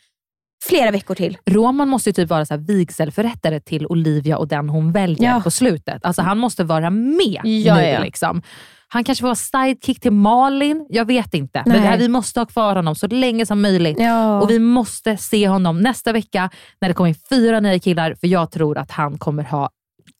flera 0.63 0.91
veckor 0.91 1.15
till. 1.15 1.37
Roman 1.49 1.89
måste 1.89 2.09
ju 2.09 2.13
typ 2.13 2.29
vara 2.29 2.45
så 2.45 2.53
här 2.53 2.61
vigselförrättare 2.61 3.59
till 3.59 3.87
Olivia 3.87 4.37
och 4.37 4.47
den 4.47 4.69
hon 4.69 4.91
väljer 4.91 5.29
Ja. 5.29 5.41
på 5.43 5.51
slutet. 5.51 6.05
Alltså 6.05 6.21
han 6.21 6.37
måste 6.37 6.63
vara 6.63 6.89
med 6.89 7.41
Ja, 7.43 7.75
nu. 7.75 7.81
ja. 7.87 7.99
Liksom. 7.99 8.41
Han 8.89 9.03
kanske 9.03 9.21
får 9.21 9.27
vara 9.27 9.35
sidekick 9.65 9.99
till 9.99 10.11
Malin, 10.11 10.85
jag 10.89 11.05
vet 11.05 11.33
inte. 11.33 11.63
Men 11.65 11.73
Nej. 11.73 11.81
det 11.81 11.87
här, 11.87 11.97
vi 11.97 12.07
måste 12.07 12.39
ha 12.39 12.45
kvar 12.45 12.75
honom 12.75 12.95
så 12.95 13.07
länge 13.07 13.45
som 13.45 13.61
möjligt. 13.61 13.99
Ja. 13.99 14.41
Och 14.41 14.49
vi 14.49 14.59
måste 14.59 15.17
se 15.17 15.47
honom 15.47 15.79
nästa 15.81 16.11
vecka 16.11 16.49
när 16.81 16.87
det 16.87 16.93
kommer 16.93 17.07
in 17.09 17.15
fyra 17.29 17.59
nya 17.59 17.79
killar, 17.79 18.15
för 18.19 18.27
jag 18.27 18.51
tror 18.51 18.77
att 18.77 18.91
han 18.91 19.17
kommer 19.17 19.43
ha 19.43 19.69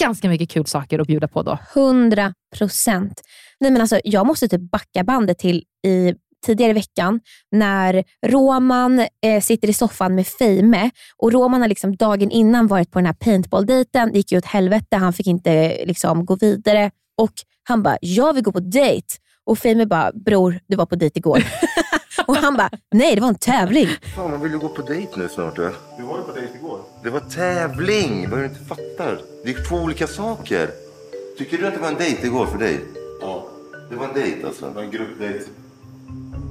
ganska 0.04 0.30
mycket 0.30 0.50
kul 0.50 0.66
saker 0.66 1.00
att 1.00 1.08
bjuda 1.08 1.28
på 1.28 1.42
då. 1.44 1.58
100 1.76 2.34
procent. 2.58 3.22
Alltså, 3.80 4.00
jag 4.04 4.28
måste 4.28 4.48
typ 4.48 4.72
backa 4.72 5.04
bandet 5.04 5.40
till 5.40 5.64
i 5.88 6.14
tidigare 6.48 6.72
i 6.72 6.74
veckan 6.74 7.20
när 7.52 8.04
Roman 8.28 9.00
eh, 9.00 9.42
sitter 9.42 9.68
i 9.70 9.74
soffan 9.74 10.16
med 10.16 10.28
Feime 10.28 10.92
och 11.18 11.32
Roman 11.34 11.62
har 11.62 11.68
liksom 11.68 11.96
dagen 11.96 12.32
innan 12.32 12.68
varit 12.68 12.92
på 12.92 13.00
den 13.00 13.06
här 13.06 13.14
paintball-dejten. 13.14 14.12
Det 14.12 14.18
gick 14.18 14.32
ju 14.32 14.38
åt 14.38 14.46
helvete, 14.46 14.96
han 14.98 15.14
fick 15.14 15.28
inte 15.28 15.86
liksom, 15.86 16.26
gå 16.26 16.36
vidare. 16.36 16.92
Och 17.18 17.34
Han 17.70 17.84
bara, 17.84 17.98
jag 18.02 18.34
vill 18.34 18.44
gå 18.44 18.52
på 18.52 18.60
dejt. 18.60 19.08
Och 19.46 19.58
Feime 19.60 19.86
bara, 19.86 20.12
bror 20.26 20.60
du 20.68 20.76
var 20.78 20.86
på 20.86 20.96
dejt 20.96 21.20
igår. 21.20 21.44
Och 22.28 22.36
han 22.36 22.58
bara, 22.58 22.70
nej 22.96 23.16
det 23.16 23.22
var 23.22 23.28
en 23.28 23.36
tävling. 23.36 23.88
Fan, 24.16 24.32
man 24.32 24.42
vill 24.42 24.52
ju 24.52 24.60
gå 24.60 24.70
på 24.70 24.82
dejt 24.82 25.12
nu 25.16 25.30
snart. 25.30 25.56
Du 25.56 26.04
var 26.04 26.18
ju 26.18 26.24
på 26.24 26.32
dejt 26.36 26.58
igår. 26.58 26.80
Det 27.04 27.10
var 27.10 27.20
tävling, 27.20 28.30
vad 28.30 28.40
du 28.40 28.46
inte 28.46 28.66
fattar. 28.66 29.22
Det 29.44 29.50
är 29.52 29.64
två 29.70 29.76
olika 29.76 30.08
saker. 30.08 30.70
Tycker 31.38 31.58
du 31.58 31.68
att 31.68 31.74
det 31.74 31.80
var 31.80 31.88
en 31.88 31.96
dejt 31.98 32.28
igår 32.28 32.46
för 32.46 32.58
dig? 32.58 32.80
Ja. 33.22 33.48
Det 33.90 33.96
var 33.96 34.08
en 34.08 34.14
dejt 34.14 34.48
alltså? 34.48 34.66
Det 34.66 34.72
var 34.74 34.82
en 34.84 34.92
gruppdejt. 34.92 35.44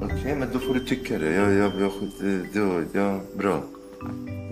Okej, 0.02 0.36
men 0.36 0.48
då 0.52 0.58
får 0.58 0.74
du 0.74 0.80
tycka 0.80 1.18
det. 1.18 1.32
Jag, 1.32 1.52
jag, 1.52 1.72
jag, 1.80 1.92
det, 2.20 2.60
det, 2.60 2.98
ja, 2.98 3.20
bra. 3.36 3.62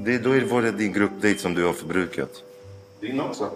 Det, 0.05 0.19
då 0.19 0.31
var 0.31 0.63
det 0.63 0.73
din 0.73 0.93
gruppdejt 0.93 1.41
som 1.41 1.55
du 1.55 1.65
har 1.65 1.73
förbrukat. 1.73 2.31
Din 3.01 3.21
också. 3.21 3.51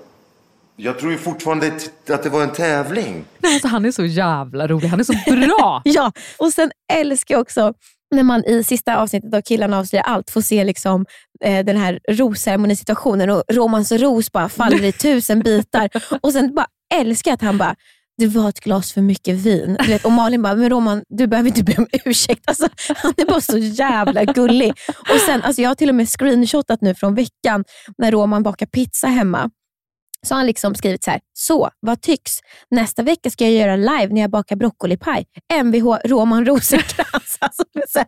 Jag 0.76 0.98
tror 0.98 1.12
ju 1.12 1.18
fortfarande 1.18 1.72
att 2.08 2.22
det 2.22 2.30
var 2.30 2.42
en 2.42 2.52
tävling. 2.52 3.24
Nej, 3.38 3.54
alltså, 3.54 3.68
han 3.68 3.84
är 3.84 3.90
så 3.90 4.04
jävla 4.04 4.66
rolig. 4.66 4.88
Han 4.88 5.00
är 5.00 5.04
så 5.04 5.12
bra. 5.12 5.82
ja, 5.84 6.12
och 6.36 6.52
sen 6.52 6.70
älskar 6.92 7.34
jag 7.34 7.42
också 7.42 7.74
när 8.10 8.22
man 8.22 8.44
i 8.44 8.64
sista 8.64 8.96
avsnittet 8.96 9.34
av 9.34 9.40
Killarna 9.40 9.78
avslöjar 9.78 10.04
allt 10.04 10.30
får 10.30 10.40
se 10.40 10.64
liksom, 10.64 11.06
eh, 11.44 11.64
den 11.64 11.76
här 11.76 12.00
rosceremonisituationen 12.08 13.30
och 13.30 13.42
Romans 13.48 13.92
ros 13.92 14.32
bara 14.32 14.48
faller 14.48 14.84
i 14.84 14.92
tusen 14.92 15.40
bitar. 15.40 15.90
Och 16.20 16.32
sen 16.32 16.54
bara 16.54 16.66
älskar 16.94 17.30
jag 17.30 17.34
att 17.34 17.42
han 17.42 17.58
bara, 17.58 17.74
det 18.18 18.26
var 18.26 18.48
ett 18.48 18.60
glas 18.60 18.92
för 18.92 19.00
mycket 19.00 19.36
vin. 19.36 19.76
Vet, 19.86 20.04
och 20.04 20.12
Malin 20.12 20.42
bara, 20.42 20.54
men 20.54 20.70
Roman 20.70 21.02
du 21.08 21.26
behöver 21.26 21.48
inte 21.48 21.64
be 21.64 21.74
om 21.78 21.86
ursäkt. 22.04 22.42
Alltså, 22.46 22.68
han 22.96 23.14
är 23.16 23.26
bara 23.26 23.40
så 23.40 23.58
jävla 23.58 24.24
gullig. 24.24 24.72
Och 24.88 25.20
sen, 25.26 25.42
alltså, 25.42 25.62
jag 25.62 25.70
har 25.70 25.74
till 25.74 25.88
och 25.88 25.94
med 25.94 26.08
screenshotat 26.08 26.80
nu 26.80 26.94
från 26.94 27.14
veckan 27.14 27.64
när 27.98 28.12
Roman 28.12 28.42
bakar 28.42 28.66
pizza 28.66 29.06
hemma. 29.06 29.50
Så 30.26 30.34
har 30.34 30.38
han 30.38 30.46
liksom 30.46 30.74
skrivit 30.74 31.04
så 31.04 31.10
här, 31.10 31.20
så 31.32 31.70
vad 31.80 32.00
tycks? 32.00 32.32
Nästa 32.70 33.02
vecka 33.02 33.30
ska 33.30 33.44
jag 33.44 33.52
göra 33.52 33.76
live 33.76 34.14
när 34.14 34.20
jag 34.20 34.30
bakar 34.30 34.56
broccolipaj. 34.56 35.26
Mvh 35.62 35.96
Roman 36.04 36.46
Rosenkrantz. 36.46 37.38
Alltså, 37.40 37.64
här, 37.98 38.06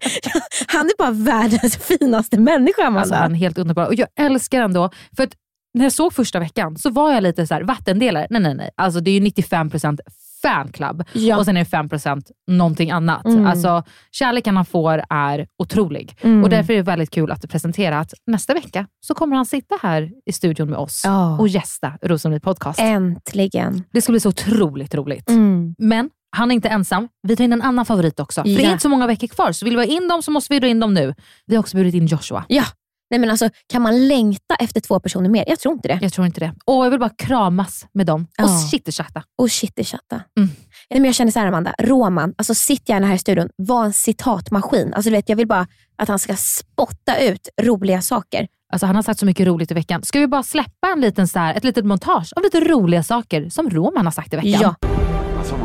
han 0.67 0.87
är 0.87 0.99
bara 0.99 1.11
världens 1.11 1.77
finaste 1.77 2.39
människa. 2.41 2.83
Alltså, 2.83 2.99
Amanda. 2.99 3.17
han 3.17 3.33
är 3.33 3.39
helt 3.39 3.59
underbar. 3.59 3.87
Och 3.87 3.95
jag 3.95 4.09
älskar 4.19 4.61
ändå, 4.63 4.91
för 5.17 5.23
att 5.23 5.35
när 5.75 5.85
jag 5.85 5.93
såg 5.93 6.13
första 6.13 6.39
veckan 6.41 6.77
så 6.77 6.91
var 6.91 7.13
jag 7.13 7.23
lite 7.23 7.47
så 7.47 7.55
här, 7.55 7.63
vattendelare. 7.63 8.27
Nej, 8.31 8.41
nej, 8.43 8.55
nej. 8.55 8.71
Alltså, 8.77 9.01
det 9.01 9.11
är 9.11 9.21
ju 9.21 9.21
95% 9.21 9.99
fanclub 10.43 11.05
Ja. 11.13 11.37
och 11.39 11.45
sen 11.45 11.57
är 11.57 11.65
det 11.65 11.71
5% 11.71 12.23
någonting 12.51 12.91
annat. 12.91 13.25
Mm. 13.25 13.47
Alltså, 13.47 13.83
kärleken 14.11 14.57
han 14.57 14.65
får 14.65 15.03
är 15.11 15.47
otrolig. 15.59 16.17
Mm. 16.21 16.45
Och 16.45 16.51
Därför 16.51 16.73
är 16.73 16.77
det 16.77 16.83
väldigt 16.83 17.11
kul 17.11 17.31
att 17.31 17.49
presentera 17.51 17.99
att 17.99 18.15
nästa 18.27 18.55
vecka 18.55 18.87
så 19.07 19.15
kommer 19.15 19.37
han 19.37 19.47
sitta 19.47 19.75
här 19.83 20.11
i 20.27 20.33
studion 20.33 20.71
med 20.71 20.79
oss 20.79 21.03
Ja. 21.05 21.39
och 21.39 21.49
gästa 21.49 21.93
Rosengård 22.03 22.43
Podcast. 22.43 22.81
Äntligen. 22.81 23.85
Det 23.93 24.03
ska 24.03 24.13
bli 24.13 24.21
så 24.21 24.29
otroligt 24.29 24.95
roligt. 24.95 25.29
Mm. 25.31 25.75
Men 25.79 26.11
han 26.37 26.51
är 26.51 26.55
inte 26.55 26.69
ensam. 26.69 27.09
Vi 27.23 27.37
tar 27.37 27.45
in 27.45 27.53
en 27.53 27.63
annan 27.63 27.87
favorit 27.87 28.21
också. 28.21 28.43
För 28.43 28.49
det 28.49 28.65
är 28.65 28.71
inte 28.71 28.83
så 28.83 28.89
många 28.89 29.07
veckor 29.07 29.27
kvar, 29.27 29.53
så 29.53 29.65
vill 29.65 29.77
vi 29.77 29.87
ha 29.87 29.93
in 29.95 30.09
dem 30.09 30.23
så 30.23 30.31
måste 30.31 30.55
vi 30.55 30.61
dra 30.61 30.67
in 30.69 30.81
dem 30.81 30.95
nu. 30.95 31.15
Vi 31.47 31.55
har 31.57 31.61
också 31.61 31.77
bjudit 31.77 31.95
in 31.95 32.07
Joshua. 32.07 32.45
Ja. 32.49 32.65
Nej, 33.11 33.21
men 33.21 33.31
alltså, 33.31 33.51
kan 33.73 33.83
man 33.83 34.09
längta 34.09 34.55
efter 34.55 34.81
två 34.81 35.01
personer 35.01 35.29
mer? 35.29 35.45
Jag 35.47 35.59
tror 35.61 35.75
inte 35.75 35.89
det. 35.89 35.99
Jag 36.03 36.13
tror 36.13 36.27
inte 36.27 36.41
det. 36.41 36.53
Och 36.65 36.85
jag 36.87 36.91
vill 36.91 37.01
bara 37.01 37.11
kramas 37.19 37.87
med 37.93 38.07
dem 38.07 38.23
och 38.23 38.45
Ja. 38.45 38.69
chitterchatta. 38.71 39.23
Och 39.39 39.51
chitterchatta. 39.51 40.17
Mm. 40.17 40.51
Nej, 40.91 41.01
men 41.01 41.05
Jag 41.05 41.15
känner 41.15 41.33
så 41.33 41.39
här 41.39 41.47
Amanda, 41.47 41.75
Roman, 41.79 42.35
alltså 42.39 42.55
sitt 42.55 42.89
gärna 42.89 43.07
här 43.07 43.15
i 43.15 43.19
studion, 43.19 43.49
var 43.57 43.85
en 43.85 43.93
citatmaskin. 43.93 44.95
Alltså, 44.95 45.11
du 45.11 45.17
vet, 45.17 45.29
jag 45.29 45.37
vill 45.37 45.47
bara 45.47 45.67
att 45.99 46.09
han 46.09 46.19
ska 46.19 46.37
spotta 46.37 47.19
ut 47.19 47.49
roliga 47.63 48.03
saker. 48.03 48.47
Alltså, 48.73 48.87
han 48.87 48.97
har 48.97 49.03
sagt 49.03 49.21
så 49.21 49.27
mycket 49.27 49.47
roligt 49.47 49.71
i 49.71 49.75
veckan. 49.75 50.03
Ska 50.03 50.21
vi 50.21 50.27
bara 50.27 50.43
släppa 50.43 50.89
en 50.95 51.01
liten 51.01 51.29
så 51.29 51.39
här, 51.39 51.55
ett 51.55 51.65
litet 51.65 51.85
montage 51.85 52.33
av 52.37 52.43
lite 52.43 52.61
roliga 52.61 53.03
saker 53.03 53.49
som 53.49 53.71
Roman 53.71 54.05
har 54.07 54.13
sagt 54.13 54.33
i 54.33 54.37
veckan? 54.37 54.75
Ja. 54.81 55.10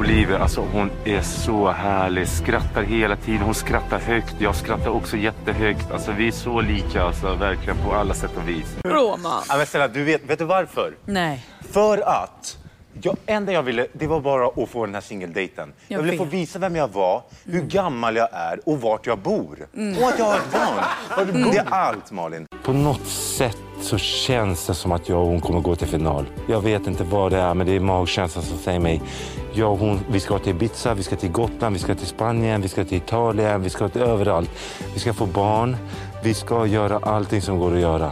Olivia, 0.06 0.40
alltså 0.40 0.62
hon 0.62 0.92
är 1.06 1.22
så 1.22 1.70
härlig. 1.72 2.28
Skrattar 2.28 2.84
hela 2.84 3.16
tiden. 3.16 3.42
Hon 3.42 3.54
skrattar 3.54 4.00
högt. 4.00 4.36
Jag 4.40 4.56
skrattar 4.56 4.90
också 4.90 5.18
jättehögt. 5.18 5.92
Alltså 5.92 6.12
vi 6.12 6.28
är 6.28 6.32
så 6.32 6.62
lika, 6.62 7.04
alltså 7.04 7.36
verkligen 7.36 7.78
på 7.78 7.94
alla 7.94 8.14
sätt 8.14 8.32
och 8.38 8.50
vis. 8.50 8.78
Roman. 8.84 9.44
Ja, 9.50 9.58
men 9.58 9.66
snälla, 9.66 9.88
du 9.88 10.04
vet, 10.04 10.30
vet 10.30 10.40
du 10.40 10.46
varför? 10.46 10.94
Nej. 11.06 11.46
För 11.72 11.98
att 11.98 12.58
jag, 13.02 13.16
enda 13.26 13.52
jag 13.52 13.64
ville, 13.64 13.88
det 13.94 14.08
var 14.08 14.20
bara 14.20 14.64
att 14.64 14.70
få 14.70 14.86
den 14.86 14.94
här 14.94 15.02
singeldejten. 15.02 15.74
Jag, 15.88 16.00
Jag 16.00 16.04
ville 16.04 16.18
få 16.18 16.24
visa 16.24 16.60
vem 16.60 16.76
jag 16.76 16.88
var, 16.88 17.22
hur 17.46 17.62
gammal 17.62 18.16
jag 18.16 18.30
är 18.32 18.60
och 18.70 18.82
vart 18.82 19.08
jag 19.08 19.20
bor. 19.20 19.68
Mm. 19.76 20.04
Och 20.04 20.10
att 20.10 20.20
jag 20.20 20.26
har 20.26 20.36
ett 20.36 20.52
barn. 20.52 21.44
Det 21.52 21.58
är 21.58 21.70
allt, 21.70 22.12
Malin. 22.12 22.48
På 22.64 22.74
något 22.74 23.08
sätt 23.08 23.58
så 23.82 23.98
känns 23.98 24.68
det 24.68 24.74
som 24.74 24.92
att 24.92 25.10
jag 25.10 25.20
och 25.20 25.28
hon 25.28 25.42
kommer 25.42 25.60
gå 25.60 25.76
till 25.76 25.88
final. 25.88 26.26
Jag 26.50 26.62
vet 26.62 26.88
inte 26.88 27.04
vad 27.04 27.32
det 27.32 27.38
är, 27.38 27.54
men 27.54 27.68
det 27.68 27.76
är 27.76 27.80
magkänslan 27.80 28.44
som 28.44 28.58
säger 28.58 28.80
mig. 28.80 29.02
Jag 29.54 29.72
och 29.72 29.80
hon, 29.80 30.00
vi 30.12 30.20
ska 30.20 30.40
till 30.40 30.52
Ibiza, 30.52 30.94
vi 30.94 31.04
ska 31.04 31.16
till 31.16 31.32
Gotland, 31.32 31.74
vi 31.76 31.80
ska 31.80 31.96
till 31.96 32.08
Spanien, 32.08 32.62
vi 32.62 32.68
ska 32.68 32.86
till 32.86 32.98
Italien, 32.98 33.62
vi 33.62 33.70
ska 33.70 33.90
till 33.90 34.02
överallt. 34.02 34.50
Vi 34.94 35.00
ska 35.00 35.14
få 35.14 35.26
barn, 35.26 35.78
vi 36.24 36.34
ska 36.34 36.66
göra 36.66 36.98
allting 36.98 37.42
som 37.42 37.60
går 37.60 37.74
att 37.74 37.82
göra. 37.82 38.12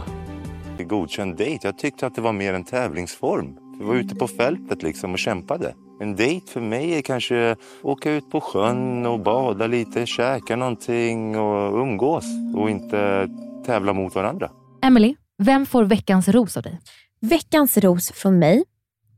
Godkänd 0.78 1.36
dejt. 1.36 1.66
Jag 1.68 1.78
tyckte 1.78 2.06
att 2.06 2.14
det 2.14 2.20
var 2.20 2.32
mer 2.32 2.54
en 2.54 2.64
tävlingsform. 2.64 3.63
Vi 3.78 3.84
var 3.84 3.94
ute 3.94 4.14
på 4.14 4.28
fältet 4.28 4.82
liksom 4.82 5.12
och 5.12 5.18
kämpade. 5.18 5.74
En 6.00 6.16
dejt 6.16 6.52
för 6.52 6.60
mig 6.60 6.98
är 6.98 7.02
kanske 7.02 7.56
åka 7.82 8.10
ut 8.10 8.30
på 8.30 8.40
sjön 8.40 9.06
och 9.06 9.20
bada 9.20 9.66
lite, 9.66 10.06
käka 10.06 10.56
någonting 10.56 11.38
och 11.38 11.80
umgås 11.80 12.24
och 12.56 12.70
inte 12.70 13.28
tävla 13.66 13.92
mot 13.92 14.14
varandra. 14.14 14.50
Emily, 14.82 15.14
vem 15.38 15.66
får 15.66 15.84
veckans 15.84 16.28
ros 16.28 16.56
av 16.56 16.62
dig? 16.62 16.80
Veckans 17.20 17.78
ros 17.78 18.12
från 18.12 18.38
mig 18.38 18.64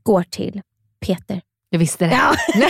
går 0.03 0.23
till 0.23 0.61
Peter. 1.05 1.41
Jag 1.69 1.79
visste 1.79 2.05
det. 2.05 2.11
Ja. 2.11 2.33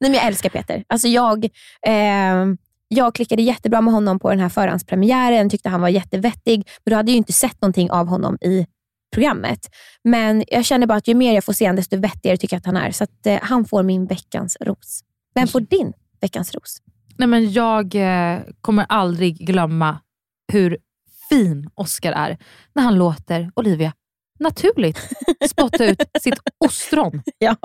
Nej, 0.00 0.10
men 0.10 0.14
jag 0.14 0.24
älskar 0.26 0.50
Peter. 0.50 0.84
Alltså 0.86 1.08
jag, 1.08 1.44
eh, 1.86 2.46
jag 2.88 3.14
klickade 3.14 3.42
jättebra 3.42 3.80
med 3.80 3.94
honom 3.94 4.18
på 4.18 4.30
den 4.30 4.40
här 4.40 4.48
förhandspremiären, 4.48 5.50
tyckte 5.50 5.68
han 5.68 5.80
var 5.80 5.88
jättevettig, 5.88 6.56
men 6.84 6.90
du 6.90 6.96
hade 6.96 7.12
ju 7.12 7.18
inte 7.18 7.32
sett 7.32 7.62
någonting 7.62 7.90
av 7.90 8.06
honom 8.06 8.38
i 8.40 8.66
programmet. 9.14 9.58
Men 10.04 10.44
jag 10.48 10.64
känner 10.64 10.86
bara 10.86 10.98
att 10.98 11.08
ju 11.08 11.14
mer 11.14 11.34
jag 11.34 11.44
får 11.44 11.52
se 11.52 11.64
honom, 11.64 11.76
desto 11.76 11.96
vettigare 11.96 12.36
tycker 12.36 12.54
jag 12.56 12.58
att 12.58 12.66
han 12.66 12.76
är. 12.76 12.90
Så 12.90 13.04
att, 13.04 13.26
eh, 13.26 13.38
han 13.42 13.64
får 13.64 13.82
min 13.82 14.06
veckans 14.06 14.56
ros. 14.60 15.00
Vem 15.34 15.48
får 15.48 15.60
din 15.60 15.92
veckans 16.20 16.54
ros? 16.54 16.76
Nej, 17.16 17.28
men 17.28 17.52
jag 17.52 17.94
eh, 17.94 18.40
kommer 18.60 18.86
aldrig 18.88 19.36
glömma 19.46 19.98
hur 20.52 20.78
fin 21.28 21.70
Oscar 21.74 22.12
är 22.12 22.38
när 22.74 22.82
han 22.82 22.94
låter 22.98 23.50
Olivia 23.56 23.92
naturligt 24.40 24.98
spotta 25.50 25.84
ut 25.84 26.02
sitt 26.20 26.34
ostron 26.64 27.22
ja. 27.38 27.56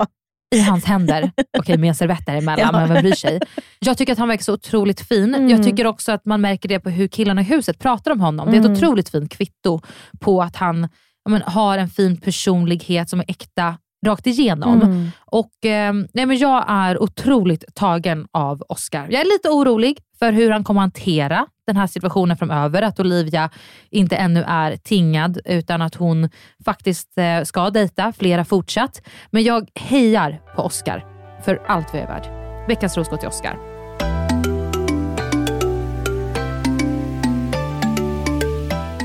i 0.54 0.60
hans 0.60 0.84
händer. 0.84 1.30
Okej, 1.58 1.78
med 1.78 1.88
en 1.88 1.94
servett 1.94 2.26
däremellan, 2.26 2.70
Ja. 2.72 2.72
men 2.80 2.88
vem 2.94 3.02
bryr 3.02 3.14
sig? 3.14 3.40
Jag 3.78 3.98
tycker 3.98 4.12
att 4.12 4.18
han 4.18 4.28
verkar 4.28 4.42
så 4.44 4.52
otroligt 4.54 5.00
fin. 5.00 5.34
Mm. 5.34 5.48
Jag 5.48 5.62
tycker 5.62 5.86
också 5.86 6.12
att 6.12 6.24
man 6.24 6.40
märker 6.40 6.68
det 6.68 6.80
på 6.80 6.90
hur 6.90 7.08
killarna 7.08 7.40
i 7.40 7.44
huset 7.44 7.78
pratar 7.78 8.10
om 8.10 8.20
honom. 8.20 8.50
Det 8.50 8.56
är 8.56 8.60
ett 8.60 8.66
Mm. 8.66 8.76
otroligt 8.78 9.08
fint 9.08 9.32
kvitto 9.32 9.80
på 10.20 10.42
att 10.42 10.56
han 10.56 10.88
men, 11.30 11.42
har 11.42 11.78
en 11.78 11.88
fin 11.88 12.16
personlighet 12.16 13.10
som 13.10 13.20
är 13.20 13.24
äkta 13.28 13.76
rakt 14.06 14.26
igenom. 14.26 14.82
Mm. 14.82 15.10
Och, 15.24 15.66
eh, 15.66 15.92
nej, 16.12 16.26
men 16.26 16.38
jag 16.38 16.64
är 16.68 17.02
otroligt 17.02 17.74
tagen 17.74 18.26
av 18.32 18.62
Oscar. 18.68 19.08
Jag 19.10 19.20
är 19.20 19.24
lite 19.24 19.48
orolig 19.48 19.98
för 20.18 20.32
hur 20.32 20.50
han 20.50 20.64
kommer 20.64 20.80
hantera 20.80 21.46
den 21.66 21.76
här 21.76 21.86
situationen 21.86 22.36
framöver. 22.36 22.82
Att 22.82 23.00
Olivia 23.00 23.50
inte 23.90 24.16
ännu 24.16 24.44
är 24.48 24.76
tingad 24.76 25.40
utan 25.44 25.82
att 25.82 25.94
hon 25.94 26.28
faktiskt 26.64 27.18
eh, 27.18 27.42
ska 27.42 27.70
dejta 27.70 28.12
flera 28.12 28.44
fortsatt. 28.44 29.02
Men 29.30 29.42
jag 29.42 29.68
hejar 29.74 30.40
på 30.56 30.62
Oscar 30.62 31.04
för 31.44 31.62
allt 31.66 31.92
vad 31.92 32.02
jag 32.02 32.10
är 32.10 32.14
värd. 32.14 32.68
Veckans 32.68 32.96
ros 32.96 33.08
går 33.08 33.16
till 33.16 33.28
Oscar. 33.28 33.69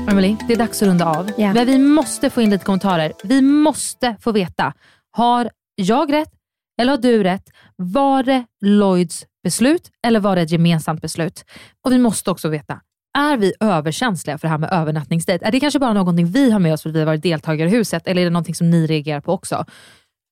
Emily, 0.08 0.36
det 0.48 0.52
är 0.52 0.58
dags 0.58 0.82
att 0.82 0.88
runda 0.88 1.04
av. 1.04 1.30
Ja. 1.36 1.52
Men 1.52 1.66
vi 1.66 1.78
måste 1.78 2.30
få 2.30 2.42
in 2.42 2.50
lite 2.50 2.64
kommentarer. 2.64 3.12
Vi 3.24 3.42
måste 3.42 4.16
få 4.20 4.32
veta, 4.32 4.72
har 5.10 5.50
jag 5.74 6.12
rätt 6.12 6.32
eller 6.80 6.90
har 6.90 6.98
du 6.98 7.22
rätt? 7.22 7.50
Var 7.76 8.22
det 8.22 8.44
Lloyds 8.60 9.26
beslut 9.42 9.90
eller 10.06 10.20
var 10.20 10.36
det 10.36 10.42
ett 10.42 10.50
gemensamt 10.50 11.02
beslut? 11.02 11.44
Och 11.84 11.92
vi 11.92 11.98
måste 11.98 12.30
också 12.30 12.48
veta, 12.48 12.80
är 13.18 13.36
vi 13.36 13.52
överkänsliga 13.60 14.38
för 14.38 14.48
det 14.48 14.50
här 14.50 14.58
med 14.58 14.72
övernattningsdejt? 14.72 15.46
Är 15.46 15.52
det 15.52 15.60
kanske 15.60 15.78
bara 15.78 15.92
någonting 15.92 16.26
vi 16.26 16.50
har 16.50 16.58
med 16.58 16.72
oss 16.72 16.82
för 16.82 16.88
att 16.88 16.96
vi 16.96 16.98
har 16.98 17.06
varit 17.06 17.22
deltagare 17.22 17.68
i 17.68 17.72
huset 17.72 18.06
eller 18.06 18.20
är 18.20 18.24
det 18.24 18.30
någonting 18.30 18.54
som 18.54 18.70
ni 18.70 18.86
reagerar 18.86 19.20
på 19.20 19.32
också? 19.32 19.64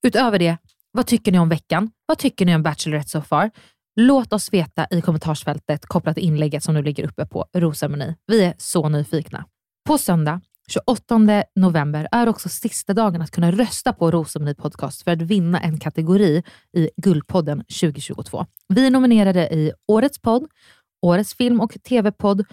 Utöver 0.07 0.39
det, 0.39 0.57
vad 0.91 1.07
tycker 1.07 1.31
ni 1.31 1.39
om 1.39 1.49
veckan? 1.49 1.91
Vad 2.05 2.17
tycker 2.17 2.45
ni 2.45 2.55
om 2.55 2.63
Bachelorette 2.63 3.09
so 3.09 3.21
far? 3.21 3.51
Låt 3.95 4.33
oss 4.33 4.53
veta 4.53 4.87
i 4.91 5.01
kommentarsfältet 5.01 5.85
kopplat 5.85 6.15
till 6.15 6.23
inlägget 6.23 6.63
som 6.63 6.73
nu 6.73 6.81
ligger 6.81 7.03
uppe 7.03 7.25
på 7.25 7.45
Rosameny. 7.55 8.13
Vi 8.27 8.43
är 8.43 8.53
så 8.57 8.89
nyfikna. 8.89 9.45
På 9.87 9.97
söndag 9.97 10.41
28 10.67 11.43
november 11.55 12.07
är 12.11 12.29
också 12.29 12.49
sista 12.49 12.93
dagen 12.93 13.21
att 13.21 13.31
kunna 13.31 13.51
rösta 13.51 13.93
på 13.93 14.11
Rosameny 14.11 14.53
Podcast 14.53 15.03
för 15.03 15.11
att 15.11 15.21
vinna 15.21 15.59
en 15.59 15.79
kategori 15.79 16.43
i 16.77 16.89
Guldpodden 16.97 17.59
2022. 17.59 18.45
Vi 18.67 18.85
är 18.87 18.91
nominerade 18.91 19.53
i 19.53 19.71
Årets 19.87 20.21
podd, 20.21 20.47
Årets 21.01 21.33
film 21.33 21.61
och 21.61 21.77
tv-podd, 21.83 22.45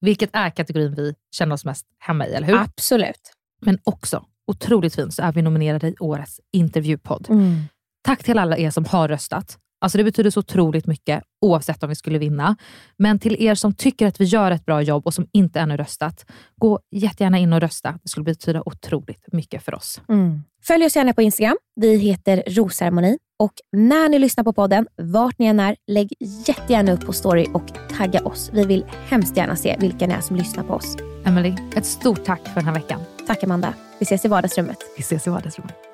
vilket 0.00 0.30
är 0.32 0.50
kategorin 0.50 0.94
vi 0.94 1.14
känner 1.36 1.54
oss 1.54 1.64
mest 1.64 1.86
hemma 1.98 2.26
i, 2.26 2.32
eller 2.32 2.46
hur? 2.46 2.56
Absolut. 2.56 3.32
Men 3.60 3.78
också, 3.84 4.24
otroligt 4.46 4.94
fint, 4.94 5.14
så 5.14 5.22
är 5.22 5.32
vi 5.32 5.42
nominerade 5.42 5.88
i 5.88 5.94
Årets 6.00 6.40
intervjupodd. 6.52 7.26
Mm. 7.30 7.62
Tack 8.02 8.24
till 8.24 8.38
alla 8.38 8.58
er 8.58 8.70
som 8.70 8.84
har 8.84 9.08
röstat. 9.08 9.58
Alltså 9.80 9.98
det 9.98 10.04
betyder 10.04 10.30
så 10.30 10.40
otroligt 10.40 10.86
mycket 10.86 11.22
oavsett 11.40 11.82
om 11.82 11.88
vi 11.88 11.94
skulle 11.94 12.18
vinna. 12.18 12.56
Men 12.96 13.18
till 13.18 13.42
er 13.42 13.54
som 13.54 13.74
tycker 13.74 14.06
att 14.06 14.20
vi 14.20 14.24
gör 14.24 14.50
ett 14.50 14.66
bra 14.66 14.82
jobb 14.82 15.06
och 15.06 15.14
som 15.14 15.26
inte 15.32 15.60
ännu 15.60 15.76
röstat, 15.76 16.26
gå 16.56 16.80
jättegärna 16.90 17.38
in 17.38 17.52
och 17.52 17.60
rösta. 17.60 17.98
Det 18.02 18.08
skulle 18.08 18.24
betyda 18.24 18.62
otroligt 18.66 19.32
mycket 19.32 19.62
för 19.62 19.74
oss. 19.74 20.00
Mm. 20.08 20.42
Följ 20.66 20.84
oss 20.84 20.96
gärna 20.96 21.12
på 21.12 21.22
Instagram. 21.22 21.56
Vi 21.76 21.96
heter 21.96 22.42
Rosceremoni. 22.46 23.18
Och 23.38 23.52
när 23.72 24.08
ni 24.08 24.18
lyssnar 24.18 24.44
på 24.44 24.52
podden, 24.52 24.86
vart 24.96 25.38
ni 25.38 25.46
än 25.46 25.60
är, 25.60 25.76
lägg 25.86 26.12
jättegärna 26.46 26.92
upp 26.92 27.06
på 27.06 27.12
story 27.12 27.46
och 27.54 27.64
tagga 27.98 28.20
oss. 28.20 28.50
Vi 28.52 28.64
vill 28.64 28.84
hemskt 29.08 29.36
gärna 29.36 29.56
se 29.56 29.76
vilka 29.80 30.06
ni 30.06 30.14
är 30.14 30.20
som 30.20 30.36
lyssnar 30.36 30.64
på 30.64 30.74
oss. 30.74 30.96
Emily, 31.24 31.54
ett 31.76 31.86
stort 31.86 32.24
tack 32.24 32.48
för 32.48 32.54
den 32.54 32.64
här 32.64 32.74
veckan. 32.74 33.00
Tack 33.26 33.44
Amanda. 33.44 33.74
Vi 33.98 34.02
ses 34.02 34.24
i 34.24 34.28
vardagsrummet. 34.28 34.78
Vi 34.96 35.02
ses 35.02 35.26
i 35.26 35.30
vardagsrummet. 35.30 35.89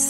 Imagine 0.00 0.09